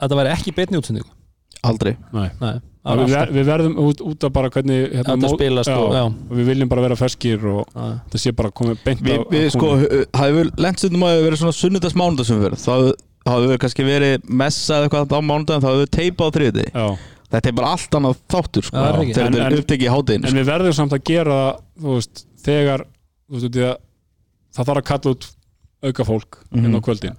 að 0.00 0.08
það 0.14 0.18
væri 0.22 0.32
ekki 0.34 0.54
beinni 0.56 0.80
útsendingu? 0.80 1.10
Aldrei. 1.64 1.96
Nei. 2.12 2.28
Nei, 2.40 2.54
Við, 2.84 3.14
við 3.32 3.46
verðum 3.48 3.76
út, 3.80 4.00
út 4.04 4.24
af 4.28 4.32
bara 4.34 4.50
hvernig 4.52 4.90
hérna, 4.92 5.14
Þetta 5.14 5.14
mó- 5.24 5.34
spilast 5.38 5.70
já, 5.70 5.76
og- 5.80 5.94
já. 5.96 6.02
og 6.04 6.34
við 6.36 6.44
viljum 6.50 6.68
bara 6.68 6.82
vera 6.84 6.96
ferskir 7.00 7.44
og 7.48 7.64
Já. 7.72 7.86
það 8.12 8.20
sé 8.20 8.32
bara 8.36 8.50
komið 8.50 8.82
beint 8.84 9.00
við, 9.00 9.18
á- 9.18 9.28
við 9.32 9.46
á 9.48 9.52
sko, 9.54 9.70
kúnni. 9.72 10.06
hafði 10.12 10.42
lent 10.60 10.78
stundum 10.82 11.00
að 11.08 11.22
verið 11.24 11.38
svona 11.40 11.56
sunnudags 11.56 11.94
mánudagsumferð 11.96 12.60
þá 12.60 12.74
hafði 13.24 13.48
við 13.54 13.58
kannski 13.64 13.86
verið 13.88 14.28
messa 14.28 14.74
eða 14.74 14.84
eitthvað 14.90 15.00
á 15.00 15.08
þá 15.08 15.64
hafði 15.64 15.80
við 15.80 15.90
teipað 15.96 16.28
á 16.28 16.34
þriði 16.36 16.64
Já, 16.74 16.86
þetta 17.32 17.48
er 17.48 17.56
bara 17.56 17.68
allt 17.72 17.90
annað 17.96 18.16
þáttur 18.28 18.64
sko, 18.68 18.76
það 18.76 18.84
er 18.84 18.92
þegar 18.92 19.00
En- 19.00 19.32
þetta 19.32 19.46
en- 19.46 19.52
er 19.52 19.58
upptekið 19.64 19.88
í 19.88 19.94
hátinn 19.96 20.24
en 20.28 20.34
við 20.36 20.44
verðum 20.52 20.76
samt 20.76 20.92
að 20.92 21.04
gera 21.08 21.38
það 21.80 21.94
veist, 21.94 22.24
þegar 22.44 22.84
þú 23.32 23.40
veist, 23.40 23.78
það 24.54 24.66
þarf 24.68 24.82
að 24.84 24.88
kalla 24.92 25.14
út 25.16 25.24
auka 25.84 26.04
fólk 26.04 26.36
Mhm. 26.52 26.64
inn 26.68 26.76
á 26.76 26.80
kvöldin 26.84 27.16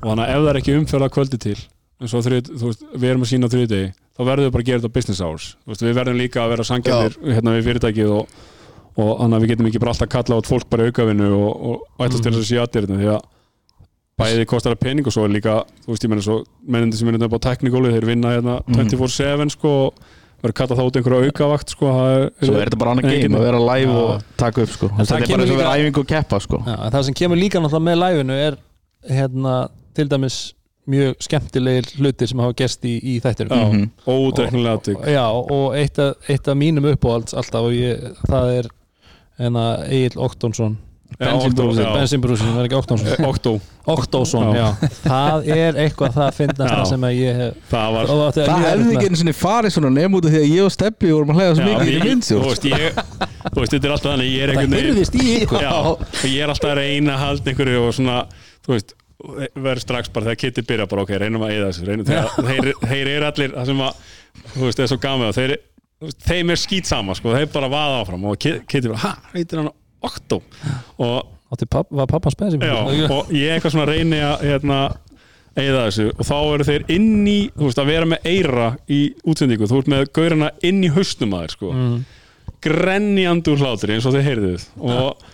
og 0.00 0.08
þannig 0.08 0.24
að 0.24 0.32
ef 0.32 0.40
það 0.40 0.48
er 0.48 0.60
ekki 0.62 0.78
umferð 0.80 1.04
að 1.04 1.12
kvöldi 1.12 1.38
til 1.38 1.56
eins 2.00 2.14
og 2.16 2.24
þrið, 2.24 2.42
þú 2.56 2.64
veist, 2.64 2.82
við 2.96 3.08
erum 3.12 3.22
að 3.22 3.30
sína 3.32 3.44
á 3.44 3.52
þriðdegi 3.52 3.92
þá 4.16 4.20
verðum 4.24 4.48
við 4.48 4.52
bara 4.56 4.64
að 4.64 4.68
gera 4.70 4.82
þetta 4.82 4.90
á 4.92 4.96
business 4.96 5.22
hours. 5.22 5.46
Þú 5.62 5.72
veist, 5.72 5.86
við 5.86 5.96
verðum 6.00 6.20
líka 6.20 6.42
að 6.42 6.52
vera 6.54 6.66
sangjarnir 6.66 7.16
hérna 7.36 7.56
við 7.56 7.70
fyrirtækið 7.70 8.12
og, 8.16 8.36
og 8.96 9.10
þannig 9.20 9.38
að 9.38 9.44
við 9.44 9.52
getum 9.54 9.70
ekki 9.70 9.82
bara 9.84 9.94
alltaf 9.94 10.12
kalla 10.16 10.40
át 10.40 10.50
fólk 10.52 10.68
bara 10.72 10.86
í 10.86 10.92
aukavinu 10.92 11.30
og, 11.36 11.80
og 11.96 12.12
til 12.12 12.22
þess 12.24 12.42
að 12.42 12.46
sé 12.50 12.60
aðdýrna 12.62 13.00
því 13.00 13.10
að 13.14 13.24
bæði 14.16 14.44
kostar 14.48 14.72
það 14.72 14.84
pening 14.86 15.08
og 15.08 15.12
svo 15.12 15.26
er 15.26 15.34
líka 15.34 15.56
þú 15.84 15.92
veist 15.92 16.04
ég 16.06 16.12
meina 16.12 16.24
svo 16.24 16.36
mennindi 16.64 16.96
sem 16.96 17.10
er 17.10 17.18
þetta 17.18 17.36
á 17.36 17.46
teknikóli 17.50 17.90
þeir 17.92 18.06
vinna 18.08 18.30
hérna 18.32 18.54
24-7 18.70 19.50
sko 19.52 19.72
og 19.82 19.98
verður 20.40 20.56
kallað 20.56 20.80
þá 20.80 20.84
út 20.86 20.98
einhverja 21.00 21.30
aukavakt 21.30 21.72
sko 21.74 21.90
það 21.92 22.14
er, 22.14 22.26
Svo 22.40 22.56
er 22.56 22.68
þetta 22.68 22.80
bara 22.80 22.94
annað 22.94 23.12
game 23.12 23.38
að 23.38 23.46
vera 23.46 23.60
live 23.62 23.92
Já. 23.92 24.00
og 24.00 24.26
taka 24.40 24.64
upp 24.64 24.72
sko. 24.72 24.90
Það 24.92 25.00
Þetta 25.02 25.16
er 25.16 25.30
bara 25.32 25.44
eins 25.44 25.52
og 25.54 25.60
vera 25.60 25.74
æfingu 25.76 26.02
og 26.02 26.10
keppa 26.10 26.40
sko. 26.44 26.60
Já, 26.66 26.76
en 26.76 26.94
það 26.94 27.06
sem 27.08 27.16
kemur 27.20 27.40
líka 27.40 27.62
náttúrulega 27.62 27.86
með 27.88 27.98
læfinu 28.02 28.38
er 28.46 28.58
hérna 29.16 29.54
til 29.96 30.08
dæmis 30.12 30.38
mjög 30.86 31.14
skemmtilegir 31.26 31.88
hlutir 31.98 32.28
sem 32.30 32.38
hafa 32.38 32.54
gerst 32.56 32.84
í, 32.86 32.94
í 33.02 33.20
þættinum. 33.20 33.50
Já, 33.58 33.66
Mhm. 33.72 33.90
ódreiknilega 34.06 34.78
atvik. 34.80 34.98
Já, 35.06 35.26
og 35.30 35.74
eitt 35.74 35.98
af, 35.98 36.14
eitt 36.28 36.48
af 36.48 36.56
mínum 36.56 36.86
uppáhalds 36.94 37.34
alltaf 37.34 37.62
og 37.68 37.72
ég, 37.72 38.12
það 38.28 38.58
er 38.58 38.68
hérna 39.38 39.64
Egil 39.90 40.16
Októnsson 40.22 40.76
Bensinbrúsin 41.20 42.48
það 42.50 42.58
er 42.60 42.66
ekki 42.66 42.76
Októnsson 42.80 43.26
Októ, 43.28 43.52
Októnsson, 43.86 44.48
já. 44.56 44.64
Já. 44.82 44.88
það 45.04 45.46
er 45.54 45.78
eitthvað 45.84 46.16
það 46.16 46.24
að 46.26 46.34
finna 46.34 46.66
það 46.66 46.82
sem 46.90 47.04
að 47.06 47.14
ég 47.20 47.38
hef 47.40 47.60
það 47.70 47.92
var 47.96 48.10
og 48.10 48.22
átti 48.26 48.42
að 48.42 48.48
Það 48.50 48.58
líða 48.58 48.70
hefði 48.72 48.86
með- 48.86 48.96
ekki 48.96 49.06
einu 49.10 49.20
sinni 49.20 49.34
farið 49.38 49.74
svona 49.76 49.92
nefn 49.96 50.16
út 50.18 50.26
af 50.26 50.34
því 50.34 50.40
að 50.42 50.50
ég 50.56 50.64
og 50.66 50.74
Steppi 50.74 51.12
vorum 51.14 51.30
að 51.30 51.38
hlæða 51.38 51.54
svo 51.60 51.68
mikið 51.70 51.92
í 51.92 52.02
mynd 52.08 52.26
þú 52.26 52.40
veist, 52.42 52.66
ég, 52.72 52.98
þú 53.46 53.62
veist, 53.62 53.72
þetta 53.76 53.86
er 53.86 53.94
alltaf 53.96 54.10
þannig 54.10 54.32
ég 54.34 54.42
er 54.42 54.50
það 54.50 54.56
einhvern 54.56 54.74
veginn 54.76 54.90
hyrðist 54.90 55.14
í 55.14 55.26
ykkur. 55.40 55.62
Já, 55.62 55.74
og 55.86 56.26
ég 56.26 56.42
er 56.42 56.52
alltaf 56.56 56.70
að 56.72 56.80
reyna 56.82 57.14
að 57.16 57.22
halda 57.26 57.52
einhverju 57.54 57.84
og 57.86 57.94
svona, 58.00 58.18
þú 58.66 58.74
veist 58.74 58.95
verður 59.56 59.80
strax 59.82 60.10
bara 60.12 60.26
þegar 60.28 60.40
Kitty 60.42 60.64
byrja 60.68 60.86
bara 60.90 61.04
ok, 61.06 61.12
reynum 61.22 61.44
að 61.46 61.54
eyða 61.54 61.70
þessu 61.70 61.86
reynum, 61.88 62.08
þeir, 62.50 62.68
þeir 62.82 63.10
eru 63.14 63.28
allir 63.30 63.54
það 63.56 63.70
sem 63.70 63.80
að, 63.86 64.02
þú 64.52 64.66
veist, 64.66 64.76
það 64.80 64.84
er 64.84 64.90
svo 64.92 64.98
gaman 65.06 65.36
þeir, 65.36 65.54
veist, 66.04 66.20
þeim 66.28 66.52
er 66.52 66.60
skýt 66.60 66.90
sama 66.90 67.16
sko, 67.16 67.32
þeir 67.36 67.48
bara 67.54 67.70
vaða 67.72 68.02
áfram 68.02 68.26
og 68.28 68.36
Ki- 68.44 68.58
Kitty 68.68 68.92
bara, 68.92 69.00
ha, 69.06 69.14
heitir 69.32 69.62
hann 69.62 69.72
Octo? 70.06 70.42
Og, 71.02 71.32
papp, 71.72 71.88
var 71.96 72.10
pappans 72.10 72.36
já, 72.36 72.42
Bensinbrúsin 72.44 73.10
og 73.16 73.32
ég 73.34 73.54
eitthvað 73.56 73.72
svona 73.74 73.88
reyni 73.88 74.20
að 74.20 74.44
hérna, 74.50 74.80
eyða 75.56 75.86
þessu 75.86 76.10
og 76.12 76.26
þá 76.28 76.36
eru 76.52 76.66
þeir 76.68 76.84
inn 76.92 77.08
í, 77.32 77.38
þú 77.56 77.70
veist, 77.70 77.80
að 77.80 77.90
vera 77.94 78.10
með 78.12 78.28
eira 78.28 78.68
í 78.92 79.00
útsendingu, 79.24 79.70
þú 79.70 79.80
ert 79.80 79.90
með 79.94 80.04
gaurina 80.20 80.50
inn 80.68 80.84
í 80.84 80.92
haustum 80.92 81.32
að 81.38 81.46
þér, 81.46 81.54
sko. 81.56 81.72
Mm. 81.72 81.96
grenjandi 82.66 83.52
úr 83.52 83.60
hlátri 83.64 83.94
eins 83.96 84.06
og 84.08 84.14
þið 84.16 84.26
heyrðuð. 84.28 84.62
Og 84.84 85.24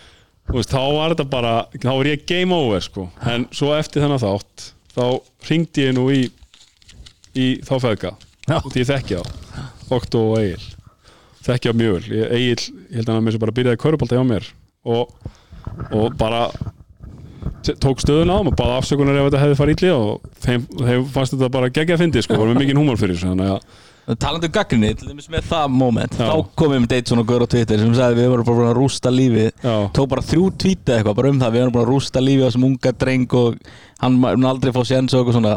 veist, 0.51 0.73
þá 0.73 0.83
var 0.97 1.15
þetta 1.15 1.29
bara 1.33 1.55
þá 1.77 1.91
var 1.93 2.11
ég 2.11 2.27
game 2.29 2.57
over 2.57 2.85
sko. 2.85 3.09
En 3.29 3.47
svo 3.55 3.73
eftir 3.77 4.05
þennan 4.05 4.23
þátt 4.23 4.69
þá 4.93 5.05
ringdi 5.49 5.87
ég 5.87 5.97
nú 5.97 6.09
í 6.13 6.23
í 7.39 7.47
þá 7.65 7.75
feðga. 7.87 8.13
Því 8.69 8.83
ég 8.83 8.91
þekki 8.91 9.21
á 9.21 9.23
Okto 9.93 10.27
og 10.33 10.41
Egil. 10.41 10.67
Þekki 11.47 11.73
á 11.73 11.75
mjög 11.77 11.97
vel. 11.97 12.21
Egil, 12.37 12.67
ég 12.91 12.99
held 12.99 13.09
að 13.09 13.17
hann 13.17 13.25
með 13.27 13.35
sér 13.35 13.43
bara 13.45 13.57
byrjaði 13.57 13.81
körubólta 13.83 14.19
hjá 14.19 14.25
mér. 14.27 14.47
Og, 14.83 15.11
og 15.95 16.17
bara 16.19 16.47
tók 17.63 18.03
stöðuna 18.03 18.39
á 18.39 18.41
og 18.43 18.55
báði 18.59 18.77
afsökunar 18.77 19.19
ef 19.21 19.29
þetta 19.29 19.43
hefði 19.43 19.59
farið 19.59 19.77
ítli 19.77 19.91
og 19.95 20.27
þeim, 20.43 20.67
þeim 20.83 21.05
fannst 21.15 21.35
þetta 21.37 21.51
bara 21.55 21.71
geggja 21.75 21.97
að 21.97 22.03
fyndi 22.05 22.23
sko, 22.25 22.39
var 22.41 22.51
með 22.51 22.63
mikið 22.63 22.81
húmor 22.81 22.99
fyrir 22.99 23.19
þessu 23.19 23.31
þannig 23.31 23.53
að 23.55 23.67
Talandi 24.03 24.49
um 24.51 24.55
gaggrinni, 24.57 24.89
til 24.99 25.09
dæmis 25.13 25.29
með 25.31 25.45
það 25.47 25.75
moment 25.79 26.17
Já. 26.19 26.25
Þá 26.27 26.49
komum 26.59 26.73
við 26.75 26.81
með 26.83 26.91
deitt 26.91 27.11
svona 27.13 27.25
gaur 27.29 27.45
á 27.47 27.53
Twitter 27.53 27.79
sem 27.79 27.93
sagði 27.95 28.19
við 28.19 28.33
vorum 28.33 28.49
bara 28.49 28.59
búin 28.59 28.71
að 28.73 28.79
rústa 28.81 29.13
lífið. 29.15 29.51
Já, 29.63 29.75
Tók 29.95 30.09
bara 30.11 30.25
þrjú 30.27 30.49
tweeta 30.59 30.97
eitthvað 30.97 31.19
bara 31.21 31.31
um 31.31 31.39
það 31.43 31.55
Við 31.55 31.63
vorum 31.63 31.77
búin 31.77 31.85
að 31.85 31.93
rústa 31.93 32.25
lífið 32.25 32.43
á 32.43 32.47
þessum 32.49 32.67
unga 32.67 32.93
dreng 33.05 33.37
og 33.39 33.61
hann 34.03 34.19
mun 34.25 34.49
aldrei 34.51 34.75
fá 34.75 34.83
séns 34.83 35.15
og 35.15 35.23
eitthvað 35.23 35.39
svona. 35.39 35.55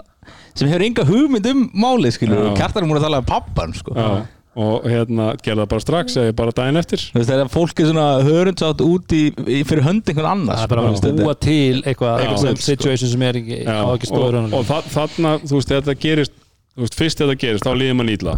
Sem 0.53 0.69
hefur 0.69 0.85
enga 0.85 1.07
hugmynd 1.09 1.49
um 1.51 1.65
málið 1.73 2.15
skilur 2.19 2.53
kjartar 2.59 2.85
er 2.85 2.89
múin 2.91 3.01
að 3.01 3.07
tala 3.09 3.23
um 3.23 3.29
pappan 3.33 3.73
sko. 3.73 3.97
já. 3.97 4.09
Og 4.55 4.85
hérna 4.87 5.33
gerði 5.43 5.65
það 5.65 5.71
bara 5.73 5.83
strax 5.83 6.13
eða 6.15 6.35
bara 6.37 6.53
daginn 6.55 6.79
eftir. 6.79 7.01
Þú 7.11 7.17
veist, 7.19 7.27
þegar 7.33 7.49
fólk 7.51 7.81
er 7.81 7.89
svona 7.89 8.05
hörundsátt 8.23 8.83
út 8.85 9.11
í, 9.17 9.23
í 9.51 9.57
fyrir 9.67 9.83
hönd 9.83 10.07
einhvern 10.07 10.29
annars 10.31 10.61
það 10.61 10.69
er 10.69 10.71
bara 10.71 10.93
sko, 10.95 11.09
að 11.09 11.19
búa 11.19 11.33
til 11.43 11.81
eitthvað, 11.81 12.23
eitthvað 12.23 12.61
situation 12.63 13.11
sem 13.11 13.25
er 13.27 13.39
ekki, 13.41 13.57
á 13.67 13.83
ekki 13.91 14.07
stóður 14.13 14.37
og, 14.45 14.55
og 14.55 14.63
þa 14.69 14.77
þarna, 14.93 15.33
þú 15.43 15.59
veist, 15.59 15.73
þetta 15.75 15.97
gerist 16.05 16.37
þú 16.75 16.85
veist, 16.85 16.99
fyrst 16.99 17.23
þetta 17.23 17.39
gerist, 17.41 17.65
þá 17.65 17.79
líður 17.79 17.97
mann 18.01 18.11
ítla 18.11 18.35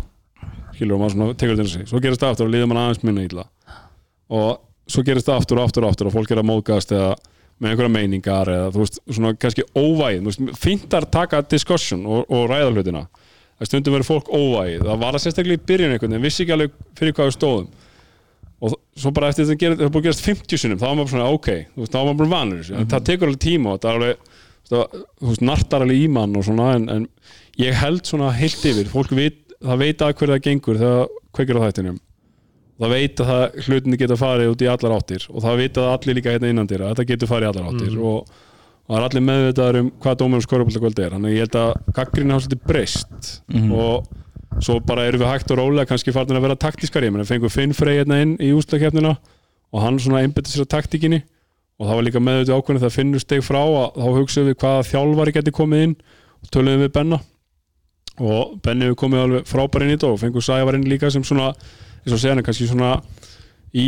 skilur, 0.78 0.98
og 0.98 1.02
maður 1.02 1.16
svona 1.16 1.38
tekur 1.38 1.58
þetta 1.58 1.74
sig. 1.74 1.88
Svo 1.90 2.02
gerist 2.04 2.22
það 2.22 2.34
aftur 2.36 2.48
og 2.48 2.54
líður 2.54 2.70
mann 2.72 2.82
aðeins 2.84 3.04
minna 3.06 3.26
ítla 3.26 3.48
og 4.38 4.92
svo 4.92 5.04
gerist 5.08 5.28
það 5.28 5.42
aftur 5.42 5.60
og 5.62 5.68
aftur 5.68 5.88
og 5.88 5.94
aftur 5.94 6.10
og 6.10 6.16
fólk 6.16 6.32
er 6.32 6.42
að 6.42 6.50
móðgast 6.50 6.94
eða 6.96 7.16
með 7.58 7.72
einhverja 7.72 7.94
meiningar 7.94 8.52
eða 8.54 8.68
þú 8.76 8.84
veist, 8.84 9.00
svona 9.10 9.32
kannski 9.42 9.66
óvægin 9.74 10.28
þú 10.28 10.34
veist, 10.34 10.62
fínt 10.62 10.94
að 10.94 11.10
taka 11.16 11.42
discussion 11.50 12.06
og, 12.06 12.28
og 12.30 12.46
ræða 12.52 12.70
hlutina. 12.76 13.08
Það 13.58 13.72
stundum 13.72 13.96
verið 13.98 14.10
fólk 14.12 14.30
óvægið 14.30 14.86
það 14.86 15.02
var 15.02 15.18
það 15.18 15.24
sérstaklega 15.24 15.58
í 15.58 15.68
byrjun 15.72 15.96
einhvern 15.96 16.14
veginn. 16.14 16.28
Vissi 16.28 16.44
ekki 16.44 16.54
alveg 16.54 16.76
fyrir 17.00 17.16
hvað 17.18 17.32
við 17.32 17.38
stóðum. 17.40 17.72
Og 18.58 18.76
svo 18.98 19.14
bara 19.14 19.32
eftir 19.32 19.48
þetta 19.48 19.62
gerist, 19.64 19.82
það 19.82 19.92
búið 19.96 20.04
að 20.04 20.08
gerast 20.08 20.28
50 20.28 20.62
sinum 20.62 20.82
þá 20.82 20.86
var 20.86 20.96
maður 21.00 21.12
svona 21.16 21.34
ok, 21.34 21.50
þú 21.74 21.82
veist, 21.82 21.94
þá 21.94 21.98
var 21.98 22.08
maður 22.08 22.22
bara 22.22 22.34
vanur 22.36 22.62
þessu. 22.62 22.78
En 22.78 22.92
það 22.94 23.08
tekur 23.10 23.32
alveg 23.32 23.42
tíma 23.48 23.74
og 23.74 23.82
það 23.82 23.90
er 23.90 24.00
alveg 24.00 24.32
þú 24.70 25.32
veist, 25.32 25.44
nartar 25.50 25.86
alveg 25.86 26.04
í 26.04 26.08
mann 26.12 26.38
og 26.38 26.46
svona 26.46 26.70
en, 26.78 26.88
en 26.94 27.06
ég 27.62 27.78
held 27.78 28.06
svona 28.08 28.32
heilt 28.38 28.66
yfir 28.70 28.90
fólk 28.92 29.14
veit, 29.18 29.40
það 29.64 29.82
veit 29.84 30.04
að 30.04 30.14
hver 30.20 30.34
það 30.34 30.44
gengur 30.48 30.82
þegar 30.82 31.16
kveikir 31.38 31.60
á 31.60 31.66
þættinum. 31.68 32.02
Það 32.78 32.92
veit 32.94 33.22
að 33.24 33.32
það 33.32 33.64
hlutinni 33.66 33.98
geta 33.98 34.18
farið 34.22 34.52
út 34.52 34.62
í 34.62 34.68
allar 34.70 34.94
áttir 35.00 35.24
og 35.32 35.42
það 35.42 35.62
veit 35.64 35.80
að 35.82 35.88
allir 35.96 36.18
líka 36.20 36.34
hérna 36.36 36.52
innan 36.54 36.68
dýra 36.70 36.86
að 36.86 36.92
þetta 36.94 37.08
getur 37.10 37.32
farið 37.32 37.48
í 37.48 37.50
allar 37.50 37.72
áttir 37.72 37.96
og, 37.98 38.28
og 38.28 38.92
það 38.92 39.00
er 39.00 39.06
allir 39.08 39.26
meðvitaðar 39.26 39.80
um 39.82 39.88
hvað 40.04 40.20
dómur 40.22 40.44
og 40.44 40.46
skorupallakvöld 40.46 41.02
er. 41.02 41.16
Þannig 41.16 41.32
að 41.32 41.38
ég 41.38 41.48
held 41.48 41.58
að 41.64 41.72
gaggrinni 41.98 42.36
hafa 42.36 42.46
svolítið 42.46 42.68
breyst 42.70 43.32
og 43.74 44.62
svo 44.62 44.80
bara 44.86 45.08
erum 45.10 45.22
við 45.22 45.32
hægt 45.32 45.52
og 45.52 45.58
rólega 45.58 45.90
kannski 45.90 46.14
farin 46.14 46.38
að 46.38 46.46
vera 46.46 46.56
taktískari 46.56 47.10
ég 47.10 47.14
menn 47.14 47.26
fengum 47.26 47.50
Finn 47.50 47.74
Frey 47.74 47.98
hérna 47.98 48.22
inn 48.22 48.38
í 48.42 48.54
úslakefnina 48.54 49.16
og 49.18 49.82
hann 49.82 50.00
svona 50.00 50.22
einbytti 50.22 50.54
sér 50.54 50.66
að 50.66 50.72
taktíkinni 50.78 51.20
og 51.78 51.86
það 51.86 51.96
var 51.98 52.06
líka 52.08 52.22
meðvitað 52.24 52.58
ákveðin 52.58 52.82
þegar 52.82 52.96
Finnur 52.96 53.22
steg 53.22 53.44
frá 53.46 53.60
að 53.62 53.98
þá 53.98 54.08
hugsaðum 54.16 54.48
við 54.50 54.58
hvaða 54.64 54.88
þjálfari 54.88 55.36
geti 55.36 55.54
komið 55.58 55.84
inn 55.88 55.98
og 58.18 58.58
Benni 58.66 58.88
hefur 58.88 59.02
komið 59.04 59.24
alveg 59.24 59.50
frábær 59.50 59.86
inn 59.86 59.94
í 59.94 59.98
þetta 59.98 60.12
og 60.14 60.22
fengum 60.22 60.46
Sævarinn 60.46 60.88
líka 60.90 61.12
sem 61.14 61.26
svona 61.28 61.52
eins 61.52 62.16
og 62.16 62.22
segja 62.22 62.36
hann 62.36 62.46
kannski 62.46 62.70
svona 62.70 62.96
í 63.78 63.88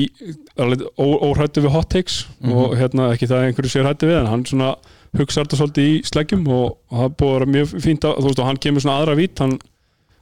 óhrættu 0.99 1.63
við 1.63 1.73
hot 1.73 1.89
takes 1.93 2.21
og 2.43 2.75
hérna 2.77 3.13
ekki 3.13 3.29
það 3.29 3.39
að 3.39 3.49
einhverju 3.49 3.73
sér 3.73 3.87
hættu 3.87 4.09
við 4.09 4.19
en 4.19 4.29
hann 4.29 4.45
svona 4.45 4.73
hugsaði 5.17 5.47
þetta 5.47 5.59
svolítið 5.61 5.89
í 5.89 5.95
sleggjum 6.05 6.45
og 6.53 6.75
það 6.91 7.05
er 7.07 7.15
búið 7.17 7.31
að 7.31 7.37
vera 7.39 7.51
mjög 7.55 7.73
fínt 7.85 8.05
að, 8.05 8.19
þú 8.19 8.29
veist 8.29 8.41
og 8.43 8.49
hann 8.49 8.61
kemur 8.65 8.85
svona 8.85 8.97
aðra 8.99 9.17
vít 9.17 9.41
hann, 9.41 9.55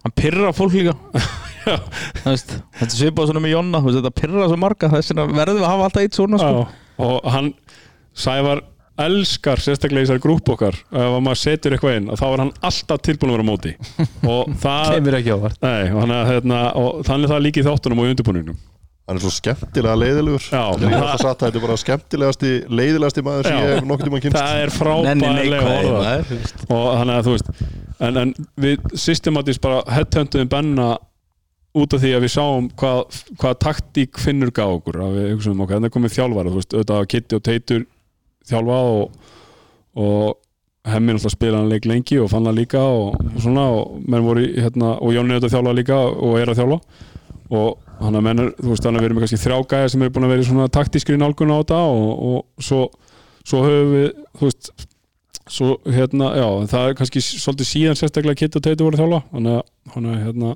hann 0.06 0.16
pyrra 0.22 0.54
fólk 0.56 0.78
líka. 0.78 0.96
Veist, 1.68 2.54
þetta 2.78 2.86
er 2.88 2.94
svipað 2.96 3.26
svona 3.28 3.42
með 3.44 3.52
Jonna 3.52 3.82
veist, 3.84 3.98
þetta 4.00 4.12
pyrra 4.16 4.46
svo 4.48 4.58
marga 4.62 4.88
þess 4.94 5.12
vegna 5.12 5.26
verðum 5.36 5.66
að 5.66 5.72
hafa 5.74 5.88
alltaf 5.90 6.06
eitt 6.06 6.16
svona 6.16 6.38
sko. 6.40 6.62
og 7.04 7.26
hann 7.34 7.50
Sævar 8.16 8.62
elskar 9.04 9.62
sérstaklega 9.62 10.04
í 10.04 10.08
þessari 10.08 10.24
grúp 10.24 10.50
okkar 10.54 10.78
ef 10.78 11.04
að 11.04 11.20
maður 11.26 11.42
setur 11.42 11.76
eitthvað 11.76 12.00
inn 12.00 12.10
og 12.14 12.20
þá 12.20 12.26
er 12.28 12.44
hann 12.44 12.54
alltaf 12.70 13.04
tilbúin 13.06 13.34
að 13.34 13.38
vera 13.38 13.48
móti. 13.48 13.76
Og 14.34 14.56
það 14.64 14.96
Nei, 15.64 15.84
og 15.92 16.02
hann, 16.04 16.16
hérna, 16.32 16.64
og 16.80 17.06
þannig 17.08 17.32
það 17.34 17.46
líka 17.46 17.62
í 17.62 17.68
þáttunum 17.68 18.02
og 18.04 18.10
í 18.10 18.14
undirbúningnum. 18.16 18.60
Hann 19.08 19.16
er 19.16 19.24
svo 19.24 19.32
skemmtilega 19.32 19.96
leiðilegur. 19.96 20.46
Já. 20.52 20.64
Ég 20.82 20.92
hef 20.92 20.98
alltaf 21.00 21.22
sagt 21.22 21.30
að 21.30 21.46
þetta 21.46 21.60
er 21.60 21.64
bara 21.64 21.78
skemmtilegasti 21.80 22.50
leiðilegasti 22.68 23.24
maður 23.24 23.48
sem 23.48 23.60
ég 23.62 23.70
hef 23.72 23.86
nokkuð 23.88 24.10
tíma 24.10 24.20
kynst 24.26 24.36
það 24.36 24.64
er 24.66 24.74
veist. 26.42 26.66
og 26.68 26.88
þannig 26.92 27.14
að 27.16 27.30
þú 27.30 27.36
veist 27.38 27.52
en, 28.04 28.20
en 28.24 28.34
við 28.66 28.90
systematist 29.00 29.64
bara 29.64 29.80
headhuntuðum 29.96 30.52
Benna 30.52 30.90
út 31.78 31.94
af 31.94 32.02
því 32.02 32.14
að 32.18 32.26
við 32.26 32.34
sáum 32.34 32.68
hvað, 32.80 33.22
hvað 33.40 33.56
taktík 33.64 34.20
finnur 34.22 34.52
gaf 34.56 34.76
okkur 34.80 35.00
að 35.06 35.18
við 35.18 35.30
hugsaum 35.36 35.64
okkur, 35.64 35.78
þannig 35.78 35.94
komið 35.94 36.16
þjálfara 36.18 36.52
þú 36.52 36.60
veist, 36.60 36.76
auðvitað 36.76 37.00
að 37.00 37.10
Kitty 37.14 37.38
og 37.38 37.46
Teitur 37.48 37.86
þjálfa 38.50 38.80
og, 38.94 39.32
og 40.04 40.88
hemmi 40.88 41.16
náttúrulega 41.16 41.34
spila 41.34 41.62
hann 41.62 41.72
leik 41.72 41.88
lengi 41.90 42.20
og 42.22 42.30
fann 42.32 42.48
hann 42.48 42.58
líka 42.58 42.82
og, 42.82 43.18
og 43.20 43.40
svona 43.44 43.68
og 43.76 43.98
menn 44.08 44.26
voru 44.26 44.46
í, 44.46 44.54
hérna, 44.64 44.96
og 45.04 45.16
Jónni 45.16 45.36
auðvitað 45.36 45.56
þjálfa 45.56 45.76
líka 45.78 46.00
og 46.00 46.38
er 46.40 46.52
að 46.52 46.62
þjálfa. 46.62 46.80
Og 47.58 48.02
hann 48.02 48.20
að 48.20 48.26
menn 48.28 48.44
er, 48.44 48.52
þú 48.60 48.72
veist, 48.74 48.84
þannig 48.86 49.00
að 49.00 49.04
við 49.04 49.10
erum 49.10 49.24
kannski 49.24 49.42
þrjágæði 49.42 49.92
sem 49.94 50.06
eru 50.06 50.16
búin 50.16 50.28
að 50.28 50.34
vera 50.34 50.44
í 50.44 50.48
svona 50.48 50.70
taktískri 50.78 51.20
nálgun 51.20 51.54
á 51.56 51.58
þetta 51.58 51.82
og, 51.88 52.40
svo, 52.64 52.82
svo 53.48 53.64
höfum 53.66 53.94
við, 53.96 54.08
þú 54.38 54.50
veist 54.50 54.72
svo 55.48 55.78
hérna, 55.88 56.34
já, 56.36 56.48
það 56.74 56.90
er 56.90 56.98
kannski 57.00 57.24
svolítið 57.24 57.70
síðan 57.70 58.00
sérstaklega 58.00 58.42
Kitty 58.42 58.60
og 58.60 58.66
Teitur 58.66 58.90
voru 58.90 59.00
þjálfa. 59.00 59.22
Þannig 59.32 60.12
að 60.12 60.26
hérna 60.26 60.56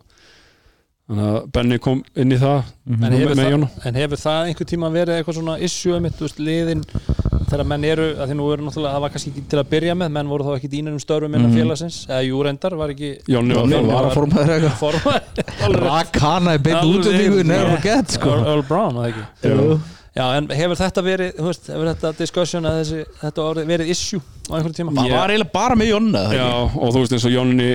þannig 1.10 1.32
að 1.32 1.50
Benny 1.56 1.80
kom 1.82 2.04
inn 2.16 2.32
í 2.32 2.38
það 2.40 2.60
en 2.62 3.02
með, 3.02 3.16
hefur, 3.18 3.36
með 3.36 3.50
það, 3.50 3.88
en 3.90 4.00
hefur 4.02 4.22
það 4.22 4.52
einhver 4.52 4.70
tíma 4.72 4.92
verið 4.94 5.18
eitthvað 5.18 5.38
svona 5.40 5.58
issue 5.68 6.00
mitt, 6.04 6.16
þú 6.20 6.28
veist, 6.28 6.42
liðin 6.42 6.84
þegar 7.52 7.68
menn 7.68 7.86
eru, 7.88 8.08
að 8.16 8.32
því 8.32 8.38
nú 8.40 8.48
eru 8.54 8.66
náttúrulega 8.66 8.96
það 8.96 9.04
var 9.06 9.14
kannski 9.16 9.32
ekki 9.34 9.44
til 9.52 9.60
að 9.60 9.72
byrja 9.74 9.96
með, 10.00 10.12
menn 10.16 10.32
voru 10.32 10.48
þá 10.48 10.52
ekki 10.56 10.72
dýnir 10.72 10.96
um 10.96 11.02
störfum 11.04 11.38
innan 11.38 11.56
félagsins, 11.56 12.02
eða 12.08 12.22
jú 12.30 12.44
reyndar 12.48 12.76
var 12.80 12.94
ekki 12.94 13.12
Jónni 13.32 13.58
var 13.58 14.08
að 14.08 14.16
formaður. 14.16 14.54
eitthvað. 14.56 14.78
Formaður. 14.80 15.80
Rak 15.86 16.22
hana 16.24 16.56
í 16.56 16.62
beint 16.64 16.80
Alveg, 16.80 17.02
útlendingu 17.02 17.44
never 17.44 17.66
já. 17.68 17.74
forget 17.76 18.16
sko. 18.16 18.36
Earl, 18.38 18.46
Earl 18.54 18.64
Brown, 18.70 19.02
það 19.02 19.10
ekki. 19.12 19.82
Já, 20.12 20.26
en 20.36 20.50
hefur 20.52 20.76
þetta 20.76 21.02
verið, 21.06 21.30
þú 21.38 21.48
veist, 21.48 21.68
hefur 21.72 21.88
þetta 21.88 22.10
discussion 22.18 22.68
að 22.68 22.80
þessi, 22.82 23.04
þetta 23.22 23.46
verið 23.70 23.92
issue 23.94 24.20
á 24.20 24.52
einhverjum 24.58 24.76
tíma? 24.76 24.96
Það 24.98 25.14
var 25.16 25.32
eiginlega 25.32 25.54
bara 25.56 25.78
með 25.80 25.92
Jonna 25.94 26.24
Já, 26.36 26.48
og 26.68 26.92
þú 26.92 27.04
veist 27.04 27.16
eins 27.16 27.28
og 27.30 27.32
Jónni 27.36 27.70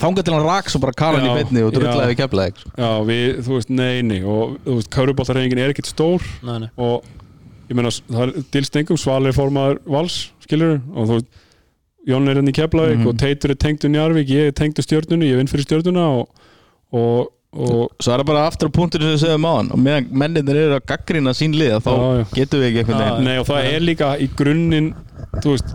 þangað 0.00 0.24
til 0.26 0.34
hann 0.36 0.46
rak 0.46 0.70
svo 0.72 0.80
bara 0.82 0.92
kanan 0.98 1.24
í 1.24 1.30
Já, 1.30 1.34
beinni 1.38 1.62
og 1.62 1.70
já. 1.72 1.78
drullaði 1.78 2.10
við 2.12 2.18
keflaði 2.22 2.52
Já, 2.76 2.90
við, 3.08 3.26
þú 3.46 3.54
veist, 3.58 3.70
nei, 3.70 4.02
nei 4.02 4.18
og 4.24 4.56
þú 4.66 4.74
veist, 4.80 4.90
kauruboltarhefingin 4.96 5.62
er 5.64 5.72
ekkert 5.74 5.90
stór 5.92 6.26
nei, 6.46 6.58
nei. 6.64 6.70
og 6.76 7.06
ég 7.70 7.74
meina, 7.78 7.90
það 8.10 8.22
er 8.26 8.34
dilstengum, 8.54 8.98
Svali 9.00 9.30
er 9.32 9.36
formaður 9.36 9.80
vals, 9.90 10.18
skilur 10.46 10.76
og 10.94 11.06
þú 11.10 11.20
veist, 11.20 11.30
Jón 12.06 12.28
er 12.30 12.38
henni 12.38 12.52
í 12.52 12.54
Keflavík 12.54 13.00
Mhm. 13.00 13.06
og 13.10 13.16
Teitur 13.18 13.50
er 13.50 13.56
tengdur 13.58 13.90
Njarvík, 13.90 14.28
ég 14.30 14.50
er 14.52 14.52
tengdur 14.54 14.84
stjörnunni 14.86 15.26
ég 15.32 15.40
vinn 15.40 15.48
fyrir 15.50 15.64
stjörnuna 15.66 16.04
og, 16.20 16.28
og, 16.94 17.32
og 17.56 17.88
Svo 17.98 18.12
er 18.14 18.20
það 18.22 18.28
bara 18.28 18.44
aftur 18.46 18.70
á 18.70 18.76
punktur 18.76 19.02
sem 19.02 19.10
við 19.16 19.22
segjum 19.24 19.46
á 19.48 19.52
hann 19.56 19.72
og 19.74 19.80
meðan 19.82 20.06
menninir 20.22 20.60
eru 20.60 20.76
að 20.78 20.84
gaggrina 20.86 21.34
sín 21.34 21.56
lið 21.58 21.80
þá 21.82 21.90
Já, 21.90 22.06
já. 22.20 22.24
getum 22.36 22.62
við 22.62 22.68
ekki 22.78 22.92
veginn 22.92 23.24
Nei, 23.26 23.34
og 23.42 23.46
það 23.50 23.70
er 23.72 23.80
líka 23.88 24.12
í 24.22 24.28
grunninn 24.38 24.92
þú 25.42 25.56
veist 25.56 25.74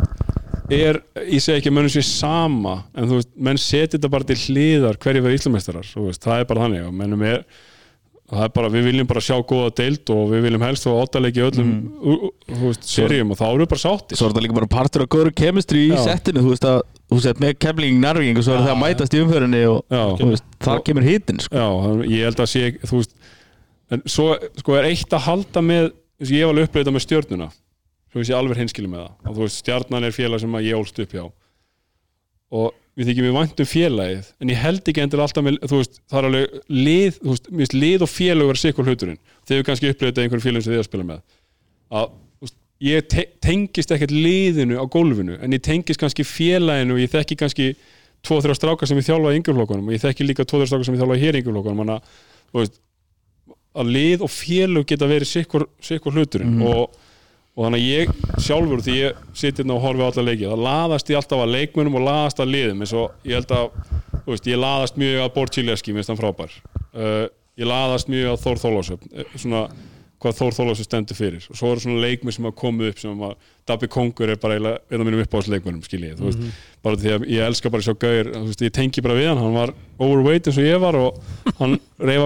er, 0.77 1.01
ég 1.25 1.43
segi 1.43 1.59
ekki 1.59 1.71
að 1.71 1.75
mönnum 1.77 1.93
sé 1.93 2.05
sama 2.05 2.77
en 2.95 3.09
þú 3.09 3.19
veist, 3.19 3.33
menn 3.35 3.59
setja 3.61 3.97
þetta 3.97 4.13
bara 4.13 4.27
til 4.29 4.39
hliðar 4.45 4.99
hverju 5.01 5.25
verið 5.25 5.41
íslumeistarar, 5.41 5.91
þú 5.91 6.07
veist, 6.07 6.23
það 6.23 6.43
er 6.43 6.49
bara 6.51 6.65
þannig 6.65 6.87
og 6.87 6.97
mennum 7.01 7.27
er 7.27 7.45
það 8.31 8.45
er 8.45 8.53
bara, 8.55 8.69
við 8.71 8.85
viljum 8.87 9.09
bara 9.09 9.23
sjá 9.23 9.35
góða 9.47 9.71
deild 9.81 10.11
og 10.13 10.21
við 10.31 10.45
viljum 10.45 10.63
helst 10.63 10.87
og 10.87 11.01
áttaleggi 11.01 11.43
öllum 11.43 11.71
mm. 11.99 12.77
serjum 12.79 13.33
og 13.33 13.39
þá 13.39 13.45
erum 13.49 13.63
við 13.65 13.71
bara 13.73 13.83
sáttir. 13.83 14.19
Svo 14.19 14.27
er 14.27 14.33
þetta 14.33 14.43
líka 14.45 14.57
bara 14.61 14.69
partur 14.71 15.03
af 15.03 15.11
góður 15.11 15.33
kemistri 15.35 15.83
í 15.89 15.97
settinu 15.99 16.43
þú 16.45 16.53
veist 16.53 16.67
að 16.69 16.79
þú 17.11 17.19
veist 17.19 17.41
með 17.43 17.57
kefling 17.59 17.99
nærvíking 17.99 18.39
og 18.39 18.47
svo 18.47 18.55
er 18.55 18.63
það 18.63 18.73
að 18.73 18.81
mætast 18.85 19.15
í 19.17 19.21
umförinni 19.25 19.61
og 19.67 19.97
þú 20.21 20.29
veist, 20.29 20.47
þar 20.63 20.83
kemur 20.87 21.07
hitin 21.07 21.41
sko. 21.43 21.59
Já, 21.59 22.05
ég 22.07 22.29
held 22.29 22.43
að 22.45 22.51
sé 22.53 22.63
þú 22.85 23.01
veist, 23.01 23.17
en 23.91 24.05
svo 24.15 24.29
sko 24.61 24.77
er 24.79 24.87
eitt 24.93 25.17
að 25.17 25.25
halda 25.27 25.65
með, 25.65 25.91
ég 26.23 26.45
hef 26.45 26.53
alveg 26.53 26.69
uppleið 26.69 26.85
þetta 26.85 26.95
með 26.95 27.05
stjörnuna, 27.07 27.49
svo 28.11 28.21
ég 28.21 28.27
sé 28.27 28.35
alveg 28.35 28.59
hinskilum 28.59 28.93
með 28.95 29.05
það. 29.05 29.17
Og 29.25 29.37
þú 29.37 29.45
veist, 29.45 29.61
stjarnan 29.63 30.07
er 30.07 30.15
félag 30.15 30.43
sem 30.43 30.57
að 30.59 30.67
ég 30.67 30.79
ólst 30.79 31.01
upp 31.03 31.15
hjá. 31.15 31.25
Og 32.51 32.71
við 32.99 33.11
þykjum 33.11 33.27
við 33.27 33.37
væntum 33.37 33.69
félagið 33.71 34.31
en 34.43 34.51
ég 34.51 34.59
held 34.59 34.89
ekki 34.91 35.03
endur 35.05 35.21
alltaf 35.23 35.45
með, 35.45 35.59
þú 35.63 35.77
veist, 35.79 36.01
það 36.11 36.19
er 36.19 36.27
alveg 36.27 36.57
lið, 36.67 37.19
þú 37.21 37.29
veist, 37.29 37.47
mér 37.47 37.61
finnst 37.63 37.77
lið 37.77 38.03
og 38.03 38.11
félag 38.11 38.49
vera 38.49 38.61
sikkur 38.61 38.89
hluturinn, 38.89 39.21
þegar 39.47 39.61
við 39.61 39.69
kannski 39.69 39.91
uppleið 39.93 40.11
þetta 40.11 40.25
einhverjum 40.25 40.45
félagum 40.45 40.65
sem 40.65 40.73
þið 40.73 40.81
að 40.81 40.89
spila 40.89 41.07
með. 41.07 41.21
Að, 42.01 42.11
þú 42.11 42.47
veist, 42.47 42.57
ég 42.87 43.07
te 43.13 43.25
tengist 43.47 43.95
ekkert 43.95 44.15
liðinu 44.15 44.83
á 44.83 44.85
gólfinu, 44.91 45.37
en 45.39 45.55
ég 45.55 45.63
tengist 45.63 46.03
kannski 46.03 46.27
félaginu 46.27 46.97
og 46.97 47.01
ég 47.01 47.13
þekki 47.15 47.39
kannski 47.39 47.69
tvo, 48.25 48.41
þrjá 48.43 48.57
strákar 48.59 48.91
sem 48.91 48.99
ég 48.99 49.07
þjálfa 49.07 49.31
í 49.31 49.39
yngjurflokkunum 49.39 49.87
og 49.87 49.95
ég 49.95 50.03
þekki 50.03 50.27
líka 50.27 50.45
tvo, 50.45 50.59
þrjá 50.59 50.73
strákar 50.73 50.89
sem 50.89 50.97
ég 50.97 51.01
þjálfa 51.01 51.21
hér 51.21 51.37
í 51.37 51.41
yngjurflokkunum 51.41 51.81
þannig 51.81 52.11
að, 52.59 52.75
að 53.81 53.93
lið 53.95 54.25
og 54.27 54.33
félög 54.33 54.91
geta 54.91 55.09
verið 55.09 55.31
sikkur, 55.31 55.65
sikkur 55.81 56.19
hluturinn 56.19 56.59
og, 56.67 56.99
og 57.51 57.65
þannig 57.65 57.81
að 57.81 57.89
ég 57.91 58.41
sjálfur 58.45 58.83
því 58.85 58.93
ég 58.95 59.23
sitt 59.35 59.59
hérna 59.59 59.75
og 59.75 59.83
horfi 59.83 60.05
á 60.05 60.07
alla 60.07 60.23
leiki 60.29 60.47
það 60.47 60.65
laðast 60.65 61.11
ég 61.11 61.19
alltaf 61.19 61.43
að 61.43 61.53
leikmönum 61.57 61.97
og 61.99 62.05
laðast 62.07 62.39
að 62.39 62.53
liðum 62.55 62.83
eins 62.85 62.93
og 62.95 63.27
ég 63.27 63.35
held 63.41 63.51
að 63.57 63.65
veist, 64.25 64.47
ég 64.49 64.59
laðast 64.59 64.99
mjög 64.99 65.23
að 65.25 65.33
Borchileski 65.37 65.95
minnst 65.95 66.11
hann 66.11 66.19
frábær. 66.19 66.51
Uh, 66.91 67.25
ég 67.59 67.67
laðast 67.67 68.11
mjög 68.11 68.27
að 68.35 68.43
Þór 68.45 68.57
Þólásöf 68.61 68.99
svona 69.35 69.61
hvað 70.21 70.37
Þór 70.37 70.53
Þólásöf 70.59 70.85
stendur 70.85 71.17
fyrir. 71.17 71.43
Og 71.49 71.57
svo 71.57 71.71
eru 71.73 71.81
svona 71.81 72.03
leikmenn 72.03 72.35
sem 72.35 72.45
hafa 72.45 72.59
komið 72.61 72.91
upp 72.91 72.99
sem 73.01 73.23
að 73.25 73.33
Dabbi 73.71 73.87
Kongur 73.91 74.29
er 74.29 74.39
bara 74.41 74.57
einn 74.57 74.69
af 74.69 75.05
mínum 75.07 75.23
uppáhaldsleikmennum 75.23 75.85
skiljið, 75.85 76.19
þú 76.19 76.25
veist, 76.27 76.41
bara 76.85 76.99
því 77.01 77.09
að 77.15 77.21
ég 77.31 77.41
elska 77.47 77.71
bara 77.73 77.81
að 77.81 77.87
sjá 77.87 77.95
gauðir, 78.03 78.27
þú 78.35 78.45
veist, 78.51 78.63
ég 78.67 78.75
tengi 78.75 79.01
bara 79.05 79.17
við 79.17 79.27
hann 79.31 79.41
hann 79.41 79.57
var 79.57 79.73
overweight 79.97 80.45
eins 80.49 80.59
og 80.61 80.67
ég 80.67 80.77
var 80.81 80.95
og 80.99 81.11
hann 81.57 81.73
reyf 81.97 82.21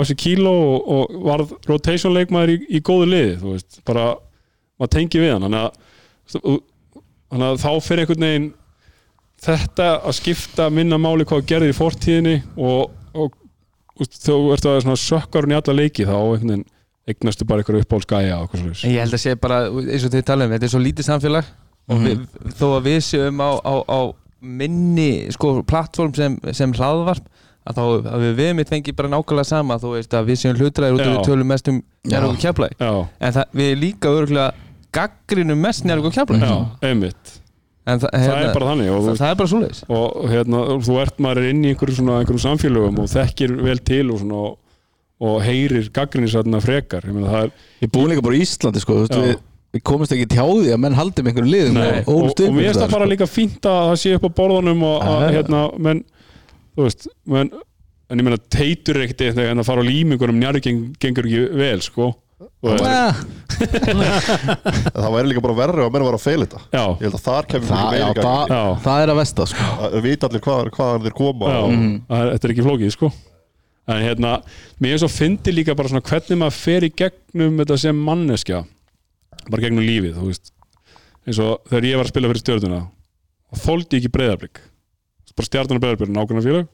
af 4.75 4.83
maður 4.83 4.93
tengi 4.97 5.23
við 5.23 5.33
hann. 5.33 5.47
Þannig 7.31 7.47
að, 7.47 7.57
þá 7.63 7.71
fyrir 7.85 8.03
einhvern 8.03 8.27
veginn 8.27 8.51
þetta 9.45 9.89
að 10.01 10.15
skipta 10.19 10.69
minna 10.73 10.99
máli 11.01 11.25
hvað 11.27 11.47
gerðir 11.49 11.73
í 11.73 11.77
fortíðinni 11.77 12.35
og, 12.55 12.93
og, 13.13 13.35
og 13.95 14.15
þú 14.15 14.37
ert 14.55 14.69
að 14.69 14.81
svona 14.85 15.01
sökkarun 15.01 15.53
í 15.53 15.59
alla 15.59 15.75
leiki 15.75 16.07
þá 16.07 16.15
einhvern 16.15 16.53
veginn 16.53 16.65
eignastu 17.05 17.45
bara 17.45 17.61
einhverju 17.61 17.85
En 18.87 18.95
ég 18.95 19.03
held 19.03 19.13
að 19.13 19.21
sé 19.21 19.35
bara, 19.37 19.65
eins 19.69 20.07
og 20.07 20.13
þið 20.15 20.23
tala 20.25 20.47
um 20.47 20.55
þetta 20.55 20.65
er 20.65 20.73
svo 20.73 20.81
lítið 20.81 21.05
samfélag. 21.05 21.51
Og 21.85 21.99
við, 22.01 22.23
þó 22.57 22.65
að 22.71 22.87
við 22.87 23.01
séum 23.05 23.43
á, 23.45 23.51
á, 23.61 23.73
á 23.85 23.99
minni 24.41 25.27
sko, 25.33 25.59
plattform 25.69 26.15
sem, 26.17 26.37
sem 26.57 26.73
hlaðvarp 26.73 27.27
að 27.65 27.79
þá 27.79 27.83
að 28.13 28.23
við 28.23 28.33
við 28.39 28.51
mitt 28.59 28.71
fengi 28.71 28.93
bara 28.97 29.09
nákvæmlega 29.09 29.49
sama 29.49 29.77
þú 29.81 29.95
veist 29.95 30.13
að 30.13 30.27
við 30.29 30.41
séum 30.41 30.59
hlutræðir 30.59 30.97
út 30.97 31.01
og 31.01 31.07
Já. 31.07 31.13
við 31.15 31.29
tölum 31.29 31.49
mest 31.49 31.69
um 31.71 31.79
njárvík 32.05 32.43
kjaflæk 32.43 32.75
Já, 32.77 32.91
en 33.01 33.35
það, 33.37 33.55
við 33.61 33.71
líka 33.81 34.11
örgulega 34.13 34.64
gaggrinum 34.95 35.59
mest 35.61 35.85
njárvík 35.87 36.15
kjaflæk 36.15 36.45
já, 36.45 36.55
einmitt. 36.89 37.39
En 37.85 38.01
það, 38.01 38.13
það 38.17 38.39
er 38.41 38.53
bara 38.55 38.67
þannig 38.71 38.91
og, 38.91 39.01
það, 39.05 39.17
það 39.19 39.31
er 39.31 39.39
bara 39.39 39.51
svoleiðis. 39.51 39.81
Og 39.93 40.29
hérna, 40.31 40.61
þú 40.87 40.95
ert 41.03 41.19
maður 41.21 41.49
inn 41.51 41.59
í 41.61 41.73
einhverjum 41.73 41.99
svona 41.99 42.21
einhverjum 42.21 42.43
samfélögum 42.45 43.01
og 43.03 43.11
þekkir 43.11 43.57
vel 43.61 43.75
til 43.85 44.05
og 44.09 44.21
svona 44.23 44.39
og, 44.47 44.55
og 45.25 45.35
heyrir 45.45 45.91
gaggrinni 45.93 46.61
frekar, 46.65 47.05
ég 47.05 47.27
er 47.41 47.51
Ég 47.83 47.91
búin 47.93 48.09
líka 48.09 48.25
bara 48.25 48.39
í 48.39 48.41
Íslandi 48.41 48.81
sko, 48.81 48.97
þú 48.97 49.05
veist, 49.05 49.13
Já. 49.13 49.21
við, 49.21 49.37
við 49.77 49.85
komumst 49.91 50.15
ekki 50.15 50.27
því 50.33 50.73
að 50.73 50.81
menn 50.81 50.97
haldi 50.97 51.21
með 51.21 51.31
einhverjum 51.31 51.53
liðum 51.53 51.77
Nei, 51.77 52.01
og 52.01 52.09
og, 52.15 52.33
og 52.33 52.57
mér 52.57 52.65
finnst 52.65 52.81
það 52.81 52.81
bara 52.81 52.89
staðar, 52.89 53.13
líka 53.13 53.29
fínt 53.29 53.69
að 53.69 53.79
það 53.91 54.01
sé 54.01 54.17
upp 54.17 54.25
á 54.25 54.31
borðunum 54.41 54.83
og 54.89 55.05
að, 55.05 55.27
hérna, 55.37 55.61
menn 55.77 56.03
þú 56.75 56.87
veist, 56.87 57.07
menn 57.29 57.53
en 58.09 58.21
ég 58.21 58.27
meina 58.27 58.41
teitur 58.53 58.99
er 58.99 59.07
ekkert 59.07 59.39
en 59.45 59.61
að 59.61 59.67
fara 59.67 59.81
á 59.81 59.85
límingunum 59.85 60.37
njari 60.41 60.61
geng, 60.63 60.89
gengur 61.01 61.29
ekki 61.29 61.45
vel 61.57 61.81
sko 61.85 62.11
og. 62.41 62.81
Ah, 62.85 63.19
það 63.55 65.13
væri 65.15 65.29
líka 65.31 65.43
bara 65.45 65.57
verri 65.61 65.85
að 65.85 65.93
menn 65.95 66.05
var 66.07 66.17
að 66.17 66.25
feila 66.25 66.47
þetta. 66.47 66.61
Já, 66.73 66.83
Ég 66.83 67.05
held 67.05 67.17
að 67.19 67.23
þar 67.27 67.47
kemur 67.51 67.69
það, 67.69 67.85
mikið 67.85 68.01
já, 68.01 68.25
það, 68.25 68.65
það 68.87 69.03
er 69.05 69.13
að 69.13 69.19
vesta 69.21 69.47
sko. 69.51 69.69
að 69.87 69.97
vita 70.05 70.29
allir 70.29 70.43
hvað, 70.47 70.71
hvaðan 70.75 71.05
þeir 71.05 71.17
koma 71.21 71.53
já. 71.53 71.59
og, 71.61 71.87
það, 72.11 72.29
þetta 72.33 72.49
er 72.49 72.55
ekki 72.55 72.67
flókið 72.67 72.93
sko. 72.95 73.11
En 73.85 74.01
hérna, 74.01 74.35
mér 74.81 74.95
er 74.95 75.01
svo 75.03 75.11
fyndi 75.13 75.53
líka 75.53 75.75
bara 75.77 75.91
svona 75.91 76.05
hvernig 76.09 76.41
maður 76.41 76.57
fer 76.57 76.87
í 76.87 76.91
gegnum 77.03 77.59
þetta 77.61 77.79
sem 77.85 78.05
manneskja. 78.09 78.63
Bara 79.45 79.67
gegnum 79.67 79.85
lífið, 79.85 80.15
þú 80.17 80.29
veist. 80.31 80.51
Eins 81.25 81.41
og 81.41 81.59
þegar 81.69 81.89
ég 81.91 81.99
var 81.99 82.07
að 82.09 82.13
spila 82.15 82.31
fyrir 82.31 82.43
stjórnuna 82.43 82.79
og 83.53 83.61
þóldi 83.61 83.95
ég 83.95 84.03
ekki 84.03 84.13
breyðablík 84.15 84.63
bara 85.35 85.49
stjarnan 85.49 85.79
og 85.79 85.83
breyðablík, 85.83 86.11
nákvæmna 86.15 86.43
félag 86.45 86.67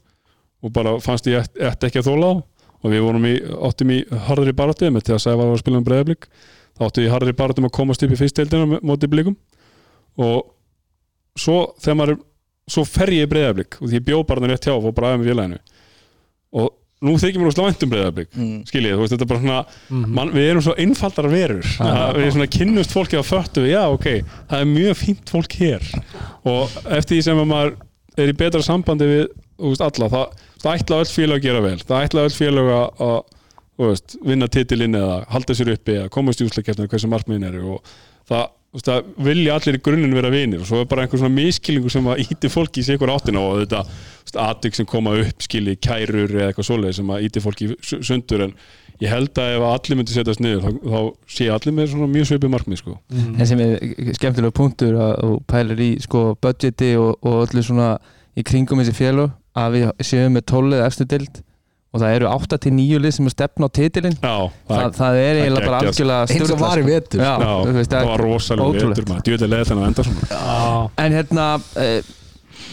og 0.61 0.73
bara 0.75 0.95
fannst 1.01 1.27
ég 1.29 1.47
ætti 1.57 1.87
ekki 1.89 2.01
að 2.01 2.09
þóla 2.11 2.29
þá 2.29 2.60
og 2.81 2.89
við 2.93 3.03
vorum 3.05 3.27
í, 3.29 3.35
áttum 3.69 3.93
í 3.93 3.99
harðri 4.27 4.53
barátti 4.57 4.89
með 4.91 5.05
til 5.07 5.15
að 5.17 5.23
segja 5.25 5.37
var 5.41 5.51
að 5.53 5.61
spila 5.61 5.77
um 5.81 5.85
breyðablík 5.87 6.27
þá 6.77 6.83
áttum 6.87 7.03
við 7.03 7.07
í 7.09 7.13
harðri 7.13 7.35
barátti 7.37 7.65
að 7.67 7.75
komast 7.77 8.03
upp 8.07 8.11
í 8.15 8.19
fyrstdeildina 8.21 8.81
móti 8.81 9.09
blíkum 9.11 9.35
og 10.21 10.51
svo 11.39 11.57
þegar 11.79 11.99
maður 12.01 12.19
svo 12.71 12.83
fer 12.87 13.11
ég 13.15 13.27
í 13.27 13.31
breyðablík 13.31 13.79
og 13.81 13.87
því 13.89 13.99
ég 13.99 14.05
bjó 14.07 14.21
bara 14.27 14.41
þarna 14.41 14.53
rétt 14.55 14.67
hjá 14.69 14.73
og 14.77 14.93
bara 14.95 15.11
aðeins 15.11 15.23
með 15.25 15.31
félaginu. 15.31 15.59
Og 16.61 16.69
nú 17.01 17.13
þykir 17.17 17.41
mér 17.41 17.49
úrslega 17.49 17.71
væntum 17.71 17.91
breyðablík 17.91 18.35
Mm. 18.37 18.57
skiljið, 18.69 18.93
þú 18.95 19.01
veist, 19.01 19.13
þetta 19.15 19.25
er 19.25 19.31
bara 19.31 19.41
svona 19.41 20.07
man, 20.15 20.31
við 20.35 20.49
erum 20.51 20.61
svo 20.65 20.75
einfaldar 20.77 21.27
verur. 21.31 21.69
Að 21.81 22.19
við 22.21 22.31
svona 22.35 22.49
kynnust 22.57 22.93
fólki 22.93 23.17
að 23.19 23.29
föttu 23.31 23.63
já, 23.67 23.81
ok, 23.89 24.07
það 24.51 24.59
er 24.61 24.69
mjög 24.69 24.99
fínt 25.01 25.33
fólk 25.33 25.55
hér. 25.59 25.87
Og 26.45 26.69
eftir 26.85 27.17
því 27.17 27.21
sem 27.25 27.41
að 27.41 27.49
maður 27.51 27.73
er 28.21 28.31
í 28.31 28.37
betra 28.37 28.61
sambandi 28.61 29.07
við 29.09 29.23
þú 29.57 29.71
veist, 29.73 29.81
alla, 29.87 30.09
það, 30.13 30.45
það 30.61 30.79
ætla 30.79 31.03
öll 31.03 31.11
félag 31.11 31.41
að 31.41 31.45
gera 31.47 31.61
vel. 31.65 31.77
Það 31.81 32.07
ætla 32.07 32.25
öll 32.27 32.35
félag 32.35 32.71
að 32.77 33.19
veist, 33.81 34.17
vinna 34.25 34.49
titilinn 34.51 34.97
eða 34.97 35.21
halda 35.31 35.57
sér 35.57 35.75
uppi 35.75 35.97
eða 35.99 36.11
komast 36.13 36.41
í 36.41 36.47
úslakefnir 36.47 36.89
hversu 36.91 37.09
markmiðin 37.11 37.47
eru 37.49 37.77
og 37.77 37.93
það, 38.29 38.51
veist, 38.75 38.89
það 38.89 39.09
vilja 39.29 39.55
allir 39.57 39.79
í 39.79 39.81
grunninn 39.87 40.17
vera 40.17 40.33
vinir 40.33 40.61
og 40.61 40.69
svo 40.69 40.83
er 40.83 40.91
bara 40.91 41.05
einhver 41.05 41.21
svona 41.21 41.35
miskilningur 41.37 41.93
sem 41.93 42.11
að 42.11 42.23
íti 42.27 42.51
fólki 42.51 42.83
í 42.83 42.85
sig 42.87 42.99
ykkur 42.99 43.13
áttina 43.15 43.41
og 43.41 43.63
þetta 43.63 44.45
atvik 44.45 44.77
sem 44.77 44.89
koma 44.89 45.15
upp 45.23 45.43
skilji 45.47 45.79
kærur 45.81 46.37
eða 46.37 46.51
eitthvað 46.51 46.69
svoleið 46.69 46.95
sem 46.99 47.11
að 47.11 47.27
íti 47.27 47.43
fólki 47.43 47.71
sundur. 47.81 48.45
En 48.47 48.55
ég 49.01 49.11
held 49.11 49.41
að 49.41 49.57
ef 49.57 49.67
allir 49.71 49.99
myndi 49.99 50.15
setjast 50.15 50.43
niður 50.43 50.63
þá, 50.63 50.71
þá 50.93 51.35
sé 51.35 51.49
allir 51.51 51.77
með 51.77 51.93
svona 51.95 52.09
mjög 52.11 52.29
svipið 52.29 52.53
markmið 52.53 52.81
sko. 52.83 52.97
en 53.17 53.47
sem 53.49 53.61
er 53.65 53.77
skemmtilega 54.17 54.53
punktur 54.55 54.97
að 55.01 55.13
þú 55.23 55.37
pælir 55.49 55.81
í 55.81 55.91
sko 56.03 56.25
budgeti 56.41 56.91
og, 57.01 57.15
og 57.25 57.47
öllu 57.47 57.63
svona 57.65 57.95
í 58.37 58.45
kringum 58.45 58.79
þessi 58.83 58.93
félög 58.95 59.33
að 59.57 59.77
við 59.77 59.87
séum 60.07 60.37
með 60.37 60.45
tólið 60.51 60.85
efstu 60.85 61.07
dild 61.11 61.41
og 61.91 61.99
það 61.99 62.13
eru 62.15 62.27
8-9 62.31 63.01
lið 63.03 63.13
sem 63.17 63.27
er 63.27 63.33
stefn 63.33 63.65
á 63.67 63.69
titilinn. 63.75 64.15
Já, 64.23 64.35
það, 64.69 64.85
það 64.95 65.17
er 65.19 65.39
eiginlega 65.41 65.67
bara 65.67 65.81
algjörlega 65.81 66.37
eins 66.37 66.53
og 66.55 66.61
var 66.61 66.79
í 66.79 66.85
sko. 66.85 66.91
vetur. 66.93 67.23
Já, 67.25 67.33
Já, 67.41 67.51
veist, 67.75 67.91
það 67.91 68.07
var 68.07 68.23
rosalega 68.23 68.87
vetur 68.87 69.09
maður, 69.09 69.25
djúðlega 69.27 69.51
leðið 69.51 69.71
þennan 69.71 69.89
enda 69.89 70.05
svona. 70.07 70.29
Já, 70.31 71.03
En 71.03 71.17
hérna 71.17 71.47
eh, 71.83 72.13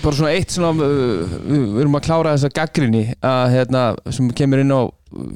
bara 0.03 0.19
svona 0.21 0.33
eitt 0.37 0.55
svona 0.55 0.71
uh, 0.87 1.35
við 1.49 1.67
við 1.75 1.83
erum 1.83 1.99
að 1.99 2.07
klára 2.07 2.37
þessa 2.37 2.53
gaggrinni 2.61 3.05
að 3.25 3.45
hérna 3.57 3.85
sem 4.15 4.31
kemur 4.39 4.63
inn 4.63 4.75
á 4.75 4.83
uh, 4.87 5.29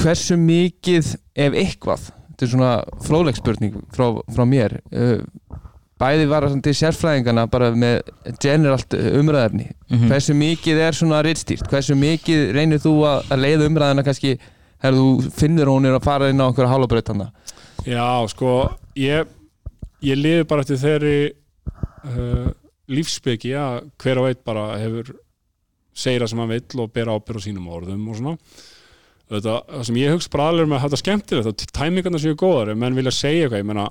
hversu 0.00 0.38
mikið 0.40 1.12
ef 1.36 1.58
eitthvað 1.64 2.08
þetta 2.08 2.46
er 2.46 2.52
svona 2.54 2.72
fróðlegsspurning 3.04 3.76
frá, 3.92 4.06
frá 4.32 4.44
mér 4.48 4.78
uh, 4.88 5.20
bæði 6.02 6.26
var 6.30 6.46
það 6.48 6.62
til 6.66 6.74
sérfræðingana 6.82 7.44
bara 7.52 7.70
með 7.78 8.00
generalt 8.42 8.96
umræðefni 8.98 9.68
Mhm. 9.92 10.08
hversu 10.10 10.34
mikið 10.34 10.80
er 10.88 10.96
svona 10.96 11.22
rittstýrt 11.26 11.68
hversu 11.70 11.94
mikið 11.98 12.52
reynir 12.56 12.80
þú 12.82 12.94
að, 13.06 13.30
að 13.30 13.42
leiða 13.46 13.68
umræðina 13.70 14.04
kannski 14.06 14.34
þegar 14.82 14.96
þú 14.98 15.30
finnur 15.38 15.70
hún 15.70 15.86
er 15.86 15.98
að 15.98 16.06
fara 16.08 16.30
inn 16.32 16.40
á 16.42 16.48
okkur 16.50 16.66
hálabrautana 16.70 17.30
Já, 17.86 18.26
sko, 18.30 18.70
ég 18.96 19.26
ég 20.02 20.18
lifi 20.18 20.44
bara 20.50 20.62
eftir 20.62 20.78
þeirri 20.82 21.16
uh, 22.06 22.50
lífsbyggi, 22.92 23.52
já, 23.54 23.80
hver 24.02 24.18
og 24.22 24.28
eitt 24.30 24.42
bara 24.46 24.76
hefur 24.80 25.12
segir 25.94 26.22
það 26.24 26.30
sem 26.32 26.42
hann 26.42 26.52
vill 26.52 26.82
og 26.84 26.92
bera 26.94 27.14
ábyrð 27.18 27.40
á 27.42 27.46
sínum 27.46 27.66
orðum 27.72 28.06
og 28.10 28.16
svona. 28.18 28.34
Þetta, 29.32 29.54
það 29.68 29.84
sem 29.88 29.98
ég 30.00 30.14
hugsa 30.14 30.32
bara 30.32 30.46
alveg 30.52 30.68
með 30.70 30.82
þetta 30.84 30.96
er 30.98 31.02
skemmtilegt 31.02 31.50
og 31.50 31.74
tæmingarna 31.78 32.20
séu 32.22 32.34
góðar 32.40 32.72
ef 32.74 32.80
menn 32.82 32.96
vilja 32.98 33.12
segja 33.16 33.46
eitthvað, 33.46 33.62
ég 33.62 33.68
meina 33.70 33.86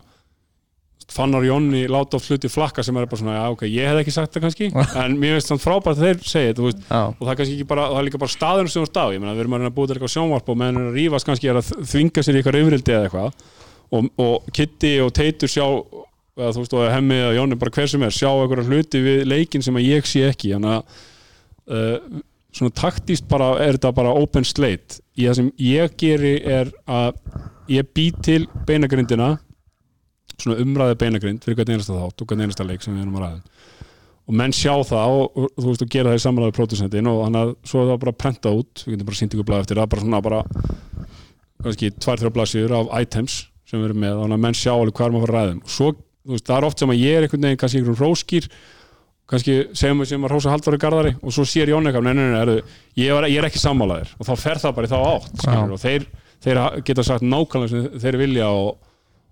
Fannar 1.12 1.43
Jónni 1.43 1.84
láta 1.91 2.18
oft 2.18 2.30
hluti 2.32 2.49
flakka 2.51 2.84
sem 2.86 2.95
er 2.97 3.07
bara 3.12 3.20
svona, 3.20 3.36
já 3.36 3.55
ok, 3.55 3.64
ég 3.68 3.89
hef 3.89 4.01
ekki 4.01 4.14
sagt 4.16 4.36
það 4.36 4.45
kannski. 4.45 4.70
En 5.01 5.18
mér 5.20 5.36
finnst 5.38 5.51
það 5.51 5.64
frábært 5.66 5.97
að 5.97 6.05
þeir 6.05 6.22
segja 6.32 6.53
þetta 6.53 6.68
og 6.68 7.26
það 7.26 7.34
er 7.34 7.39
kannski 7.41 7.57
ekki 7.57 7.68
bara, 7.72 7.88
það 7.91 7.99
er 7.99 8.07
líka 8.07 8.22
bara 8.22 8.36
staður 8.36 8.72
sem 8.72 8.86
þú 8.86 8.91
stað, 8.91 9.16
ég 9.16 9.24
meina 9.24 9.36
við 9.36 9.43
erum 9.43 9.57
að 9.57 9.62
reyna 9.62 9.72
að 9.72 9.76
búið 9.80 9.91
til 9.91 9.97
eitthvað 9.97 10.14
sjónvarp 10.16 10.53
og 10.53 10.62
meðan 10.62 10.80
er 10.80 10.88
að 10.88 10.97
rífast 11.01 11.28
kannski 11.28 11.51
er 11.51 11.59
að 11.59 11.74
þvinga 11.91 12.24
sér 12.24 12.38
í 12.38 12.41
eitthvað 12.41 12.59
yfirildi 12.62 12.95
eða 12.95 13.09
eitthvað. 13.09 13.45
Og, 13.91 14.09
og 14.24 14.49
Kitty 14.55 14.93
og 15.03 15.14
Teitur 15.20 15.51
sjá 15.51 15.66
eða 16.39 16.55
þú 16.55 16.64
veist, 16.64 16.76
og 16.80 16.88
Hemmi 16.95 17.20
eða 17.20 17.36
Jónni, 17.36 17.59
bara 17.59 17.76
hver 17.76 17.91
sem 17.91 18.07
er 18.07 18.16
sjá 18.16 18.30
eitthvað 18.32 18.72
hluti 18.72 19.03
við 19.03 19.24
leikin 19.28 19.66
sem 19.66 19.76
að 19.76 19.88
ég 19.89 20.07
sé 20.07 20.24
ekki. 20.30 20.53
Þannig 20.55 20.78
að 20.78 21.01
uh, 21.76 22.22
svona 22.55 22.76
taktíst 22.76 23.28
bara 23.32 23.53
er 23.64 23.76
þetta 23.78 23.93
bara 23.99 24.16
open 24.16 24.47
slate. 24.47 25.01
Í 25.20 25.28
það 25.28 25.39
sem 25.41 25.51
ég 25.68 25.95
geri 25.99 26.36
er 26.47 26.72
að 26.88 27.20
ég 27.72 27.91
bý 27.95 28.09
til 28.24 28.45
beinagrindina 28.68 29.36
svona 30.42 30.64
umræði 30.64 30.98
beinagrind 31.02 31.46
fyrir 31.46 31.60
hvern 31.60 31.76
einasta 31.76 31.98
þátt 31.98 32.24
og 32.24 32.32
hvern 32.32 32.46
einasta 32.46 32.68
leik 32.68 32.86
sem 32.86 32.96
við 32.96 33.06
erum 33.06 33.18
að 33.20 33.26
ræða. 33.26 33.70
Og 34.30 34.38
menn 34.38 34.54
sjá 34.56 34.74
það 34.88 35.16
og, 35.18 35.39
og 35.42 35.50
þú 35.58 35.68
veist 35.70 35.86
og 35.86 35.92
gera 35.96 36.12
það 36.12 36.20
í 36.20 36.24
samræði 36.26 36.56
pródusentin 36.58 37.10
og 37.12 37.24
þannig 37.26 37.42
að 37.42 37.56
svo 37.72 37.82
er 37.82 37.89
það 37.89 38.02
bara 38.04 38.18
prenta 38.24 38.54
út 38.56 38.84
við 38.86 38.94
getum 38.96 39.10
bara 39.10 39.20
sínt 39.20 39.36
ykkur 39.36 39.48
blað 39.50 39.64
eftir 39.66 39.82
það 39.82 39.89
bara 39.92 40.06
svona 40.06 40.22
bara 40.28 40.44
kannski 41.66 41.92
tvær 41.98 42.22
þrjá 42.22 42.36
blaðsíður 42.38 42.76
af 42.78 42.94
items 43.02 43.39
sem 43.68 43.82
við 43.82 43.89
erum 43.89 44.04
með 44.04 44.22
þannig 44.22 44.38
að 44.38 44.46
menn 44.46 44.58
sjá 44.62 44.72
alveg 44.76 44.96
hvað 44.98 45.08
er 45.08 45.16
maður 45.16 45.24
að 45.24 45.28
fara 45.28 45.42
að 45.42 45.50
ræða 45.50 45.56
um. 45.56 45.64
Og 45.66 45.76
svo 45.76 45.89
þú 46.22 46.36
veist 46.36 46.48
það 46.48 46.58
er 46.58 46.68
oft 46.70 46.82
sem 46.82 46.94
að 46.94 47.02
ég 47.02 47.18
er 47.18 47.26
einhvern 47.26 47.48
veginn 47.48 47.60
kannski 47.62 47.82
einhverjum 47.82 48.02
róskýr 48.06 48.48
kannski 49.32 49.58
segjum 49.78 50.04
við 50.04 50.10
sem 50.12 50.26
að 50.28 50.34
rósa 50.34 50.52
haldvari 50.52 50.80
garðari 50.82 51.14
og 51.22 51.34
svo 51.34 51.46
sér 51.48 51.72
Jón 51.72 51.88
eitthvað, 51.88 52.08
nei, 52.10 52.16
nei, 52.18 52.32
nei, 52.34 52.42
er, 52.42 52.74
ég, 53.00 53.12
er, 53.16 53.28
ég 53.32 53.39
er 53.39 53.48
ekki 53.48 53.62
sammálaðir 53.62 54.12
og 54.18 54.28
þá 54.28 54.34
fer 54.42 54.62
það 54.62 54.76
bara 54.78 54.89
í 54.89 54.92
þá 54.92 54.98
átt 55.00 55.44
skilur, 55.46 55.76
og 55.76 55.82
þeir, 55.82 56.08
þeir 56.44 56.60
geta 56.89 57.06
sagt 57.08 57.26
nákvæmlega 57.26 57.72
sem 57.72 58.02
þeir 58.04 58.18
vilja 58.20 58.50
og, 58.52 58.74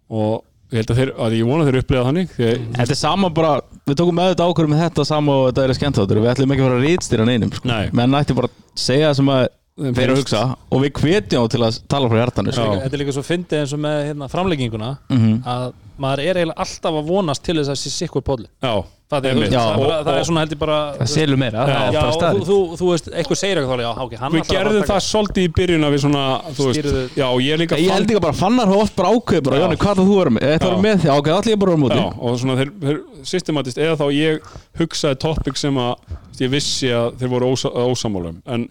og 0.08 0.32
ég 0.70 0.78
held 0.80 0.92
að 0.94 1.00
þeir, 1.02 1.12
að 1.26 1.36
ég 1.40 1.48
vona 1.50 1.66
þeir 1.68 1.78
upplifa 1.82 2.04
þannig 2.10 2.34
því, 2.36 2.50
Þetta 2.78 2.94
er 2.96 3.00
sama 3.00 3.30
bara, 3.34 3.54
við 3.90 3.96
tókum 4.02 4.18
með 4.20 4.34
þetta 4.34 4.48
ákvörðum 4.50 4.74
með 4.76 4.84
þetta 4.86 5.06
sama 5.10 5.32
og 5.40 5.46
þetta 5.50 5.64
er 5.66 5.74
skemmt 5.80 5.98
þáttur 6.02 6.20
Við 6.22 6.32
ætlum 6.34 6.54
ekki 6.54 6.62
að 6.64 6.68
fara 6.70 6.80
að 6.80 6.86
rítstýra 6.88 7.26
neinum 7.30 7.54
sko. 7.56 7.68
Nei. 7.72 7.90
Menn 8.00 8.18
ætti 8.20 8.36
bara 8.38 8.52
að 8.52 8.84
segja 8.86 9.10
það 9.10 9.18
sem 9.20 9.32
að 9.34 9.42
þeir 9.80 10.04
eru 10.06 10.14
að 10.14 10.22
hugsa 10.22 10.44
Og 10.70 10.84
við 10.84 10.92
hvetjum 11.00 11.42
á 11.42 11.46
til 11.50 11.62
að 11.66 11.80
tala 11.90 12.10
frá 12.12 12.20
hjartanu 12.22 12.54
sko. 12.54 12.68
Já. 12.70 12.82
Þetta 12.86 12.96
er 13.00 13.02
líka 13.04 13.16
svo 13.18 13.26
fyndið 13.26 13.60
eins 13.64 13.74
og 13.74 13.80
með 13.86 13.98
hérna, 14.10 14.30
framlegginguna 14.30 14.92
Mhm. 15.10 15.34
að 15.48 15.66
maður 16.00 16.24
er 16.30 16.40
eiginlega 16.44 16.62
alltaf 16.66 16.94
að 17.02 17.08
vonast 17.10 17.44
til 17.44 17.56
þess 17.60 17.70
að 17.74 17.80
sé 17.82 17.90
sikkur 17.96 18.22
podli 18.24 18.48
já, 18.64 18.74
það, 19.10 19.26
er, 19.26 19.34
Einmitt. 19.34 19.54
það, 19.54 19.70
er 19.70 19.80
bara, 19.80 19.96
Og- 20.00 20.06
það 20.06 20.18
er 20.20 20.26
svona 20.30 20.42
heldur 20.44 20.60
bara 20.62 20.78
Það 21.00 21.10
selur 21.14 21.40
meira, 21.42 21.64
það 21.66 21.80
er 21.80 21.96
Já, 21.96 22.02
þú, 22.20 22.44
þú, 22.50 22.58
þú 22.80 22.90
veist, 22.92 23.10
eitthvað 23.10 23.40
segir 23.42 23.62
eitthvað 23.62 23.80
þá, 23.80 23.86
já, 23.86 23.92
ok, 24.06 24.14
hann 24.22 24.36
við 24.36 24.52
gerðum 24.54 24.86
það 24.90 25.02
svolítið 25.08 25.48
í 25.48 25.52
byrjun 25.60 25.88
að 25.88 25.96
við 25.96 26.04
svona, 26.06 26.24
þú 26.60 26.68
veist, 26.70 26.90
já, 27.18 27.28
ég 27.46 27.62
líka 27.64 27.80
Ég 27.80 27.94
held 27.96 28.10
ekki 28.14 28.24
bara 28.28 28.36
að 28.36 28.42
fannar 28.44 28.70
hafa 28.70 28.84
oft 28.86 28.96
bara 29.00 29.14
ákveð 29.16 29.44
bara, 29.50 29.60
Já. 29.60 29.66
Jóni, 29.66 29.80
hvað 29.82 30.00
það 30.00 30.10
þú 30.10 30.20
með? 30.38 30.46
Þetta 30.50 30.66
Já. 30.66 30.70
verður 30.70 30.86
með 30.86 31.02
því, 31.04 31.12
ok, 31.18 31.32
allir 31.40 31.54
ég 31.56 31.60
bara 31.64 31.72
verður 31.74 31.84
móti 31.86 32.00
Já, 32.00 32.08
og 32.30 32.40
svona 32.44 32.58
þeir, 32.60 32.72
þeir 32.86 33.02
systematist 33.34 33.82
eða 33.82 33.98
þá 34.00 34.06
ég 34.14 34.54
hugsaði 34.80 35.20
topic 35.26 35.58
sem 35.58 35.82
að 35.82 35.94
ég 36.40 36.54
vissi 36.54 36.94
að 36.94 37.18
þeir 37.20 37.34
voru 37.34 37.50
ósa, 37.54 37.70
ósamálum 37.74 38.38
en 38.46 38.70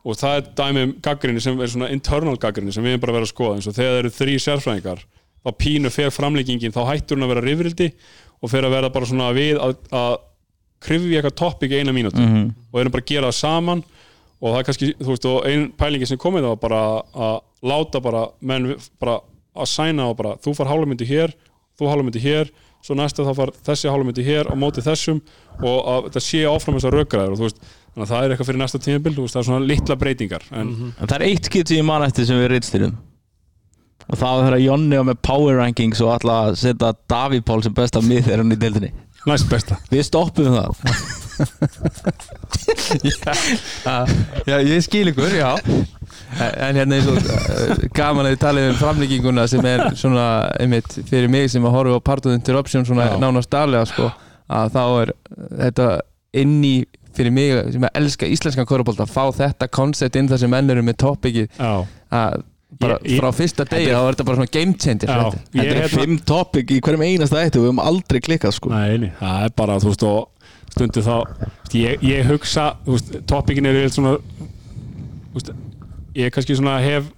og 0.00 0.16
það 0.16 0.36
er 0.38 0.46
dæmi 0.56 0.82
um 0.86 0.92
gaggrinni 1.04 1.42
sem 1.44 1.58
er 1.60 1.68
svona 1.68 1.90
internal 1.92 2.38
gaggrinni 2.40 2.72
sem 2.72 2.84
við 2.86 2.94
erum 2.94 3.02
bara 3.02 3.12
að 3.12 3.18
vera 3.18 3.26
að 3.28 3.32
skoða 3.34 3.56
eins 3.58 3.66
og 3.68 3.74
þegar 3.76 3.90
það 3.92 3.98
eru 4.00 4.12
þrý 4.16 4.36
sérfræðingar 4.46 5.02
þá 5.40 5.50
pínu 5.60 5.90
fer 5.92 6.10
framlíkingin, 6.12 6.72
þá 6.72 6.80
hættur 6.88 7.16
hún 7.20 7.26
að 7.26 7.32
vera 7.34 7.44
rifrildi 7.44 7.90
og 8.42 8.50
fer 8.50 8.64
að 8.64 8.70
vera 8.76 8.90
bara 8.90 9.06
svona 9.06 9.30
við 9.36 9.58
að, 9.60 9.74
að 9.92 10.14
krifja 10.80 11.20
eitthvað 11.20 11.36
topic 11.36 11.70
í 11.74 11.80
eina 11.82 11.92
mínútu 11.92 12.20
Mhm. 12.24 12.54
og 12.72 12.80
erum 12.80 12.92
bara 12.92 13.02
að 13.04 13.10
gera 13.12 13.28
það 13.28 13.38
saman 13.40 13.82
og 14.40 14.54
það 14.54 14.58
er 14.58 14.64
kannski, 14.70 14.94
þú 14.96 15.10
veist, 15.12 15.26
og 15.28 15.46
ein 15.46 15.66
pælingi 15.76 16.06
sem 16.08 16.18
komið 16.18 16.46
það 16.46 16.54
var 16.54 16.62
bara 16.64 16.80
að 17.12 17.40
láta 17.62 18.00
bara 18.02 18.22
menn 18.40 18.74
bara 19.00 19.18
að 19.56 19.66
sæna 19.68 20.06
og 20.08 20.16
bara 20.16 20.36
þú 20.40 20.54
far 20.56 20.66
hálfmyndi 20.70 21.04
hér, 21.06 21.34
þú 21.78 21.90
hálfmyndi 21.90 22.20
hér 22.24 22.48
svo 22.80 22.94
næsta 22.96 23.26
þá 23.26 23.34
far 23.36 23.50
þessi 23.66 23.90
hálfmyndi 23.92 24.24
hér 24.24 24.48
á 24.48 24.54
móti 24.56 24.80
þessum 24.80 25.20
og 25.60 25.78
að 25.84 26.08
þetta 26.08 26.20
sé 26.24 26.40
áfram 26.48 26.78
þessar 26.80 26.96
rökgræður 26.96 27.32
og 27.34 27.38
þú 27.42 27.44
veist, 27.50 27.60
þannig 27.92 28.06
að 28.06 28.12
það 28.14 28.24
er 28.24 28.30
eitthvað 28.32 28.48
fyrir 28.48 28.62
næsta 28.62 28.78
tímabil, 28.80 29.12
þú 29.18 29.20
veist, 29.26 29.34
það 29.36 29.42
er 29.42 29.48
svona 29.50 29.66
litla 29.68 29.96
breytingar 30.00 30.42
en 30.56 30.68
En 30.96 31.06
það 31.10 31.16
er 31.20 31.26
eitt 31.28 31.44
skipt 31.50 31.68
sem 31.68 31.76
ég 31.76 31.84
man 31.84 32.02
eftir 32.08 32.24
sem 32.24 32.40
við 32.40 32.48
rítstýrum 32.54 32.96
Og 34.10 34.18
það 34.18 34.34
var 34.34 34.44
þegar 34.48 34.62
Jonni 34.64 34.98
var 34.98 35.06
með 35.10 35.20
power 35.22 35.60
rankings 35.60 36.00
og 36.02 36.14
ætla 36.16 36.38
að 36.48 36.58
setja 36.64 36.92
Davíð 37.10 37.44
Pál 37.46 37.62
sem 37.62 37.74
besta 37.76 38.02
mið 38.02 38.26
þegar 38.26 38.42
hann 38.42 38.56
í 38.56 38.58
deildinni. 38.58 38.92
Næst 39.28 39.50
besta. 39.50 39.76
Við 39.92 40.06
stoppum 40.08 40.54
það. 40.56 40.70
Já, 44.48 44.56
ég 44.64 44.80
skil 44.84 45.10
ykkur, 45.12 45.34
já. 45.36 45.50
En 46.40 46.78
hérna 46.78 46.96
eins 46.98 47.08
og 47.10 47.18
uh, 47.18 47.84
gaman 47.96 48.26
að 48.28 48.34
þið 48.34 48.40
talið 48.44 48.68
um 48.70 48.78
framlegginguna 48.80 49.46
sem 49.50 49.66
er 49.68 49.84
svona, 49.98 50.26
einmitt, 50.62 50.98
fyrir 51.08 51.30
mig 51.32 51.50
sem 51.52 51.64
að 51.66 51.74
horfa 51.76 52.00
á 52.00 52.06
Part 52.10 52.28
of 52.28 52.36
Interruption 52.36 52.86
svona 52.88 53.08
Já. 53.10 53.16
nánast 53.22 53.50
daglega 53.52 53.88
sko, 53.90 54.10
að 54.50 54.72
þá 54.76 54.82
er 55.02 55.12
þetta 55.64 55.88
inn 56.40 56.56
í 56.64 56.74
fyrir 57.16 57.34
mig 57.34 57.72
sem 57.74 57.84
að 57.88 57.96
elska 57.98 58.28
íslenskan 58.30 58.68
körubólta 58.70 59.02
að 59.06 59.14
fá 59.14 59.24
þetta 59.34 59.66
koncept 59.74 60.16
inn 60.18 60.28
þar 60.30 60.42
sem 60.44 60.52
menn 60.52 60.70
eru 60.70 60.84
með 60.86 61.00
topikið 61.02 61.48
Já, 61.58 61.72
að 62.14 62.44
bara 62.78 62.98
Ég- 63.02 63.16
ég- 63.16 63.20
frá 63.20 63.30
fyrsta 63.34 63.64
degi 63.66 63.90
þá 63.90 63.98
er 64.00 64.14
þetta 64.14 64.24
bara 64.28 64.36
svona 64.40 64.52
game 64.54 64.74
changer 64.78 65.08
já, 65.10 65.16
þetta. 65.18 65.40
ég 65.58 65.70
er 65.70 65.80
hérna 65.80 66.02
fimm 66.04 66.18
topic 66.30 66.70
í 66.70 66.80
hverjum 66.80 67.02
einasta 67.06 67.40
eitt 67.42 67.56
og 67.56 67.64
við 67.64 67.70
höfum 67.72 67.82
aldrei 67.82 68.20
klikkað 68.20 68.54
sko 68.56 68.70
Nei, 68.70 68.98
nei, 68.98 69.10
það 69.18 69.44
er 69.48 69.54
bara, 69.56 69.78
þú 69.82 69.90
veist, 69.90 70.04
og 70.06 70.28
stundu 70.70 71.02
þá 71.02 71.16
ég, 71.74 72.02
ég 72.06 72.28
hugsa, 72.30 72.76
þú 72.86 72.94
veist, 72.94 73.10
topikin 73.26 73.66
er 73.66 73.80
eitthvað 73.80 73.96
svona 73.98 74.12
veist, 75.34 75.50
ég 76.14 76.30
kannski 76.34 76.56
svona 76.58 76.76
hef 76.84 77.10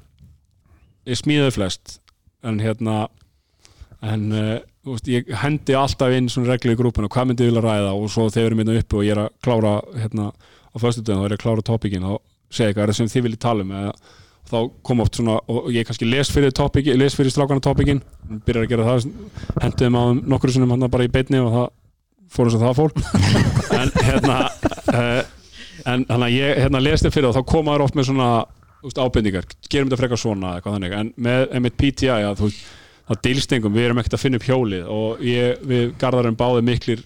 ég 1.06 1.18
smíðaði 1.20 1.54
flest 1.58 1.98
en 2.46 2.58
hérna 2.62 2.96
en 4.02 4.24
uh, 4.32 4.56
þú 4.82 4.96
veist, 4.96 5.10
ég 5.12 5.30
hendi 5.44 5.76
alltaf 5.78 6.16
inn 6.16 6.28
svona 6.32 6.54
reglu 6.54 6.74
í 6.74 6.78
grúpuna, 6.80 7.10
hvað 7.12 7.28
myndi 7.30 7.44
ég 7.46 7.52
vilja 7.52 7.62
ræða 7.68 7.92
og 7.94 8.08
svo 8.10 8.26
þegar 8.32 8.42
við 8.42 8.50
erum 8.50 8.64
hérna 8.64 8.80
uppi 8.82 8.98
og 8.98 9.04
ég 9.06 9.14
er 9.14 9.22
að 9.26 9.30
klára 9.44 9.74
hérna 10.00 10.32
á 10.32 10.76
föstudöðum, 10.80 11.22
þá 11.22 11.26
er 11.28 11.34
ég 11.36 11.38
að 11.38 11.44
klára 11.44 11.62
topikin 11.68 12.08
og 12.08 12.20
segja 12.52 12.72
eitthvað 12.72 12.82
er 12.88 12.92
það 12.92 12.98
sem 13.02 13.12
þið 13.12 13.26
viljið 13.28 13.42
tala 13.44 13.66
um 13.66 13.72
eða 13.78 13.92
þá 14.52 14.58
kom 14.86 15.02
oft 15.04 15.18
svona, 15.18 15.38
og 15.50 15.68
ég 15.72 15.86
kannski 15.88 16.08
les 16.08 16.30
fyrir 16.32 16.54
topiki, 16.56 16.94
les 16.98 17.16
fyrir 17.16 17.32
strákana 17.34 17.64
topikin 17.64 18.02
byrjar 18.46 18.66
að 18.66 18.72
gera 18.72 18.88
það, 18.88 19.06
hendiðum 19.64 19.98
á 19.98 20.04
nokkru 20.34 20.54
sinnum 20.54 20.74
hann 20.74 20.90
bara 20.92 21.08
í 21.08 21.12
beinni 21.12 21.40
og 21.42 21.54
það 21.56 21.70
fór 22.32 22.48
eins 22.48 22.58
og 22.58 22.66
það 22.66 22.80
fór. 22.80 22.92
En 23.82 23.88
hérna 24.04 24.36
uh, 24.92 25.22
en 25.88 26.04
að 26.12 26.34
ég 26.34 26.60
hérna 26.60 26.82
lesti 26.82 27.10
fyrir 27.10 27.30
það 27.30 27.40
þá 27.40 27.52
koma 27.54 27.74
þær 27.74 27.86
oft 27.86 27.96
með 27.96 28.10
svona 28.10 28.28
þú 28.82 28.90
veist, 28.90 29.00
ábendingar, 29.00 29.48
gerum 29.70 29.88
þetta 29.90 30.00
frekar 30.00 30.20
svona 30.20 30.54
eitthvað 30.56 30.76
þannig, 30.76 30.94
en 30.98 31.10
með 31.22 31.44
einmitt 31.56 31.76
PTI 31.78 32.10
að 32.12 32.40
þú 32.40 32.48
veist, 32.48 32.64
það 33.08 33.20
dilstengum, 33.26 33.74
við 33.76 33.86
erum 33.86 34.00
ekkert 34.00 34.16
að 34.16 34.22
finna 34.22 34.40
upp 34.40 34.46
hjólið. 34.46 34.90
Og 34.94 35.22
ég, 35.26 35.62
við 35.68 35.94
garðarum 36.00 36.38
báði 36.38 36.64
miklir 36.66 37.04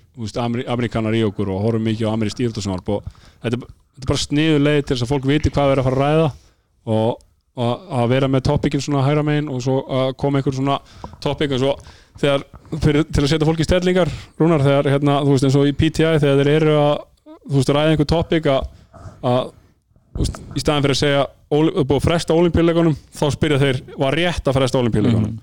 amerikanar 0.72 1.16
í 1.16 1.22
okkur 1.26 1.52
og 1.52 1.62
horfum 1.64 1.86
mikið 1.86 2.08
á 2.08 2.14
amerískt 2.14 2.42
íþjóðsjónvarp 2.44 2.90
og 2.96 3.06
þetta, 3.44 3.60
þetta 3.60 4.04
er 4.04 4.10
bara 4.10 4.22
sniður 4.24 4.64
leið 4.64 4.80
til 4.82 4.94
þess 4.94 5.06
að 5.06 5.12
fólk 5.12 5.28
viti 5.30 5.52
hvað 5.52 5.70
við 5.70 5.76
erum 5.76 5.84
að 5.84 5.88
fara 5.90 5.96
að 5.96 6.04
ræða. 6.04 6.28
Og, 6.86 7.08
og 7.08 7.25
að 7.56 8.08
vera 8.12 8.28
með 8.28 8.42
topikin 8.50 8.82
svona 8.84 9.04
hægra 9.06 9.22
megin 9.24 9.46
og 9.52 9.62
svo 9.64 9.78
að 9.88 10.10
koma 10.20 10.40
einhver 10.40 10.56
svona 10.56 10.76
topik 11.24 11.54
og 11.56 11.62
svo 11.62 11.74
þegar, 12.20 12.44
fyrir, 12.82 13.06
til 13.08 13.22
að 13.22 13.30
setja 13.32 13.48
fólk 13.48 13.62
í 13.62 13.66
stellingar 13.66 14.10
rúnar 14.40 14.64
þegar, 14.64 14.90
hérna, 14.92 15.20
þú 15.24 15.34
veist, 15.34 15.46
eins 15.48 15.56
og 15.56 15.68
í 15.68 15.72
PTI 15.76 16.18
þegar 16.20 16.42
þeir 16.42 16.50
eru 16.52 16.74
að, 16.80 16.92
þú 17.46 17.56
veist, 17.56 17.72
ræða 17.76 17.94
einhver 17.94 18.10
topik 18.12 18.50
að, 18.52 18.68
að 19.32 19.40
þú 20.12 20.22
veist, 20.22 20.40
í 20.52 20.64
staðan 20.64 20.86
fyrir 20.86 20.96
að 20.96 21.00
segja 21.00 21.24
búið 21.46 21.96
að 21.96 22.04
fresta 22.04 22.36
olimpíuleikunum 22.36 22.98
þá 23.16 23.24
spyrja 23.32 23.62
þeir, 23.62 23.80
var 24.04 24.18
rétt 24.20 24.48
að 24.48 24.58
fresta 24.58 24.80
olimpíuleikunum 24.82 25.34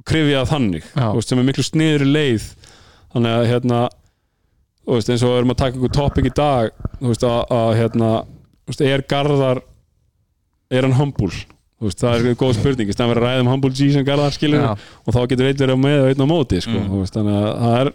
og 0.00 0.06
krifja 0.08 0.42
það 0.42 0.52
þannig 0.54 0.84
Já. 0.90 1.06
þú 1.06 1.14
veist, 1.18 1.30
sem 1.30 1.40
er 1.42 1.48
miklu 1.50 1.66
sniður 1.66 2.06
leið. 2.08 2.50
Þannig 3.10 3.36
að 3.36 3.48
hérna 3.50 3.80
þú 4.86 4.96
veist, 4.96 5.10
eins 5.12 5.24
og 5.26 5.32
við 5.32 5.40
erum 5.40 5.54
að 5.54 5.60
taka 5.60 5.76
einhver 5.76 5.94
topik 5.94 6.28
í 6.30 6.34
dag 6.34 6.70
þú 6.98 7.10
veist, 7.10 7.26
að, 7.26 7.40
að 7.58 7.72
hérna 7.78 8.10
þú 8.24 8.72
veist, 8.72 8.84
er 8.86 9.06
Garðar 9.10 9.62
er 10.70 10.86
hann 10.86 10.96
humble 10.96 11.32
veist, 11.88 12.02
það 12.02 12.16
er 12.30 12.36
góð 12.40 12.52
spurning, 12.58 12.90
í 12.90 12.94
staðan 12.96 13.14
fyrir 13.14 13.24
að 13.24 13.28
ræða 13.30 13.44
um 13.44 13.50
humble 13.54 13.72
G 13.72 13.88
sem 13.94 14.04
Garðar 14.04 14.34
skilur 14.36 14.64
Já. 14.64 14.72
og 14.76 15.16
þá 15.16 15.20
getur 15.30 15.48
einn 15.48 15.60
verið 15.62 15.76
á 15.76 15.84
með 15.86 16.02
og 16.02 16.10
einn 16.10 16.24
á 16.24 16.28
móti 16.28 16.60
sko. 16.60 16.76
Mm. 16.76 16.90
þú 16.90 17.00
veist, 17.00 17.16
þannig 17.16 17.38
að 17.40 17.48
það 17.64 17.80
er 17.80 17.92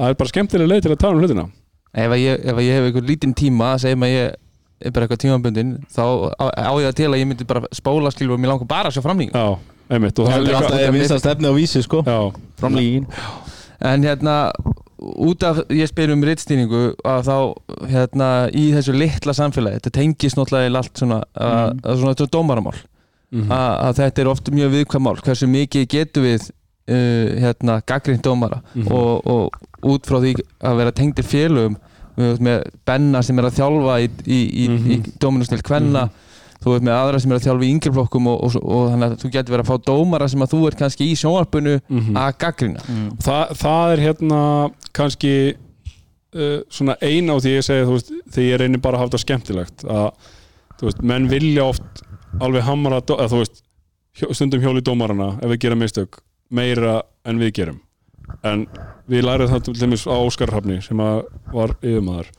það 0.00 0.12
er 0.12 0.20
bara 0.20 0.32
skemmtilega 0.34 0.72
leið 0.74 0.84
til 0.84 0.92
að 0.92 1.00
tala 1.04 1.16
um 1.16 1.24
hlutina. 1.24 1.46
Ef, 1.90 2.06
að 2.14 2.20
ég, 2.22 2.44
ef 2.44 2.60
að 2.60 2.66
ég 2.66 2.78
hef 2.78 2.88
einhver 2.90 3.08
lítinn 3.08 3.34
tíma 3.40 3.72
segjum 3.82 4.06
að 4.06 4.12
ég 4.14 4.36
er 4.80 4.94
bara 4.94 5.06
eitthvað 5.06 5.22
tímabundin 5.24 5.72
þá 5.92 6.04
á, 6.40 6.44
á 6.56 6.72
ég 6.80 6.86
það 6.88 6.98
til 7.00 7.08
að 7.10 7.18
ég 7.20 7.28
myndi 7.28 7.46
bara 7.48 7.72
spóla 7.74 8.12
skilur 8.14 8.36
og 8.36 8.40
mér 8.40 8.54
langar 8.54 8.70
bara 8.70 8.88
að 8.88 8.96
sjá 8.96 9.04
framlýning 9.04 9.34
Já, 9.34 9.58
einmitt 9.92 10.20
og 10.22 10.28
það 10.28 10.30
Það 10.30 10.36
er 10.36 10.40
er 10.40 10.46
líka 10.46 10.60
alltaf 10.60 11.16
að 11.16 11.24
stefni 11.24 11.50
á 11.50 11.54
vísi 11.56 11.82
sko. 11.84 12.04
Já, 12.06 12.20
Framlígin 12.62 13.08
en 13.90 14.04
hérna 14.04 14.36
út 15.00 15.44
af 15.48 15.62
ég 15.72 15.88
spyr 15.88 16.12
um 16.12 16.24
rittstýringu 16.24 16.82
að 17.08 17.28
þá 17.28 17.36
hérna 17.88 18.28
í 18.52 18.66
þessu 18.74 18.94
litla 18.96 19.34
samfélagi 19.36 19.80
þetta 19.80 19.92
tengist 19.96 20.36
náttúrulega 20.36 20.82
allt 20.82 21.00
svona 21.00 21.20
að, 21.32 21.78
að 21.80 22.02
svona 22.02 22.14
þetta 22.14 22.26
er 22.26 22.32
dómaramál 22.36 22.74
Mhm. 23.32 23.50
að, 23.50 23.74
að 23.86 23.98
þetta 24.00 24.20
er 24.24 24.28
oft 24.28 24.50
mjög 24.50 24.70
viðkvæm 24.74 25.02
mál 25.06 25.16
hversu 25.22 25.46
mikið 25.46 25.84
getum 25.88 26.24
við 26.24 26.48
uh, 26.90 27.40
hérna 27.44 27.80
gaggrind 27.86 28.22
dómara 28.26 28.62
Mhm. 28.74 28.88
og, 28.92 29.26
og 29.26 29.50
út 29.82 30.06
frá 30.06 30.18
því 30.20 30.34
að 30.60 30.76
vera 30.76 30.90
tengdir 30.92 31.24
félögum 31.24 31.76
með 32.20 32.64
Benna 32.84 33.22
sem 33.22 33.38
er 33.38 33.44
að 33.48 33.54
þjálfa 33.60 33.94
í, 34.02 34.08
í, 34.26 34.40
í, 34.64 34.68
Mhm. 34.68 34.90
í 34.90 35.12
Dominusnil 35.22 35.62
Kvenna 35.62 36.10
þú 36.60 36.74
ert 36.76 36.82
með 36.84 36.92
aðra 36.98 37.20
sem 37.22 37.32
er 37.32 37.38
að 37.38 37.44
þjálfa 37.46 37.64
í 37.64 37.70
yngjaflokkum 37.72 38.26
og, 38.28 38.42
og, 38.44 38.56
og, 38.60 38.90
þannig 38.90 39.06
að 39.06 39.14
þú 39.22 39.30
getur 39.32 39.54
verið 39.54 39.64
að 39.64 39.70
fá 39.70 39.84
dómara 39.86 40.28
sem 40.28 40.42
að 40.44 40.50
þú 40.52 40.66
ert 40.68 40.78
kannski 40.82 41.06
í 41.08 41.14
sjónvarpinu 41.16 41.80
Mhm. 41.88 42.16
að 42.16 42.34
gaggrina 42.38 42.80
Þa, 43.22 43.38
það 43.56 43.92
er 43.94 44.04
hérna 44.04 44.42
kannski 44.92 45.32
uh, 46.34 46.60
svona 46.68 46.96
ein 47.00 47.30
á 47.30 47.36
því 47.40 47.54
ég 47.56 47.64
segi 47.64 47.86
þú 47.88 47.94
veist, 47.96 48.12
því 48.34 48.44
ég 48.50 48.58
reynir 48.60 48.82
bara 48.82 48.98
að 48.98 49.00
hafa 49.06 49.10
þetta 49.14 49.24
skemmtilegt 49.24 49.84
að 49.86 50.10
þú 50.80 50.86
veist, 50.90 51.02
menn 51.02 51.28
vilja 51.30 51.64
oft 51.64 52.02
alveg 52.38 52.62
hamra, 52.66 53.00
dó- 53.00 53.18
að 53.18 53.32
þú 53.34 53.40
veist 53.42 53.62
stundum 54.36 54.62
hjóli 54.62 54.82
dómarana 54.84 55.32
ef 55.40 55.48
við 55.54 55.62
gerum 55.64 55.82
mistök 55.84 56.20
meira 56.50 57.00
en 57.24 57.38
við 57.38 57.52
gerum. 57.60 57.80
En 58.46 58.66
við 59.10 59.24
lærið 59.26 59.50
það 59.54 59.64
til 59.66 59.74
dæmis 59.80 60.06
á 60.06 60.14
Óskarhafni 60.18 60.78
sem 60.84 61.00
að 61.02 61.24
var 61.52 61.74
yfirmaður 61.82 62.30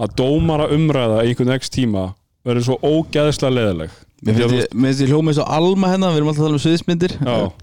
að 0.00 0.14
dómara 0.16 0.70
umræða 0.72 1.24
í 1.26 1.32
einhvern 1.32 1.56
x 1.58 1.72
tíma 1.72 2.12
verður 2.46 2.66
svo 2.68 2.78
ógæðslega 2.82 3.56
leðileg 3.58 4.00
Mér 4.22 4.36
finnst 4.38 5.00
hljóma 5.10 5.32
eins 5.32 5.38
og 5.42 5.48
alma 5.50 5.88
hérna, 5.90 6.12
við 6.12 6.20
erum 6.20 6.28
alltaf 6.30 6.44
að 6.44 6.46
tala 6.46 6.54
um 6.54 6.62
sviðismyndir. 6.62 7.14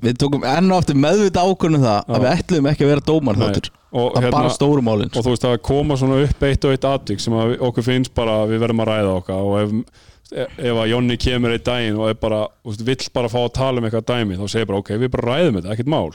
Við 0.04 0.18
tókum 0.20 0.42
enn 0.44 0.74
og 0.74 0.82
aftur 0.82 0.98
meðvita 1.00 1.44
ákvörnum 1.48 1.86
það 1.86 2.00
að 2.02 2.18
Já. 2.18 2.20
við 2.26 2.34
ætlum 2.34 2.68
ekki 2.68 2.84
að 2.84 2.92
vera 2.92 3.06
dómar 3.08 3.40
þáttur 3.40 3.70
og, 3.72 4.10
Það 4.18 4.28
er 4.28 4.36
bara 4.36 4.52
stóru 4.52 4.84
málin 4.84 5.08
og 5.14 5.24
þú 5.24 5.32
veist 5.32 5.48
að 5.48 5.56
koma 5.70 5.96
svona 6.02 6.18
upp 6.26 6.44
eitt 6.50 6.68
og 6.68 6.76
eitt 6.76 6.88
atvik 6.90 7.24
sem 7.24 7.38
að 7.40 7.54
okkur 7.70 7.88
finnst 7.88 8.12
bara 8.18 8.42
að 8.44 8.52
við 8.52 8.62
verðum 8.66 8.84
að 8.84 8.92
ræða 8.92 9.14
okkar 9.22 9.48
og 9.48 9.56
ef, 9.62 10.04
ef 10.32 10.78
að 10.78 10.90
Jonni 10.92 11.18
kemur 11.22 11.56
einn 11.56 11.66
daginn 11.66 12.00
og 12.00 12.12
er 12.12 12.18
bara, 12.22 12.44
veist, 12.68 12.86
vill 12.86 13.10
bara 13.16 13.32
fá 13.32 13.40
að 13.42 13.54
tala 13.58 13.82
um 13.82 13.88
eitthvað 13.88 14.08
dæmi 14.12 14.40
þá 14.40 14.46
segir 14.52 14.70
bara 14.70 14.82
ok, 14.84 14.94
við 15.02 15.14
bara 15.16 15.34
ræðum 15.34 15.60
þetta, 15.60 15.76
ekkert 15.76 15.92
mál. 15.96 16.10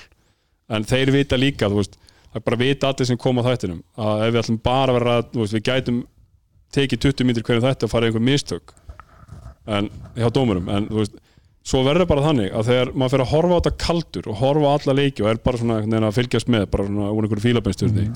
En 0.74 0.86
þeir 0.89 1.12
vita 1.15 1.39
líka, 1.41 1.70
þú 1.70 1.81
veist 1.82 1.99
það 2.35 2.47
bara 2.49 2.61
vita 2.61 2.91
allir 2.91 3.09
sem 3.11 3.20
koma 3.20 3.45
á 3.45 3.49
þættinum 3.51 3.82
að 3.95 4.24
ef 4.27 4.32
við 4.32 4.41
ætlum 4.43 4.62
bara 4.65 4.93
að 4.93 4.99
vera 4.99 5.19
þú 5.31 5.43
veist, 5.43 5.57
við 5.57 5.66
gætum 5.69 6.01
tekið 6.74 7.05
20 7.05 7.28
mínútur 7.28 7.47
hverju 7.47 7.65
þetta 7.65 7.86
og 7.86 7.93
fara 7.93 8.09
einhver 8.09 8.24
mistök 8.24 8.74
en 9.70 9.91
hjá 10.19 10.27
dómurum, 10.35 10.66
en 10.69 10.89
þú 10.91 11.01
veist 11.03 11.20
svo 11.65 11.81
verður 11.86 12.09
bara 12.11 12.24
þannig 12.27 12.51
að 12.53 12.66
þegar 12.69 12.91
maður 12.93 13.15
fyrir 13.15 13.24
að 13.24 13.31
horfa 13.32 13.55
á 13.55 13.61
þetta 13.61 13.85
kaldur 13.85 14.27
og 14.28 14.41
horfa 14.43 14.69
á 14.69 14.74
alla 14.74 14.97
leiki 14.99 15.24
og 15.24 15.31
er 15.31 15.39
bara 15.47 15.61
svona 15.61 15.78
veginn 15.81 16.09
að 16.09 16.16
fylgjast 16.19 16.51
með, 16.53 16.66
bara 16.74 16.89
svona 16.89 17.12
úr 17.15 17.24
einhverju 17.24 17.45
fílabensturni 17.47 18.09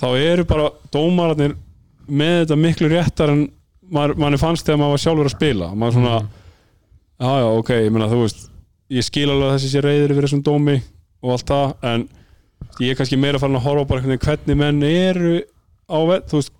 þá 0.00 0.08
eru 0.14 0.46
bara 0.48 0.70
dómararnir 0.94 1.56
með 2.06 2.38
þetta 2.44 2.58
miklu 2.62 2.90
réttar 2.92 3.34
en 3.34 3.44
manni 3.90 4.38
fannst 4.40 4.66
þegar 4.66 4.80
maður 4.82 4.94
var 4.96 5.02
sjálfur 5.04 5.28
að 5.30 5.34
spila 5.36 5.68
maður 5.78 5.96
svona, 5.98 6.14
já 7.22 7.32
já 7.42 7.48
ok 7.60 7.70
ég 7.76 7.90
meina 7.94 8.08
þú 8.10 8.20
veist, 8.24 8.46
ég 8.90 9.06
skil 9.06 9.28
alveg 9.30 9.48
að 9.50 9.56
þessi 9.56 9.70
sé 9.72 9.82
reyður 9.84 10.14
yfir 10.14 10.26
þessum 10.26 10.42
dómi 10.46 10.76
og 11.22 11.32
allt 11.36 11.46
það 11.52 11.74
en 11.92 12.06
ég 12.80 12.90
er 12.92 12.98
kannski 12.98 13.18
meira 13.20 13.38
farin 13.42 13.56
að 13.60 13.66
horfa 13.68 13.86
bara 13.92 14.04
veginn 14.04 14.22
hvernig 14.26 14.58
menn 14.60 14.82
eru 14.88 15.36
á 15.86 15.98
vett, 16.10 16.26
þú 16.30 16.40
veist 16.40 16.52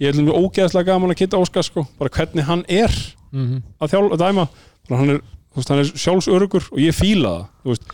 ég 0.00 0.08
er 0.08 0.16
dæmis 0.16 0.38
ógeðslega 0.40 0.88
gaman 0.88 1.12
að 1.12 1.20
kitta 1.20 1.40
Óskar 1.40 1.66
sko, 1.66 1.86
bara 1.98 2.10
hvernig 2.16 2.44
hann 2.48 2.64
er 2.68 2.90
Mhm. 3.30 3.60
að 3.78 3.90
þjálfa, 3.92 4.10
að 4.16 4.18
dæma 4.24 4.44
bara 4.88 4.98
hann 4.98 5.10
er, 5.10 5.20
er 5.54 5.90
sjálfsörugur 6.02 6.64
og 6.72 6.78
ég 6.82 6.96
fíla 6.96 7.30
það, 7.30 7.44
þú 7.62 7.68
veist 7.70 7.92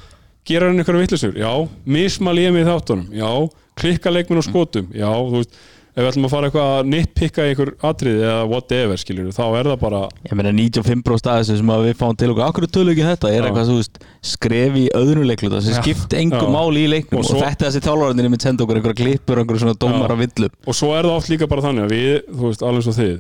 gera 0.49 0.69
hann 0.71 0.79
einhverja 0.81 1.03
vitlisur, 1.03 1.35
já, 1.37 1.51
mismal 1.85 2.37
ég 2.41 2.53
mig 2.55 2.65
í 2.65 2.69
þáttunum, 2.71 3.11
já, 3.13 3.51
klikka 3.77 4.11
leikminn 4.15 4.39
og 4.41 4.47
skotum? 4.47 4.87
Já, 4.97 5.11
þú 5.13 5.35
veist, 5.43 5.59
ef 5.97 6.03
við 6.05 6.09
ætlum 6.11 6.27
að 6.29 6.33
fara 6.35 6.49
eitthvað 6.51 6.71
að 6.77 6.89
nitpikka 6.93 7.45
einhver 7.49 7.71
atriði 7.89 8.25
eða 8.27 8.41
whatever, 8.51 8.99
skiljur, 9.01 9.31
þá 9.33 9.45
er 9.61 9.69
það 9.71 9.79
bara 9.81 10.01
Ég 10.27 10.35
meina 10.37 10.53
95% 10.53 11.23
staðis 11.23 11.53
sem 11.57 11.71
að 11.73 11.87
við 11.87 11.95
fáum 12.03 12.19
til 12.21 12.29
okkur 12.35 12.45
Akkur 12.47 12.67
tölu 12.69 12.93
ekki 12.93 13.07
þetta, 13.07 13.31
er 13.33 13.47
eitthvað 13.49 13.71
veist 13.79 14.01
skrefi 14.35 14.83
í 14.85 14.91
öðrum 14.99 15.25
leikluta 15.31 15.63
sem 15.65 15.73
Já. 15.73 15.81
skipti 15.81 16.19
engu 16.21 16.37
Já. 16.43 16.51
máli 16.53 16.83
í 16.85 16.91
leiknum 16.93 17.23
Og 17.23 17.25
og, 17.25 17.31
svo- 17.31 17.41
þetta 17.47 17.71
þessi 17.71 17.83
þjálfararnir 17.87 18.29
mynd 18.35 18.45
senda 18.45 18.67
okkur 18.67 18.81
einhverja 18.83 19.01
klippur, 19.01 19.41
einhverja 19.41 19.65
svona 19.65 19.79
dómar 19.87 20.13
Já. 20.13 20.15
á 20.15 20.21
villu 20.21 20.51
og 20.67 20.77
svo 20.77 20.93
er 20.99 21.09
það 21.09 21.17
oft 21.17 21.33
líka 21.33 21.49
bara 21.49 21.65
þannig 21.65 21.87
að 21.89 21.97
við, 21.97 22.13
þú 22.29 22.51
veist, 22.51 22.67
alveg 22.69 22.85
svo 22.87 22.95
þið 23.01 23.17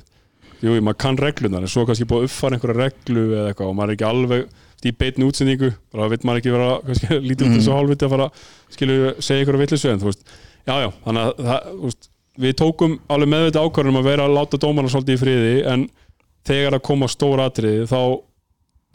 jú, 0.66 0.76
maður 0.84 0.98
kann 1.06 1.18
reglunar, 1.20 1.64
en 1.64 1.72
svo 1.72 1.84
kannski 1.88 2.06
búið 2.08 2.22
að 2.24 2.28
uppfara 2.30 2.56
einhverja 2.56 2.78
reglu 2.84 3.24
eða 3.36 3.50
eitthvað 3.54 3.70
og 3.72 3.76
maður 3.76 3.92
er 3.92 3.96
ekki 3.96 4.08
alveg 4.08 4.46
í 4.86 4.92
beitni 4.94 5.26
útsendingu, 5.26 5.68
bara 5.92 6.06
veit 6.12 6.22
maður 6.28 6.40
ekki 6.42 6.52
vera 6.54 6.68
kannski 6.86 7.18
lítið 7.28 7.48
út 7.48 7.56
þessu 7.58 7.74
hálfviti 7.76 8.06
að 8.06 8.12
fara 8.14 8.28
skilju, 8.76 9.14
segja 9.24 9.42
einhverja 9.42 9.62
villisu 9.64 9.90
en 9.92 10.00
þú 10.04 10.08
veist 10.12 10.22
já, 10.68 10.74
já, 10.84 10.88
þannig 11.04 11.24
að 11.26 11.40
það, 11.48 11.66
þú 11.72 11.88
veist 11.90 12.08
við 12.40 12.54
tókum 12.60 12.98
alveg 13.08 13.28
meðvita 13.32 13.62
ákvörðum 13.64 14.00
að 14.00 14.08
vera 14.10 14.26
að 14.28 14.34
láta 14.36 14.60
dómarna 14.62 14.90
svolítið 14.92 15.16
í 15.16 15.20
friði, 15.22 15.54
en 15.72 15.86
þegar 16.46 16.76
að 16.78 16.82
koma 16.88 17.08
stór 17.10 17.42
atriði, 17.46 17.86
þá 17.90 18.00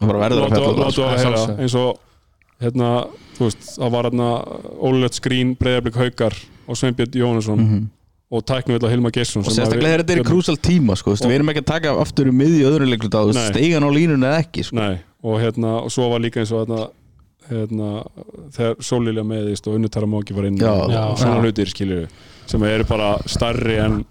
verður 0.01 0.45
að 0.47 1.17
heyra 1.17 1.41
eins 1.61 1.75
og 1.77 1.99
hérna, 2.61 2.91
þú 3.37 3.47
veist, 3.47 3.65
það 3.77 3.91
var 3.95 4.07
hérna 4.09 4.29
ólulegt 4.81 5.17
skrín, 5.19 5.55
breyðarblik 5.59 5.97
haukar 6.01 6.37
og 6.69 6.77
Sveinbjörn 6.77 7.17
Jónasson 7.21 7.59
Mhm. 7.61 7.83
og 8.31 8.45
tæknum 8.45 8.77
við 8.77 8.89
Hilma 8.93 9.11
Gesson 9.11 9.41
Og 9.43 9.51
sérstaklega 9.51 9.97
þetta 10.03 10.13
er 10.15 10.21
í 10.21 10.27
krúsal 10.29 10.57
tíma 10.57 10.95
sko, 10.95 11.11
Við 11.15 11.35
erum 11.35 11.49
ekki 11.49 11.61
að 11.61 11.65
taka 11.65 11.95
aftur 11.99 12.27
í 12.27 12.31
leikluta 12.87 13.25
Nei. 13.35 13.49
Steigan 13.51 13.83
á 13.83 13.89
línunni 13.91 14.25
eða 14.29 14.39
ekki 14.45 14.63
sko. 14.63 14.75
Nei, 14.75 14.99
og 15.23 15.39
hérna, 15.41 15.83
og 15.83 15.89
svo 15.91 16.09
var 16.09 16.19
líka 16.19 16.39
eins 16.39 16.51
og 16.53 16.65
hérna, 16.67 16.89
hérna 17.49 17.89
þegar 18.55 18.75
Sólilja 18.79 19.23
meðist 19.25 19.67
og 19.67 19.75
Unnutara 19.75 20.07
Móki 20.07 20.33
var 20.33 20.45
inn 20.45 20.57
Já. 20.57 20.69
og 21.11 21.17
svona 21.17 21.41
hlutir 21.41 21.65
skilju 21.67 22.07
sem 22.51 22.63
eru 22.67 22.83
bara 22.89 23.13
starri 23.31 23.77
en 23.81 24.01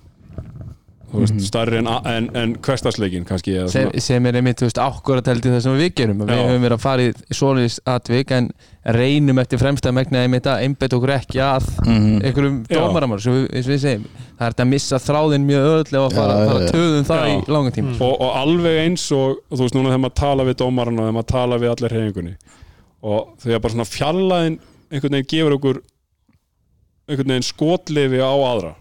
þú 1.10 1.24
veist, 1.24 1.40
starri 1.42 1.80
en, 1.80 1.88
en, 2.06 2.26
en 2.38 2.52
hverstasleikin 2.62 3.24
kannski 3.26 3.56
sem, 3.72 3.88
sem 3.98 4.26
er 4.30 4.36
einmitt, 4.38 4.60
þú 4.62 4.68
veist, 4.68 4.78
ákvörða 4.78 5.24
teldi 5.26 5.50
það 5.50 5.64
sem 5.64 5.74
við 5.80 5.88
gerum. 5.98 6.20
Við 6.22 6.38
höfum 6.38 6.62
verið 6.62 6.76
að 6.76 6.84
fara 6.84 7.06
í 7.08 7.34
svoleiðis 7.34 7.78
atvik 7.90 8.30
en 8.36 8.46
reynum 8.94 9.40
eftir 9.42 9.58
fremsta 9.60 9.90
megna 9.92 10.22
einmitt 10.22 10.46
að 10.46 10.62
einbett 10.68 10.94
okkur 10.94 11.12
ekki 11.16 11.42
að 11.42 11.66
Mhm. 11.82 12.22
einhverjum 12.22 12.60
Já. 12.70 12.78
dómaramar 12.78 13.20
sem 13.24 13.34
við, 13.40 13.48
eins 13.58 13.66
og 13.66 13.74
við 13.74 13.82
segjum. 13.88 14.06
Það 14.38 14.46
er 14.46 14.54
þetta 14.54 14.64
að 14.68 14.70
missa 14.70 15.02
þráðin 15.08 15.48
mjög 15.50 15.68
öðlega 15.74 16.04
og 16.06 16.12
fara, 16.14 16.38
Já, 16.38 16.46
fara 16.52 16.70
töðum 16.70 17.04
það 17.10 17.26
Já. 17.26 17.34
í 17.34 17.52
langa 17.58 17.70
tíma. 17.74 17.94
Og, 18.00 18.14
og 18.20 18.30
alveg 18.44 18.78
eins 18.86 19.10
og, 19.18 19.36
og 19.50 19.58
þú 19.58 19.62
veist 19.66 19.74
núna 19.80 19.90
þegar 19.90 20.04
maður 20.06 20.18
tala 20.22 20.44
við 20.46 20.58
dómaran 20.62 20.98
og 21.00 21.04
þegar 21.08 21.18
maður 21.18 21.32
tala 21.34 21.58
við 21.58 21.74
allir 21.74 21.96
reyningunni 21.98 22.36
og 23.02 23.34
þegar 23.42 23.60
bara 23.66 23.74
svona 23.74 23.90
fjallaðin 23.90 24.58
einhvern 24.92 25.16
veginn 25.18 25.30
gefur 25.34 25.58
okkur 25.58 25.82
einhvern 27.10 27.32
veginn 27.34 27.46
skotlifi 27.50 28.20
á 28.22 28.30
aðra 28.32 28.74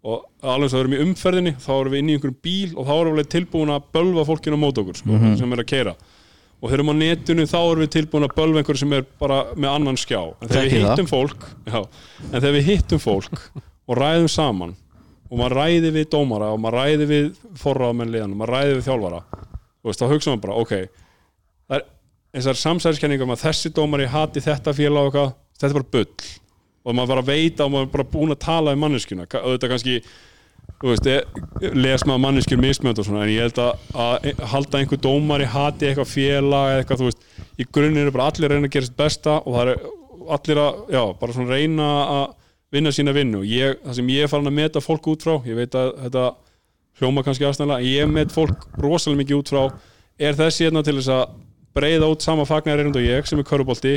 og 0.00 0.22
alveg 0.40 0.64
eins 0.70 0.72
og 0.74 0.78
við 0.78 0.84
erum 0.84 0.94
í 0.96 1.02
umferðinni 1.04 1.52
þá 1.60 1.70
erum 1.76 1.92
við 1.92 2.00
inn 2.00 2.08
í 2.10 2.14
einhverjum 2.16 2.38
bíl 2.46 2.70
og 2.80 2.86
þá 2.88 2.92
erum 3.02 3.18
við 3.20 3.28
tilbúin 3.34 3.72
að 3.74 3.88
bölva 3.94 4.24
fólkinu 4.28 4.56
á 4.56 4.62
mót 4.62 4.78
okkur 4.80 4.96
sko, 4.96 5.10
Mhm. 5.12 5.36
sem 5.38 5.52
er 5.52 5.60
að 5.60 5.68
keira 5.72 5.94
og 6.60 6.68
þegar 6.68 6.70
við 6.70 6.78
erum 6.80 6.92
á 6.92 6.96
netinu 7.00 7.44
þá 7.50 7.58
erum 7.60 7.82
við 7.84 7.90
tilbúin 7.96 8.24
að 8.28 8.34
bölva 8.38 8.58
einhverju 8.62 8.78
sem 8.80 8.92
er 8.96 9.04
bara 9.20 9.38
með 9.54 9.74
annan 9.74 9.96
skjá 10.00 10.20
en 10.40 10.48
þegar 10.48 10.64
við 10.64 10.80
það. 10.80 10.88
hittum 10.90 11.06
fólk 11.06 11.42
já, 11.66 11.80
en 12.32 12.40
þegar 12.40 12.56
við 12.56 12.64
hittum 12.70 12.98
fólk 12.98 13.40
og 13.88 13.96
ræðum 14.00 14.28
saman 14.30 14.74
og 15.30 15.38
maður 15.38 15.56
ræði 15.60 15.90
við 15.94 16.08
dómara 16.10 16.48
og 16.54 16.58
maður 16.60 16.78
ræði 16.80 17.06
við 17.06 17.30
forráðamenn 17.60 18.10
liðan 18.10 18.32
og 18.32 18.38
maður 18.40 18.54
ræði 18.56 18.74
við 18.80 18.84
þjálfara 18.88 19.22
veist, 19.84 20.00
þá 20.00 20.08
hugsa 20.10 20.30
maður 20.32 20.44
bara, 20.46 20.56
ok 20.64 20.72
það 21.68 21.76
er 21.76 21.84
eins 22.34 22.46
og 22.46 22.56
samsæðiskenning 22.56 23.20
um 23.22 23.30
að 23.36 23.44
þessi 23.44 23.70
dómari 23.76 24.06
hati 24.08 24.40
þetta 24.40 24.72
félag 24.74 25.06
og 25.06 25.12
eitthvað 25.12 25.34
þetta 25.60 25.68
er 25.68 25.76
bara 25.76 25.92
bull 25.92 26.39
og 26.84 26.96
maður 26.96 27.14
bara 27.14 27.26
veita 27.28 27.66
og 27.66 27.72
maður 27.74 27.86
er 27.88 27.94
bara 27.94 28.08
búin 28.14 28.34
að 28.34 28.42
tala 28.44 28.74
um 28.76 28.82
manneskjuna. 28.84 29.26
Ka- 29.30 29.42
auðvitað 29.44 29.72
kannski 29.74 29.96
þú 30.80 30.90
veist, 30.92 31.06
e- 31.10 31.70
les 31.76 32.04
maður 32.08 32.22
manneskjur 32.24 32.60
mismjönd 32.62 33.00
og 33.02 33.06
svona, 33.06 33.24
en 33.26 33.32
ég 33.34 33.44
held 33.44 33.60
að, 33.60 33.86
að 34.04 34.44
halda 34.54 34.80
einhver 34.80 35.00
dómari 35.04 35.48
hati 35.50 35.90
eitthvað 35.90 36.12
félag 36.14 36.68
eða 36.72 36.82
eitthvað, 36.82 37.02
þú 37.02 37.08
veist, 37.10 37.24
í 37.60 37.66
grunninn 37.68 38.02
eru 38.04 38.14
bara 38.14 38.28
allir 38.30 38.48
að 38.48 38.54
reyna 38.56 38.70
að 38.70 38.76
gera 38.76 38.88
sitt 38.88 38.96
besta 39.00 39.38
og 39.42 39.56
það 39.56 39.72
eru 39.74 39.96
allir 40.36 40.62
að, 40.62 40.78
já, 40.94 41.02
bara 41.20 41.36
svona 41.36 41.56
reyna 41.56 41.88
að 42.14 42.24
vinna 42.70 42.92
sína 42.94 43.12
vinnu. 43.16 43.42
Og 43.42 43.50
ég, 43.50 43.80
það 43.84 43.98
sem 43.98 44.12
ég 44.14 44.24
er 44.24 44.30
farin 44.32 44.50
að 44.50 44.56
meta 44.60 44.82
fólk 44.84 45.10
út 45.12 45.26
frá, 45.26 45.34
ég 45.48 45.58
veit 45.58 45.76
að 45.76 45.92
þetta 46.06 46.24
hljóma 47.00 47.24
kannski 47.26 47.46
aðstæðanlega, 47.48 47.88
ég 47.90 48.10
met 48.12 48.32
fólk 48.34 48.66
rosalega 48.80 49.20
mikið 49.24 49.40
út 49.40 49.52
frá, 49.52 49.62
er 50.20 50.36
þessi 50.38 50.66
hérna 50.68 50.84
til 50.86 50.96
þess 51.00 51.12
að 51.16 51.36
breyða 51.76 52.08
út 52.12 52.24
sama 52.24 52.44
fagnar 52.48 52.82
og 52.86 53.00
ég 53.00 53.28
sem 53.28 53.40
er 53.40 53.46
körubolti 53.48 53.94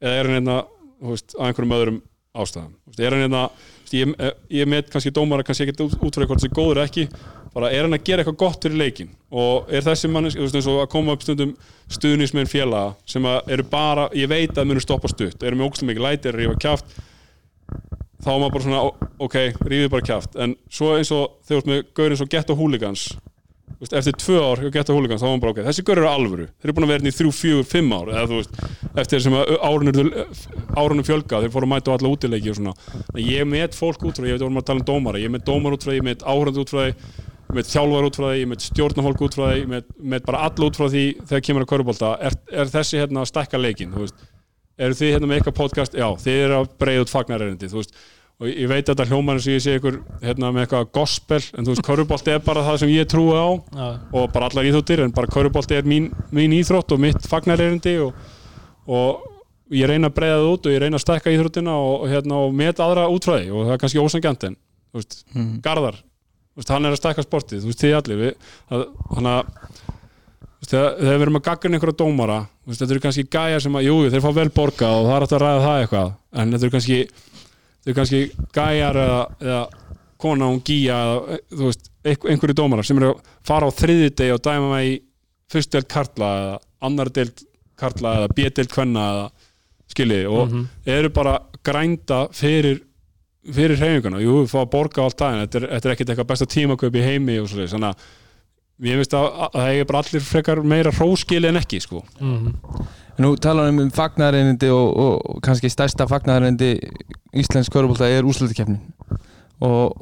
eða 0.00 0.12
er 0.20 0.28
hann 0.28 0.38
hérna, 0.38 0.58
þú 1.00 1.12
veist, 1.12 1.34
að 1.36 1.48
einhverjum 1.48 1.76
öðrum 1.76 1.98
veist, 2.42 3.00
er 3.00 3.16
hann 3.16 3.24
hérna 3.24 3.46
þú 3.48 3.82
veist, 3.86 3.96
ég, 3.96 4.36
ég 4.60 4.70
met 4.70 4.92
kannski 4.92 5.14
dómara 5.14 5.46
kannski 5.46 5.66
ekkert 5.66 5.84
út 5.86 5.98
út 6.00 6.18
frá 6.18 6.26
hvort 6.26 6.42
þessi 6.42 6.54
góður 6.54 6.82
eða 6.82 6.90
ekki 6.90 7.08
bara 7.56 7.72
er 7.72 7.86
hann 7.86 7.96
að 7.96 8.04
gera 8.04 8.22
eitthvað 8.22 8.40
gott 8.42 8.66
fyrir 8.66 8.80
leikin 8.82 9.12
og 9.32 9.70
er 9.72 9.84
þessi 9.86 10.10
mann, 10.12 10.28
þú 10.28 10.44
veist, 10.44 10.58
eins 10.58 10.70
og 10.70 10.82
að 10.82 10.90
koma 10.92 11.16
upp 11.16 11.24
stundum 11.24 11.54
stuðnismenn 11.96 12.50
félaga 12.50 12.94
sem 13.08 13.28
að 13.28 13.52
eru 13.56 13.68
bara, 13.70 14.08
ég 14.16 14.28
veit 14.28 14.58
að 14.58 14.68
munu 14.72 14.82
stoppa 14.84 15.08
stutt 15.12 15.42
eru 15.46 15.56
með 15.56 15.70
ógstum 15.70 15.92
mikið 15.92 16.08
læti, 16.08 16.28
eru 16.28 16.42
að 16.42 16.44
rífa 16.44 16.64
kjaft 16.66 16.98
þá 18.26 18.32
er 18.32 18.40
maður 18.40 18.54
bara 18.56 18.66
svona, 18.66 18.82
ok, 19.22 19.36
rífið 19.70 19.90
bara 19.92 20.06
kjaft. 20.06 20.36
En 20.42 20.56
svo 20.72 20.92
eins 20.96 21.12
og 21.14 21.38
þegar 21.46 21.60
þú 21.60 21.62
ert 21.62 21.70
með 21.70 21.82
gaurinn 21.98 22.20
svo 22.20 22.28
gett 22.32 22.50
á 22.50 22.54
húligans 22.58 23.06
veist, 23.80 23.94
eftir 24.00 24.16
tvö 24.20 24.40
ár 24.42 24.62
hjá 24.62 24.70
Getta 24.74 24.94
Hooligans 24.94 25.22
þá 25.22 25.26
var 25.26 25.32
hann 25.34 25.42
bara 25.44 25.54
ok, 25.54 25.60
þessi 25.66 25.84
gaur 25.86 26.00
eru 26.00 26.08
alvöru. 26.10 26.46
Þeir 26.56 26.70
eru 26.70 26.76
búin 26.76 26.86
að 26.86 26.92
vera 26.92 27.02
hérna 27.02 27.12
í 27.12 27.16
þrjú, 27.16 27.32
fjögur, 27.36 27.68
fimm 27.70 27.94
ár 27.96 28.10
eða 28.12 28.26
veist, 28.32 28.58
eftir 29.02 29.28
að 29.30 29.52
árunum, 30.76 31.06
fjölga, 31.06 31.42
þeir 31.44 31.54
fóru 31.54 31.68
að 31.68 31.72
mæta 31.74 31.92
á 31.92 31.96
alla 31.96 32.12
útileiki 32.12 32.52
og 32.52 32.58
svona, 32.60 32.74
En 33.14 33.22
ég 33.22 33.48
met 33.48 33.76
fólk 33.76 34.06
út 34.08 34.20
frá 34.20 34.26
ég 34.26 34.36
veit 34.36 34.42
að 34.42 34.46
vorum 34.48 34.60
að 34.62 34.68
tala 34.70 34.82
um 34.82 34.88
dómara, 34.90 35.22
ég 35.22 35.32
met 35.32 35.46
dómar 35.46 35.76
út 35.76 35.86
frá 35.86 35.94
ég 35.96 36.06
met 36.06 36.24
áhörandi 36.24 36.62
út 36.62 36.72
frá 36.72 36.86
ég 36.86 36.94
met 37.54 37.68
þjálfar 37.70 38.08
út 38.08 38.16
frá 38.18 38.26
því 38.26 38.40
ég 38.40 38.48
met 38.50 38.64
stjórnafólk 38.64 39.20
út 39.22 39.36
frá 39.36 39.44
því, 39.46 39.58
ég 39.60 39.68
met, 39.70 39.90
met 40.14 40.24
bara 40.26 40.46
alla 40.48 40.66
út 40.66 40.78
frá 40.78 40.88
því 40.90 41.04
þegar 41.22 41.44
kemur 41.46 41.66
að 41.66 41.70
körubólta 41.72 42.16
er, 42.26 42.36
er 42.50 42.72
þessi 42.72 42.98
hérna 43.00 43.22
að 43.22 43.30
stækka 43.30 43.60
leikin, 43.60 43.94
eru 44.76 44.96
þið 44.98 45.12
hérna 45.14 45.30
með 45.30 45.38
eitthvað 45.38 45.58
podcast, 45.60 45.94
já, 45.96 46.08
þið 46.20 46.40
eru 46.42 46.58
að 46.58 46.72
breyða 46.82 47.04
út 47.06 47.12
fagnarerindi, 47.12 47.70
þú 47.70 47.80
veist 47.80 47.94
og 48.36 48.48
ég 48.50 48.68
veit 48.68 48.82
að 48.84 48.90
þetta 48.92 49.06
hljómar 49.08 49.38
eins 49.38 49.46
og 49.48 49.54
ég 49.54 49.62
sé 49.64 49.76
ykkur 49.78 49.94
hérna, 50.20 50.50
með 50.52 50.66
eitthvað 50.66 50.90
gospel 50.98 51.38
en 51.40 51.64
þú 51.64 51.72
veist, 51.72 51.84
körfubolti 51.86 52.34
er 52.34 52.42
bara 52.44 52.64
það 52.66 52.80
sem 52.82 52.90
ég 52.92 53.08
trúi 53.08 53.32
á. 53.32 53.48
Já, 53.56 53.86
og 54.12 54.26
bara 54.34 54.50
allar 54.50 54.68
íþróttir 54.68 55.04
en 55.04 55.14
bara 55.16 55.30
körfubolti 55.32 55.78
er 55.78 55.88
mín, 55.88 56.10
mín 56.36 56.52
íþrótt 56.56 56.92
og 56.92 57.00
mitt 57.00 57.28
fagnarerindi 57.30 57.96
og, 58.04 58.18
og 58.86 59.72
ég 59.72 59.88
reyna 59.88 60.10
að 60.10 60.18
breyða 60.18 60.42
það 60.42 60.50
út 60.52 60.68
og 60.68 60.76
ég 60.76 60.82
reyna 60.84 61.00
að 61.00 61.06
stækka 61.06 61.32
íþróttina 61.32 61.78
og, 61.80 62.04
hérna, 62.12 62.42
og 62.44 62.58
met 62.60 62.82
aðra 62.84 63.08
útfræði. 63.14 63.48
Og 63.54 63.64
það 63.64 63.72
er 63.76 63.80
kannski 63.84 64.04
ósangjant 64.04 64.48
en 64.50 64.58
þú 64.60 65.00
veist, 65.00 65.16
Garðar 65.64 65.96
þú 66.56 66.60
veist, 66.60 66.72
hann 66.72 66.88
er 66.88 66.94
að 66.96 67.00
stækka 67.00 67.24
sportið, 67.24 67.62
þú 67.64 67.68
veist, 67.72 67.82
þið 67.84 67.96
allir 67.98 68.20
við, 68.20 68.50
að, 68.72 68.84
þegar, 70.64 70.94
við 71.00 71.24
erum 71.26 71.36
að 71.40 71.46
gagna 71.48 71.76
einhverja 71.76 71.98
dómara 72.00 72.38
veist, 72.64 72.80
þetta 72.80 72.94
eru 72.94 73.02
kannski 73.04 73.24
gæjar 73.28 73.64
sem 73.64 73.76
að, 73.76 73.88
jú, 73.88 73.96
þeir 74.12 74.24
fá 74.24 74.30
vel 74.38 74.48
borga 74.56 74.92
og 74.96 75.08
það 75.08 75.16
er 75.16 75.26
eru 77.86 77.94
kannski, 77.96 78.20
gæjar 78.56 78.98
eða, 79.02 79.18
eða 79.40 79.60
kona 80.20 80.48
hún 80.50 80.62
gíja 80.66 80.96
eða, 80.96 81.38
þú 81.52 81.68
veist, 81.68 81.90
einhver- 82.06 82.32
einhverju 82.32 82.56
dómara 82.58 82.84
sem 82.86 82.98
eru 83.00 83.12
að 83.14 83.34
fara 83.46 83.68
á 83.68 83.78
þriði 83.78 84.08
deg 84.16 84.32
og 84.36 84.42
dæma 84.46 84.70
mig 84.74 84.88
í 84.90 84.96
fyrst 85.52 85.70
deild 85.74 85.88
karla 85.92 86.30
eða 86.40 86.56
annar 86.88 87.10
deild 87.14 87.44
karla 87.78 88.14
eða 88.20 88.32
b-deild 88.34 88.72
kvenna 88.72 89.06
eða 89.12 89.26
skiljiði 89.92 90.26
og 90.32 90.54
eru 90.96 91.10
bara 91.14 91.38
grænda 91.64 92.24
fyrir 92.34 92.80
fyrir 93.46 93.78
hreyfinguna, 93.78 94.18
jú, 94.18 94.40
við 94.42 94.48
fá 94.50 94.58
að 94.64 94.70
borga 94.72 95.04
allt 95.04 95.20
það 95.20 95.34
en 95.36 95.42
þetta 95.44 95.58
er, 95.60 95.66
er 95.76 95.92
ekkert 95.92 96.08
eitthvað 96.10 96.26
besta 96.32 96.46
tímakaup 96.50 96.96
í 96.98 97.02
heimi 97.04 97.36
og 97.38 97.46
svo 97.52 97.62
þannig 97.70 97.92
að 97.92 98.08
ég 98.84 99.00
veist 99.00 99.14
að, 99.16 99.26
að 99.46 99.56
það 99.56 99.80
er 99.80 99.88
bara 99.88 100.02
allir 100.04 100.24
frekar 100.26 100.62
meira 100.62 100.92
hróskili 100.92 101.48
en 101.48 101.60
ekki 101.60 101.80
sko. 101.80 102.02
Nú 103.16 103.32
talar 103.40 103.70
um 103.72 103.90
fagnareinindi 103.90 104.68
og, 104.68 104.96
og 105.00 105.38
kannski 105.44 105.70
stærsta 105.72 106.06
fagnareinindi 106.10 106.74
Íslensk 107.36 107.72
körubólta 107.72 108.08
er 108.08 108.24
úrslutakefnin 108.24 108.80
og 109.64 109.96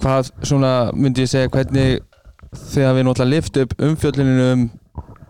hvað 0.00 0.30
svona 0.48 0.72
myndi 0.96 1.26
ég 1.26 1.28
segja 1.28 1.50
hvernig 1.52 2.00
þegar 2.72 2.96
við 2.96 3.06
náttúrulega 3.06 3.34
lift 3.34 3.58
upp 3.60 3.74
umfjölluninu 3.84 4.46
um 4.54 4.64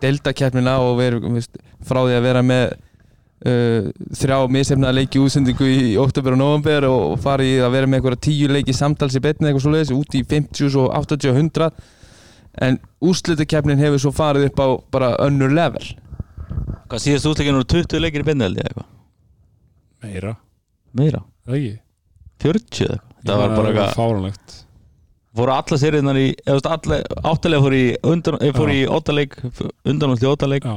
deildakefnina 0.01 0.77
og 0.81 0.95
við 0.99 1.11
erum 1.11 1.35
veist, 1.35 1.59
frá 1.85 1.99
því 2.01 2.15
að 2.15 2.25
vera 2.25 2.41
með 2.45 2.63
uh, 2.71 3.89
þrjá 4.17 4.37
misefnaða 4.55 4.97
leiki 4.97 5.21
útsendingu 5.21 5.67
í 5.67 5.95
oktober 6.01 6.35
og 6.37 6.41
november 6.41 6.87
og 6.89 7.19
fara 7.21 7.45
í 7.45 7.57
að 7.59 7.75
vera 7.75 7.89
með 7.89 7.99
einhverja 7.99 8.23
tíu 8.27 8.51
leiki 8.51 8.75
samtals 8.75 9.17
í 9.19 9.23
betni 9.23 9.49
eitthvað 9.49 9.67
svoleiðis 9.67 9.95
út 9.95 10.15
í 10.17 10.23
50 10.23 10.79
og 10.81 10.93
80 11.03 11.33
og 11.33 11.41
100 11.43 11.71
en 12.59 12.79
úrslutakefnin 13.01 13.79
hefur 13.79 14.01
svo 14.03 14.11
farið 14.15 14.49
upp 14.49 14.59
á 14.59 14.67
bara 14.91 15.11
önnur 15.23 15.53
level. 15.53 15.83
Hvað 16.91 17.03
síðast 17.05 17.29
útleikin 17.29 17.55
voru 17.55 17.69
20 17.71 18.03
leikir 18.03 18.25
í 18.25 18.27
beinni 18.27 18.47
held 18.47 18.59
ég 18.59 18.67
eitthvað? 18.67 18.89
Meira, 20.01 20.33
Meira, 20.97 21.21
það 21.45 21.57
ekki 21.57 21.73
40 22.41 22.83
eða 22.87 22.97
eitthvað? 22.97 23.23
Það 23.29 23.41
var 23.41 23.55
bara 23.55 23.71
eitthvað 23.71 23.95
fáránlegt. 23.99 24.59
Fóru 25.31 25.53
alla 25.55 25.77
seriðnar 25.79 26.17
í 26.19 26.25
eða 26.43 26.75
Áttalega 27.23 27.61
fóru 27.63 27.77
í, 27.77 27.85
undan, 28.03 28.37
eh, 28.41 28.51
fóru 28.51 28.73
í 28.75 28.81
óttaleik 28.91 29.37
Undanúsli 29.87 30.27
óttaleik 30.27 30.65
já, 30.67 30.73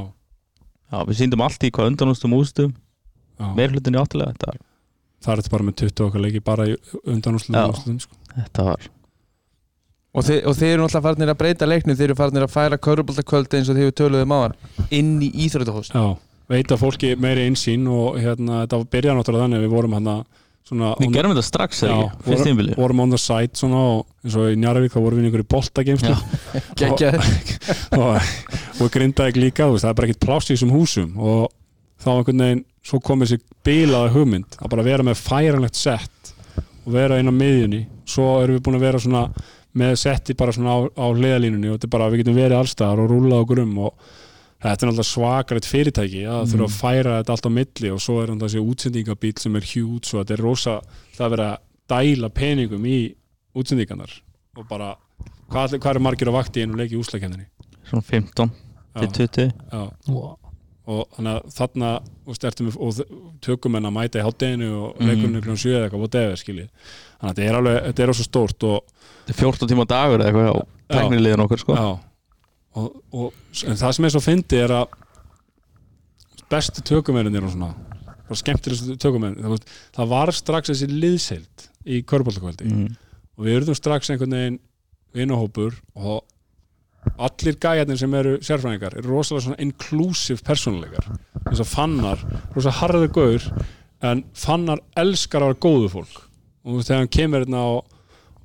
Já, 0.93 0.99
við 1.09 1.17
síndum 1.19 1.43
allt 1.43 1.65
í 1.65 1.71
hvað 1.75 1.89
undanústum 1.91 2.35
ústum 2.37 2.71
já. 2.71 3.49
Meir 3.57 3.73
hlutin 3.73 3.97
í 3.97 3.99
áttalega 3.99 4.31
Þetta 4.31 4.47
var, 4.53 4.59
það 5.25 5.33
er 5.33 5.41
þetta 5.41 5.53
bara 5.57 5.67
með 5.67 5.75
20 5.81 6.05
okkar 6.07 6.23
leiki 6.23 6.43
bara 6.45 6.67
í 6.71 6.77
undanúslu 7.03 7.57
Já. 7.57 7.65
sko. 7.99 8.15
þetta 8.37 8.67
var 8.69 8.87
Og, 10.15 10.23
þi 10.23 10.37
og 10.47 10.55
þeir 10.55 10.69
eru 10.71 10.85
náttúrulega 10.85 11.05
farnir 11.09 11.31
að 11.33 11.39
breyta 11.41 11.67
leiknum 11.67 11.97
þeir 11.99 12.07
eru 12.07 12.17
farnir 12.19 12.45
að 12.45 12.53
færa 12.53 12.79
köruboltakvöldi 12.87 13.59
eins 13.59 13.71
og 13.71 13.79
þeir 13.79 13.91
töluðum 13.99 14.31
á 14.31 14.39
hann 14.45 14.55
inn 14.95 15.11
í 15.25 15.29
íþróttahús. 15.45 15.91
Já, 15.91 16.15
veita 16.51 16.77
fólki 16.79 17.13
meiri 17.19 17.49
einsýn 17.49 17.83
og 17.91 18.19
hérna, 18.21 18.63
þetta 18.63 18.81
byrja 18.95 19.17
náttúrulega 19.17 19.47
þannig 19.47 19.59
að 19.59 19.67
við 19.67 19.75
vorum 19.75 19.99
svona 20.65 20.93
Við 20.97 21.11
gerum 21.13 21.35
þetta 21.35 21.45
strax 21.45 21.83
Já, 21.85 21.91
vorum, 22.25 22.39
tímabili 22.47 22.77
vorum 22.79 23.01
on 23.03 23.11
the 23.13 23.19
site 23.21 23.59
svona 23.59 23.81
og 23.91 23.99
eins 24.25 24.37
og 24.39 24.47
í 24.49 24.55
Njarvík 24.57 24.95
þá 24.95 24.97
vorum 24.97 25.19
við 25.19 25.27
í 25.27 25.29
einhverju 25.29 25.49
boltageimslu 25.53 26.15
og, 27.99 28.31
og 28.81 28.89
grindaði 28.95 29.43
líka, 29.43 29.67
veist, 29.69 29.85
það 29.85 29.91
er 29.91 29.99
bara 29.99 30.09
ekkert 30.09 30.23
pláss 30.25 30.49
í 30.49 30.55
þessum 30.55 30.73
húsum 30.73 31.19
og 31.21 31.51
þá 32.01 32.09
einhvern 32.15 32.45
veginn 32.47 32.63
svo 32.85 33.01
kom 33.01 33.21
þessi 33.21 33.39
bilaða 33.65 34.13
hugmynd 34.13 34.57
að 34.59 34.71
bara 34.73 34.85
vera 34.85 35.05
með 35.05 35.21
færanlegt 35.21 35.77
sett 35.77 36.33
og 36.85 36.93
vera 36.93 37.17
inn 37.19 37.29
á 37.29 37.33
miðjunni. 37.33 37.81
Svo 38.05 38.27
erum 38.43 38.59
við 38.59 38.65
búin 38.65 38.77
að 38.77 38.85
vera 38.85 39.01
svona 39.01 39.23
með 39.75 39.97
setti 39.99 40.35
bara 40.37 40.53
svona 40.55 40.75
á, 40.75 40.79
á 40.87 41.05
hliðalínunni 41.11 41.71
og 41.71 41.77
þetta 41.77 41.89
er 41.89 41.93
bara, 41.97 42.11
við 42.11 42.23
getum 42.23 42.37
verið 42.37 42.59
allstaðar 42.59 43.03
og 43.03 43.11
rúlað 43.11 43.43
okkur 43.43 43.61
um 43.65 43.73
og 43.87 44.05
þetta 44.65 44.71
er 44.71 44.89
náttúrulega 44.89 45.07
svakarett 45.09 45.69
fyrirtæki 45.69 46.21
að 46.25 46.39
mm. 46.39 46.51
þurfa 46.51 46.67
að 46.67 46.77
færa 46.79 47.17
þetta 47.19 47.35
allt 47.35 47.49
á 47.49 47.57
milli 47.57 47.91
og 47.93 48.03
svo 48.03 48.19
er 48.21 48.31
hann 48.31 48.41
þessi 48.41 48.63
útsendingabíl 48.63 49.33
sem 49.41 49.57
er 49.59 49.67
hjút 49.71 50.09
svo 50.09 50.21
þetta 50.21 50.37
er 50.37 50.45
rosa, 50.45 50.77
það 51.17 51.25
er 51.27 51.33
verið 51.35 51.49
að 51.49 51.65
dæla 51.95 52.31
peningum 52.39 52.87
í 52.89 52.99
útsendingarnar 53.55 54.15
og 54.55 54.69
bara, 54.69 54.93
hvað, 55.51 55.77
hvað 55.83 55.91
er 55.91 56.03
margir 56.07 56.31
á 56.31 56.37
vakti 56.37 56.63
í 56.63 56.65
einu 56.65 56.79
leiki 56.79 56.97
í 56.97 57.01
úslakendinni 57.03 57.51
Svona 57.85 58.07
15 58.07 58.55
til 58.95 59.11
20 59.19 59.51
Já, 59.51 59.83
og 60.85 61.15
þannig 61.17 61.31
að 61.33 61.53
þarna 61.55 61.91
og, 61.99 62.35
stertum, 62.37 62.69
við- 62.69 62.81
og 62.85 63.37
tökum 63.43 63.75
henn 63.77 63.89
að 63.89 63.95
mæta 63.97 64.21
í 64.21 64.25
hátteginu 64.25 64.71
og 64.79 65.01
mm. 65.01 65.11
er 65.11 65.45
kljóðan 65.45 65.61
7 65.61 65.71
eða 65.73 65.87
eitthvað 65.87 66.03
whatever, 66.05 66.41
skiljið 66.41 66.67
þannig 66.69 67.29
að 67.29 67.31
þetta 67.31 67.47
er 67.49 67.57
alveg, 67.59 67.79
þetta 67.89 68.05
er 68.05 68.13
svo 68.15 68.27
stórt 68.27 68.67
og, 68.69 68.75
Þetta 68.75 68.93
er 68.93 68.94
14 69.33 69.71
tíma 69.71 69.87
dagur 69.89 70.21
eða 70.21 70.29
eitthvað 70.29 70.51
á 70.53 70.55
tækniliðin 70.95 71.43
okkur 71.45 71.63
sko. 71.63 71.77
Já, 71.79 71.87
og, 72.81 72.99
og, 73.15 73.39
en 73.65 73.79
það 73.79 73.95
sem 73.97 74.07
er 74.07 74.13
svo 74.13 74.23
fyndi 74.23 74.61
er 74.61 74.75
að 74.75 74.99
bestu 76.51 76.83
tökumennir 76.85 77.45
og 77.45 77.55
svona 77.55 77.73
bara 78.25 78.37
skemmtilegstu 78.41 78.99
tökumennir 79.01 79.57
það, 79.95 80.05
var 80.11 80.31
strax 80.33 80.71
þessi 80.71 80.89
liðseild 80.91 81.67
í 81.85 82.01
körbóltakvöldi 82.09 82.69
mm. 82.69 82.87
og 83.37 83.47
við 83.47 83.59
erum 83.59 83.77
strax 83.77 84.11
einhvern 84.13 84.37
veginn 84.37 84.61
vinahópur 85.15 85.77
og 85.95 86.23
allir 87.21 87.57
gæjarnir 87.61 87.99
sem 87.99 88.13
eru 88.17 88.35
sérfræðingar 88.43 88.97
eru 88.99 89.13
rosalega 89.13 89.45
svona 89.45 89.61
inclusive 89.63 90.43
persónuleikar. 90.45 91.09
Eins 91.45 91.61
og 91.61 91.69
fannar, 91.69 92.21
rosalega 92.55 92.79
harður 92.79 93.11
gaur 93.15 93.49
en 94.05 94.23
fannar 94.37 94.81
elskar 94.99 95.45
að 95.45 95.53
vera 95.53 95.61
góðu 95.67 95.91
fólk. 95.93 96.15
Og 96.65 96.81
þegar 96.81 97.03
hann 97.03 97.13
kemur 97.13 97.45
hérna 97.45 97.61
og, 97.75 97.94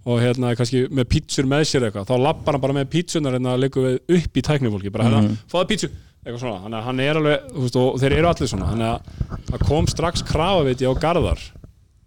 og 0.09 0.21
hérna 0.23 0.55
kannski 0.57 0.87
með 0.89 1.09
pítsur 1.13 1.49
með 1.49 1.67
sér 1.69 1.89
eitthvað 1.89 2.09
þá 2.09 2.15
lappar 2.25 2.57
hann 2.57 2.63
bara 2.65 2.77
með 2.79 2.89
pítsunar 2.95 3.37
hérna 3.37 3.57
að 3.57 3.67
við 3.77 3.99
upp 4.17 4.39
í 4.41 4.45
tæknifólki 4.47 4.93
bara 4.95 5.09
hérna, 5.09 5.37
fáðu 5.51 5.69
pítsu. 5.73 5.91
Eitthvað 6.21 6.41
svona, 6.43 6.61
þannig 6.65 6.79
að 6.79 6.87
hann 6.87 7.01
er 7.01 7.19
alveg 7.21 7.45
veist, 7.57 7.77
og 7.81 7.99
þeir 8.01 8.15
eru 8.19 8.29
allir 8.29 8.51
svona, 8.51 8.71
þannig 8.73 8.89
að 8.91 9.45
það 9.51 9.67
kom 9.71 9.87
strax 9.89 10.25
krafaviti 10.29 10.89
á 10.89 10.93
garðar. 11.01 11.45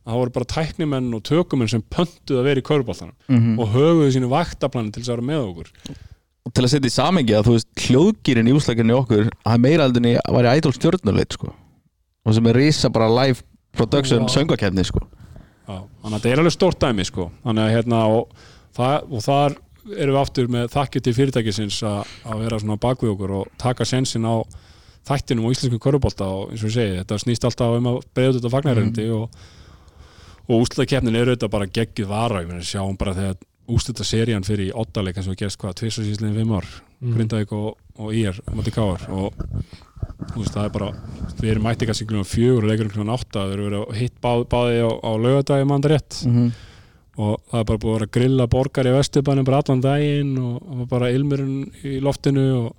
Það 0.04 0.20
voru 0.20 0.34
bara 0.36 0.50
tæknimenn 0.52 1.14
og 1.16 1.24
tökumenn 1.24 1.72
sem 1.72 1.82
pöntuð 1.94 2.42
að 2.42 2.48
vera 2.50 2.62
í 2.62 2.66
köruboltanum 2.68 3.62
og 3.64 3.72
höguðu 3.74 4.12
sínu 4.18 4.30
vaktaplanin 4.34 4.92
til 4.94 5.02
þess 5.02 5.14
að 5.14 5.16
vera 5.16 5.28
með 5.30 5.46
okkur. 5.48 5.72
Og 6.44 6.54
til 6.54 6.66
að 6.66 6.72
setja 6.74 6.92
í 6.92 6.94
samengi 6.94 7.34
að 7.38 7.48
þú 7.48 7.56
veist 7.56 7.84
hljóðgýrin 7.88 8.50
í 8.52 8.56
úslækjunni 8.58 8.98
okkur 8.98 9.30
að 9.48 9.62
meira 9.64 9.88
aldrei 9.88 10.18
var 10.36 10.50
í 10.50 10.58
idol 10.60 10.74
stjórnuleit 10.76 11.38
sko. 11.38 11.54
Og 12.28 12.36
sem 12.36 12.50
er 12.52 12.60
risa 12.60 12.92
bara 12.94 13.08
live 13.10 13.42
production 13.74 14.28
Wow. 14.28 14.34
söngvakefni 14.36 14.84
sko 14.86 15.08
þannig 15.68 16.10
að 16.10 16.18
þetta 16.18 16.32
er 16.32 16.42
alveg 16.42 16.56
stórt 16.56 16.82
dæmi 16.82 17.06
sko. 17.08 17.30
þannig 17.44 17.64
að 17.64 17.74
hérna 17.78 18.02
og, 18.12 18.44
það, 18.76 18.98
og 19.10 19.24
þar 19.28 19.58
erum 19.94 20.16
við 20.16 20.22
aftur 20.22 20.52
með 20.52 20.70
þakkið 20.74 21.06
til 21.06 21.16
fyrirtækisins 21.18 21.80
að, 21.88 22.14
að 22.28 22.44
vera 22.46 22.60
svona 22.62 22.80
bakvið 22.84 23.14
okkur 23.14 23.34
og 23.40 23.56
taka 23.62 23.88
sensin 23.88 24.28
á 24.28 24.36
þættinum 25.08 25.50
og 25.50 25.56
íslenskum 25.56 25.82
körubólta 25.84 26.28
og 26.32 26.54
eins 26.54 26.64
og 26.64 26.72
ég 26.72 26.78
segi, 26.78 27.00
þetta 27.02 27.20
snýst 27.20 27.48
alltaf 27.48 27.76
um 27.78 27.90
að 27.92 27.98
breyða 28.16 28.38
þetta 28.38 28.52
fagnaröndi 28.54 29.08
og, 29.12 29.42
og 30.48 30.54
úslutakefnin 30.62 31.20
eru 31.20 31.36
þetta 31.36 31.52
bara 31.52 31.68
geggið 31.68 32.08
vara, 32.08 32.44
ég 32.44 32.52
meina 32.52 32.64
sjáum 32.64 32.96
bara 33.00 33.16
þegar 33.18 33.42
úsluta 33.74 34.08
serían 34.08 34.48
fyrir 34.48 34.70
í 34.70 34.76
ottaleik 34.76 35.20
eins 35.20 35.28
og 35.32 35.40
gerst 35.40 35.60
hvað, 35.60 35.84
síðslegin 35.84 36.38
fimm 36.40 36.56
ár 36.56 36.70
Grindavík 37.04 37.52
og, 37.56 37.74
og 38.00 38.16
IR, 38.16 38.40
Mati 38.56 38.72
Káar 38.72 39.04
og 39.12 39.36
veist, 40.36 40.54
það 40.54 40.66
er 40.66 40.74
bara 40.76 40.92
við 41.40 41.50
erum 41.54 41.66
mætti 41.68 41.88
kannski 41.90 42.08
kljóðan 42.10 42.30
fjögur 42.30 42.64
og 42.64 42.70
leikurinn 42.72 42.94
kljóðan 42.94 43.16
átta 43.16 43.48
við 43.48 43.56
erum 43.56 43.68
verið 43.70 43.82
að 43.84 43.98
hitt 44.02 44.16
bá, 44.24 44.32
báði 44.54 44.78
á, 44.84 44.90
á 45.04 45.12
laugadagi 45.24 45.68
mann 45.70 45.84
rétt. 45.92 46.22
Og 47.14 47.36
það 47.52 47.60
er 47.60 47.68
bara 47.70 47.82
búið 47.84 47.92
að 47.92 47.98
vera 48.00 48.08
að 48.10 48.14
grilla 48.18 48.48
borgar 48.50 48.90
í 48.90 48.94
Vesturbænum 48.96 49.46
bara 49.46 49.60
allan 49.62 49.84
daginn 49.84 50.32
og, 50.42 50.56
og 50.64 50.88
bara 50.90 51.12
ilmurinn 51.14 51.68
í 51.86 52.00
loftinu 52.02 52.48
og 52.62 52.72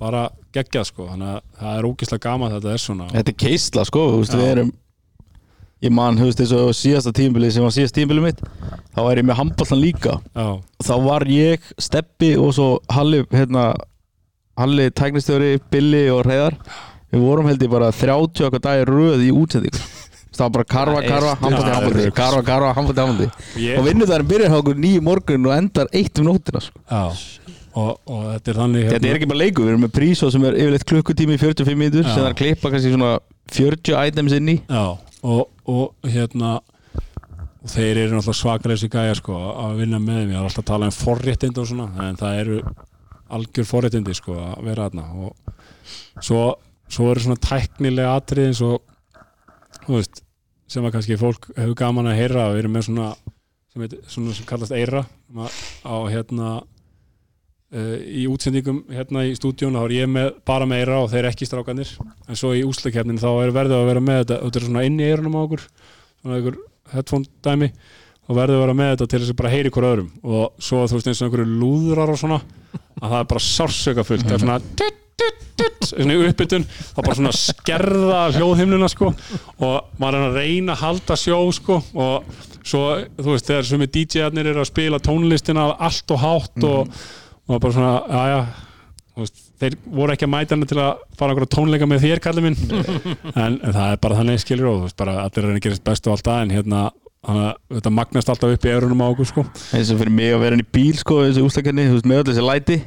bara 0.00 0.22
geggjað 0.56 0.88
sko. 0.88 1.10
Þannig 1.10 1.34
að 1.34 1.42
það 1.60 1.76
er 1.78 1.88
ógislega 1.90 2.24
gaman 2.24 2.54
að 2.54 2.56
þetta 2.62 2.72
er 2.72 2.84
svona. 2.86 3.10
Þetta 3.12 3.34
er 3.34 3.38
keisla 3.44 3.84
sko, 3.84 4.06
þú 4.14 4.22
veist, 4.22 4.32
Já. 4.32 4.40
við 4.40 4.52
erum 4.54 4.72
ég 5.84 5.92
man, 5.92 6.16
þú 6.16 6.30
veist, 6.30 6.54
og 6.56 6.72
síðasta 6.78 7.12
tímabili 7.12 7.50
sem 7.52 7.64
var 7.64 7.74
síðast 7.76 7.96
tímabili 7.98 8.24
mitt 8.24 8.40
þá 8.94 9.00
er 9.04 9.20
ég 9.20 9.26
með 9.28 9.40
handballan 9.42 9.82
líka. 9.82 10.14
Já, 10.32 10.46
þá 10.86 10.94
var 11.04 11.26
ég, 11.28 11.72
Steppi 11.82 12.30
og 12.40 12.54
svo 12.56 12.68
Halli, 12.94 13.24
hérna 13.34 13.72
Halli, 14.54 14.90
tæknistjóri, 14.94 15.56
Billy 15.72 16.04
og 16.14 16.20
Reyðar 16.28 16.54
við 17.10 17.22
vorum 17.24 17.48
held 17.50 17.62
ég 17.62 17.70
bara 17.72 17.90
30 17.94 18.46
okkar 18.48 18.62
dagir 18.62 18.90
röð 18.90 19.24
í 19.26 19.30
útsendingu. 19.34 19.80
Það 20.34 20.56
var 20.56 20.64
bara 20.66 21.02
handbalti 21.38 21.70
það 21.70 21.84
er 22.02 22.14
karfa, 22.14 22.42
karfa, 22.42 22.70
handbalti, 22.74 23.02
handbalti 23.04 23.62
ég, 23.62 23.76
og 23.78 23.84
vinnudagurinn 23.86 24.30
byrjar 24.32 24.56
okkur 24.58 24.80
nýju 24.82 25.02
morgun 25.06 25.46
og 25.46 25.54
endar 25.54 25.90
eitt 25.94 26.18
um 26.18 26.26
nóttina 26.26 26.62
sko. 26.62 26.82
og, 26.90 28.00
og 28.10 28.24
þetta 28.32 28.50
er 28.50 28.58
þannig 28.58 28.88
þetta 28.88 29.10
er 29.10 29.18
ekki 29.20 29.28
bara 29.30 29.42
leikur, 29.44 29.66
við 29.66 29.74
erum 29.74 29.84
með 29.86 29.92
prísó 29.94 30.30
sem 30.34 30.46
er 30.48 30.58
yfirleitt 30.58 30.86
klukkutími 30.90 31.38
í 31.38 31.42
45 31.42 31.78
mínútur 31.78 32.02
Já. 32.02 32.08
sem 32.08 32.18
það 32.18 32.26
er 32.26 32.34
að 32.34 32.40
klippa 32.42 32.72
kannski 32.74 32.94
svona 32.96 33.12
40 33.54 33.98
items 34.10 34.34
inn 34.40 34.50
í. 34.50 34.56
Já, 34.66 34.84
og, 35.22 35.44
og 35.70 36.10
hérna 36.16 36.56
og 36.58 37.70
þeir 37.72 38.02
eru 38.02 38.18
náttúrulega 38.18 38.40
svakalega 38.40 38.74
þessi 38.76 38.90
gæja 38.92 39.14
sko 39.20 39.38
að 39.54 39.78
vinna 39.84 40.02
með 40.02 40.18
þeim, 40.18 40.34
ég 40.34 40.40
er 40.40 40.48
alltaf 40.48 40.64
að 40.64 40.70
tala 40.72 40.90
um 40.90 40.98
forréttindi 40.98 41.62
og 41.62 41.70
svona, 41.70 41.86
en 42.08 42.18
það 42.20 42.40
eru 42.42 42.58
algjör 43.36 43.68
forréttindi 43.68 44.16
sko 44.16 44.36
að 44.40 44.66
vera 44.68 44.88
þarna. 44.88 45.06
Og 45.24 46.20
svo, 46.24 46.42
svo 46.90 47.08
eru 47.12 47.24
svona 47.24 47.40
tæknilega 47.42 48.16
atrið 48.18 48.50
eins 48.50 48.62
og 48.64 48.82
þú 49.84 49.96
veist, 49.98 50.22
sem 50.70 50.86
að 50.86 50.94
kannski 50.96 51.20
fólk 51.20 51.50
hefur 51.56 51.74
gaman 51.78 52.10
að 52.10 52.20
heyra. 52.22 52.50
Við 52.54 52.62
erum 52.64 52.78
með 52.78 52.86
svona 52.88 53.08
sem, 53.74 53.82
heit, 53.84 53.98
svona 54.10 54.36
sem 54.36 54.46
kallast 54.48 54.74
Eira 54.74 55.04
á 55.84 55.96
hérna 56.10 56.52
uh, 57.74 57.96
í 58.00 58.26
útsendingum 58.30 58.84
hérna 58.94 59.26
í 59.28 59.34
stúdíun 59.38 59.76
þá 59.76 59.82
er 59.84 59.96
ég 59.98 60.12
með, 60.14 60.30
bara 60.46 60.68
með 60.68 60.84
Eira 60.84 61.00
og 61.02 61.10
þeir 61.12 61.30
ekki 61.32 61.48
strákanir 61.48 61.90
en 62.00 62.38
svo 62.38 62.54
í 62.56 62.62
úslakefnin 62.66 63.20
þá 63.20 63.30
er 63.32 63.54
verðið 63.56 63.80
að 63.80 63.90
vera 63.90 64.04
með 64.04 64.22
þetta. 64.22 64.40
Þetta 64.46 64.62
er 64.62 64.68
svona 64.68 64.86
inn 64.88 65.02
í 65.02 65.10
eirunum 65.10 65.36
á 65.36 65.44
okkur 65.44 65.66
svona 65.66 66.38
einhver 66.38 66.62
headphone 66.94 67.30
dæmi 67.44 67.70
þá 68.24 68.34
verður 68.38 68.56
að 68.58 68.62
vera 68.64 68.76
með 68.78 68.92
þetta 68.92 69.08
til 69.12 69.20
þess 69.20 69.32
að 69.34 69.40
bara 69.40 69.52
heyri 69.52 69.72
hver 69.74 69.86
öðrum. 69.90 70.10
Og 70.24 70.64
svo 70.64 70.84
þú 70.88 70.98
veist 70.98 71.10
eins 71.10 71.20
og 71.22 71.28
einhverju 71.28 71.56
lúðrar 71.60 72.12
og 72.14 72.20
svona 72.20 72.40
að 73.00 73.08
það 73.08 73.18
er 73.18 73.30
bara 73.32 73.44
sársöka 73.44 74.04
fullt 74.06 74.24
það 74.24 74.36
er 74.36 74.42
svona 74.44 74.58
tut, 74.80 74.98
tut, 75.20 75.44
tut, 75.60 75.86
svona 75.90 76.18
uppbytun. 76.30 76.66
Þá 76.70 76.98
bara 77.02 77.18
svona 77.20 77.34
skerða 77.36 78.24
hljóðhimnuna 78.38 78.90
sko. 78.92 79.12
Og 79.60 80.00
maður 80.00 80.20
er 80.20 80.26
að 80.28 80.40
reyna 80.40 80.76
að 80.76 80.84
halda 80.86 81.18
sjó 81.20 81.38
sko. 81.54 81.80
Og 81.92 82.42
svo 82.64 82.84
þú 83.18 83.30
veist 83.34 83.50
þegar 83.50 83.68
sumi 83.68 83.90
DJ-arnir 83.92 84.52
eru 84.54 84.64
að 84.64 84.70
spila 84.72 85.02
tónlistina 85.04 85.68
allt 85.74 86.14
og 86.16 86.22
hátt 86.24 86.68
og, 86.68 86.94
og 87.44 87.58
bara 87.60 87.76
svona 87.76 87.96
aðja 88.08 88.38
veist, 89.20 89.42
þeir 89.60 89.76
voru 89.84 90.14
ekki 90.14 90.26
að 90.26 90.32
mæta 90.32 90.56
hana 90.56 90.68
til 90.70 90.80
að 90.80 91.04
fara 91.18 91.36
okkur 91.36 91.50
tónleika 91.52 91.88
með 91.88 92.06
þér 92.08 92.24
kallið 92.24 92.48
minn. 92.48 92.58
En, 93.44 93.58
en 93.60 93.74
það 93.74 93.86
er 93.90 94.00
bara 94.00 94.18
þannig 94.20 94.42
skilur 94.42 94.70
og 94.70 94.78
þú 94.78 94.88
veist 94.88 95.00
bara 95.04 95.20
allir 95.26 95.44
er 95.44 95.58
að 95.58 95.64
gera 95.66 95.82
bestu 95.90 96.10
og 96.10 96.16
allt 96.16 96.30
það 96.30 96.44
en 96.46 96.54
hérna 97.24 97.46
hana, 97.48 97.54
þetta 97.78 97.92
magnast 97.94 98.28
alltaf 98.32 98.54
upp 98.56 98.66
í 98.68 98.72
eurunum 98.74 99.02
á 99.04 99.06
okkur 99.12 99.28
sko 99.30 99.44
eins 99.74 99.90
og 99.94 99.98
fyrir 100.02 100.12
mig 100.14 100.34
að 100.34 100.44
vera 100.44 100.58
inn 100.58 100.64
í 100.64 100.70
bíl 100.76 100.94
sko 101.00 101.22
þessi 101.24 101.44
úslakenni, 101.44 101.88
þú 101.90 101.96
veist, 101.98 102.08
með 102.10 102.22
öll 102.22 102.28
þessi 102.30 102.46
læti 102.48 102.78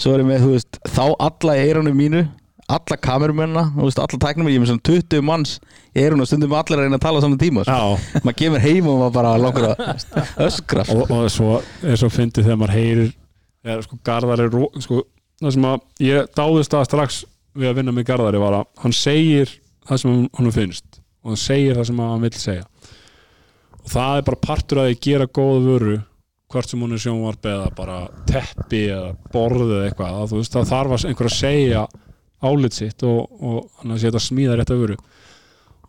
svo 0.00 0.14
er 0.14 0.22
ég 0.24 0.28
með, 0.30 0.44
þú 0.44 0.52
veist, 0.56 0.80
þá 0.90 1.02
alla 1.28 1.56
í 1.58 1.64
eyrunum 1.68 1.96
mínu 1.98 2.22
alla 2.70 2.96
kamerumennina 3.02 3.64
þú 3.74 3.86
veist, 3.88 3.98
alla 4.02 4.20
tæknum, 4.22 4.48
ég 4.50 4.58
er 4.60 4.62
með 4.62 4.70
svona 4.70 4.84
20 4.86 5.24
manns 5.26 5.54
í 5.90 6.04
eyrunum 6.04 6.22
og 6.22 6.30
stundum 6.30 6.52
allir 6.54 6.78
að 6.78 6.84
reyna 6.86 6.98
að 7.00 7.06
tala 7.06 7.22
saman 7.24 7.40
tíma 7.40 7.64
sko. 7.66 7.78
Maður 8.22 8.36
kemur 8.38 8.62
heim 8.62 8.86
og 8.92 9.00
maður 9.00 9.16
bara 9.16 9.32
langar 9.42 9.66
að 9.72 9.80
öskra 10.46 10.84
sko. 10.86 11.00
og, 11.02 11.10
og 11.16 11.32
svo 11.34 11.56
er 11.82 11.98
svo 11.98 12.10
fyndið 12.14 12.46
þegar 12.46 12.60
maður 12.60 12.76
heyrir 12.78 13.10
eða 13.66 13.82
sko 13.88 13.98
Garðar 14.06 14.44
ró- 14.54 14.70
sko, 14.84 15.02
það 15.42 15.56
sem 15.56 15.66
að 15.72 16.06
ég 16.06 16.30
dáðist 16.38 16.78
að 16.78 16.86
strax 16.86 17.18
við 17.58 17.72
að 17.72 17.80
vinna 17.80 17.96
með 17.96 18.06
Garðari 18.12 18.40
var 18.44 18.60
að 18.60 18.68
hann 18.84 18.94
segir 18.94 19.50
það 19.90 20.02
sem 20.04 20.20
hann 20.38 20.54
finnst 20.54 21.00
og 21.24 21.32
hann 21.34 21.42
segir 21.42 21.80
það 21.80 21.90
sem 21.90 22.04
hann 22.06 22.22
vill 22.28 22.36
segja 22.38 22.64
og 23.80 23.90
það 23.92 24.20
er 24.20 24.28
bara 24.28 24.44
partur 24.46 24.82
að 24.82 24.90
því 24.90 25.00
gera 25.06 25.28
góða 25.40 25.60
vöru 25.66 25.96
hvort 26.50 26.70
sem 26.70 26.82
hún 26.82 26.94
er 26.96 27.02
sjónvarp 27.02 27.46
eða 27.46 27.70
bara 27.78 27.98
teppi 28.26 28.84
eða 28.90 29.12
borð 29.30 29.68
eða 29.68 29.84
eitthvað 29.86 30.16
að, 30.18 30.30
þú 30.32 30.40
veist, 30.40 30.56
það 30.56 30.70
þarf 30.72 31.04
einhver 31.06 31.30
að 31.30 31.36
segja 31.36 31.84
álit 32.40 32.76
sitt 32.76 33.04
og, 33.06 33.20
og 33.38 33.68
hann 33.80 33.94
að 33.94 34.02
setja 34.04 34.22
smíða 34.24 34.56
rétt 34.58 34.72
að 34.74 34.82
vöru. 34.82 34.96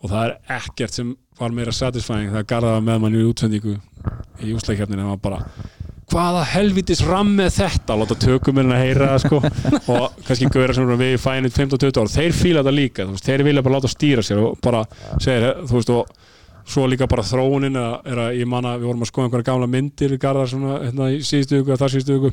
Og 0.02 0.10
það 0.10 0.24
er 0.26 0.58
ekkert 0.58 0.98
sem 0.98 1.14
var 1.40 1.54
meira 1.56 1.74
satisfying 1.74 2.30
þegar 2.30 2.50
Garðar 2.50 2.78
var 2.78 2.86
með 2.86 3.02
mann 3.04 3.18
í 3.18 3.24
útsendingu 3.26 3.78
í 4.42 4.54
úsleikjarninu 4.58 5.08
og 5.14 5.22
bara 5.24 5.42
hvaða 6.12 6.42
helvitis 6.52 7.02
ram 7.08 7.32
með 7.38 7.54
þetta? 7.62 7.96
Láta 7.98 8.18
tökuminn 8.20 8.74
að 8.74 8.82
heyra 8.84 9.12
það 9.14 9.22
sko. 9.24 9.40
Og 9.94 10.18
kannski 10.28 10.50
gauðra 10.52 10.76
sem 10.76 10.92
við 10.92 11.14
í 11.16 11.22
fænit 11.22 11.56
15-20 11.56 12.02
ár 12.02 12.12
þeir 12.12 12.36
fíla 12.36 12.64
þetta 12.64 12.76
líka, 12.76 13.08
veist, 13.08 13.28
þeir 13.28 13.46
vilja 13.48 13.64
bara 13.66 13.78
láta 13.78 13.92
stýra 13.92 14.26
sér 14.26 14.42
og 14.44 14.60
bara 14.64 14.84
segja, 15.24 15.54
þú 15.64 15.78
veist 15.78 15.94
og 15.96 16.12
svo 16.72 16.86
líka 16.90 17.08
bara 17.12 17.26
þróunin 17.26 17.78
er 17.78 17.82
að, 17.84 18.22
að 18.26 18.40
ég 18.40 18.50
manna, 18.50 18.78
við 18.80 18.90
vorum 18.90 19.06
að 19.06 19.12
skoða 19.12 19.28
einhverja 19.28 19.48
gamla 19.50 19.70
myndir 19.72 20.16
Garðar 20.22 20.52
svona, 20.52 20.78
hérna 20.86 21.10
í 21.12 21.20
síðustu 21.28 21.60
viku 21.60 21.74
eða 21.74 21.82
þar 21.84 21.94
síðustu 21.96 22.18
viku 22.18 22.32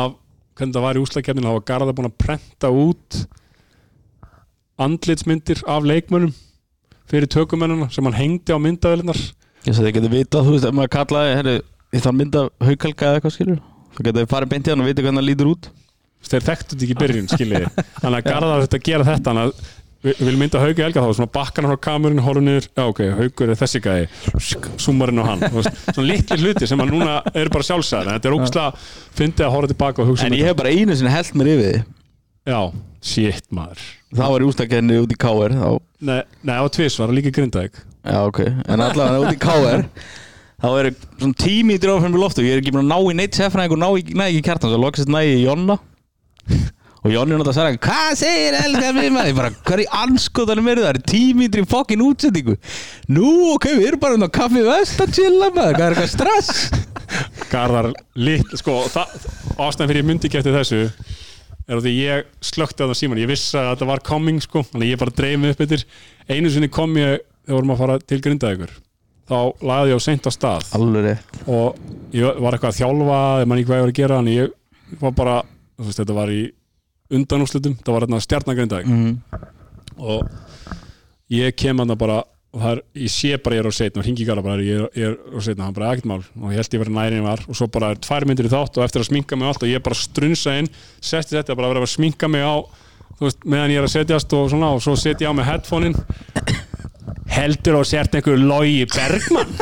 af 0.00 0.14
hvernig 0.58 0.76
það 0.76 0.86
var 0.86 0.98
í 1.00 1.02
úsleikjarninu, 1.04 1.48
þá 1.48 1.56
var 1.56 1.66
Garðar 1.72 1.98
búin 1.98 2.10
að 2.10 2.18
prenta 2.24 2.70
út 2.70 3.20
andlitsmyndir 4.80 5.64
af 5.68 5.88
leikmönnum 5.88 6.32
fyrir 7.10 7.30
tökumennina 7.30 7.90
sem 7.92 8.06
hann 8.06 8.18
hengdi 8.18 8.54
á 8.54 8.58
myndavelinnar 8.62 9.20
Ég 9.66 9.74
svo 9.76 9.84
þið 9.84 9.98
getur 9.98 10.14
vitað, 10.14 10.46
þú 10.46 10.54
veist, 10.54 10.70
ef 10.70 10.76
maður 10.78 10.94
kallaði 10.94 11.34
herri, 11.36 11.58
ég 11.92 12.00
þarf 12.00 12.14
að 12.14 12.18
mynda 12.22 12.46
haukalka 12.64 13.10
eða 13.10 13.18
eitthvað 13.18 13.34
skilur 13.34 13.60
þú 13.96 14.06
getur 14.06 14.30
farið 14.30 14.52
beint 14.54 14.68
í 14.68 14.72
hann 14.72 14.82
og 14.82 14.88
vita 14.88 15.04
hvernig 15.04 15.20
það 15.20 15.28
lítur 15.28 15.50
út. 15.50 15.68
Þeir 16.30 16.44
þekktu 16.46 16.74
þetta 16.74 16.84
ekki 16.86 16.94
í 16.94 17.00
byrjun 17.00 17.30
skiljiði. 17.30 17.68
Þannig 18.02 18.18
að 18.18 18.26
Garðar 18.28 18.64
þetta 18.64 18.78
að 18.78 18.86
gera 18.86 19.06
þetta 19.08 19.30
þannig 19.30 19.46
að 19.46 19.70
við 20.04 20.20
viljum 20.24 20.40
mynda 20.40 20.60
Hauki 20.62 20.84
Helga 20.84 21.02
þá 21.04 21.10
svona 21.18 21.32
bakkan 21.34 21.66
frá 21.68 21.76
kamerun, 21.84 22.22
horfum 22.24 22.46
niður, 22.46 22.68
já 22.72 22.84
ok, 22.86 23.00
Haukur 23.18 23.52
er 23.52 23.58
þessi 23.60 23.80
gæði, 23.84 24.06
súmarinn 24.80 25.20
og 25.20 25.28
hann 25.28 25.44
svona 25.52 26.06
litli 26.08 26.38
hluti 26.40 26.68
sem 26.70 26.80
að 26.80 26.94
núna 26.94 27.18
eru 27.34 27.52
bara 27.52 27.66
sjálfsæðar, 27.68 28.08
en 28.08 28.16
þetta 28.16 28.30
er 28.30 28.36
ógslag 28.38 28.80
fyndið 29.18 29.46
að 29.46 29.54
horfa 29.56 29.72
tilbaka 29.74 30.04
og 30.04 30.12
hugsa 30.12 30.28
En 30.28 30.32
um 30.32 30.40
ég 30.40 30.48
hef 30.48 30.56
bara 30.60 30.72
einu 30.72 30.96
sinni 30.96 31.12
held 31.12 31.34
mér 31.36 31.52
yfir 31.52 31.66
því. 31.66 31.74
Þetta. 31.76 32.54
já, 32.54 32.60
shit 33.12 33.52
maður. 33.52 33.84
Það 34.16 34.32
var 34.34 34.40
í 34.46 34.48
úslakenni 34.48 34.98
út 35.04 35.12
í 35.12 35.20
KR 35.20 35.58
þá, 35.60 35.68
nei, 36.00 36.18
nei, 36.40 36.54
það 36.54 36.64
var 36.64 36.74
tvisvar, 36.78 37.14
líka 37.14 37.34
grindaðik 37.36 37.84
Já, 38.00 38.16
ok, 38.24 38.40
en 38.48 38.80
allavega 38.80 39.20
út 39.20 39.36
í 39.36 39.40
KR 39.40 39.84
Þá 40.60 40.68
eru 40.76 40.90
svona 41.20 41.36
tími 41.40 41.76
í 41.76 41.80
dráfum 41.80 42.16
í 42.16 42.20
loftu 42.20 42.42
Ég 42.44 42.56
er 42.56 42.60
ekki 42.60 42.72
búin 42.74 42.84
að 42.84 42.90
ná 42.90 43.12
í 43.12 43.16
neitt 43.16 43.36
sefræðing 43.36 43.76
og 43.76 43.80
ná 43.80 43.88
í, 43.96 44.02
í 44.36 44.42
kjartan 44.44 44.72
Svo 44.72 44.80
loksist 44.80 45.12
næ 45.12 45.20
Og 47.00 47.14
Jonni 47.14 47.32
er 47.32 47.40
náttúrulega 47.40 47.54
að 47.54 47.56
segja 47.56 47.80
Hvað 47.86 48.10
segir 48.20 48.56
elskar 48.58 48.96
mér 48.96 49.12
maður? 49.14 49.30
Ég 49.30 49.36
bara, 49.38 49.50
hvað 49.56 49.74
er 49.76 49.82
í 49.82 49.86
anskotanum 50.02 50.66
er 50.68 50.80
það? 50.80 50.84
Það 50.86 50.98
er 50.98 51.04
tími 51.08 51.48
í 51.48 51.64
fokkin 51.70 52.04
útsendingu? 52.04 52.56
Nú, 53.08 53.30
ok, 53.54 53.66
við 53.78 53.86
erum 53.88 54.02
bara 54.02 54.18
um 54.18 54.26
á 54.28 54.30
kaffi 54.36 54.64
vest 54.66 55.00
að 55.00 55.14
chilla 55.16 55.48
maður. 55.54 55.78
Hvað 55.78 55.86
er 55.86 55.92
eitthvað 55.94 56.12
stress? 56.12 56.52
Garðar 57.50 57.88
lit, 58.20 58.52
sko, 58.60 58.74
það, 58.92 59.06
ástæðan 59.56 59.90
fyrir 59.90 60.02
ég 60.02 60.08
myndi 60.10 60.28
eftir 60.30 60.54
þessu 60.58 60.82
er 61.70 61.78
að 61.78 61.84
því 61.86 61.92
ég 61.96 62.28
slökti 62.44 62.82
á 62.84 62.88
það 62.90 62.98
síman 62.98 63.22
ég 63.22 63.30
vissi 63.30 63.56
að 63.56 63.70
þetta 63.72 63.90
var 63.94 64.04
coming, 64.06 64.40
sko 64.42 64.58
þannig 64.68 64.86
að 64.86 64.92
ég 64.92 65.00
bara 65.00 65.16
dreif 65.22 65.38
mig 65.40 65.50
upp 65.54 65.64
eftir. 65.64 65.82
Einu 66.28 66.48
sinni 66.52 66.68
kom 66.68 66.92
ég 67.00 67.24
þegar 67.46 67.56
vorum 67.56 67.74
að 67.74 67.82
fara 67.84 67.96
til 68.04 68.20
grindaðugur 68.20 68.72
þá 69.30 69.38
lagði 69.62 69.92
ég 69.92 69.96
á 69.96 70.02
seint 70.02 70.26
á 70.26 70.30
stað. 70.34 70.62
Rétt. 71.06 71.40
Og 71.46 71.78
ég 72.16 72.40
var 72.42 72.52
eitthvað 72.56 72.72
að 72.74 72.80
þjálfa 72.82 73.20
í 77.10 77.16
undanúslutum, 77.18 77.78
það 77.82 77.96
var 77.96 78.06
hérna 78.06 78.20
stjarnagrindag 78.24 78.86
mm. 78.86 79.14
og 79.98 80.28
ég 81.34 81.56
kem 81.58 81.82
hann 81.82 81.98
bara 81.98 82.22
og 82.50 82.58
það 82.58 82.72
er, 82.72 82.80
ég 82.98 83.12
sé 83.14 83.36
bara 83.38 83.56
ég 83.56 83.62
er 83.62 83.70
á 83.70 83.74
setna 83.74 84.02
og 84.02 84.06
hingi 84.08 84.24
gara 84.26 84.42
bara 84.42 84.64
ég 84.64 84.80
er, 84.82 84.86
ég 84.98 85.12
er 85.12 85.38
á 85.38 85.40
setna, 85.44 85.68
hann 85.68 85.76
bara 85.76 85.92
ekkert 85.94 86.08
mál. 86.10 86.22
Og 86.40 86.50
ég 86.50 86.58
held 86.58 86.74
ég 86.74 86.82
verið 86.82 86.96
nærin 86.96 87.26
var. 87.26 87.44
Og 87.46 87.58
svo 87.58 87.68
bara 87.70 87.92
er 87.94 88.00
tvær 88.02 88.26
myndir 88.26 88.48
í 88.48 88.50
þátt 88.50 88.80
og 88.80 88.86
eftir 88.86 89.04
að 89.04 89.10
sminka 89.12 89.38
mig 89.38 89.50
allt 89.50 89.62
og 89.62 89.70
ég 89.70 89.84
bara 89.86 89.98
strunsa 89.98 90.56
inn 90.58 90.70
setti 90.98 91.36
þetta 91.36 91.54
bara 91.54 91.70
að 91.70 91.76
vera 91.76 91.86
að 91.86 91.92
sminka 91.94 92.30
mig 92.30 92.42
á 92.42 92.58
þú 93.20 93.28
veist, 93.28 93.46
meðan 93.46 93.74
ég 93.74 93.82
er 93.82 93.86
að 93.86 93.94
setjast 93.94 94.34
og 94.34 94.50
svona 94.50 94.72
og 94.74 94.82
svo 94.82 94.96
setja 94.98 95.28
ég 95.28 95.30
á 95.30 95.34
mig 95.38 95.46
headphone-in 95.46 95.94
heldur 97.30 97.80
og 97.80 97.86
sért 97.88 98.14
einhver 98.18 98.40
Logi 98.40 98.86
Bergmann? 98.90 99.52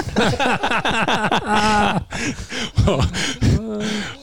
Og, 2.89 3.03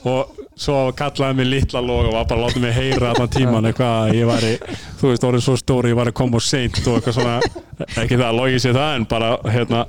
og 0.10 0.46
svo 0.56 0.78
kallaði 0.98 1.38
mig 1.38 1.48
litla 1.50 1.82
log 1.84 2.08
og 2.08 2.14
var 2.16 2.28
bara 2.30 2.40
að 2.40 2.44
láta 2.46 2.62
mig 2.64 2.74
heyra 2.76 3.12
allan 3.12 3.32
tíman 3.32 3.68
eitthvað 3.70 3.96
að 4.00 4.14
ég 4.16 4.30
var 4.30 4.46
þú 5.00 5.10
veist, 5.12 5.26
orðið 5.28 5.44
svo 5.46 5.56
stóri, 5.60 5.92
ég 5.92 6.00
var 6.00 6.10
að 6.10 6.18
koma 6.18 6.40
og 6.40 6.46
seint 6.46 6.80
og 6.88 6.98
eitthvað 6.98 7.18
svona, 7.18 7.36
ekki 8.02 8.16
það 8.16 8.28
að 8.30 8.38
Logi 8.40 8.62
sé 8.64 8.72
það 8.76 8.92
en 9.00 9.08
bara, 9.12 9.32
hérna, 9.52 9.82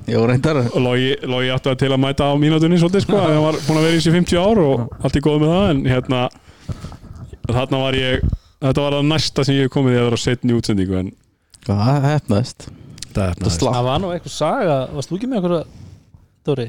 Logi, 0.83 1.13
Logi 1.27 1.53
átti 1.55 1.73
að 1.73 1.79
til 1.85 1.93
að 1.95 2.03
mæta 2.03 2.31
á 2.31 2.35
mínútunni 2.41 2.81
svolítið 2.83 3.07
sko, 3.07 3.21
hann 3.23 3.45
var 3.45 3.61
búin 3.69 3.79
að 3.81 3.87
vera 3.89 3.95
í 3.95 4.01
þessi 4.01 4.17
50 4.17 4.43
ár 4.43 4.63
og 4.65 4.99
allt 5.01 5.21
í 5.21 5.25
góð 5.27 5.45
með 5.45 5.55
það, 5.55 5.69
en 5.71 5.85
hérna 5.93 6.25
þarna 7.47 7.85
var 7.85 8.01
ég 8.01 8.27
þetta 8.67 8.83
var 8.83 8.99
það 8.99 9.09
næsta 9.13 9.47
sem 9.47 9.61
ég 9.61 9.73
komið 9.73 9.95
í 9.95 10.01
að 10.01 10.09
vera 10.11 10.25
setn 10.25 10.51
í 10.51 10.59
útsendingu 10.59 10.99
en 11.05 11.15
Það 11.67 12.05
hefnaðist 12.07 12.69
það 13.17 13.33
er 13.33 13.41
Það 13.47 13.77
Það 13.79 13.89
var 13.89 14.03
nú 14.03 14.13
eitthvað 14.15 14.37
saga, 14.37 14.77
varst 14.93 15.13
þú 15.13 15.19
ekki 15.19 15.31
með 15.31 15.41
eitthvað 15.41 15.65
Dóri? 16.47 16.69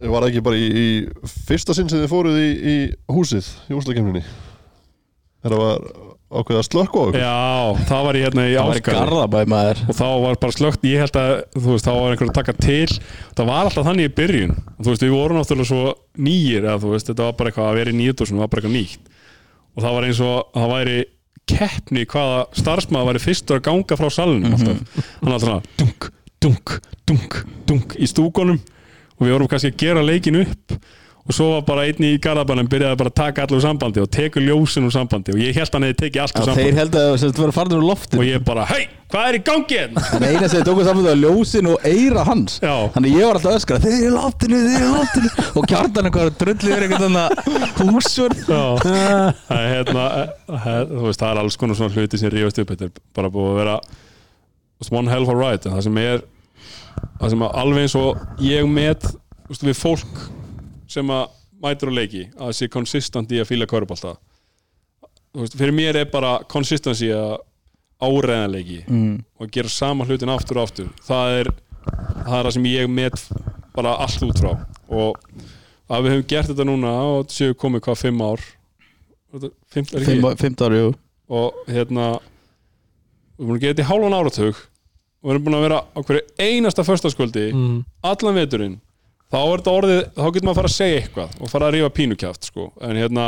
Var 0.00 0.22
það 0.24 0.28
ekki 0.30 0.44
bara 0.46 0.60
í, 0.60 0.68
í 0.70 1.32
fyrsta 1.48 1.76
sinn 1.76 1.90
sem 1.92 2.00
þið 2.00 2.12
fóruð 2.12 2.38
í, 2.40 2.50
í 2.50 2.76
húsið 3.12 3.50
í 3.68 3.76
úslakemninni 3.76 4.24
Það 5.40 5.56
var 5.56 5.84
ákveðið 6.30 6.60
að 6.60 6.66
slökka 6.66 7.00
á 7.00 7.04
ykkur? 7.08 7.16
Já, 7.18 7.84
það 7.88 8.02
var 8.06 8.18
ég 8.18 8.26
hérna 8.26 8.42
í 8.44 8.50
Það 8.54 9.46
maður. 9.50 9.80
Og 9.86 9.96
þá 9.98 10.08
var 10.24 10.36
bara 10.42 10.56
slögt, 10.56 10.84
ég 10.86 11.00
held 11.02 11.16
að 11.20 11.30
þú 11.56 11.70
veist, 11.72 11.86
þá 11.86 11.92
var 11.96 12.14
einhver 12.14 12.28
að 12.30 12.36
taka 12.36 12.54
til. 12.60 12.98
Það 13.38 13.48
var 13.50 13.70
alltaf 13.70 13.88
þannig 13.88 14.10
í 14.10 14.12
byrjun. 14.18 14.52
Og 14.76 14.82
þú 14.84 14.92
veist, 14.92 15.06
við 15.06 15.14
vorum 15.16 15.40
náttúrulega 15.40 15.70
svo 15.70 15.94
nýjir 16.28 16.66
eða 16.68 16.76
þú 16.84 16.92
veist, 16.92 17.08
þetta 17.10 17.26
var 17.26 17.38
bara 17.40 17.52
eitthvað 17.52 17.70
að 17.70 17.80
vera 17.80 17.94
í 17.94 17.98
nýjut 17.98 18.24
var 18.26 18.52
bara 18.52 18.62
eitthvað 18.62 18.76
nýtt. 18.76 19.10
Og 19.70 19.84
það 19.86 19.96
var 19.96 20.08
eins 20.10 20.22
og 20.26 20.36
að 20.36 20.60
það 20.60 20.72
væri 20.74 20.98
keppni 21.50 22.06
hvaða 22.08 22.44
starfsmaður 22.58 23.10
væri 23.10 23.22
fyrstur 23.24 23.58
að 23.58 23.66
ganga 23.68 23.98
frá 23.98 24.08
salunum 24.14 24.54
alltaf, 24.56 25.04
hann 25.20 25.32
alltaf 25.34 25.46
svona 25.46 25.60
dunk, 25.80 26.08
dunk, 26.42 26.74
dunk, 27.08 27.38
dunk 27.68 27.96
í 27.98 28.08
stúkunum. 28.10 28.60
Og 29.18 29.26
við 29.26 29.34
vorum 29.36 29.50
kannski 29.52 29.72
að 29.74 29.80
gera 29.82 30.04
leikin 30.04 30.40
upp 30.40 30.76
og 31.30 31.36
svo 31.36 31.48
var 31.54 31.66
bara 31.68 31.86
einn 31.86 32.06
í 32.06 32.14
garðabænum 32.22 32.68
byrjaði 32.70 32.98
bara 32.98 33.12
að 33.12 33.18
taka 33.20 33.44
allir 33.44 33.60
úr 33.60 33.62
sambandi 33.62 34.02
og 34.02 34.08
tekur 34.10 34.42
ljósin 34.42 34.88
úr 34.88 34.94
sambandi. 34.94 35.34
Og 35.36 35.42
ég 35.42 35.54
held 35.54 35.76
hann 35.76 35.86
hefði 35.86 35.98
tekið 36.04 36.24
allt 36.24 36.34
Já, 36.34 36.40
úr 36.40 36.48
þeir 36.48 36.56
sambandi. 36.56 36.80
held 36.80 36.96
að 37.00 37.12
það 37.22 37.44
var 37.44 37.52
farin 37.58 37.76
úr 37.76 37.86
loftinu. 37.86 38.20
Og 38.22 38.26
ég 38.26 38.42
bara, 38.48 38.64
hei, 38.70 38.88
hvað 39.12 39.28
er 39.28 39.38
í 39.38 39.42
gangi 39.46 39.78
hérna? 39.78 40.04
En 40.18 40.26
eina 40.26 40.48
sem 40.50 40.58
þið 40.58 40.66
tóku 40.70 40.86
saman 40.88 41.06
það 41.06 41.10
var 41.10 41.20
ljósin 41.22 41.70
og 41.70 41.86
eira 41.86 42.24
hans. 42.26 42.58
Þannig 42.96 43.14
ég 43.14 43.28
var 43.28 43.38
alltaf 43.38 43.58
öskra 43.60 43.78
Þeir 43.84 43.94
eru 43.94 44.08
í 44.10 44.14
loftinu, 44.16 44.60
þeir 44.64 44.76
eru 44.80 44.88
í 44.88 44.92
loftinu. 44.96 45.32
Og 45.60 45.70
kjartan 45.70 46.10
eitthvað 46.10 46.32
drullið 46.42 46.74
er 46.76 46.86
eitthvað 46.88 47.06
þannig 47.06 47.40
húsur 47.90 48.36
það 48.50 49.56
er 49.56 49.70
hérna 49.74 50.04
eh, 50.18 50.82
veist, 50.90 51.20
það 51.20 51.30
er 51.30 51.40
alls 51.44 51.58
konar 51.60 51.78
svona 51.78 51.94
hluti 51.94 52.20
sem 52.20 52.32
rífast 52.32 52.60
upp, 52.62 52.74
þetta 52.74 52.88
er 52.88 53.04
bara 53.16 53.30
búið 53.32 53.52
að 53.54 53.60
vera 53.60 53.78
one 54.90 55.12
hell 55.12 55.26
of 55.26 55.32
a 55.32 55.36
ride, 55.38 55.68
það 55.68 55.86
sem 55.86 56.00
er 56.02 56.22
það 57.20 57.32
sem 57.34 57.46
að 57.46 57.56
alveg 57.62 57.86
eins 57.86 57.96
og 58.00 58.44
ég 58.44 58.68
met, 58.70 59.08
við 59.60 59.76
fólk 59.78 60.22
sem 60.90 61.14
að 61.14 61.38
mætur 61.60 61.92
á 61.92 61.98
leiki 61.98 62.24
að 62.34 62.48
það 62.48 62.58
sé 62.58 62.70
konsistent 62.72 63.32
í 63.32 63.40
að 63.40 63.48
þú 65.30 65.44
veist, 65.44 65.56
fyrir 65.56 65.74
mér 65.76 66.00
er 66.00 66.10
bara 66.10 66.38
consistency 66.50 67.10
að 67.14 67.38
áreðanleiki 68.00 68.80
mm. 68.88 69.16
og 69.40 69.52
gera 69.52 69.70
sama 69.70 70.06
hlutin 70.08 70.32
aftur 70.32 70.60
og 70.60 70.68
aftur 70.68 70.88
það 71.06 71.34
er 71.40 71.50
það, 71.50 72.38
er 72.38 72.46
það 72.46 72.54
sem 72.56 72.70
ég 72.70 72.90
met 72.90 73.24
bara 73.76 73.96
allt 74.04 74.24
út 74.26 74.40
frá 74.40 74.52
og 74.90 75.20
að 75.90 76.06
við 76.06 76.14
höfum 76.14 76.26
gert 76.32 76.50
þetta 76.50 76.66
núna 76.66 76.94
og 77.12 77.30
séu 77.34 77.54
komið 77.58 77.84
hvað 77.86 78.00
fimm 78.00 78.24
ár 78.24 78.42
fimm, 79.30 79.86
er 79.86 80.02
ekki? 80.02 80.16
Fimm, 80.16 80.28
Fimmt 80.40 80.66
ári, 80.66 80.82
jú 80.82 80.90
og 81.30 81.62
hérna 81.70 82.16
við 83.38 83.44
erum 83.44 83.50
búin 83.50 83.56
að 83.56 83.62
gera 83.62 83.74
þetta 83.74 83.84
í 83.84 83.90
hálfan 83.90 84.16
áratug 84.18 84.60
og 84.60 85.28
við 85.28 85.34
erum 85.34 85.46
búin 85.46 85.58
að 85.58 85.66
vera 85.68 85.82
á 85.86 85.98
hverju 86.00 86.22
einasta 86.40 86.86
föstaskvöldi 86.86 87.46
mm. 87.52 87.76
allan 88.10 88.40
veturinn 88.40 88.78
þá 89.30 89.38
er 89.40 89.62
þetta 89.62 89.78
orðið, 89.78 90.02
þá 90.16 90.26
getur 90.26 90.48
maður 90.48 90.52
að 90.52 90.60
fara 90.60 90.70
að 90.70 90.76
segja 90.76 91.00
eitthvað 91.00 91.40
og 91.40 91.52
fara 91.52 91.68
að 91.68 91.74
rífa 91.76 91.94
pínukjáft 91.96 92.50
sko. 92.50 92.70
en 92.82 93.00
hérna 93.00 93.26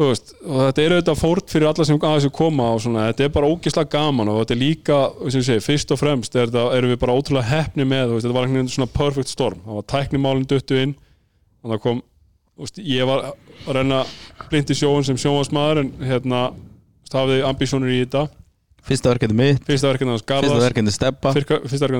veist, 0.00 0.32
þetta 0.40 0.82
er 0.82 0.94
auðvitað 0.96 1.20
fórt 1.20 1.52
fyrir 1.52 1.68
alla 1.68 1.86
sem 1.86 1.98
að 1.98 2.14
þessu 2.16 2.32
koma 2.34 2.68
og 2.72 2.80
svona, 2.84 3.06
þetta 3.10 3.26
er 3.26 3.34
bara 3.34 3.50
ógislega 3.50 3.92
gaman 3.92 4.30
og 4.32 4.40
þetta 4.40 4.54
er 4.54 4.60
líka, 4.62 4.98
sem 5.26 5.42
ég 5.42 5.48
segi, 5.48 5.64
fyrst 5.66 5.92
og 5.92 6.00
fremst 6.00 6.36
er 6.36 6.48
þetta, 6.48 6.64
erum 6.78 6.92
við 6.94 7.00
bara 7.02 7.16
ótrúlega 7.18 7.50
hefni 7.50 7.86
með 7.88 8.14
veist, 8.14 8.26
þetta 8.26 8.36
var 8.38 8.48
einhvern 8.48 8.62
veginn 8.62 8.72
svona 8.72 8.92
perfect 8.96 9.32
storm. 9.32 9.60
Það 9.66 9.78
var 9.78 9.88
tæknimálinn 9.92 10.48
duttu 10.48 10.80
inn 10.80 10.96
og 11.62 11.74
það 11.74 11.82
kom, 11.84 12.02
veist, 12.62 12.82
ég 12.88 13.08
var 13.08 13.28
að 13.28 13.78
reyna 13.78 14.02
blind 14.48 14.72
í 14.72 14.78
sjóun 14.80 15.06
sem 15.06 15.20
sjónvarsmaður 15.20 15.84
en 15.84 15.92
hérna, 16.08 16.44
hafði 17.12 17.42
ambísjónur 17.44 17.92
í 17.92 18.02
þetta. 18.06 18.26
Fyrsta 18.82 19.12
verkefni 19.12 19.36
mitt. 19.36 19.66
Fyrsta 19.68 19.92
verkefni 19.92 20.16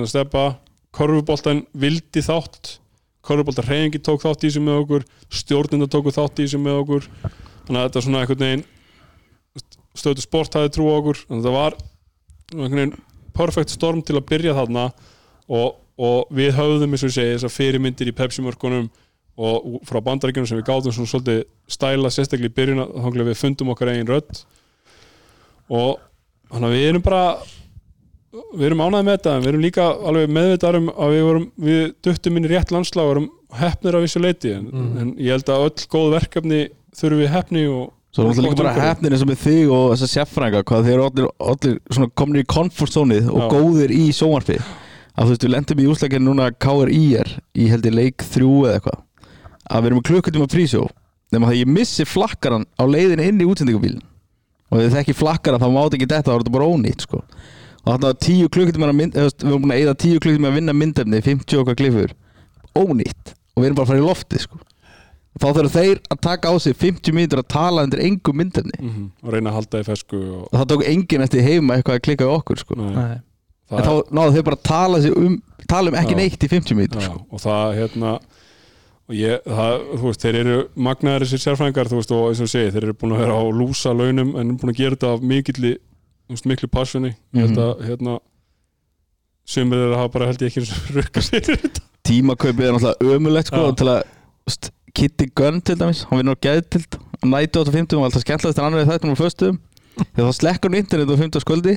að 0.09 0.15
steppa 0.15 0.47
Korfuboltan 0.93 1.63
vildi 1.73 2.21
þátt 2.23 2.77
Korfuboltan 3.23 3.67
reyningi 3.69 4.01
tók 4.03 4.19
þátt 4.25 4.43
í 4.43 4.49
þessu 4.49 4.61
með 4.63 4.81
okkur 4.81 5.05
stjórnenda 5.31 5.87
tóku 5.87 6.11
þátt 6.11 6.41
í 6.41 6.45
þessu 6.45 6.59
með 6.59 6.79
okkur. 6.81 7.05
Þannig 7.63 7.79
að 7.79 7.85
þetta 7.85 7.99
er 7.99 8.05
svona 8.05 8.23
einhvern 8.23 8.43
veginn 8.43 8.65
stöðu 9.93 10.25
sport 10.25 10.57
hafði 10.57 10.73
trú 10.75 10.89
á 10.91 10.93
okkur. 10.97 11.21
Þannig 11.29 11.39
að 11.39 11.45
þetta 11.45 11.53
var 11.55 11.77
einhvern 12.57 12.81
veginn 12.81 12.97
perfect 13.37 13.71
storm 13.71 14.03
til 14.03 14.17
að 14.19 14.27
byrja 14.33 14.57
þarna 14.57 14.83
og, 15.47 15.79
og 15.95 16.35
við 16.35 16.51
höfðum 16.57 16.97
eins 16.97 17.05
og 17.05 17.13
ég 17.13 17.15
segi 17.15 17.37
þessar 17.37 17.55
fyrirmyndir 17.55 18.11
í 18.11 18.17
Pepsi-mörkunum 18.19 18.91
og 19.39 19.79
frá 19.87 20.01
bandaríkjunum 20.03 20.51
sem 20.51 20.59
við 20.59 20.67
gáðum 20.67 20.93
svona 20.93 21.09
svolítið 21.09 21.39
stæla 21.71 22.11
sérstaklega 22.13 22.51
í 22.51 22.57
byrjun 22.59 22.83
að 22.83 23.23
við 23.23 23.39
fundum 23.39 23.71
okkar 23.71 23.93
eigin 23.93 24.11
rödd. 24.11 24.43
Og 25.71 25.95
þannig 26.51 26.67
að 26.67 26.75
við 26.75 26.89
erum 26.91 27.07
bara 27.07 27.23
við 28.33 28.67
erum 28.67 28.83
ánægði 28.83 29.05
með 29.05 29.17
þetta 29.17 29.33
en 29.33 29.43
við 29.43 29.51
erum 29.51 29.63
líka 29.63 29.87
alveg 30.09 30.31
meðvitaðar 30.33 30.77
um 30.79 30.87
að 30.93 31.11
við, 31.13 31.25
vorum, 31.27 31.49
við 31.67 31.81
duttum 32.05 32.37
inn 32.39 32.47
í 32.47 32.51
rétt 32.53 32.71
landslag 32.73 33.09
og 33.09 33.15
erum 33.15 33.27
hefnir 33.59 33.97
af 33.97 34.05
þessu 34.05 34.21
leiti 34.23 34.53
en, 34.55 34.69
en 34.73 35.11
ég 35.21 35.35
held 35.35 35.51
að 35.53 35.65
öll 35.67 35.89
góð 35.93 36.15
verkefni 36.15 36.61
þurfum 36.97 37.21
við 37.21 37.35
hefni 37.35 37.67
og 37.69 37.91
Svo 38.13 38.21
er 38.21 38.29
náttúrulega 38.29 38.53
líka 38.53 38.61
bara 38.61 38.87
hefnir 38.91 39.13
eins 39.15 39.23
og 39.25 39.29
með 39.31 39.39
þig 39.41 39.71
og 39.73 39.85
þessa 39.95 40.09
sérfrænga 40.11 40.59
hvað 40.69 40.83
þeir 40.85 40.99
eru 40.99 41.29
allir, 41.41 41.77
komin 42.13 42.41
í 42.43 42.45
comfort 42.45 42.93
zone-ið 42.93 43.29
og 43.33 43.39
Já. 43.41 43.47
góðir 43.53 43.93
í 43.93 44.03
sjónvarpi 44.13 44.57
að 44.61 45.23
þú 45.23 45.29
veist, 45.31 45.45
við 45.45 45.53
lendum 45.53 45.81
í 45.81 45.87
úslækinu 45.89 46.27
núna 46.27 46.49
KRIR 46.53 47.31
í 47.57 47.69
held 47.71 47.87
ég 47.89 47.97
leik 47.97 48.25
þrjú 48.33 48.51
eða 48.67 48.75
eitthvað 48.77 49.01
að 49.63 49.81
við 49.81 49.89
erum 49.89 49.99
með 49.99 50.07
klukkutíma 50.11 50.49
prísjó 50.53 50.83
nema 51.33 51.49
það 51.49 51.59
ég 51.63 51.73
missi 51.73 52.05
flakkaran 52.05 52.67
á 52.77 52.83
leiðin 52.85 53.23
inn 53.23 53.41
í 53.41 53.49
útsendingabílin 53.49 54.05
og 54.69 54.77
ef 54.77 54.85
þið 54.87 54.97
þekki 54.99 55.17
flakkaran 55.17 55.61
þá 55.61 55.69
mátt 55.73 55.97
ekki 55.97 56.09
þetta 56.09 56.29
þá 56.29 56.33
er 56.35 56.43
þetta 56.43 56.53
bara 56.53 56.69
ónýtt 56.69 57.05
sko. 57.07 57.21
Og 57.83 57.89
þarna 57.91 58.09
var 58.11 58.19
tíu 58.23 58.49
klukkutíma 58.49 58.87
að 58.89 58.95
mynd, 58.99 59.15
eða, 59.17 59.23
þú 59.23 59.29
veist, 59.29 59.43
við 59.43 59.51
erum 59.51 59.63
búin 59.65 59.73
að 59.75 59.81
eða 59.83 59.95
tíu 60.03 60.19
klukkutíma 60.23 60.51
að 60.51 60.57
vinna 60.59 60.73
myndefni 60.79 61.21
50 61.25 61.59
okkar 61.63 61.75
klifur 61.81 62.13
ónýtt 62.79 63.33
og 63.53 63.61
við 63.61 63.67
erum 63.69 63.75
bara 63.79 63.85
að 63.85 63.91
fara 63.91 64.01
í 64.01 64.05
lofti 64.07 64.39
sko. 64.43 64.59
þá 65.41 65.45
þurfa 65.57 65.73
þeir 65.81 65.99
að 66.13 66.21
taka 66.27 66.49
á 66.49 66.55
sig 66.61 66.75
50 66.77 67.15
mínútur 67.17 67.41
að 67.43 67.47
tala 67.53 67.83
undir 67.87 68.01
engum 68.05 68.37
myndefni 68.39 68.77
Mhm, 68.79 69.05
og 69.23 69.33
reyna 69.33 69.49
að 69.51 69.57
halda 69.59 69.81
í 69.83 69.87
fesku 69.87 70.17
og, 70.21 70.41
og 70.51 70.57
það 70.59 70.67
tók 70.73 70.83
enginn 70.93 71.21
eftir 71.25 71.41
heima 71.45 71.75
eitthvað 71.77 71.97
að 71.99 72.03
klikka 72.07 72.27
í 72.27 72.33
okkur 72.37 72.61
sko. 72.61 72.75
Nei, 72.77 72.93
Nei. 72.93 73.19
en 73.73 73.83
þá 73.87 73.93
náðu 74.13 74.35
þau 74.37 74.43
bara 74.49 74.57
að 74.59 74.63
tala, 74.69 75.01
sig 75.01 75.17
um, 75.17 75.37
tala 75.67 75.89
um 75.89 75.97
ekki 75.97 76.13
Já. 76.13 76.19
neitt 76.21 76.43
í 76.45 76.49
50 76.51 76.77
mínútur 76.77 77.01
já, 77.01 77.09
sko. 77.09 77.25
og 77.31 77.39
það 77.41 77.75
hérna 77.81 78.11
og 79.09 79.15
ég, 79.19 79.39
það, 79.43 79.73
þú 79.99 80.05
veist, 80.07 80.21
þeir 80.23 80.35
eru 80.43 80.57
magnaðir 80.87 81.25
þessir 81.25 81.41
sérfræðingar, 81.43 81.89
þú 81.91 81.97
veist, 81.99 82.11
og 82.15 82.27
eins 82.29 82.41
og 82.45 82.51
segi 82.53 82.71
þeir 82.71 82.83
eru 82.87 82.93
búin 83.01 83.15
að 83.17 83.23
vera 83.25 83.35
á 83.35 83.43
lúsa 83.51 83.91
launum 83.97 84.35
en 84.39 84.53
búin 84.61 84.71
að 84.71 84.77
gera 84.79 84.95
þetta 84.95 85.09
af 85.17 85.25
mikilli, 85.33 85.73
þú 85.75 85.92
veist, 86.31 86.45
miklu 86.49 86.69
passioni, 86.71 87.13
ég 87.35 87.47
held 87.47 87.59
að, 87.59 87.73
hérna 87.87 88.17
sumir 89.49 89.81
þeirra 89.81 89.99
hafa 89.99 90.13
bara 90.13 90.29
held 90.31 90.43
ég 90.45 90.53
ekki 90.53 90.63
sér 91.27 91.41
í 91.41 91.57
þetta. 91.57 91.83
Tímakaupið 92.03 92.67
er 92.67 92.75
náttúrulega 92.77 93.17
ömulegt 93.17 93.51
sko, 93.51 93.61
Já. 93.69 93.75
til 93.79 93.89
að 93.93 94.01
st, 94.51 94.71
Kitty 94.93 95.27
Gunn 95.35 95.61
til 95.65 95.77
dæmis, 95.79 96.03
hann 96.09 96.19
vinnur 96.21 96.37
geðtild 96.43 96.97
á 96.99 97.25
nætu 97.25 97.63
8.50 97.63 97.97
og 97.97 98.07
alltaf 98.07 98.25
skemmtilegast 98.25 98.59
en 98.59 98.67
annar 98.67 98.83
við 98.83 98.91
þættum 98.91 99.15
á 99.15 99.17
föstum 99.17 99.59
þegar 99.99 100.27
það 100.27 100.35
slekkur 100.39 100.69
hann 100.73 100.79
internet 100.83 101.13
á 101.13 101.15
50 101.23 101.43
sköldi 101.45 101.75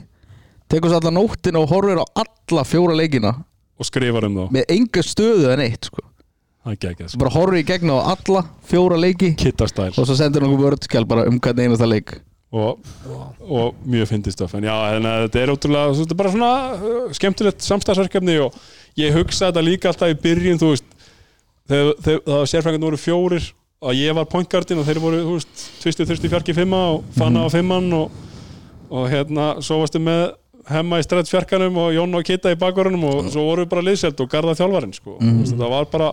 tekur 0.72 0.90
svo 0.90 0.98
alla 1.00 1.12
nóttina 1.14 1.62
og 1.62 1.70
horfir 1.70 2.02
á 2.02 2.06
alla 2.22 2.64
fjóra 2.66 2.96
leikina. 2.98 3.32
Og 3.78 3.86
skrifar 3.88 4.26
um 4.26 4.36
þá, 4.36 4.44
með 4.56 4.70
enga 4.76 5.02
stöðu 5.06 5.48
en 5.52 5.62
eitt 5.64 5.88
sko. 5.90 6.02
það 6.66 6.72
er 6.74 6.92
ekki 6.96 7.08
svo 7.12 7.20
bara 7.22 7.34
horfir 7.36 7.60
í 7.60 7.66
gegna 7.68 7.98
á 8.02 8.10
alla 8.16 8.42
fjóra 8.66 8.98
leiki 8.98 9.34
og 10.02 10.08
svo 10.10 10.16
sendur 10.18 10.42
hann 10.42 10.50
okkur 10.50 10.64
vördskjál 10.66 11.06
bara 11.08 11.26
um 11.30 11.38
hvern 11.38 11.60
einasta 11.62 11.86
leik 11.88 12.16
og, 12.54 12.78
og 13.42 13.74
mjög 13.82 14.10
fyndist 14.12 14.38
stöf 14.38 14.54
en 14.54 14.64
já, 14.64 14.74
en 14.94 15.08
þetta 15.26 15.40
er 15.42 15.52
ótrúlega 15.52 15.94
þetta 15.98 16.14
er 16.14 16.20
bara 16.20 16.32
svona 16.34 16.50
uh, 16.78 17.12
skemmtilegt 17.16 17.66
samstagsverkefni 17.66 18.38
og 18.44 18.54
ég 18.98 19.16
hugsa 19.16 19.50
þetta 19.50 19.64
líka 19.66 19.90
alltaf 19.90 20.12
í 20.12 20.18
byrjun 20.22 20.60
þú 20.62 20.72
veist, 20.72 20.86
þegar, 21.66 21.92
það 22.06 22.32
var 22.32 22.50
sérfræðingarnir 22.52 22.90
voru 22.90 23.02
fjórir 23.02 23.50
og 23.86 23.98
ég 23.98 24.16
var 24.16 24.30
pointgardin 24.30 24.80
og 24.80 24.86
þeir 24.86 25.02
voru, 25.02 25.20
þú 25.26 25.36
veist, 25.36 25.66
tvistu, 25.82 26.06
þurfti, 26.08 26.32
fjarki, 26.32 26.56
fimma 26.56 26.82
og 26.94 27.04
fanna 27.18 27.44
á 27.44 27.48
fimman 27.52 27.90
og, 27.98 28.14
og 28.88 29.08
hérna, 29.10 29.56
svo 29.64 29.82
varstu 29.82 30.00
með 30.02 30.28
hemma 30.70 30.98
í 30.98 31.04
strætt 31.06 31.30
fjarkanum 31.30 31.76
og 31.78 31.92
Jón 31.94 32.16
og 32.18 32.24
Kitta 32.26 32.50
í 32.54 32.58
bakvarunum 32.58 33.04
og 33.06 33.30
svo 33.30 33.44
voru 33.46 33.64
við 33.64 33.72
bara 33.74 33.84
liðselt 33.86 34.22
og 34.22 34.30
garða 34.32 34.56
þjálfarinn 34.58 34.94
sko. 34.96 35.16
mm 35.20 35.28
-hmm. 35.28 35.58
það 35.60 35.70
var 35.70 35.86
bara, 35.92 36.12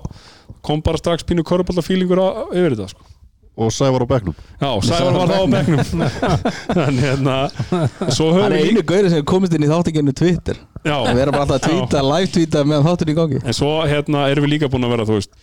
kom 0.62 0.82
bara 0.82 0.98
strax 0.98 1.24
pínu 1.24 1.44
korfbalta 1.44 1.82
fílingur 1.82 2.22
yfir 2.54 2.76
þetta 2.76 2.90
sko. 2.90 3.13
Og 3.54 3.74
Sævar 3.74 4.06
á 4.06 4.08
bekknum. 4.10 4.38
Já, 4.62 4.70
Sævar 4.88 5.18
var 5.18 5.34
þá 5.34 5.38
á 5.38 5.48
bekknum. 5.56 6.06
En 6.88 7.02
hérna 7.02 7.36
hann 7.54 8.54
er 8.54 8.60
einu 8.60 8.86
gauri 8.88 9.12
sem 9.14 9.26
komist 9.30 9.54
inn 9.54 9.66
í 9.66 9.72
þáttinginu 9.72 10.14
Twitter. 10.18 10.62
Já, 10.84 10.96
við 11.10 11.26
erum 11.26 11.36
bara 11.38 11.46
alltaf 11.46 11.60
að 11.60 11.68
tweeta, 11.68 12.06
live 12.08 12.32
tweeta 12.34 12.64
meðan 12.68 12.88
þáttur 12.90 13.14
í 13.14 13.18
gangi. 13.20 13.44
En 13.44 13.58
svo 13.58 13.76
hérna 13.88 14.26
erum 14.32 14.48
við 14.48 14.56
líka 14.56 14.72
búin 14.74 14.88
að 14.88 14.98
vera 14.98 15.10
þú 15.10 15.20
veist 15.20 15.38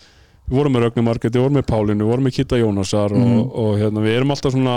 Við 0.50 0.58
vorum 0.58 0.74
með 0.74 0.82
Rögnu 0.82 1.02
Margeti, 1.06 1.38
við 1.38 1.44
vorum 1.44 1.56
með 1.60 1.66
Pálinu, 1.68 2.02
við 2.02 2.10
vorum 2.10 2.24
með 2.26 2.32
Kitta 2.34 2.58
Jónasar 2.58 3.12
og, 3.14 3.34
og 3.54 3.74
hérna 3.78 4.02
við 4.02 4.16
erum 4.18 4.32
alltaf 4.34 4.54
svona 4.56 4.72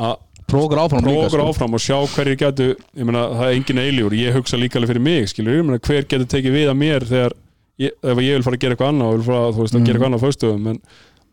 að 0.00 0.14
prógur 0.50 0.80
áfram 0.80 1.04
prófa 1.04 1.12
líka 1.12 1.26
okkur 1.26 1.42
sko. 1.42 1.48
áfram 1.52 1.76
og 1.76 1.82
sjá 1.84 1.98
hverjir 2.14 2.38
getur 2.40 2.70
ég 2.72 3.06
meina 3.06 3.26
það 3.36 3.44
er 3.44 3.58
engin 3.58 3.82
eilífur, 3.84 4.16
ég 4.18 4.38
hugsa 4.38 4.58
líka 4.58 4.80
alveg 4.80 4.94
fyrir 4.94 5.04
mig 5.04 5.28
skilur, 5.30 5.58
ég 5.58 5.66
meina 5.66 5.82
hver 5.84 6.08
getur 6.08 6.30
tekið 6.32 6.56
við 6.56 6.72
að 6.72 6.80
mér 6.80 7.06
þegar 7.10 7.36
ég, 7.84 7.94
ef 8.00 8.22
ég 8.24 8.38
vil 8.38 8.46
fara 8.46 8.58
að 8.58 8.64
gera 8.64 8.76
eitthvað 8.76 8.92
annað 8.94 9.10
og 9.10 9.18
vil 9.18 9.28
fara 9.28 9.52
veist, 9.58 9.76
að 9.76 9.84
gera 9.84 9.98
eitthvað 9.98 10.08
annað 10.10 10.24
á 10.24 10.26
föstum 10.26 10.70
en, 10.72 10.80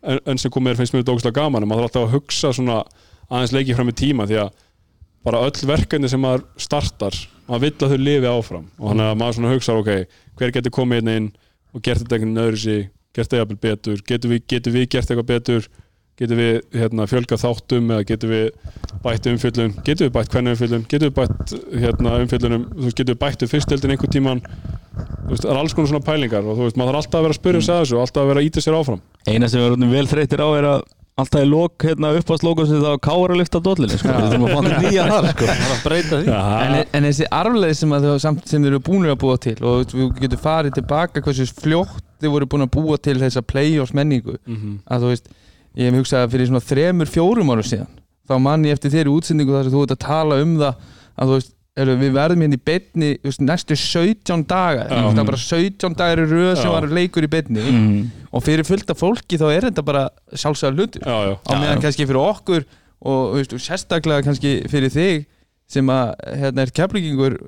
en, 0.02 0.20
en 0.24 0.40
sem 0.40 0.52
komið 0.52 0.80
finnst 0.80 0.94
mér 0.94 1.02
þetta 1.02 1.16
ógustlega 1.16 1.42
gaman 1.42 1.64
en 1.64 1.70
maður 1.70 1.86
þarf 1.86 1.90
alltaf 1.90 2.06
að 2.08 2.16
hugsa 2.16 2.52
svona 2.54 2.78
aðeins 3.28 3.54
leikið 3.56 3.78
fram 3.78 3.92
í 3.92 3.96
tíma 3.98 4.28
því 4.28 4.40
að 4.44 4.52
bara 5.26 5.42
öll 5.44 5.68
verkefni 5.68 6.08
sem 6.10 6.22
maður 6.22 6.46
startar 6.60 7.16
maður 7.48 7.64
vill 7.64 7.86
að 7.86 7.92
þau 7.92 8.04
lifi 8.04 8.30
áfram. 8.30 8.68
Og 8.78 8.92
þannig 8.92 9.08
að 9.08 9.18
maður 9.20 9.36
svona 9.38 9.52
hugsa 9.54 9.76
ok, 9.80 9.90
hver 10.38 10.54
getur 10.54 10.74
komið 10.74 11.02
inn 11.02 11.12
inn 11.14 11.28
og 11.74 11.84
gert 11.84 12.02
þetta 12.02 12.18
einhvern 12.18 12.42
öðru 12.44 12.62
sig 12.62 12.88
gert 13.16 13.32
það 13.32 13.42
jafnvel 13.42 13.60
betur, 13.64 14.02
getur 14.06 14.32
við, 14.32 14.42
getur 14.52 14.74
við 14.74 14.88
gert 14.92 15.10
eitthvað 15.10 15.30
betur 15.32 15.68
getur 16.18 16.38
við 16.40 16.56
hérna, 16.74 17.06
fjölgað 17.10 17.42
þáttum 17.44 17.92
eða 17.94 18.06
getur 18.08 18.32
við 18.32 18.48
bætt 19.04 19.28
umfjöllun? 19.30 19.74
Getur 19.86 20.08
við 20.08 20.12
bætt 20.18 20.32
hvernig 20.34 20.56
umfjöllun? 20.56 20.84
Getur 20.90 21.10
við 21.10 21.16
bætt 21.20 21.54
hérna, 21.84 22.16
veist, 22.26 22.98
getur 22.98 23.14
við 23.14 23.20
bætt 23.22 23.44
við 23.46 23.52
fyrstöldin 23.54 23.94
einhvern 23.94 24.14
tíman 24.16 24.42
það 25.28 25.50
er 25.52 25.58
alls 25.60 25.74
konar 25.76 25.90
svona 25.92 26.04
pælingar 26.08 26.42
og 26.48 26.56
þú 26.58 26.66
veist, 26.68 26.78
maður 26.80 26.96
þarf 26.98 27.02
alltaf 27.04 27.18
að 27.20 27.26
vera 27.28 27.34
að 27.36 27.40
spyrja 27.42 27.64
sig 27.68 27.74
að 27.74 27.82
þessu 27.84 27.96
og 27.98 28.04
alltaf 28.06 28.22
að 28.24 28.30
vera 28.32 28.40
að 28.42 28.48
íta 28.48 28.62
sér 28.64 28.76
áfram. 28.78 29.02
Eina 29.28 29.48
sem 29.52 29.60
við 29.62 29.68
erum 29.76 29.92
vel 29.92 30.06
þreytir 30.10 30.42
á 30.42 30.48
er 30.58 30.68
að 30.72 30.86
alltaf 31.18 31.42
í 31.42 31.48
lók 31.50 31.82
hérna, 31.86 32.10
uppáðslókun 32.18 32.68
sem 32.70 32.82
það 32.82 32.96
káar 33.02 33.32
að 33.34 33.40
lyfta 33.40 33.60
dollinu 33.62 33.96
sko. 33.98 34.12
við 34.14 34.28
þurfum 34.32 34.44
að 34.46 34.52
fá 34.54 34.60
þetta 34.68 34.82
nýja 34.84 35.06
þar 35.12 35.26
sko. 35.32 35.48
Það 35.48 35.62
er 35.64 35.72
að 35.74 35.80
breyta 35.88 36.20
því. 36.20 36.34
En, 36.62 36.76
en 36.98 37.08
þessi 37.08 37.26
arfleið 37.40 37.74
sem, 37.80 37.94
að 37.98 38.06
þau, 38.06 38.18
samt, 38.22 38.44
sem 38.50 38.62
þeir 38.66 38.70
eru 38.76 38.82
búinir 38.86 39.14
að 39.14 39.18
búa 39.24 39.38
til 39.42 39.56
og 39.66 39.82
þú 39.90 40.06
getur 40.22 40.42
farið 40.44 40.76
tilbaka 40.78 41.22
hversu 41.26 41.48
fljótt 41.58 41.98
þið 42.22 42.34
voru 42.36 42.48
búin 42.54 42.66
að 42.68 42.72
búa 42.78 42.98
til 43.02 43.16
þessa 43.22 43.42
play-offs 43.50 43.94
menningu 43.98 44.36
Mhm. 44.46 44.78
að 44.86 45.02
þú 45.06 45.10
veist, 45.12 45.28
ég 45.78 45.88
hef 45.88 46.00
hugsað 46.00 46.24
að 46.24 46.34
fyrir 46.34 46.50
svona 46.50 46.64
þremur, 46.64 47.10
fjórum 47.12 47.52
árum 47.54 47.66
síðan 47.66 47.94
þá 48.28 48.34
mann 48.44 48.66
ég 48.66 48.76
eftir 48.76 48.92
þeirri 48.92 49.14
útsendingu 49.14 49.54
þar 49.54 49.68
sem 49.68 49.74
þú 49.76 49.84
ert 49.84 49.94
að 49.94 50.02
tala 50.04 50.40
um 50.42 50.56
það 50.58 50.82
að 51.18 51.30
þú 51.30 51.38
veist, 51.38 51.54
við 51.78 52.16
verðum 52.16 52.42
hérna 52.42 52.58
í 52.58 52.62
beinni 52.68 53.10
þú 53.14 53.30
veist, 53.30 53.44
næstu 53.46 53.78
17 53.78 54.44
daga 54.50 54.88
Já. 54.88 54.98
það 55.06 55.22
er 55.22 55.28
bara 55.30 55.40
17 55.44 55.96
dagar 56.00 56.22
í 56.22 56.26
röð 56.32 56.50
sem 56.58 56.74
var 56.74 56.88
leikur 56.98 57.26
í 57.26 57.30
beinni. 57.30 57.62
Mm. 57.62 58.00
og 58.34 58.44
fyrir 58.44 58.66
fullt 58.66 58.90
af 58.90 58.98
fólki 58.98 59.38
þá 59.38 59.46
er 59.52 59.68
þetta 59.68 59.84
bara 59.86 60.04
sjálfsögða 60.34 60.74
hlutur 60.74 61.06
á 61.06 61.52
meðan 61.54 61.84
kannski 61.84 62.08
fyrir 62.08 62.20
okkur 62.24 62.66
og, 62.98 63.38
veist, 63.38 63.54
sérstaklega 63.62 64.26
kannski 64.26 64.56
fyrir 64.70 64.92
þig 64.92 65.28
sem 65.70 65.94
að 65.94 66.12
hérna 66.42 66.66
er 66.66 66.74
keflingingur 66.74 67.38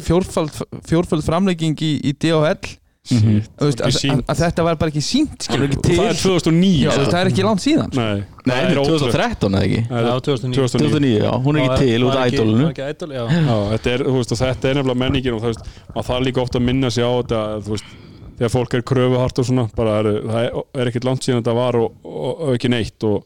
fjórfald 0.00 1.24
framlegging 1.26 1.76
í, 1.84 1.92
í 2.08 2.14
DHL 2.16 2.78
Þú 3.08 3.66
veist, 3.68 3.80
að, 3.80 4.38
þetta 4.42 4.64
var 4.66 4.76
bara 4.80 4.92
ekki 4.92 5.00
sínt 5.04 5.46
það 5.48 5.62
er 6.08 6.18
2009 6.20 6.70
Já, 6.82 6.90
það 6.98 7.16
er 7.22 7.30
ekki 7.30 7.44
langt 7.46 7.62
síðan. 7.64 7.94
Nei, 7.96 8.18
Nei, 8.44 8.52
það 8.52 8.72
er 8.74 8.80
ótrúlegt. 8.82 9.14
2013 9.14 9.56
eða 9.58 9.62
ekki? 9.68 9.80
Það 9.88 10.08
er 10.12 10.20
2009 10.28 10.58
2009 10.58 10.90
2009, 10.92 11.12
já, 11.22 11.30
hún 11.46 11.58
er 11.58 11.64
ekki 11.64 11.86
til 11.88 12.04
út 12.08 12.18
af 12.18 12.32
ædolunu 12.32 12.66
Var 12.66 12.74
ekki 12.74 12.88
ædol, 12.92 13.14
já. 13.16 13.22
Já, 13.48 13.56
þetta 13.72 13.94
er, 13.94 14.04
þú 14.08 14.16
veist, 14.18 14.34
og 14.36 14.40
þetta 14.42 14.68
er 14.72 14.78
nefnilega 14.80 15.00
menningin 15.04 15.36
og 15.38 15.42
þú 15.44 15.52
veist, 15.52 15.70
maður 15.94 16.08
þarf 16.10 16.26
líka 16.28 16.42
ofta 16.44 16.60
að 16.60 16.66
minna 16.68 16.90
sig 16.92 17.08
á 17.08 17.12
þetta 17.16 17.40
þú 17.64 17.74
veist, 17.74 17.94
þegar 18.38 18.52
fólk 18.54 18.76
er 18.78 18.84
kröfuhart 18.92 19.40
og 19.42 19.48
svona 19.48 19.64
bara 19.78 19.94
er, 20.02 20.10
það 20.28 20.42
er, 20.44 20.58
er 20.82 20.90
ekkert 20.92 21.08
langt 21.08 21.24
síðan 21.26 21.40
þetta 21.40 21.56
var 21.58 21.78
og, 21.80 21.96
og, 22.04 22.28
og 22.48 22.52
ekki 22.58 22.70
neitt 22.72 23.08
og 23.08 23.24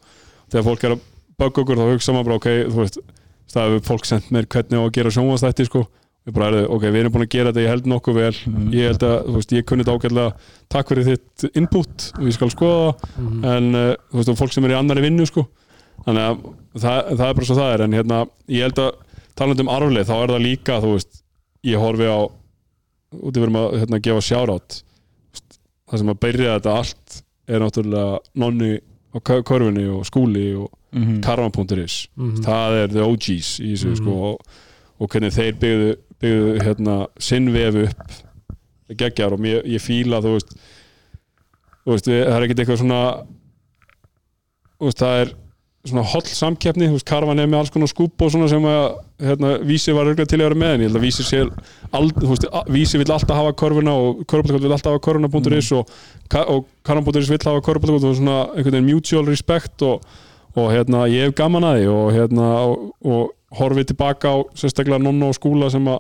þegar 0.53 0.69
fólk 0.71 0.87
er 0.89 0.95
að 0.97 1.03
bögga 1.43 1.65
okkur 1.67 1.83
þá 1.83 1.85
hugsa 1.91 2.15
maður 2.17 2.31
bara 2.31 2.39
ok, 2.41 2.49
þú 2.71 2.79
veist, 2.85 3.01
það 3.53 3.67
hefur 3.75 3.85
fólk 3.91 4.09
sendt 4.09 4.31
mér 4.33 4.47
hvernig 4.49 4.79
á 4.79 4.85
að 4.87 4.95
gera 4.97 5.13
sjónvastætti 5.19 5.67
sko 5.69 5.83
við 6.27 6.35
bara 6.37 6.49
erum, 6.53 6.67
ok, 6.77 6.83
við 6.87 7.01
erum 7.03 7.13
búin 7.17 7.25
að 7.27 7.33
gera 7.35 7.51
þetta, 7.53 7.63
ég 7.65 7.73
held 7.73 7.87
nokkuð 7.91 8.15
vel. 8.19 8.37
Ég 8.77 8.87
held 8.93 9.03
að, 9.09 9.17
þú 9.27 9.35
veist, 9.39 9.53
ég 9.57 9.65
kunni 9.67 9.85
þetta 9.87 9.97
ágætlega. 9.99 10.35
Takk 10.71 10.93
fyrir 10.93 11.09
þitt 11.09 11.47
input 11.59 12.07
og 12.19 12.27
ég 12.29 12.37
skal 12.37 12.51
skoða 12.55 12.93
það. 12.93 13.49
En 13.57 13.75
uh, 13.75 13.95
þú 14.13 14.21
veist, 14.21 14.29
og 14.35 14.39
fólk 14.39 14.53
sem 14.55 14.65
er 14.69 14.75
í 14.75 14.79
annari 14.79 15.03
vinnu 15.07 15.27
sko. 15.27 15.47
Þannig 16.07 16.23
að 16.29 16.39
það, 16.83 17.01
það 17.19 17.27
er 17.29 17.35
bara 17.41 17.49
svo 17.51 17.57
það 17.59 17.73
er. 17.75 17.85
En 17.89 17.97
hérna, 17.99 18.21
ég 18.49 18.63
held 18.69 18.79
að 18.85 18.93
talandi 19.39 19.63
um 19.67 19.73
arflið, 19.75 20.07
þá 20.09 20.15
er 20.23 20.33
það 20.37 20.47
líka, 20.47 20.79
þú 20.85 20.95
veist 20.97 21.23
ég 21.67 21.79
horfi 21.83 22.07
á 22.11 22.19
út 23.13 23.37
í 23.37 23.43
verðum 23.43 23.59
að 23.61 23.75
hérna, 23.83 23.99
gefa 24.03 24.23
sjárátt 24.25 24.79
það 25.93 26.01
sem 26.01 26.11
að 26.13 26.21
byrja 26.25 26.55
þetta 26.57 26.75
allt 26.81 27.17
er 27.53 27.61
náttúrulega 27.61 28.21
nonni 28.41 28.71
á 29.13 29.19
kö- 29.21 29.43
körfunni 29.45 29.85
og 29.93 30.07
skúli 30.09 30.47
og 30.57 30.71
Mhm. 30.93 31.21
karma.is 31.25 32.09
Mhm. 32.17 32.43
það 32.45 32.73
er 32.83 32.87
the 32.89 33.01
OGs 33.05 33.51
í 33.61 33.73
þessu 33.73 33.97
sko 33.97 34.13
og, 34.31 34.41
og 35.01 35.09
hvernig 35.09 35.33
þeir 35.33 35.55
byggðu, 35.61 35.91
byggðu 36.23 36.57
hérna, 36.63 36.97
sinn 37.23 37.51
vefu 37.55 37.87
upp 37.89 38.97
geggjar 38.99 39.33
og 39.37 39.41
mér, 39.43 39.63
ég 39.69 39.81
fíla 39.83 40.21
þú 40.25 40.35
veist, 40.37 40.51
þú 41.85 41.95
veist 41.95 42.09
það 42.11 42.35
er 42.37 42.45
ekkert 42.47 42.65
eitthvað 42.65 42.83
svona 42.83 43.01
veist, 44.83 45.01
það 45.01 45.23
er 45.23 45.33
svona 45.89 46.05
holl 46.13 46.27
samkeppni, 46.31 46.87
þú 46.91 46.95
veist, 46.99 47.07
Karvan 47.09 47.41
er 47.43 47.49
með 47.51 47.63
alls 47.63 47.73
konar 47.75 47.91
skúp 47.91 48.23
og 48.23 48.31
svona 48.31 48.47
sem 48.51 48.67
að 48.71 48.85
hérna, 49.27 49.53
Vísi 49.67 49.95
var 49.97 50.07
auðvitað 50.07 50.29
til 50.31 50.39
að 50.39 50.45
vera 50.47 50.61
með 50.63 50.75
en 50.77 50.85
ég 50.85 50.91
held 50.91 50.99
að 51.01 51.07
Vísi 51.09 51.25
sé 51.27 51.41
ald, 51.99 52.13
þú 52.21 52.31
veist, 52.31 52.47
Vísi 52.77 53.01
vill 53.01 53.09
alltaf 53.17 53.41
hafa 53.41 53.55
korfuna 53.59 53.95
og 53.99 54.21
Körbóltakot 54.31 54.63
vill 54.63 54.77
alltaf 54.77 54.95
hafa 54.95 55.03
korfuna.is 55.09 55.73
og, 55.79 55.91
Ka- 56.31 56.45
og 56.53 56.69
Karvan.is 56.87 57.33
vill 57.33 57.43
hafa 57.49 57.65
Körbóltakot 57.67 58.07
og 58.13 58.19
svona 58.21 58.37
einhvern 58.53 58.77
veginn 58.79 58.91
mutual 58.93 59.27
respect 59.27 59.83
og, 59.89 60.07
og 60.55 60.71
hérna, 60.71 61.07
ég 61.11 61.27
hef 61.27 61.37
gaman 61.43 61.67
að 61.67 61.81
því 61.81 61.91
og 61.97 62.07
hérna, 62.15 62.53
og, 62.69 62.89
og 63.03 63.59
horfið 63.59 63.91
tilbaka 63.91 64.31
á 64.33 64.37
sérstaklega 64.63 65.03
nonna 65.03 65.33
og 65.33 65.39
skúla 65.41 65.73
sem 65.73 65.91
að 65.91 65.99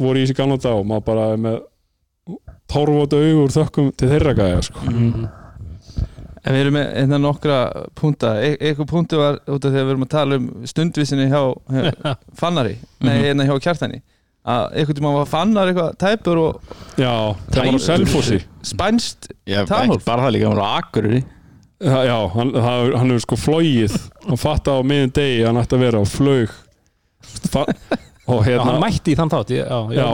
voru 0.00 0.18
í 0.20 0.24
þessi 0.26 0.36
gamla 0.38 0.56
dag 0.62 0.78
og 0.80 0.86
maður 0.90 1.04
bara 1.10 1.24
er 1.34 1.40
með 1.44 1.58
tárvóta 2.72 3.18
augur 3.20 3.52
þökkum 3.54 3.90
til 3.98 4.08
þeirra 4.10 4.32
gæja 4.38 4.62
sko. 4.66 4.80
En 6.44 6.52
við 6.52 6.60
erum 6.60 6.74
með 6.76 6.88
hérna 6.98 7.18
nokkra 7.24 7.58
punta. 7.96 8.34
E 8.44 8.50
Eitthvað 8.58 8.88
punktu 8.90 9.16
var 9.20 9.38
út 9.48 9.64
af 9.64 9.70
því 9.72 9.78
að 9.80 9.86
við 9.86 9.92
erum 9.94 10.02
að 10.04 10.10
tala 10.12 10.36
um 10.40 10.48
stundvísinni 10.68 11.28
hjá, 11.30 11.40
hjá 11.72 12.12
Fannari. 12.40 12.74
Nei, 13.00 13.14
hérna 13.22 13.46
hjá 13.48 13.54
Kjartani. 13.64 14.02
Að 14.44 14.74
eitthvað 14.76 14.98
tíma 14.98 15.12
var 15.14 15.30
Fannar 15.30 15.70
eitthvað 15.70 15.94
tæpur 16.02 16.40
og 16.42 16.74
Já, 17.00 17.14
það 17.48 17.62
var 17.70 17.78
á 17.80 17.86
Selfossi. 17.86 18.40
Spænst 18.68 19.30
ekki 19.48 19.96
bara 20.04 20.26
það 20.26 20.34
líka, 20.36 20.50
hann 20.50 20.58
var 20.60 20.68
á 20.68 20.72
Akureyri. 20.82 21.22
Það- 21.84 22.04
Já, 22.10 22.18
hann, 22.34 22.50
það- 22.52 22.92
hann 22.98 23.10
hefur 23.14 23.24
sko 23.24 23.36
flóið 23.40 23.96
hann 24.28 24.40
fatt 24.44 24.68
á 24.68 24.76
miðin 24.84 25.14
degi 25.16 25.40
að 25.40 25.48
hann 25.48 25.62
ætti 25.64 25.76
að 25.78 25.84
vera 25.86 26.02
og 26.04 26.12
flög 26.12 26.52
Og 28.26 28.40
Já, 28.40 28.46
hérna 28.54 28.64
hann 28.70 28.80
mætti 28.80 29.12
í 29.12 29.16
þann 29.18 29.30
þátt 29.34 29.50
ég- 29.52 29.68
Já, 29.68 29.78
Já, 29.92 30.06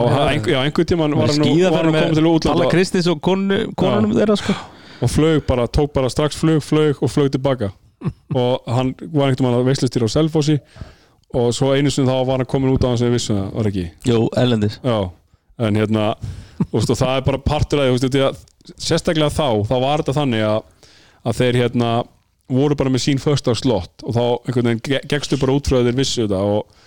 já, 0.51 0.57
einhver 0.65 0.85
tíman 0.89 1.13
var 1.15 1.27
hann, 1.31 1.39
hann 1.39 1.93
komið 1.93 2.15
til 2.17 2.25
útlanda. 2.27 2.57
Palla 2.57 2.71
Kristins 2.73 3.07
og 3.07 3.21
konu, 3.23 3.59
konunum 3.79 4.11
þeirra 4.17 4.35
sko. 4.37 4.55
Og 5.01 5.09
flög 5.09 5.45
bara, 5.47 5.67
tók 5.67 5.93
bara 5.93 6.09
strax 6.09 6.35
flög, 6.35 6.59
flög 6.61 6.99
og 7.01 7.09
flög 7.09 7.31
tilbaka. 7.31 7.71
Og 8.35 8.61
hann 8.67 8.95
var 9.13 9.29
einhvern 9.29 9.45
veginn 9.47 9.59
að 9.61 9.67
veislistýra 9.69 10.09
á 10.09 10.11
Selfossi 10.11 10.59
og 11.33 11.53
svo 11.55 11.69
einu 11.71 11.89
sinni 11.93 12.09
þá 12.11 12.25
var 12.27 12.41
hann 12.41 12.45
komin 12.49 12.73
út 12.73 12.83
á 12.83 12.89
hann 12.91 12.97
sem 12.99 13.07
við 13.07 13.15
vissum 13.15 13.37
það, 13.37 13.51
var 13.55 13.69
ekki. 13.69 13.83
Jú, 14.09 14.17
Erlendis. 14.41 14.79
Já, 14.83 14.97
en 15.61 15.75
hérna 15.79 16.07
og 16.73 16.81
það 16.89 17.13
er 17.15 17.21
bara 17.29 17.37
partur 17.45 17.79
að 17.79 17.93
því 18.03 18.23
að 18.27 18.41
sérstaklega 18.75 19.31
þá, 19.31 19.47
þá 19.69 19.75
var 19.85 20.01
þetta 20.03 20.17
þannig 20.17 20.43
að, 20.43 20.89
að 21.25 21.37
þeir 21.39 21.59
hérna 21.61 21.91
voru 22.51 22.75
bara 22.75 22.91
með 22.91 23.05
sín 23.05 23.21
första 23.21 23.55
slott 23.55 24.03
og 24.03 24.11
þá 24.17 24.23
einhvern 24.49 24.67
veginn 24.73 24.83
ge- 24.89 25.03
gekkstu 25.13 25.39
bara 25.39 25.55
út 25.55 25.69
frá 25.71 25.77
að 25.79 25.87
þeir 25.87 25.99
vissu 26.01 26.25
þetta 26.25 26.41
og 26.43 26.80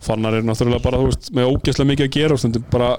fannar 0.00 0.38
er 0.38 0.46
náttúrulega 0.46 0.84
bara 0.84 1.00
þú 1.00 1.10
veist, 1.10 1.30
með 1.36 1.50
ógeðslega 1.52 1.90
mikið 1.92 2.08
að 2.08 2.16
gera 2.16 2.36
og 2.36 2.42
stundum 2.42 2.64
bara 2.72 2.90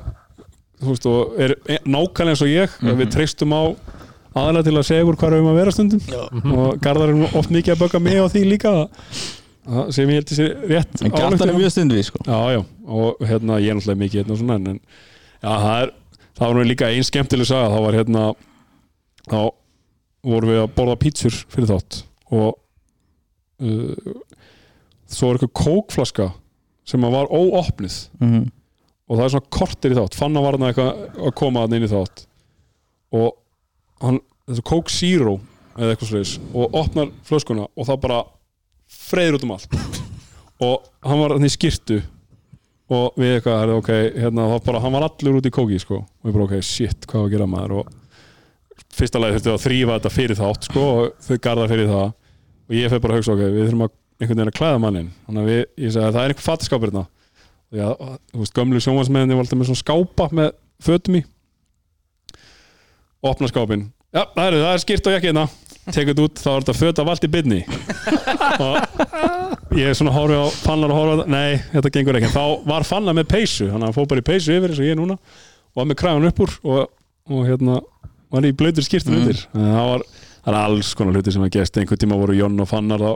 þú 0.82 0.94
veist, 0.94 1.10
og 1.10 1.42
er 1.42 1.56
nákvæmlega 1.86 2.36
eins 2.36 2.46
og 2.46 2.52
ég 2.52 2.78
mm 2.82 3.02
við 3.02 3.12
treystum 3.16 3.56
á 3.58 3.64
aðalega 4.32 4.68
til 4.70 4.78
að 4.80 4.88
segja 4.88 5.06
úr 5.08 5.18
hvað 5.20 5.34
við 5.34 5.38
erum 5.42 5.52
að 5.52 5.58
vera 5.60 5.72
stundum. 5.76 6.02
Og 6.56 6.78
Garðar 6.84 7.12
er 7.12 7.38
oft 7.40 7.52
mikið 7.52 7.74
að 7.74 7.82
bögga 7.82 8.00
mig 8.00 8.20
á 8.22 8.26
því 8.32 8.44
líka 8.48 8.72
það 8.72 9.90
sem 9.94 10.10
ég 10.10 10.18
held 10.18 10.30
þessi 10.32 10.46
rétt 10.72 11.02
En 11.06 11.14
Gjartan 11.14 11.52
er 11.52 11.58
mjög 11.58 11.74
stundvið 11.76 12.06
sko. 12.08 12.22
Já, 12.26 12.40
já, 12.56 12.62
og 12.88 13.26
hérna 13.30 13.60
ég 13.62 13.74
er 13.74 13.78
náttúrulega 13.78 14.02
mikið 14.02 14.22
hérna 14.22 14.34
og 14.34 14.40
svona 14.40 14.58
en, 14.58 14.80
já, 15.44 15.52
það 15.52 15.76
er 15.82 15.92
það 16.40 16.46
var 16.48 16.56
nú 16.58 16.64
líka 16.66 16.90
ein 16.90 17.06
skemmtileg 17.06 17.50
saga. 17.50 17.70
Þá 17.70 17.80
var 17.86 17.98
hérna 18.00 18.24
þá 19.28 19.40
vorum 20.32 20.54
við 20.54 20.62
að 20.64 20.74
borða 20.80 20.98
pítsur 21.02 21.38
fyrir 21.52 21.70
þátt 21.74 22.02
og 22.32 22.50
uh, 23.62 24.16
svo 25.12 25.30
var 25.30 25.38
eitthvað 25.40 25.56
kókflaska 25.62 26.30
sem 26.92 27.08
var 27.16 27.32
óopnið 27.32 27.96
Mhm. 28.22 28.44
og 29.10 29.18
það 29.18 29.24
er 29.26 29.34
svona 29.36 29.50
kortir 29.58 29.92
í 29.96 29.98
þátt. 29.98 30.16
Fann 30.20 30.36
að 30.38 30.46
var 30.46 30.58
hann 30.58 30.68
eitthvað 30.70 31.18
að 31.28 31.34
koma 31.40 31.64
inn 31.68 31.84
í 31.88 31.92
þátt. 31.92 32.26
Og 33.14 33.34
hann, 34.02 34.20
Coke 34.64 34.92
Zero 34.92 35.40
eða 35.78 35.96
eitthvað 35.96 36.12
sliðis 36.12 36.38
og 36.54 36.74
opnar 36.76 37.12
flöskuna 37.28 37.68
og 37.76 37.88
það 37.88 38.02
bara 38.04 38.22
freyður 38.92 39.38
út 39.40 39.44
um 39.48 39.52
allt. 39.58 39.78
Og 40.62 40.84
hann 41.02 41.18
var 41.18 41.32
hann 41.34 41.48
í 41.48 41.50
skirtu 41.50 42.04
og 42.92 43.16
við 43.18 43.32
eitthvað, 43.40 43.72
ok, 43.80 43.88
hérna 44.20 44.44
þá 44.52 44.58
bara, 44.68 44.80
hann 44.84 44.92
var 44.94 45.06
allur 45.08 45.38
út 45.40 45.48
í 45.48 45.52
kóki, 45.56 45.80
sko. 45.82 46.02
Og 46.04 46.28
við 46.28 46.34
bara, 46.36 46.44
ok, 46.44 46.62
shit, 46.62 47.08
hvað 47.08 47.24
á 47.24 47.26
að 47.26 47.32
gera 47.32 47.48
maður? 47.50 47.74
Og 47.80 47.88
fyrsta 48.94 49.22
lagi 49.24 49.38
þurfti 49.40 49.54
að 49.56 49.64
þrýfa 49.64 49.96
þetta 49.96 50.12
fyrir 50.12 50.38
þátt, 50.38 50.68
sko, 50.68 50.84
og 51.00 51.16
þau 51.26 51.38
garða 51.48 51.66
fyrir 51.72 51.88
það. 51.90 52.12
Og 52.68 52.76
ég 52.78 52.92
fyrir 52.92 53.02
bara 53.08 53.16
að 53.16 53.22
hugsa, 53.24 53.34
ok, 53.38 53.42
við 53.56 53.64
þurfum 53.72 53.86
að 53.88 53.96
einhvern 54.22 54.38
veginn 54.38 54.52
að 54.54 54.58
klæða 54.60 54.80
mannin, 54.84 55.10
þannig 55.28 55.42
að 55.44 55.50
við, 55.52 55.62
ég 55.86 55.94
segi 55.96 56.06
að 56.06 56.14
það 56.16 56.24
er 56.28 56.34
einhver 56.36 56.46
fattaskapur 56.48 56.92
hérna. 56.92 57.06
Já, 57.72 57.88
þú 58.32 58.42
veist, 58.44 58.54
gömlu 58.58 58.82
sjónvarsmeðinni 58.84 59.38
var 59.38 59.46
alltaf 59.46 59.60
með 59.62 59.70
svona 59.72 59.82
skápa 59.82 60.28
með 60.36 60.50
fötum 60.84 61.18
í. 61.20 61.24
Opna 63.22 63.48
skápin 63.52 63.84
já, 64.12 64.24
það 64.34 64.46
er, 64.48 64.56
það 64.64 64.72
er 64.76 64.82
skýrt 64.86 65.08
og 65.08 65.14
jakki 65.16 65.30
hérna. 65.32 65.46
Tekur 65.92 66.12
þetta 66.12 66.24
út, 66.28 66.40
þá 66.42 66.50
er 66.52 66.62
þetta 66.62 66.74
föt 66.78 67.00
af 67.02 67.08
allt 67.10 67.24
í 67.26 67.30
byrni 67.34 67.60
og 68.62 69.78
ég 69.80 69.88
er 69.90 69.96
svona 69.98 70.12
horfið 70.14 70.42
á 70.46 70.48
fannar 70.62 70.92
og 70.94 71.00
horfið 71.00 71.22
á 71.26 71.32
nei, 71.34 71.56
þetta 71.72 71.92
gengur 71.96 72.20
ekki. 72.20 72.30
Þá 72.36 72.44
var 72.70 72.86
fannar 72.86 73.16
með 73.18 73.30
peysu, 73.32 73.66
þannig 73.72 73.80
að 73.82 73.88
hann 73.90 73.96
fór 73.98 74.10
bara 74.12 74.22
í 74.22 74.28
peysu 74.28 74.54
yfir 74.58 74.74
eins 74.76 74.82
og 74.84 74.86
ég 74.86 74.94
er 74.94 75.00
núna, 75.00 75.18
og 75.72 75.82
var 75.82 75.88
með 75.90 76.00
kræðan 76.04 76.28
upp 76.30 76.42
úr 76.46 76.54
og, 76.70 76.92
og 77.34 77.48
hérna 77.50 77.80
var 78.32 78.48
í 78.48 78.54
blöytur 78.62 78.86
skýrtum 78.86 79.16
Mm. 79.16 79.24
undir 79.24 79.42
það 79.56 79.90
var, 79.94 80.06
það 80.46 80.54
er 80.54 80.60
alls 80.62 80.94
konar 81.00 81.18
hluti 81.18 81.34
sem 81.34 81.48
að 81.48 81.54
gerst. 81.58 81.78
Einhvern 81.82 82.02
tíma 82.06 82.20
voru 82.22 82.38
Jón 82.38 82.62
og 82.62 82.70
fannar 82.70 83.02
þá 83.02 83.12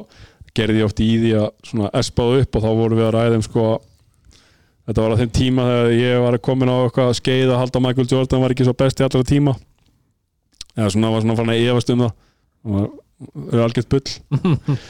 gerði 0.55 0.81
ég 0.81 0.87
oft 0.87 1.01
í 1.03 1.09
því 1.21 1.31
að 1.41 1.47
svona 1.69 1.91
espaðu 1.99 2.41
upp 2.43 2.57
og 2.57 2.65
þá 2.65 2.69
voru 2.79 2.99
við 2.99 3.07
að 3.07 3.15
ræða 3.15 3.39
um 3.39 3.45
sko 3.45 3.65
þetta 4.85 5.05
var 5.05 5.15
á 5.15 5.19
þeim 5.21 5.31
tíma 5.39 5.69
þegar 5.69 5.95
ég 5.99 6.21
var 6.25 6.37
komin 6.49 6.71
á 6.71 6.77
eitthvað 6.83 7.15
skeið 7.19 7.53
að 7.53 7.61
halda 7.63 7.81
Michael 7.85 8.11
Jordan 8.11 8.43
var 8.43 8.55
ekki 8.55 8.67
svo 8.67 8.75
besti 8.77 9.05
allra 9.05 9.25
tíma. 9.25 9.55
Eða 10.75 10.91
svona 10.93 11.11
var 11.13 11.25
svona 11.25 11.39
fann 11.39 11.51
að 11.53 11.65
efast 11.71 11.91
um 11.93 12.05
það. 12.05 12.13
Og 12.65 12.85
það 13.33 13.57
er 13.57 13.65
algjört 13.65 13.91
bull. 13.95 14.07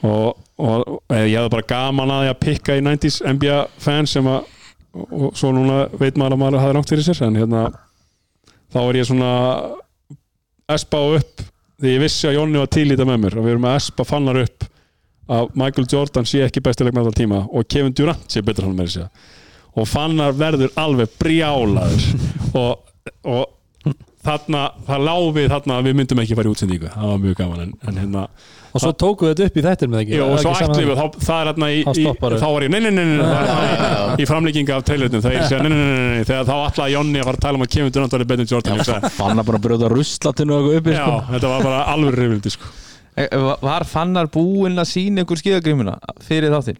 Og, 0.00 0.30
og, 0.56 0.86
og 0.88 1.10
ég 1.12 1.34
hefði 1.36 1.50
bara 1.52 1.66
gaman 1.68 2.08
að 2.14 2.22
því 2.22 2.28
að 2.30 2.38
pikka 2.40 2.76
í 2.78 2.80
90s 2.86 3.18
NBA 3.34 3.56
fans 3.84 4.14
sem 4.16 4.24
að 4.32 4.46
og, 4.96 5.10
og 5.12 5.34
svo 5.38 5.50
núna 5.54 5.82
veit 6.00 6.18
maður 6.18 6.36
að 6.36 6.40
maður 6.40 6.62
hafði 6.62 6.76
rangt 6.76 6.92
fyrir 6.92 7.06
sér 7.06 7.20
en 7.26 7.36
hérna 7.36 7.64
þá 8.72 8.78
var 8.80 8.98
ég 8.98 9.08
svona 9.10 9.32
espa 10.72 11.02
á 11.02 11.06
upp 11.18 11.44
því 11.80 11.94
ég 11.94 12.02
vissi 12.04 12.30
að 12.30 12.38
Jónni 12.38 12.62
var 12.62 12.72
til 12.72 12.86
í 12.86 12.94
þetta 12.94 13.08
með 13.10 13.22
mér 13.24 13.36
og 13.36 13.46
við 13.46 13.54
erum 13.54 13.68
að 13.70 13.78
espa 13.80 14.06
fannar 14.08 14.40
upp 14.40 14.66
að 15.30 15.52
Michael 15.58 15.86
Jordan 15.92 16.28
sé 16.28 16.42
ekki 16.46 16.62
bestileg 16.64 16.96
með 16.96 17.06
alltaf 17.06 17.20
tíma 17.20 17.44
og 17.46 17.68
Kevin 17.70 17.94
Durant 17.96 18.26
sé 18.30 18.42
betur 18.46 18.66
hann 18.68 18.76
með 18.78 18.90
þessi 18.90 19.08
og 19.80 19.86
fannar 19.86 20.34
verður 20.36 20.72
alveg 20.80 21.12
brjálaður 21.20 22.06
og, 22.60 23.12
og 23.22 23.92
þarna, 24.26 24.64
það 24.88 25.04
lá 25.06 25.14
við 25.36 25.52
þarna 25.54 25.76
að 25.78 25.90
við 25.90 26.00
myndum 26.00 26.24
ekki 26.24 26.38
fara 26.38 26.50
í 26.50 26.54
útsendingu 26.56 26.90
það 26.94 27.12
var 27.12 27.22
mjög 27.26 27.38
gaman 27.38 27.62
en, 27.66 27.76
en 27.88 28.00
hérna 28.02 28.24
og 28.70 28.82
svo 28.82 28.90
tókum 28.94 29.26
við 29.26 29.32
þetta 29.34 29.46
upp 29.48 29.56
í 29.56 29.62
þættir 29.64 29.90
með 29.90 30.02
ekki 30.04 30.18
Jó, 30.18 30.26
og 30.26 30.34
Er 30.36 30.42
svo 30.44 30.50
ætlum 30.54 30.90
við, 30.90 30.98
þá, 31.00 31.24
það 31.26 31.40
er 31.40 31.48
hérna 31.50 31.68
í, 31.70 31.78
Þá 31.80 31.90
í 31.90 32.04
stopparðu. 32.04 32.40
þá 32.40 32.46
var 32.54 32.66
ég, 32.66 32.70
nei, 32.70 32.80
nei, 32.84 32.90
nei, 32.90 33.06
nei, 33.08 33.16
nei, 33.16 33.30
það 33.48 33.62
er 33.64 34.22
í, 34.22 34.26
framlíkinga 34.30 34.76
af 34.76 34.84
trailerinu, 34.86 35.22
þegar 35.24 35.34
ég 35.34 35.48
segja, 35.48 35.62
nei, 35.64 35.72
nei, 35.72 35.96
nei, 36.20 36.28
þegar 36.28 36.46
þá 36.46 36.54
ætlaði 36.68 36.94
Jonni 36.94 37.22
að 37.22 37.26
fara 37.30 37.40
að 37.40 37.46
tala 37.46 37.58
um 37.58 37.64
að 37.66 37.72
Kevin 37.74 37.96
Durant 37.96 38.14
var 38.14 38.24
betur 38.30 38.44
en 38.44 38.52
Jordan, 38.52 38.78
ég 38.78 38.88
sagði, 38.90 39.10
Fann 39.16 39.42
að 39.42 39.48
bara 39.50 39.62
brjóta 39.66 39.90
ruslatinu 39.90 40.54
og 40.54 40.68
eitthvað 40.70 40.78
uppi 40.84 40.94
já, 40.94 41.02
sko. 41.02 41.18
þetta 41.34 41.52
var 41.54 41.66
bara 41.66 41.82
alveg 41.96 42.18
reyfildi, 42.20 42.54
sko. 42.54 42.70
E, 43.18 43.26
Var 43.62 43.84
fannar 43.90 44.28
búinn 44.32 44.78
að 44.80 44.88
sína 44.92 45.24
ykkur 45.24 45.40
skíðagrímuna 45.40 45.96
fyrir 46.24 46.52
þáttinn? 46.54 46.78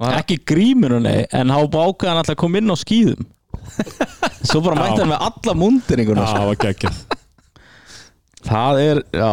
Var, 0.00 0.16
Ekki 0.22 0.38
gríminu 0.48 0.98
nei 1.04 1.26
En 1.36 1.52
há 1.52 1.58
bákaðan 1.70 2.22
alltaf 2.22 2.38
kom 2.40 2.56
inn 2.58 2.72
á 2.72 2.76
skýðum 2.80 3.26
Svo 4.48 4.62
bara 4.64 4.78
mætti 4.78 5.02
hann 5.02 5.10
með 5.12 5.26
alla 5.28 5.54
mundiringuna 5.58 6.24
Já, 6.24 6.30
það 6.32 6.46
var 6.48 6.60
geggjað. 6.64 7.02
Það 8.42 8.80
er, 8.82 9.02
já 9.14 9.30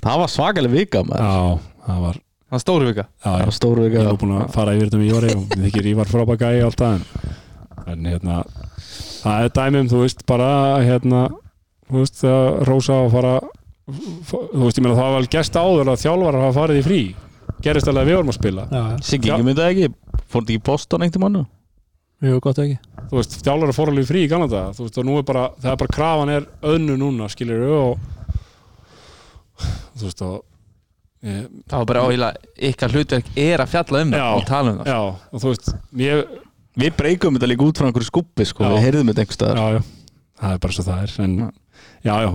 Það 0.00 0.18
var 0.22 0.30
svakalega 0.32 0.72
vika 0.74 1.00
maður. 1.04 1.22
Já, 1.24 1.84
það 1.86 2.02
var, 2.06 2.18
það 2.20 2.54
var 2.56 2.62
stóru 2.64 2.88
vika. 2.90 3.04
Já, 3.20 3.24
Það 3.30 3.44
var 3.46 3.56
stóru 3.56 3.84
Ég 3.86 3.92
vika 3.94 4.04
var 4.08 4.18
búin 4.20 4.34
að 4.38 4.50
fara 4.56 4.74
yfir 4.76 4.88
þetta 4.90 5.00
með 5.00 5.10
Ívari 5.10 5.32
og 5.36 5.46
við 5.54 5.64
þykir 5.68 5.88
Ívar 5.94 6.10
frábæk 6.10 6.44
gæi 6.44 6.62
alltaf 6.66 6.96
en, 6.96 7.06
en 7.94 8.10
hérna 8.10 8.38
það 9.20 9.46
er 9.46 9.54
dæmum, 9.60 9.88
þú 9.92 10.02
veist, 10.04 10.22
bara 10.28 10.50
hérna, 10.84 11.22
þú 11.90 11.98
veist, 12.02 12.22
að 12.24 12.46
rósa 12.68 12.96
og 13.04 13.10
fara 13.12 13.34
þú 14.30 14.64
veist, 14.64 14.78
ég 14.78 14.84
meina 14.84 14.96
það 14.98 15.08
var 15.10 15.16
vel 15.18 15.30
gest 15.36 15.56
áður 15.60 15.92
að 15.92 16.02
þjálfarar 16.04 16.44
hafa 16.46 16.56
farið 16.60 16.80
í 16.80 16.84
frí. 16.86 17.00
Gerist 17.60 17.88
alveg 17.90 18.02
að 18.04 18.10
við 18.10 18.18
vorum 18.20 18.32
að 18.32 18.38
spila. 18.38 18.66
Já, 18.70 18.82
já. 18.90 19.00
Siggi 19.10 19.32
ekki 19.34 19.46
myndið 19.48 19.66
ekki? 19.70 19.88
Fór 20.30 20.44
þetta 20.44 20.52
ekki 20.54 20.60
í 20.60 20.66
Boston 20.70 21.04
einhvern 21.06 21.24
mannu 21.26 21.46
Jú, 22.20 22.36
gott 22.44 22.58
ekki. 22.60 22.76
Þú 23.08 23.16
veist, 23.16 23.34
þjálfarar 23.40 23.76
fór 23.76 23.90
alveg 23.90 24.04
í 24.04 24.08
frí 24.10 24.22
í 24.26 24.28
gamla 24.28 24.48
dag 24.52 24.74
þú 24.76 24.84
veist, 24.84 24.98
og 25.00 25.06
nú 25.08 25.14
er 25.16 25.24
bara, 25.28 25.46
það 25.56 25.70
er 25.72 25.78
bara 25.80 25.94
krafan 25.96 26.32
er 26.34 26.46
önnu 26.68 26.96
núna, 27.00 27.28
skilir 27.32 27.62
og 27.64 28.02
þú 29.96 30.04
veist, 30.04 30.22
og 30.26 30.36
ég, 31.24 31.48
Það 31.64 31.78
var 31.78 31.88
bara 31.90 32.04
áhýla 32.04 32.28
ykkar 32.70 32.94
hlutverk 32.94 33.32
er 33.40 33.64
að 33.64 33.72
fjalla 33.72 34.04
um 34.04 34.12
það 34.12 34.22
Já. 34.22 34.28
og 34.36 34.46
tala 34.50 34.74
um 34.74 34.78
það. 34.82 34.92
Já, 34.92 35.00
og 35.32 35.42
þú 35.44 35.54
veist 35.54 35.72
ég, 36.04 36.36
Við 36.80 36.96
breykum 37.00 37.36
þetta 37.36 37.50
líka 37.50 37.66
út 37.66 37.80
frá 37.80 37.88
einhverju 37.88 38.08
skuppi 38.08 38.46
sko. 38.46 38.64
Já. 38.64 38.72
Við 38.76 38.84
heyrðum 38.86 39.10
þetta 39.10 39.24
einhver 39.24 39.36
staðar. 39.36 39.60
Já, 39.60 39.80
já, 39.80 40.12
það 40.40 40.54
er 40.54 40.60
bara 40.64 40.76
svo 40.76 40.84
það 40.86 41.00
er 41.06 41.16
en, 41.24 41.34
já, 42.04 42.14
já, 42.20 42.30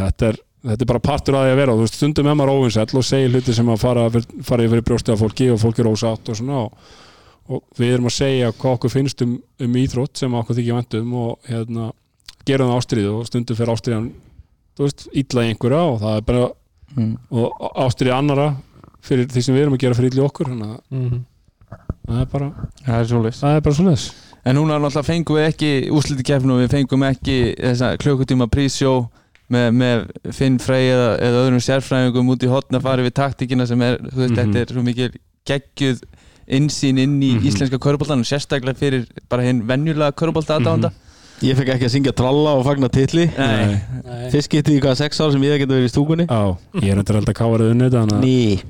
þetta 0.00 0.30
er 0.32 0.40
þetta 0.64 0.84
er 0.84 0.90
bara 0.90 1.02
partur 1.04 1.36
að 1.38 1.46
því 1.46 1.52
að 1.54 1.60
vera 1.62 1.76
þú 1.76 1.84
veist, 1.84 1.98
stundum 2.00 2.26
er 2.30 2.34
maður 2.38 2.54
óvinsæll 2.58 2.98
og 3.00 3.06
segir 3.06 3.30
hluti 3.34 3.54
sem 3.56 3.68
að 3.72 3.80
fara, 3.80 4.08
fara 4.44 4.66
yfir 4.66 4.82
brjóstið 4.84 5.14
af 5.14 5.22
fólki 5.24 5.50
og 5.54 5.60
fólk 5.62 5.78
er 5.80 5.88
ósátt 5.90 6.28
og 6.32 6.36
svona 6.40 6.58
og, 6.66 6.90
og 7.50 7.62
við 7.80 7.94
erum 7.94 8.10
að 8.10 8.16
segja 8.18 8.52
hvað 8.52 8.76
okkur 8.76 8.92
finnst 8.92 9.24
um, 9.24 9.36
um 9.64 9.78
íþrótt 9.80 10.20
sem 10.20 10.34
okkur 10.40 10.58
þykja 10.58 10.76
vendum 10.80 11.14
og 11.22 11.48
hérna, 11.48 11.90
gerum 12.48 12.72
það 12.72 12.80
ástriðu 12.82 13.14
og 13.18 13.28
stundum 13.30 13.56
fyrir 13.58 13.74
ástriðan 13.74 14.10
þú 14.76 14.86
veist, 14.86 15.06
illa 15.22 15.44
í 15.46 15.52
einhverja 15.54 15.82
og 15.90 16.00
það 16.04 16.18
er 16.20 16.26
bara 16.28 16.48
mm. 16.96 17.12
og 17.30 17.68
ástriði 17.86 18.16
annara 18.16 18.48
fyrir 19.04 19.30
því 19.32 19.42
sem 19.46 19.56
við 19.56 19.64
erum 19.64 19.76
að 19.78 19.84
gera 19.86 19.96
fyrir 19.96 20.12
illa 20.14 20.26
okkur 20.28 20.52
þannig 20.52 20.74
að 20.74 20.80
Mhm. 20.90 21.20
það 22.10 22.20
er 22.20 22.26
bara 22.32 22.50
Það 22.84 22.98
er 22.98 23.08
svolítið 23.10 23.40
það 23.40 23.56
er 23.56 23.64
bara 23.64 23.74
þess 23.90 24.10
En 24.40 24.56
núna 24.56 24.78
náttúrulega 24.80 25.04
fengum 25.04 25.36
við 25.36 25.46
ekki 25.50 25.70
úsliti 25.92 26.24
kefnu 26.24 26.54
og 26.54 26.62
við 26.62 26.70
fengum 26.72 27.02
ekki 27.04 27.34
þessa 27.60 27.90
klukkutíma 28.00 28.46
prísjó 28.48 28.92
með, 29.50 29.68
með 29.80 30.06
Finn 30.36 30.58
Frey 30.62 30.88
eða, 30.92 31.08
eða 31.26 31.42
öðrum 31.44 31.62
sérfræðingum 31.66 32.30
út 32.34 32.46
í 32.46 32.50
hotna 32.52 32.80
farið 32.84 33.08
við 33.10 33.14
taktíkina 33.18 33.66
sem 33.66 33.82
er, 33.82 33.98
þú 33.98 34.16
veist, 34.24 34.34
Mhm. 34.34 34.40
þetta 34.40 34.60
er 34.62 34.74
svo 34.74 34.82
mikil 34.86 35.10
geggjuð 35.46 36.02
insýn 36.50 36.98
inn 36.98 37.20
í 37.22 37.34
Mhm. 37.36 37.46
íslenska 37.46 37.78
köruboltan 37.78 38.20
og 38.20 38.26
sérstaklega 38.26 38.76
fyrir 38.76 39.06
bara 39.28 39.42
hinn 39.42 39.62
venjulega 39.66 40.12
körubolta 40.12 40.58
aðdánda 40.58 40.92
Ég 41.40 41.56
fekk 41.56 41.70
ekki 41.72 41.86
að 41.88 41.92
syngja 41.94 42.12
tralla 42.12 42.50
og 42.58 42.66
fagna 42.66 42.88
titli 42.92 43.24
Nei, 43.38 43.80
Nei. 44.04 44.28
Fyrst 44.30 44.50
getið 44.52 44.76
í 44.76 44.80
hvað 44.82 44.96
sex 45.00 45.20
ár 45.24 45.32
sem 45.32 45.40
ég 45.42 45.56
geti 45.62 45.72
verið 45.72 45.88
í 45.88 45.92
stúkunni 45.94 46.26
Já, 46.28 46.56
ég 46.82 46.90
er 46.92 46.98
endur 47.00 47.16
alltaf 47.16 47.34
káarið 47.38 47.70
unnið 47.72 47.88
þetta 47.88 48.02
þannig 48.02 48.18
að 48.18 48.24
Ný. 48.26 48.62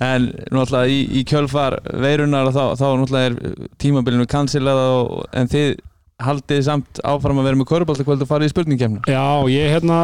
En 0.00 0.24
náttúrulega 0.50 0.88
í, 0.90 1.00
í 1.20 1.24
kjölfar 1.28 1.76
veirunar 2.02 2.48
þá, 2.54 2.74
þá 2.78 2.86
náttúrulega 2.98 3.28
er 3.28 3.68
tímabilinu 3.78 4.26
kansilað 4.30 4.80
og, 4.86 5.26
en 5.36 5.50
þið 5.52 5.76
haldið 6.22 6.60
samt 6.68 7.00
áfram 7.02 7.40
að 7.40 7.48
vera 7.48 7.58
með 7.58 7.68
körubolta 7.72 8.06
kvöld 8.06 8.22
og 8.22 8.30
farið 8.30 8.50
í 8.50 8.52
spurningkefna 8.52 9.02
Já, 9.10 9.24
ég 9.50 9.72
hérna 9.72 9.98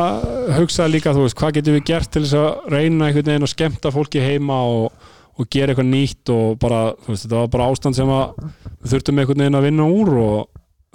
hugsaði 0.56 0.96
líka, 0.96 1.14
þú 1.14 1.26
veist, 1.26 1.38
hvað 1.38 1.56
getum 1.58 1.76
við 1.78 1.84
gert 1.92 2.10
til 2.10 2.24
þess 2.24 2.38
að 2.40 2.72
reyna 2.74 3.06
einhvern 3.06 3.28
veginn 3.30 3.46
að 3.46 3.52
skemmta 3.52 3.92
fólki 3.94 4.24
heima 4.24 4.58
og, 4.66 5.12
og 5.38 5.50
gera 5.54 5.70
eitthvað 5.70 5.92
nýtt 5.92 6.32
og 6.34 6.58
bara, 6.62 6.80
þú 7.04 7.14
veist, 7.14 7.28
þetta 7.28 7.44
var 7.44 7.52
bara 7.54 7.68
ástand 7.70 7.98
sem 7.98 8.10
að 8.10 8.42
við 8.80 8.94
þurftum 8.94 9.22
einhvern 9.22 9.44
veginn 9.44 9.60
að 9.60 9.68
vinna 9.68 9.86
úr 9.86 10.12
og 10.24 10.40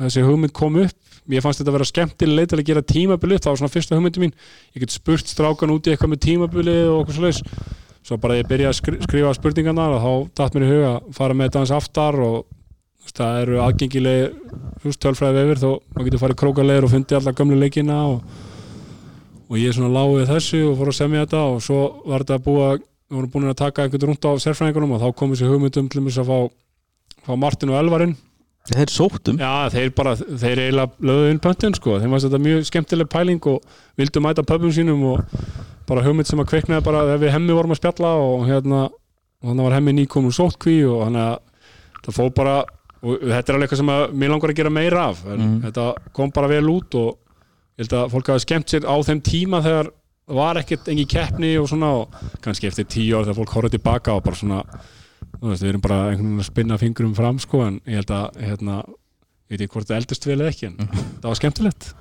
þessi 0.01 0.25
hugmynd 0.25 0.55
kom 0.55 0.81
upp. 0.83 0.99
Ég 1.31 1.41
fannst 1.41 1.61
þetta 1.61 1.71
að 1.71 1.77
vera 1.79 1.87
skemmtileg 1.89 2.49
til 2.51 2.59
að 2.59 2.67
gera 2.67 2.83
tímabili 2.85 3.39
það 3.39 3.53
var 3.53 3.61
svona 3.61 3.73
fyrsta 3.73 3.97
hugmyndi 3.97 4.21
mín. 4.21 4.35
Ég 4.75 4.83
get 4.83 4.93
spurt 4.93 5.31
strákan 5.31 5.73
út 5.73 5.87
í 5.87 5.93
eitthvað 5.93 6.11
með 6.11 6.21
tímabili 6.27 6.75
og 6.89 6.99
okkur 6.99 7.17
svoleiðis. 7.17 7.39
Svo 8.05 8.19
bara 8.21 8.37
ég 8.37 8.49
byrja 8.49 8.69
að 8.69 8.77
skri 8.77 8.99
skrifa 9.01 9.31
spurningarnar 9.33 9.95
og 9.95 10.03
þá 10.03 10.35
datt 10.41 10.57
mér 10.57 10.67
í 10.67 10.73
huga 10.73 10.91
að 10.91 11.07
fara 11.17 11.37
með 11.37 11.47
þetta 11.47 11.63
hans 11.63 11.73
aftar 11.73 12.19
og 12.21 12.35
það 13.13 13.39
eru 13.43 13.61
veist, 14.85 15.01
tölfræði 15.01 15.41
vefir 15.41 15.61
þó 15.61 15.69
maður 15.93 16.07
getur 16.09 16.21
farið 16.23 16.39
krókalegur 16.41 16.87
og 16.87 16.93
fundið 16.93 17.19
alla 17.19 17.33
gömlu 17.37 17.59
leikina 17.59 18.01
og, 18.09 18.35
og 19.49 19.57
ég 19.61 19.75
svona 19.75 19.93
lágið 19.93 20.29
þessu 20.33 20.61
og 20.69 20.77
fór 20.79 20.91
að 20.91 20.99
semja 20.99 21.25
þetta 21.25 21.41
og 21.53 21.63
svo 21.63 21.81
var 22.05 22.25
þetta 22.25 22.43
búið 22.45 22.67
að 22.67 22.77
við 23.05 23.17
vorum 23.19 23.33
búin 23.33 23.51
að 23.51 23.59
taka 23.61 23.85
einhvern 23.85 24.09
rúnt 24.09 24.25
á 24.25 24.31
sérfræðingunum 24.41 24.95
og 24.95 25.03
þá 25.03 25.09
kom 25.19 25.33
þessi 25.33 25.49
hugmyndum 25.49 25.89
til 25.93 26.01
að 26.01 26.29
fá, 26.29 26.37
fá 27.27 27.33
Martin 27.37 27.69
og 27.69 27.77
Elvarinn. 27.77 28.15
Þeir 28.65 28.89
sóttum 28.89 29.37
Já, 29.37 29.69
þeir 29.69 29.91
bara, 29.93 30.15
þeir 30.17 30.63
eiginlega 30.63 31.05
lögðu 31.05 31.27
inn 31.29 31.41
pöntin 31.43 31.75
sko, 31.77 31.99
þeim 32.01 32.15
varst 32.15 32.25
þetta 32.25 32.39
mjög 32.41 32.63
skemmtileg 32.65 33.09
pæling 33.13 33.49
og 33.51 33.75
vildu 34.01 34.23
mæta 34.25 34.41
pöpum 34.41 34.73
sínum 34.73 35.03
og 35.11 35.21
bara 35.85 36.01
hugmynd 36.01 36.25
sem 36.25 36.41
að 36.41 36.49
kveiknaði 36.49 36.85
bara 36.87 37.03
þegar 37.05 37.21
við 37.21 37.33
hemmi 37.35 37.53
vorum 37.53 37.75
að 37.75 37.79
spjalla 37.83 38.15
og 38.23 38.47
hérna 38.49 38.87
og 38.89 39.51
þannig 39.51 39.67
var 39.67 39.75
hemmi 39.77 39.93
nýkomin 39.99 40.33
úr 40.33 40.37
sótkví 40.39 40.79
og 40.89 41.03
þannig 41.05 41.27
að 41.27 41.37
það 42.07 42.17
fór 42.17 42.33
bara 42.39 42.55
og 43.05 43.21
þetta 43.21 43.51
er 43.51 43.57
alveg 43.59 43.67
eitthvað 43.69 43.81
sem 43.83 43.91
mér 44.23 44.33
langar 44.33 44.53
að 44.53 44.59
gera 44.61 44.73
meira 44.73 45.03
af 45.11 45.21
en 45.29 45.39
Mm. 45.45 45.61
þetta 45.67 45.85
kom 46.17 46.31
bara 46.33 46.47
vel 46.51 46.65
út 46.73 46.95
og 46.97 47.17
ég 47.77 47.85
held 47.85 47.95
að 47.99 48.11
fólk 48.15 48.31
hafi 48.33 48.43
skemmt 48.45 48.71
sér 48.71 48.87
á 48.89 48.95
þeim 49.05 49.21
tíma 49.21 49.61
þegar 49.65 49.91
var 50.27 50.57
ekkert 50.57 50.87
engi 50.89 51.05
keppni 51.05 51.51
og 51.61 51.67
svona 51.69 51.89
og 52.01 52.13
kannski 52.41 52.67
eftir 52.71 52.87
tíu 52.89 53.13
ár 53.19 53.25
þegar 53.27 53.37
fólk 53.43 53.51
horfði 53.57 53.75
tilbaka 53.77 54.15
og 54.17 54.23
bara 54.25 54.35
svona 54.39 54.61
þú 55.35 55.51
veist, 55.51 55.61
við 55.63 55.69
erum 55.73 55.81
bara 55.83 55.99
einhvern 56.09 56.31
veginn 56.31 56.39
að 56.41 56.47
spinna 56.49 56.77
fingrum 56.81 57.13
fram 57.17 57.37
sko 57.43 57.61
en 57.67 57.77
ég 57.85 57.99
held 58.01 58.13
að 58.15 58.39
hérna, 58.41 58.79
ég 59.45 59.53
veit 59.53 59.61
ekki 59.67 59.73
hvort 59.75 59.87
það 59.91 59.99
eldist 60.01 60.25
vel 60.25 60.39
eða 60.39 60.49
ekki 60.55 60.65
en 60.71 60.77
það 61.21 61.29
var 61.29 61.39
skemmtilegt. 61.41 61.93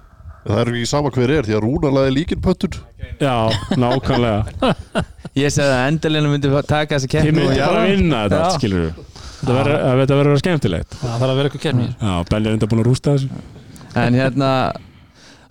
Það 0.45 0.59
er 0.61 0.71
ekki 0.75 0.87
sama 0.89 1.11
hver 1.11 1.31
er 1.33 1.47
því 1.49 1.55
að 1.57 1.63
Rúnar 1.65 1.93
laði 1.97 2.11
líkin 2.19 2.41
pöttun 2.45 2.75
Já, 3.21 3.49
nákvæmlega. 3.81 4.75
Ég 5.43 5.51
segði 5.51 5.73
að 5.73 5.87
endalina 5.89 6.29
myndi 6.31 6.51
taka 6.69 6.95
þessa 6.99 7.09
Þið 7.09 7.13
keppni 7.15 7.33
myndi 7.39 7.61
bara 7.61 7.81
að 7.85 7.93
vinna 7.95 8.19
þetta 8.29 8.51
skilur 8.59 8.83
við 8.85 9.14
Þetta 9.45 9.57
verður 9.61 10.03
að 10.03 10.19
verður 10.19 10.41
skemmtilegt. 10.41 10.95
Það 11.03 11.15
þarf 11.21 11.29
að 11.31 11.39
vera 11.39 11.51
eitthvað 11.51 11.65
kemni 11.67 11.87
Já, 11.93 12.13
Belli 12.31 12.49
er 12.49 12.57
enda 12.57 12.69
búin 12.71 12.81
að 12.81 12.89
rústa 12.89 13.15
þessu. 13.15 13.43
En 14.01 14.17
hérna 14.17 14.51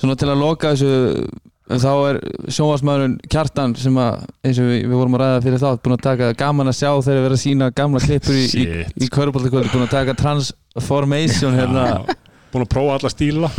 Svona 0.02 0.16
til 0.20 0.30
að 0.34 0.42
loka 0.42 0.72
þessu 0.74 1.28
Þá 1.74 1.92
er 2.10 2.18
sjónvarsmaðurinn 2.52 3.14
Kjartan 3.32 3.72
sem 3.80 3.96
að, 4.02 4.26
eins 4.44 4.58
og 4.60 4.66
við, 4.68 4.82
við 4.90 4.98
vorum 5.00 5.14
að 5.16 5.22
ræða 5.24 5.38
fyrir 5.46 5.62
þátt 5.62 5.84
búin 5.86 5.96
að 5.96 6.02
taka 6.04 6.32
gaman 6.42 6.72
að 6.74 6.76
sjá 6.76 6.90
þegar 6.92 7.16
við 7.20 7.24
verðum 7.24 7.38
að 7.38 7.44
sína 7.44 7.70
gamla 7.78 8.02
klippur 8.04 8.36
í, 8.36 8.44
í, 8.60 8.66
í 9.00 9.08
köruboltakvöldi 9.14 9.72
búin 9.72 9.86
að 9.86 9.94
taka 9.94 10.16
transformation 10.20 11.56
hérna. 11.56 11.86
Já, 11.88 12.18
Búin 12.52 12.66
að 12.68 12.74
prófa 12.76 12.98
alla 13.00 13.14
stíla. 13.14 13.50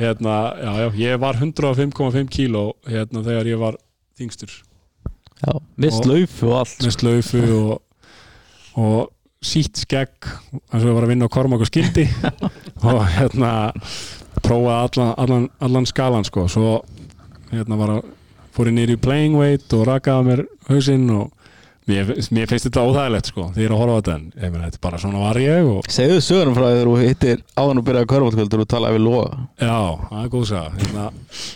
Hérna, 0.00 0.34
já, 0.58 0.72
já, 0.82 0.88
ég 1.04 1.22
var 1.22 1.38
105,5 1.38 2.26
kíló 2.34 2.64
hérna 2.90 3.22
þegar 3.28 3.52
ég 3.52 3.60
var 3.62 3.78
þingstur 4.18 4.50
Já, 5.42 5.54
mist 5.78 6.02
Og- 6.02 6.10
laufu 6.10 6.50
og 6.50 6.58
allt. 6.64 6.82
Með 6.82 6.96
slaufu 6.98 7.42
og, 7.60 7.72
og 8.80 9.10
sítt 9.42 9.80
skegg 9.82 10.28
eins 10.70 10.82
og 10.82 10.88
ég 10.88 10.96
var 10.96 11.06
að 11.06 11.12
vinna 11.12 11.26
á 11.26 11.34
Kormak 11.34 11.64
og 11.64 11.68
skildi 11.68 12.06
og 12.86 13.02
hérna 13.16 13.52
prófaði 14.42 14.78
allan, 14.78 15.14
allan, 15.18 15.46
allan 15.60 15.88
skalan 15.88 16.26
sko. 16.26 16.46
svo 16.48 16.80
hérna 17.50 17.78
var 17.80 17.96
að 17.96 18.10
fór 18.52 18.70
ég 18.70 18.76
nýri 18.76 18.96
í 18.96 19.02
playing 19.02 19.36
weight 19.40 19.72
og 19.76 19.86
rakaði 19.88 20.28
mér 20.28 20.44
hausinn 20.68 21.08
og 21.12 21.30
mér, 21.90 22.10
mér 22.34 22.50
finnst 22.50 22.66
þetta 22.68 22.82
óþægilegt 22.86 23.30
sko, 23.30 23.46
því 23.54 23.62
ég 23.62 23.68
er 23.68 23.74
að 23.74 23.80
horfa 23.82 23.94
á 23.94 23.98
þetta 23.98 24.14
en 24.14 24.24
ég 24.36 24.52
meina, 24.52 24.66
þetta 24.68 24.78
er 24.78 24.84
bara 24.86 25.00
svona 25.02 25.22
var 25.22 25.40
ég 25.42 25.70
og 25.70 25.88
Segðu 25.92 26.18
sögurum 26.22 26.56
frá 26.56 26.66
þegar 26.68 26.88
þú 26.90 26.94
hittir 27.02 27.38
áðan 27.58 27.80
og 27.80 27.86
byrjaði 27.88 28.06
að 28.06 28.10
körfaldkvöldur 28.12 28.62
og 28.62 28.68
talaði 28.70 28.96
við 28.96 29.04
loga. 29.06 29.30
Já, 29.58 29.78
það 30.08 30.20
er 30.22 30.28
góð 30.34 30.44
saga 30.50 30.70
hérna, 30.78 31.04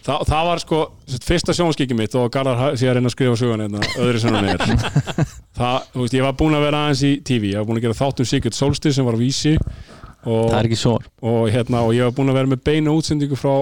það, 0.07 0.25
það 0.33 0.43
var 0.51 0.59
sko 0.65 0.79
fyrsta 1.27 1.57
sjónskikið 1.57 2.01
mitt 2.01 2.17
og 2.19 2.25
Garðar 2.35 2.79
sé 2.79 2.85
að 2.91 2.97
reyna 2.99 3.09
að 3.11 3.15
skrifa 3.15 3.37
sögun 3.41 3.65
hérna, 3.67 3.81
öðru 4.03 4.19
hann 4.27 4.51
er. 4.51 4.61
Það, 5.57 5.79
þú 5.95 6.01
veist, 6.03 6.17
ég 6.19 6.25
var 6.27 6.35
búinn 6.37 6.57
að 6.59 6.67
vera 6.67 6.79
aðeins 6.85 7.03
í 7.07 7.13
TV 7.25 7.43
ég 7.55 7.57
var 7.63 7.65
búinn 7.65 7.79
að 7.81 7.87
gera 7.87 7.97
þáttum 7.97 8.27
Sigurd 8.29 8.57
Solstis 8.57 8.99
sem 8.99 9.07
var 9.07 9.17
á 9.17 9.21
vísi 9.23 9.55
og, 9.57 10.51
Það 10.51 10.59
er 10.59 10.67
ekki 10.69 10.77
sjór 10.83 11.07
og, 11.23 11.39
hérna, 11.55 11.81
og 11.87 11.95
ég 11.97 12.05
var 12.05 12.13
búinn 12.19 12.33
að 12.35 12.37
vera 12.43 12.51
með 12.51 12.61
beina 12.67 12.93
útsendingu 12.93 13.39
frá 13.41 13.55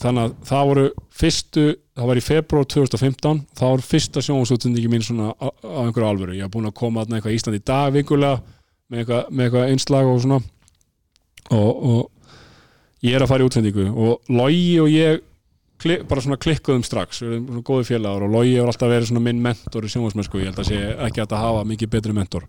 Edduvelunum 0.00 0.08
á 0.08 0.08
stöðu 0.08 0.08
2 0.08 0.08
ég 0.08 0.08
og 0.08 0.08
Edda 0.08 0.08
Sif, 0.08 0.08
þegar 0.08 0.08
hún 0.08 0.08
var 0.08 0.08
á 0.08 0.08
stöðu 0.08 0.08
2 0.08 0.08
og 0.08 0.08
þannig 0.10 0.22
að 0.24 0.36
það 0.48 0.68
voru 0.70 0.86
fyrstu, 1.20 1.64
það 1.96 2.08
var 2.10 2.18
í 2.18 2.24
februar 2.24 2.68
2015 2.72 3.40
það 3.58 3.72
var 3.74 3.82
fyrsta 3.84 4.22
sjónvarsútsendingi 4.24 4.90
mín 4.90 5.04
svona 5.04 5.32
á 5.36 5.48
einhverju 5.84 6.08
alvöru, 6.08 6.36
ég 6.36 6.46
var 6.46 6.52
búinn 6.54 6.70
að 6.70 6.78
koma 6.80 7.04
að 7.04 7.16
eitthvað 7.18 7.36
Ísland 7.36 7.58
í 7.58 7.64
dag 7.68 7.92
vikulega 7.92 8.40
með 8.90 9.02
eitthvað, 9.02 9.26
með 9.30 9.44
eitthvað 9.46 9.72
einslag 9.74 10.10
og 10.10 10.22
svona. 10.24 10.38
Og, 11.50 11.82
og 11.90 13.06
ég 13.06 13.16
er 13.16 13.24
að 13.24 13.30
fara 13.30 13.44
í 13.44 13.48
útsendingu 13.48 13.86
og 13.90 14.32
Logi 14.32 14.78
og 14.82 14.90
ég 14.90 15.20
klik, 15.80 16.04
bara 16.08 16.24
svona 16.24 16.40
klikkuðum 16.40 16.84
strax. 16.86 17.22
Við 17.22 17.34
erum 17.34 17.48
svona 17.50 17.66
góði 17.70 17.88
félagar 17.90 18.26
og 18.26 18.34
Logi 18.34 18.54
hefur 18.56 18.72
alltaf 18.72 18.92
verið 18.92 19.10
svona 19.10 19.24
minn 19.26 19.42
mentor 19.44 19.86
í 19.86 19.92
sjónvarsmennsku, 19.92 20.40
ég 20.40 20.50
held 20.50 20.62
að 20.62 20.70
sé 20.70 20.80
ekki 21.08 21.24
að 21.26 21.36
hafa 21.40 21.66
mikið 21.68 21.92
betri 21.92 22.16
mentor, 22.16 22.46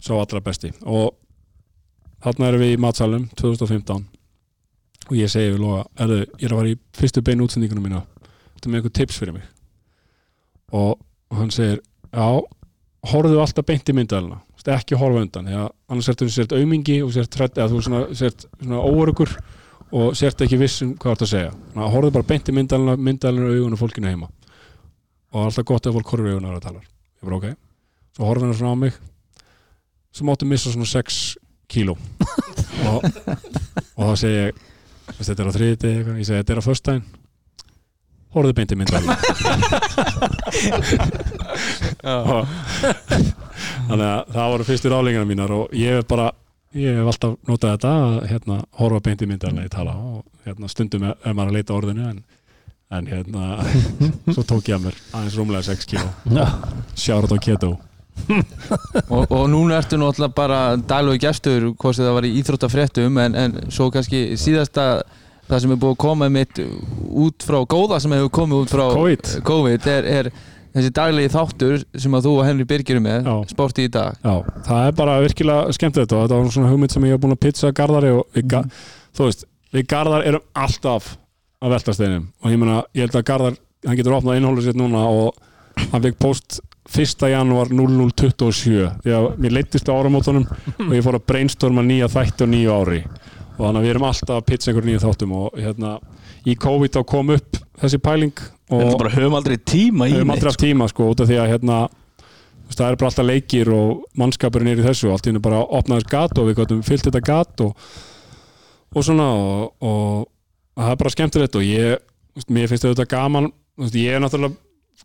svo 0.00 0.20
allra 0.22 0.42
besti. 0.44 0.72
Og 0.82 1.14
þarna 2.22 2.50
erum 2.50 2.64
við 2.66 2.74
í 2.76 2.82
matsalum 2.82 3.28
2015 3.38 4.21
og 5.08 5.14
ég 5.18 5.30
segi 5.32 5.52
við 5.52 5.60
Loga, 5.62 5.84
erðu, 6.00 6.20
ég 6.38 6.46
er 6.46 6.54
að 6.54 6.60
fara 6.62 6.72
í 6.72 6.78
fyrstu 6.98 7.24
beinu 7.26 7.46
útsendingunum 7.46 7.88
mína. 7.88 8.04
Þetta 8.54 8.68
er 8.68 8.72
með 8.72 8.80
eitthvað 8.80 8.96
tips 9.00 9.20
fyrir 9.20 9.36
mig. 9.36 9.46
Og, 10.72 10.96
og 11.30 11.38
hann 11.40 11.52
segir, 11.52 11.82
já 12.12 12.26
horfðu 13.12 13.40
alltaf 13.42 13.66
beint 13.66 13.90
í 13.90 13.96
myndalina 13.96 14.38
ekki 14.70 14.98
horfa 14.98 15.24
undan, 15.24 15.48
því 15.48 15.56
að 15.58 15.68
annars 15.90 16.08
ertu 16.12 16.28
sért 16.30 16.52
aumingi 16.54 17.00
og 17.02 17.10
sért 17.14 17.32
trætt, 17.34 17.58
eða 17.58 17.70
þú 17.72 17.80
svona, 17.82 18.02
sért 18.14 18.44
svona 18.60 18.82
óörugur 18.86 19.32
og 19.92 20.14
sért 20.16 20.44
ekki 20.44 20.58
viss 20.60 20.84
um 20.84 20.92
hvað 20.94 21.08
þú 21.08 21.14
ert 21.16 21.24
að 21.26 21.30
segja. 21.32 21.52
Þannig 21.72 21.86
að 21.86 21.94
horfðu 21.96 22.12
bara 22.16 22.28
beint 22.28 22.48
í 22.48 22.54
myndalina, 22.56 22.96
myndalina 22.96 23.48
og 23.48 23.56
augun 23.56 23.76
og 23.76 23.80
fólkinu 23.80 24.10
heima. 24.12 24.28
Og 25.32 25.40
er 25.40 25.48
alltaf 25.48 25.66
gott 25.66 25.88
ef 25.88 25.96
fólk 25.96 26.12
horfir 26.12 26.30
í 26.30 26.34
augun 26.36 26.46
að 26.46 26.54
það 26.54 26.66
talar 26.68 26.84
ég 26.86 27.26
bara 27.26 27.38
ok, 27.38 27.56
svo 28.16 28.28
horfði 28.28 28.46
hann 28.46 28.58
svona 28.60 28.74
á 28.74 28.82
mig. 28.82 29.00
Svo 30.12 30.28
máttu 30.28 30.48
missa 30.48 30.72
svona 30.72 30.88
6 30.90 31.20
kíló. 31.72 31.96
Og, 32.82 33.04
og 33.94 34.08
þá 34.08 34.14
segi 34.18 34.38
ég 34.38 34.62
þetta 35.30 35.44
er 35.44 35.50
á 35.50 35.56
þriði 35.56 35.76
degi, 35.84 36.00
ég 36.18 36.26
segi 36.28 36.38
þetta 36.40 36.54
er 36.54 36.62
á 36.62 36.68
föstudaginn. 36.68 37.06
Horfðu 38.32 38.54
beint 38.56 38.72
í 38.72 38.76
myndalina 38.80 39.12
og 42.32 42.46
þannig 43.88 44.06
að 44.06 44.20
það 44.32 44.52
voru 44.54 44.64
fyrstu 44.70 44.92
rálingarna 44.92 45.28
mínar 45.28 45.50
og 45.52 45.74
ég 45.76 45.98
hef 45.98 46.06
bara 46.08 46.30
ég 46.72 46.96
hef 46.96 47.10
alltaf 47.12 47.34
notað 47.48 47.74
þetta 47.74 47.90
að 48.06 48.14
hérna, 48.30 48.56
horfa 48.80 49.00
beint 49.04 49.24
í 49.24 49.28
myndarlega 49.28 49.68
í 49.68 49.74
tala 49.74 49.92
og 50.00 50.22
hérna, 50.46 50.66
stundum 50.72 51.04
er 51.10 51.36
maður 51.36 51.52
að 51.52 51.56
leita 51.58 51.76
orðinu 51.76 52.04
en, 52.08 52.18
en 52.96 53.04
hérna 53.12 53.42
svo 54.34 54.42
tók 54.48 54.64
ég 54.72 54.78
að 54.78 54.84
mér 54.88 54.96
aðeins 55.12 55.36
rúmlega 55.36 55.68
6 55.68 55.90
kíló. 55.92 56.08
Sjárat 56.96 57.36
á 57.36 57.38
keto 57.42 57.70
og, 59.14 59.24
og 59.26 59.42
núna 59.50 59.80
ertu 59.80 59.98
náttúrulega 60.00 60.36
bara 60.36 60.60
daglegu 60.76 61.20
gestur, 61.22 61.72
hvort 61.74 61.96
sem 61.96 62.06
það 62.06 62.16
var 62.18 62.28
í 62.28 62.32
íþróttafréttum 62.40 63.20
en, 63.24 63.36
en 63.38 63.58
svo 63.72 63.90
kannski 63.94 64.38
síðasta 64.40 64.86
það 65.48 65.64
sem 65.64 65.74
er 65.74 65.80
búið 65.82 65.94
að 65.94 66.00
koma 66.04 66.28
mitt 66.32 66.62
út 66.62 67.44
frá 67.46 67.60
góða 67.68 68.00
sem 68.02 68.14
hefur 68.16 68.32
komið 68.40 68.64
út 68.64 68.72
frá 68.72 68.84
COVID. 68.94 69.32
COVID 69.48 69.88
er, 69.92 70.08
er 70.08 70.30
þessi 70.72 70.92
daglegi 70.96 71.32
þáttur 71.34 71.82
sem 72.04 72.16
að 72.16 72.28
þú 72.28 72.34
og 72.38 72.46
Henry 72.48 72.66
Birgir 72.68 72.98
eru 72.98 73.04
með 73.04 73.30
sporti 73.50 73.88
í 73.88 73.92
dag. 73.92 74.16
Já, 74.22 74.34
það 74.68 74.86
er 74.88 74.98
bara 75.02 75.18
virkilega 75.24 75.76
skemmtilegt 75.76 76.14
og 76.16 76.24
þetta 76.24 76.38
var 76.38 76.54
svona 76.56 76.72
hugmynd 76.72 76.94
sem 76.94 77.08
ég 77.08 77.16
hef 77.16 77.24
búin 77.24 77.36
að 77.36 77.42
pizza 77.44 77.72
Garðari 77.76 78.14
og 78.16 78.24
við, 78.36 78.48
ga 78.54 78.62
þú 79.16 79.28
veist, 79.28 79.46
við 79.74 79.88
Garðar 79.92 80.26
erum 80.30 80.46
alltaf 80.64 81.14
að 81.62 81.76
velta 81.76 81.96
steinum. 81.96 82.28
Og 82.42 82.54
ég 82.54 82.60
meina, 82.60 82.82
ég 82.96 83.06
held 83.06 83.18
að 83.18 83.26
Garðar, 83.28 83.58
hann 83.86 83.98
getur 83.98 84.16
opnað 84.16 84.40
innhólið 84.40 84.68
sitt 84.70 84.78
núna 84.80 85.04
og 85.10 85.36
hann 85.92 86.04
fekk 86.06 86.20
post 86.22 86.62
1. 86.90 87.28
janúar 87.30 87.70
0027 87.70 88.88
því 89.04 89.14
að 89.14 89.28
mér 89.38 89.54
leittist 89.58 89.90
á 89.90 89.94
áramótunum 89.94 90.48
og 90.88 90.96
ég 90.96 91.04
fór 91.04 91.18
að 91.18 91.26
brainstorma 91.30 91.84
nýja 91.86 92.10
þætti 92.10 92.46
og 92.46 92.52
nýju 92.52 92.74
ári 92.74 93.00
og 93.04 93.62
þannig 93.62 93.78
að 93.78 93.84
við 93.84 93.92
erum 93.92 94.08
alltaf 94.08 94.34
að 94.38 94.46
pizza 94.48 94.70
einhver 94.70 94.88
nýju 94.88 95.02
þáttum 95.04 95.34
og 95.38 95.58
hérna 95.60 95.94
í 96.48 96.56
COVID 96.58 96.96
þá 96.96 97.02
kom 97.12 97.32
upp 97.36 97.60
þessi 97.82 98.02
pæling 98.02 98.44
Við 98.72 98.86
og 98.88 98.98
bara 98.98 99.12
höfum 99.12 99.36
aldrei 99.36 99.58
tíma 99.58 100.08
í 100.08 100.14
við 100.14 100.22
höfum 100.22 100.32
aldrei 100.32 100.48
neitt, 100.48 100.54
haft 100.54 100.64
tíma 100.64 100.88
sko 100.90 101.10
út 101.12 101.22
af 101.22 101.28
því 101.28 101.38
að 101.42 101.50
hérna 101.52 101.78
það 102.72 102.86
er 102.88 102.98
bara 102.98 103.10
alltaf 103.10 103.28
leikir 103.28 103.70
og 103.76 104.04
mannskapurinn 104.18 104.72
er 104.72 104.80
í 104.80 104.86
þessu 104.86 105.10
allt 105.12 105.26
í 105.26 105.30
hennu 105.30 105.42
bara 105.44 105.60
opnaðist 105.78 106.10
gat 106.10 106.38
og 106.40 106.48
við 106.48 106.58
gáttum 106.60 106.84
fyllt 106.86 107.04
þetta 107.08 107.22
gat 107.26 107.64
og, 107.66 107.88
og 108.96 109.06
svona 109.06 109.28
og, 109.36 109.74
og 109.84 110.80
það 110.80 110.94
er 110.94 111.00
bara 111.04 111.14
skemmtilegt 111.14 111.58
og 111.60 111.66
ég 111.68 112.46
mér 112.48 112.70
finnst 112.70 112.88
þetta 112.88 113.08
gaman 113.12 113.50
ég 113.92 114.16
er 114.16 114.22
náttúrulega 114.24 114.56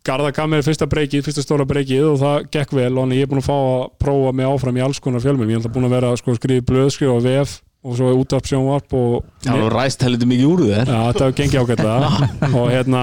Garða 0.06 0.30
kam 0.32 0.52
með 0.54 0.66
fyrsta 0.68 0.86
breykið, 0.88 1.24
fyrsta 1.26 1.42
stóra 1.44 1.66
breykið 1.68 2.04
og 2.12 2.18
það 2.20 2.36
gekk 2.54 2.74
vel 2.78 2.92
og 3.00 3.14
ég 3.16 3.26
er 3.26 3.30
búin 3.30 3.42
að 3.42 3.48
fá 3.48 3.56
að 3.56 3.86
prófa 4.00 4.34
mig 4.36 4.48
áfram 4.48 4.78
í 4.78 4.84
alls 4.84 5.00
konar 5.04 5.24
fjölmjum, 5.24 5.50
ég 5.52 5.64
er 5.64 5.74
búin 5.74 5.88
að 5.88 5.96
vera 5.96 6.12
sko, 6.16 6.36
skrifið 6.38 6.66
blöðskrif 6.68 7.12
og 7.12 7.24
VF 7.26 7.56
og 7.88 7.96
svo 7.98 8.10
útvarp 8.18 8.48
sjónvarp 8.48 8.94
og 8.98 9.26
Það 9.44 9.62
var 9.64 9.76
ræst 9.78 10.04
heldur 10.04 10.30
mikið 10.30 10.48
úr 10.48 10.62
þér. 10.66 10.90
Já, 10.90 11.00
þetta 11.08 11.24
hefur 11.24 11.36
gengið 11.38 11.60
ágætlega. 11.62 12.28
Og 12.58 12.70
hérna 12.72 13.02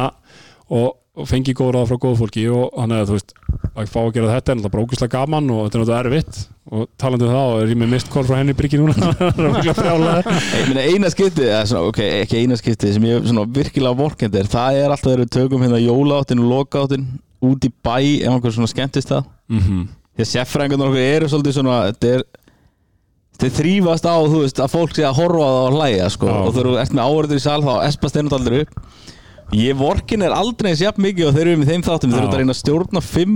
og, 0.67 0.89
og 1.15 1.27
fengið 1.29 1.55
góð 1.59 1.71
ráð 1.75 1.89
frá 1.89 1.99
góð 2.03 2.17
fólki 2.19 2.43
og 2.51 2.73
þannig 2.75 3.01
að 3.01 3.09
þú 3.09 3.15
veist 3.15 3.33
að 3.75 3.89
fá 3.91 3.99
að 4.01 4.11
gera 4.15 4.33
þetta 4.33 4.51
er 4.51 4.57
náttúrulega 4.59 4.73
brókislega 4.75 5.13
gaman 5.15 5.49
og 5.53 5.61
þetta 5.63 5.77
er 5.77 5.81
náttúrulega 5.81 6.03
erfitt. 6.09 6.39
Og 6.75 6.87
talandi 6.99 7.27
um 7.27 7.33
það 7.35 7.55
er 7.61 7.71
ég 7.71 7.79
með 7.79 7.91
mist 7.93 8.09
kól 8.11 8.23
frá 8.25 8.37
henni 8.39 8.55
bryggi 8.57 8.79
núna. 8.81 8.95
Eina 10.85 11.11
skiptið, 11.13 11.49
eða 11.49 11.65
svona, 11.69 11.91
ok, 11.91 11.99
ekki 12.23 12.41
eina 12.41 12.57
skiptið 12.59 12.95
sem 12.95 13.05
ég 13.05 13.27
svona 13.29 13.45
virkilega 13.57 13.99
vorkend 13.99 14.35
er 14.39 14.49
það 14.49 14.79
er 14.79 14.89
alltaf 14.89 15.11
þegar 15.11 15.23
við 15.23 15.33
tökum 15.35 15.65
hérna 15.65 15.83
jólaáttin 15.83 16.41
og 16.41 16.49
lokáttin 16.51 17.05
út 17.45 17.67
í 17.67 17.71
bæ 17.85 17.99
ef 17.99 18.31
einhver 18.33 18.55
svona 18.55 18.71
skemmtist 18.71 19.13
það. 19.13 19.29
Mm 19.51 19.61
-hmm. 19.61 19.85
því 20.15 20.25
að 20.25 20.31
seffrængarnar 20.31 20.89
okkur 20.89 21.05
eru 21.05 21.29
svolítið 21.29 21.57
svona 21.59 21.77
þetta 21.91 22.15
er 22.15 22.25
Þeir 23.35 23.51
þrýfast 23.51 24.05
á, 24.07 24.15
þú 24.15 24.41
veist, 24.45 24.59
að 24.63 24.71
fólk 24.71 24.93
sé 24.95 25.03
að 25.03 25.17
horfa 25.17 25.43
á 25.43 25.51
og 25.67 25.73
hlæja, 25.75 26.05
sko, 26.13 26.27
og 26.31 26.53
þú 26.55 26.77
ert 26.79 26.93
með 26.95 27.03
áhverður 27.03 27.35
í 27.35 27.43
sal 27.43 27.57
þá 27.65 27.73
espast 27.83 28.15
náttúrulega 28.15 28.37
aldrei 28.39 28.61
upp. 28.63 28.77
Ég 29.53 29.75
vorkin 29.77 30.21
er 30.25 30.31
aldrei 30.35 30.71
eins 30.71 30.81
jafn 30.81 31.01
mikið 31.05 31.27
og 31.29 31.33
þeir 31.35 31.47
eru 31.47 31.57
með 31.61 31.69
þeim 31.73 31.83
þáttum, 31.85 32.11
þeir 32.11 32.19
eru 32.23 32.31
að 32.31 32.37
reyna 32.41 32.51
að 32.55 32.59
stjórna 32.63 33.01
fimm 33.05 33.35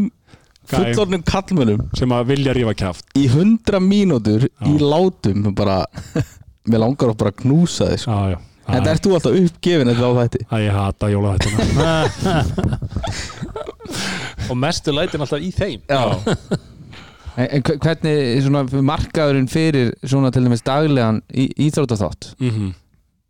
fullornum 0.70 1.24
kallmönnum 1.26 1.82
sem 1.98 2.12
að 2.14 2.28
vilja 2.30 2.54
rífa 2.54 2.74
kjáft 2.78 3.06
í 3.18 3.28
hundra 3.32 3.80
mínútur 3.82 4.46
í 4.46 4.74
látum 4.82 5.54
bara, 5.58 5.86
mér 6.70 6.80
langar 6.84 7.10
að 7.14 7.18
bara 7.24 7.32
knúsa 7.32 7.88
þig, 7.94 8.00
sko. 8.04 8.12
Já, 8.12 8.30
já. 8.36 8.40
En 8.70 8.84
það 8.86 8.92
ert 8.92 9.06
þú 9.08 9.14
alltaf 9.18 9.38
uppgefin 9.40 9.90
eftir 9.90 10.06
á 10.06 10.12
þætti. 10.20 10.40
að 10.54 10.62
ég 10.62 10.76
hata 10.78 11.08
jólaðættina 11.10 11.60
og 14.50 14.58
mestu 14.62 14.94
lætin 14.94 15.24
alltaf 15.26 15.42
í 15.42 15.50
þeim. 15.56 15.82
Já. 15.90 16.04
en, 17.40 17.48
en 17.48 17.64
hve- 17.66 17.78
hvernig 17.82 18.44
svona 18.46 18.62
markaðurinn 18.92 19.50
fyrir 19.50 19.92
svona 20.04 20.30
til 20.34 20.44
dæmis 20.46 20.62
daglegan 20.66 21.22
í, 21.34 21.48
íþróttaþátt? 21.68 22.34
Mm 22.40 22.50
-hmm. 22.54 22.70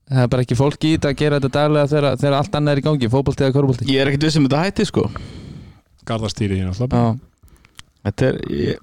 Það 0.10 0.24
er 0.26 0.28
bara 0.34 0.46
ekki 0.46 0.58
fólk 0.60 0.86
í 0.90 0.94
þetta 0.98 1.12
að 1.14 1.18
gera 1.22 1.40
þetta 1.40 1.54
daglega 1.60 1.88
þegar, 1.94 2.18
þegar 2.24 2.38
allt 2.40 2.60
annað 2.60 2.72
er 2.76 2.82
í 2.82 2.86
gangi, 2.90 3.10
fótbolti 3.14 3.46
eða 3.46 3.56
korfbolti 3.60 3.90
Ég 3.94 4.02
er 4.02 4.12
ekkert 4.12 4.24
viss 4.30 4.38
um 4.40 4.48
þetta 4.48 4.64
hætti, 4.66 4.86
sko. 4.90 5.08
Garðastýri 6.10 6.60
hérna 6.62 6.74
alltaf 6.74 7.18
Þetta 8.00 8.30
er, 8.30 8.38
ég, 8.50 8.78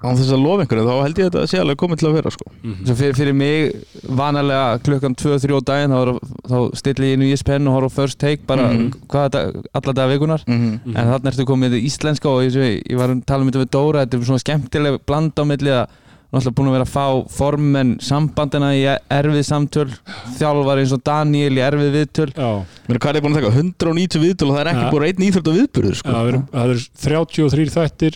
á 0.00 0.08
þess 0.16 0.30
að 0.32 0.42
lofa 0.44 0.62
einhverju, 0.64 0.84
þá 0.86 0.98
held 1.04 1.18
ég 1.20 1.26
að 1.26 1.32
þetta 1.34 1.48
sé 1.50 1.58
alveg 1.60 1.78
komið 1.80 1.98
til 2.00 2.08
að 2.08 2.14
vera, 2.18 2.30
sko. 2.32 2.46
Mhm. 2.62 2.84
svo 2.86 2.94
fyrir, 3.00 3.16
fyrir 3.18 3.34
mig 3.36 3.72
vanalega 4.20 4.78
klukkan 4.86 5.16
2-3 5.16 5.56
á 5.56 5.60
daginn 5.70 5.94
þá, 5.96 6.20
þá 6.52 6.56
stilli 6.80 7.08
ég 7.10 7.16
inn 7.18 7.24
í 7.26 7.32
ESPN 7.34 7.68
og 7.68 7.74
horf 7.78 7.92
á 7.92 7.96
first 7.98 8.18
take 8.20 8.46
bara 8.46 8.68
Mhm. 8.70 8.92
hvaða 9.08 9.30
dag, 9.30 9.56
alla 9.74 9.92
daga 9.92 10.12
vikunar 10.14 10.44
Mm 10.46 10.80
en 10.96 11.10
þarna 11.10 11.30
ertu 11.32 11.44
komið 11.48 11.76
í 11.80 11.84
íslenska 11.88 12.28
og 12.28 12.44
ég, 12.44 12.54
ég, 12.56 12.82
ég 12.90 12.96
var 12.96 13.08
að 13.08 13.24
tala 13.26 13.42
um 13.42 13.50
þetta 13.50 13.64
við 13.64 13.70
Dóra 13.70 14.04
þetta 14.06 14.16
er 14.20 14.24
svona 14.30 14.44
skemmtileg 14.44 15.00
bland 15.06 15.32
á 15.36 15.44
milli 15.44 15.70
að 15.70 15.86
náttúrulega 16.30 16.56
búin 16.60 16.68
að 16.70 16.74
vera 16.76 16.86
að 16.86 16.94
fá 16.94 17.06
formen 17.34 17.88
sambandina 18.06 18.68
í 18.78 18.82
erfið 18.86 19.44
samtöl 19.48 19.90
þjálfar 20.38 20.78
eins 20.82 20.92
og 20.94 21.02
Daniel 21.06 21.54
í 21.58 21.62
erfið 21.66 21.90
viðtöl 21.98 22.30
Já, 22.36 22.50
Mér 22.86 22.98
hvað 23.02 23.16
er 23.18 23.24
búin 23.24 23.34
að 23.34 23.40
taka 23.40 23.54
190 23.58 24.20
viðtöl 24.24 24.48
og 24.50 24.54
það 24.54 24.62
er 24.64 24.70
ekki 24.72 24.84
Ja. 24.86 24.92
búin 24.94 25.06
einn 25.08 25.24
íþrótt 25.26 25.50
og 25.50 25.56
viðburður, 25.58 25.96
sko. 25.98 26.10
Já, 26.10 26.14
það 26.54 26.64
eru 26.70 26.80
33 27.04 27.70
þættir 27.76 28.14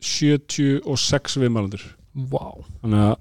176 0.00 1.36
viðmælandur 1.44 1.82
wow. 2.32 2.56
þannig 2.80 3.00
að 3.10 3.16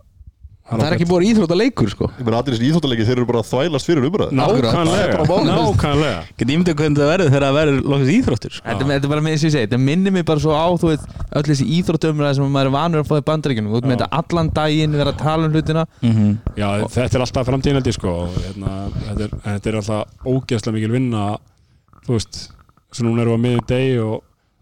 Það 0.70 0.84
er 0.86 0.96
ekki 0.96 1.08
búin 1.10 1.24
íþrótt 1.26 1.54
að 1.54 1.60
leikur, 1.64 1.90
sko. 1.90 2.08
Ég 2.20 2.26
meina 2.28 2.40
allir 2.40 2.54
þessi 2.56 2.68
íþróttalegi 2.70 3.06
þeir 3.08 3.18
eru 3.18 3.28
bara 3.30 3.40
að 3.42 3.48
þvælast 3.50 3.90
fyrir 3.90 4.06
umræð 4.06 4.34
Nákvæmlega, 4.38 5.24
nákvæmlega. 5.50 6.20
Get 6.38 6.54
ímyndið 6.54 6.76
hvernig 6.78 7.00
það 7.00 7.10
verður 7.10 7.32
þegar 7.34 7.46
það 7.48 7.58
verður 7.58 7.80
loksins 7.90 8.14
íþróttur, 8.14 8.54
sko. 8.54 8.66
Þetta, 8.70 8.90
þetta 8.92 9.10
er 9.10 9.14
bara 9.14 9.24
með 9.26 9.34
þess 9.34 9.42
að 9.42 9.50
ég 9.50 9.56
segi, 9.56 9.66
þetta 9.66 9.82
minnir 9.88 10.14
mig 10.14 10.28
bara 10.30 10.44
svo 10.46 10.54
á 10.54 10.68
þú 10.78 10.92
veit, 10.92 11.08
öll 11.40 11.46
þessi 11.50 11.68
íþróttumræði 11.80 12.38
sem 12.38 12.54
maður 12.54 12.70
er 12.70 12.76
vanur 12.78 13.02
að 13.02 13.10
fá 13.10 13.16
í 13.18 13.26
bandaríkjunum, 13.32 13.74
þú 13.74 13.80
veit 13.80 13.90
með 13.90 13.98
þetta 13.98 14.22
allan 14.22 14.54
daginn 14.60 14.98
vera 15.00 15.14
að 15.16 15.22
tala 15.24 15.50
um 15.50 15.58
hlutina. 15.58 15.86
Mm 16.06 16.38
Já, 16.60 16.70
þetta 16.94 17.18
er 17.18 17.26
alltaf 17.26 17.50
framtíðinaldi 17.50 17.94
sko. 17.96 18.16
Og 18.28 18.40
hérna, 18.46 18.78
þetta, 19.10 19.26
er, 19.26 19.36
en 19.40 19.58
þetta 19.58 19.70
er 19.70 19.80
alltaf 19.82 20.30
ógeðslega 20.30 20.76
mikil 20.78 20.94
vinna 20.94 21.26
þú 22.06 22.18
veist, 22.18 22.42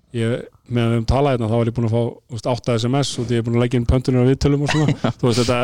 og 0.07 0.17
ég, 0.17 0.45
meðan 0.71 0.91
við 0.91 0.95
höfum 0.97 1.07
talað 1.11 1.33
hérna 1.35 1.49
þá 1.51 1.55
er 1.57 1.69
ég 1.69 1.75
búin 1.77 1.87
að 1.87 1.93
fá 1.93 2.01
þú 2.07 2.35
veist, 2.37 2.47
8 2.53 2.75
SMS 2.79 3.09
og 3.19 3.25
því 3.27 3.35
ég 3.35 3.41
er 3.41 3.45
búin 3.47 3.57
að 3.57 3.63
leggja 3.65 3.79
inn 3.81 3.87
pöntunir 3.89 4.23
á 4.23 4.29
viðtölum 4.29 4.63
og 4.63 4.71
svona. 4.71 4.95
Þú 5.19 5.27
veist, 5.27 5.41
þetta, 5.41 5.57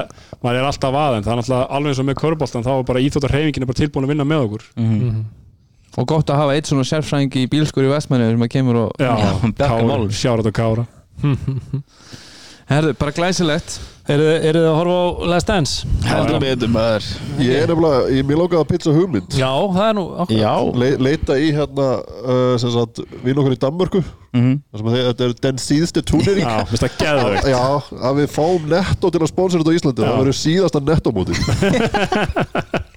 maður 0.43 0.59
er 0.59 0.67
alltaf 0.67 0.97
að 1.03 1.15
en 1.17 1.23
það 1.27 1.33
er 1.33 1.41
alltaf 1.43 1.63
alveg 1.77 1.93
eins 1.93 2.01
og 2.03 2.07
með 2.09 2.19
körboltan 2.23 2.65
þá 2.67 2.71
er 2.75 2.85
bara 2.91 3.03
íþjóttarheifingin 3.07 3.63
er 3.65 3.71
bara 3.71 3.79
tilbúin 3.79 4.07
að 4.07 4.13
vinna 4.13 4.27
með 4.27 4.43
okkur. 4.49 4.67
Og 5.93 6.07
gott 6.09 6.31
að 6.33 6.39
hafa 6.41 6.57
eitt 6.57 6.69
svona 6.71 6.85
sérfræðing 6.89 7.35
í 7.37 7.47
bílskur 7.51 7.85
í 7.85 7.91
Vestmanni 7.91 8.31
sem 8.31 8.45
að 8.47 8.51
kemur 8.55 8.79
og 8.87 8.93
Kára, 8.97 9.83
málum. 9.85 10.09
sjárat 10.11 10.49
og 10.49 10.55
kára. 10.57 10.85
Herðu, 12.71 12.93
bara 12.97 13.13
glæsilegt 13.13 13.75
eru 14.11 14.25
eru 14.35 14.59
þið 14.59 14.65
að 14.67 14.75
horfa 14.79 14.95
á 14.99 15.05
Last 15.31 15.47
Dance? 15.47 15.85
Heldur 16.03 16.39
betur 16.43 16.71
maður. 16.73 17.05
Ég 17.39 17.61
er 17.63 17.69
nefnilega, 17.71 18.01
ég 18.17 18.25
mér 18.27 18.39
langaði 18.41 18.59
að 18.59 18.67
pizza 18.73 18.91
hugmynd 18.95 19.37
já, 19.39 19.51
það 19.77 19.85
er 19.87 19.95
nú. 19.99 20.03
Já. 20.35 20.51
Le, 20.81 20.89
Leita 21.07 21.37
í 21.39 21.53
hérna 21.55 21.87
uh, 22.03 22.57
sem 22.61 22.73
sagt, 22.75 22.99
vinn 23.23 23.39
okkur 23.39 23.55
í 23.55 23.61
Danmörku 23.63 24.03
Mhm. 24.33 24.53
þar 24.73 24.79
sem 24.81 24.87
að 24.89 24.95
þetta 24.97 25.25
er 25.27 25.33
den 25.45 25.59
síðustu 25.61 26.01
túnering 26.09 26.41
Já, 26.41 26.53
minnst 26.65 26.81
það 26.81 26.95
geðveikt 27.03 27.49
Já, 27.51 27.59
að 28.09 28.15
við 28.17 28.31
fáum 28.33 28.63
netto 28.71 29.11
til 29.13 29.19
að 29.21 29.29
sponsora 29.29 29.61
þetta 29.61 29.69
á 29.69 29.77
Íslandi 29.77 30.01
Já. 30.01 30.07
það 30.07 30.21
verður 30.23 30.37
síðasta 30.39 30.81
nettomóti 30.87 31.33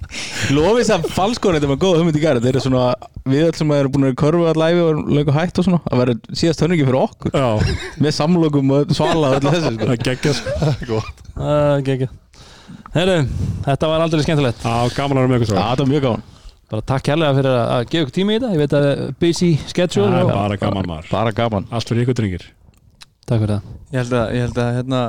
Lofið 0.55 0.85
sem 0.87 1.05
falskóri 1.11 1.59
þetta 1.59 1.69
með 1.71 1.79
góða 1.81 2.01
hugmynd 2.01 2.19
í 2.19 2.21
gæri 2.23 2.41
Þetta 2.43 2.59
er 2.59 2.63
svona, 2.63 2.83
við 3.27 3.47
öll 3.47 3.57
sem 3.59 3.73
erum 3.75 3.93
búin 3.95 4.07
að 4.09 4.15
körfu 4.21 4.45
all 4.47 4.61
læfi 4.61 4.83
og 4.83 5.01
lengur 5.17 5.35
hætt 5.35 5.59
og 5.59 5.67
svona 5.67 5.81
að 5.83 6.01
vera 6.03 6.15
síðast 6.41 6.63
hönningi 6.63 6.87
fyrir 6.87 6.99
okkur. 7.01 7.35
Já, 7.35 7.75
með 8.05 8.15
samlokum 8.19 8.73
og 8.77 8.95
svala 8.95 9.33
og 9.33 9.37
öllu 9.39 9.53
þessu 9.55 9.73
sko. 9.75 9.89
það 9.91 10.07
geggjast 10.07 10.49
uh, 11.35 11.75
ekki 11.81 12.09
Herru, 12.95 13.19
þetta 13.67 13.91
var 13.91 14.03
aldrei 14.03 14.23
skemmtilegt. 14.25 14.63
Já, 14.63 14.95
gaman 14.95 15.19
að 15.19 15.25
vera 15.25 15.31
með 15.33 15.39
ykkur 15.41 15.49
Já, 15.49 15.53
svo 15.53 15.63
þetta 15.63 15.85
var 15.85 15.93
mjög 15.93 16.05
gáðan 16.07 16.27
bara 16.67 16.83
takk 16.83 17.07
hérlega 17.13 17.35
fyrir 17.37 17.53
að 17.55 17.69
að 17.71 17.85
gefa 17.93 18.03
ykkur 18.03 18.15
tími 18.17 18.33
í 18.33 18.39
þetta. 18.39 18.49
Ég 18.51 18.63
veit 18.63 18.73
að 18.75 18.87
busy 19.23 19.51
schedule 19.71 20.09
Það 20.11 20.19
er 20.19 20.25
og 20.27 20.33
bara 20.35 20.59
gaman 20.59 20.89
maður. 20.91 21.11
Bara 21.13 21.35
gaman. 21.35 21.67
Allt 21.71 21.91
fyrir 21.93 22.03
ykkur 22.03 22.17
dringir 22.19 22.47
takk 23.27 23.41
fyrir 23.43 23.57
það. 23.57 23.73
Ég 23.87 24.01
held 24.01 24.13
að, 24.15 24.29
ég 24.35 24.45
held 24.45 24.59
að 24.63 24.69
hérna, 24.77 25.01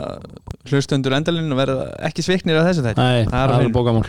hlustundur 0.70 1.14
endalinn 1.16 1.54
verða 1.58 1.86
ekki 2.08 2.24
sviknir 2.26 2.58
af 2.60 2.68
þessu 2.68 2.84
þetta 2.86 3.06
Nei, 3.06 3.28
Það 3.30 3.40
er 3.40 3.52
það 3.54 3.72
bókamál 3.74 4.04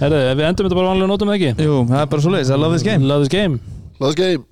Herru, 0.00 0.22
við 0.34 0.46
endum 0.48 0.66
þetta 0.68 0.78
bara 0.80 0.92
vanlega 0.92 1.10
nótum 1.12 1.30
eða 1.30 1.38
ekki? 1.40 1.68
Jú, 1.68 1.82
það 1.90 2.00
er 2.00 2.08
bara 2.14 2.24
svo 2.24 2.32
leiðis, 2.34 2.54
I 2.54 2.60
love 2.60 2.78
this 2.78 2.86
game. 2.86 3.06
Love 3.10 3.26
this 3.26 3.34
game. 3.34 3.60
Let's 4.02 4.18
game 4.18 4.42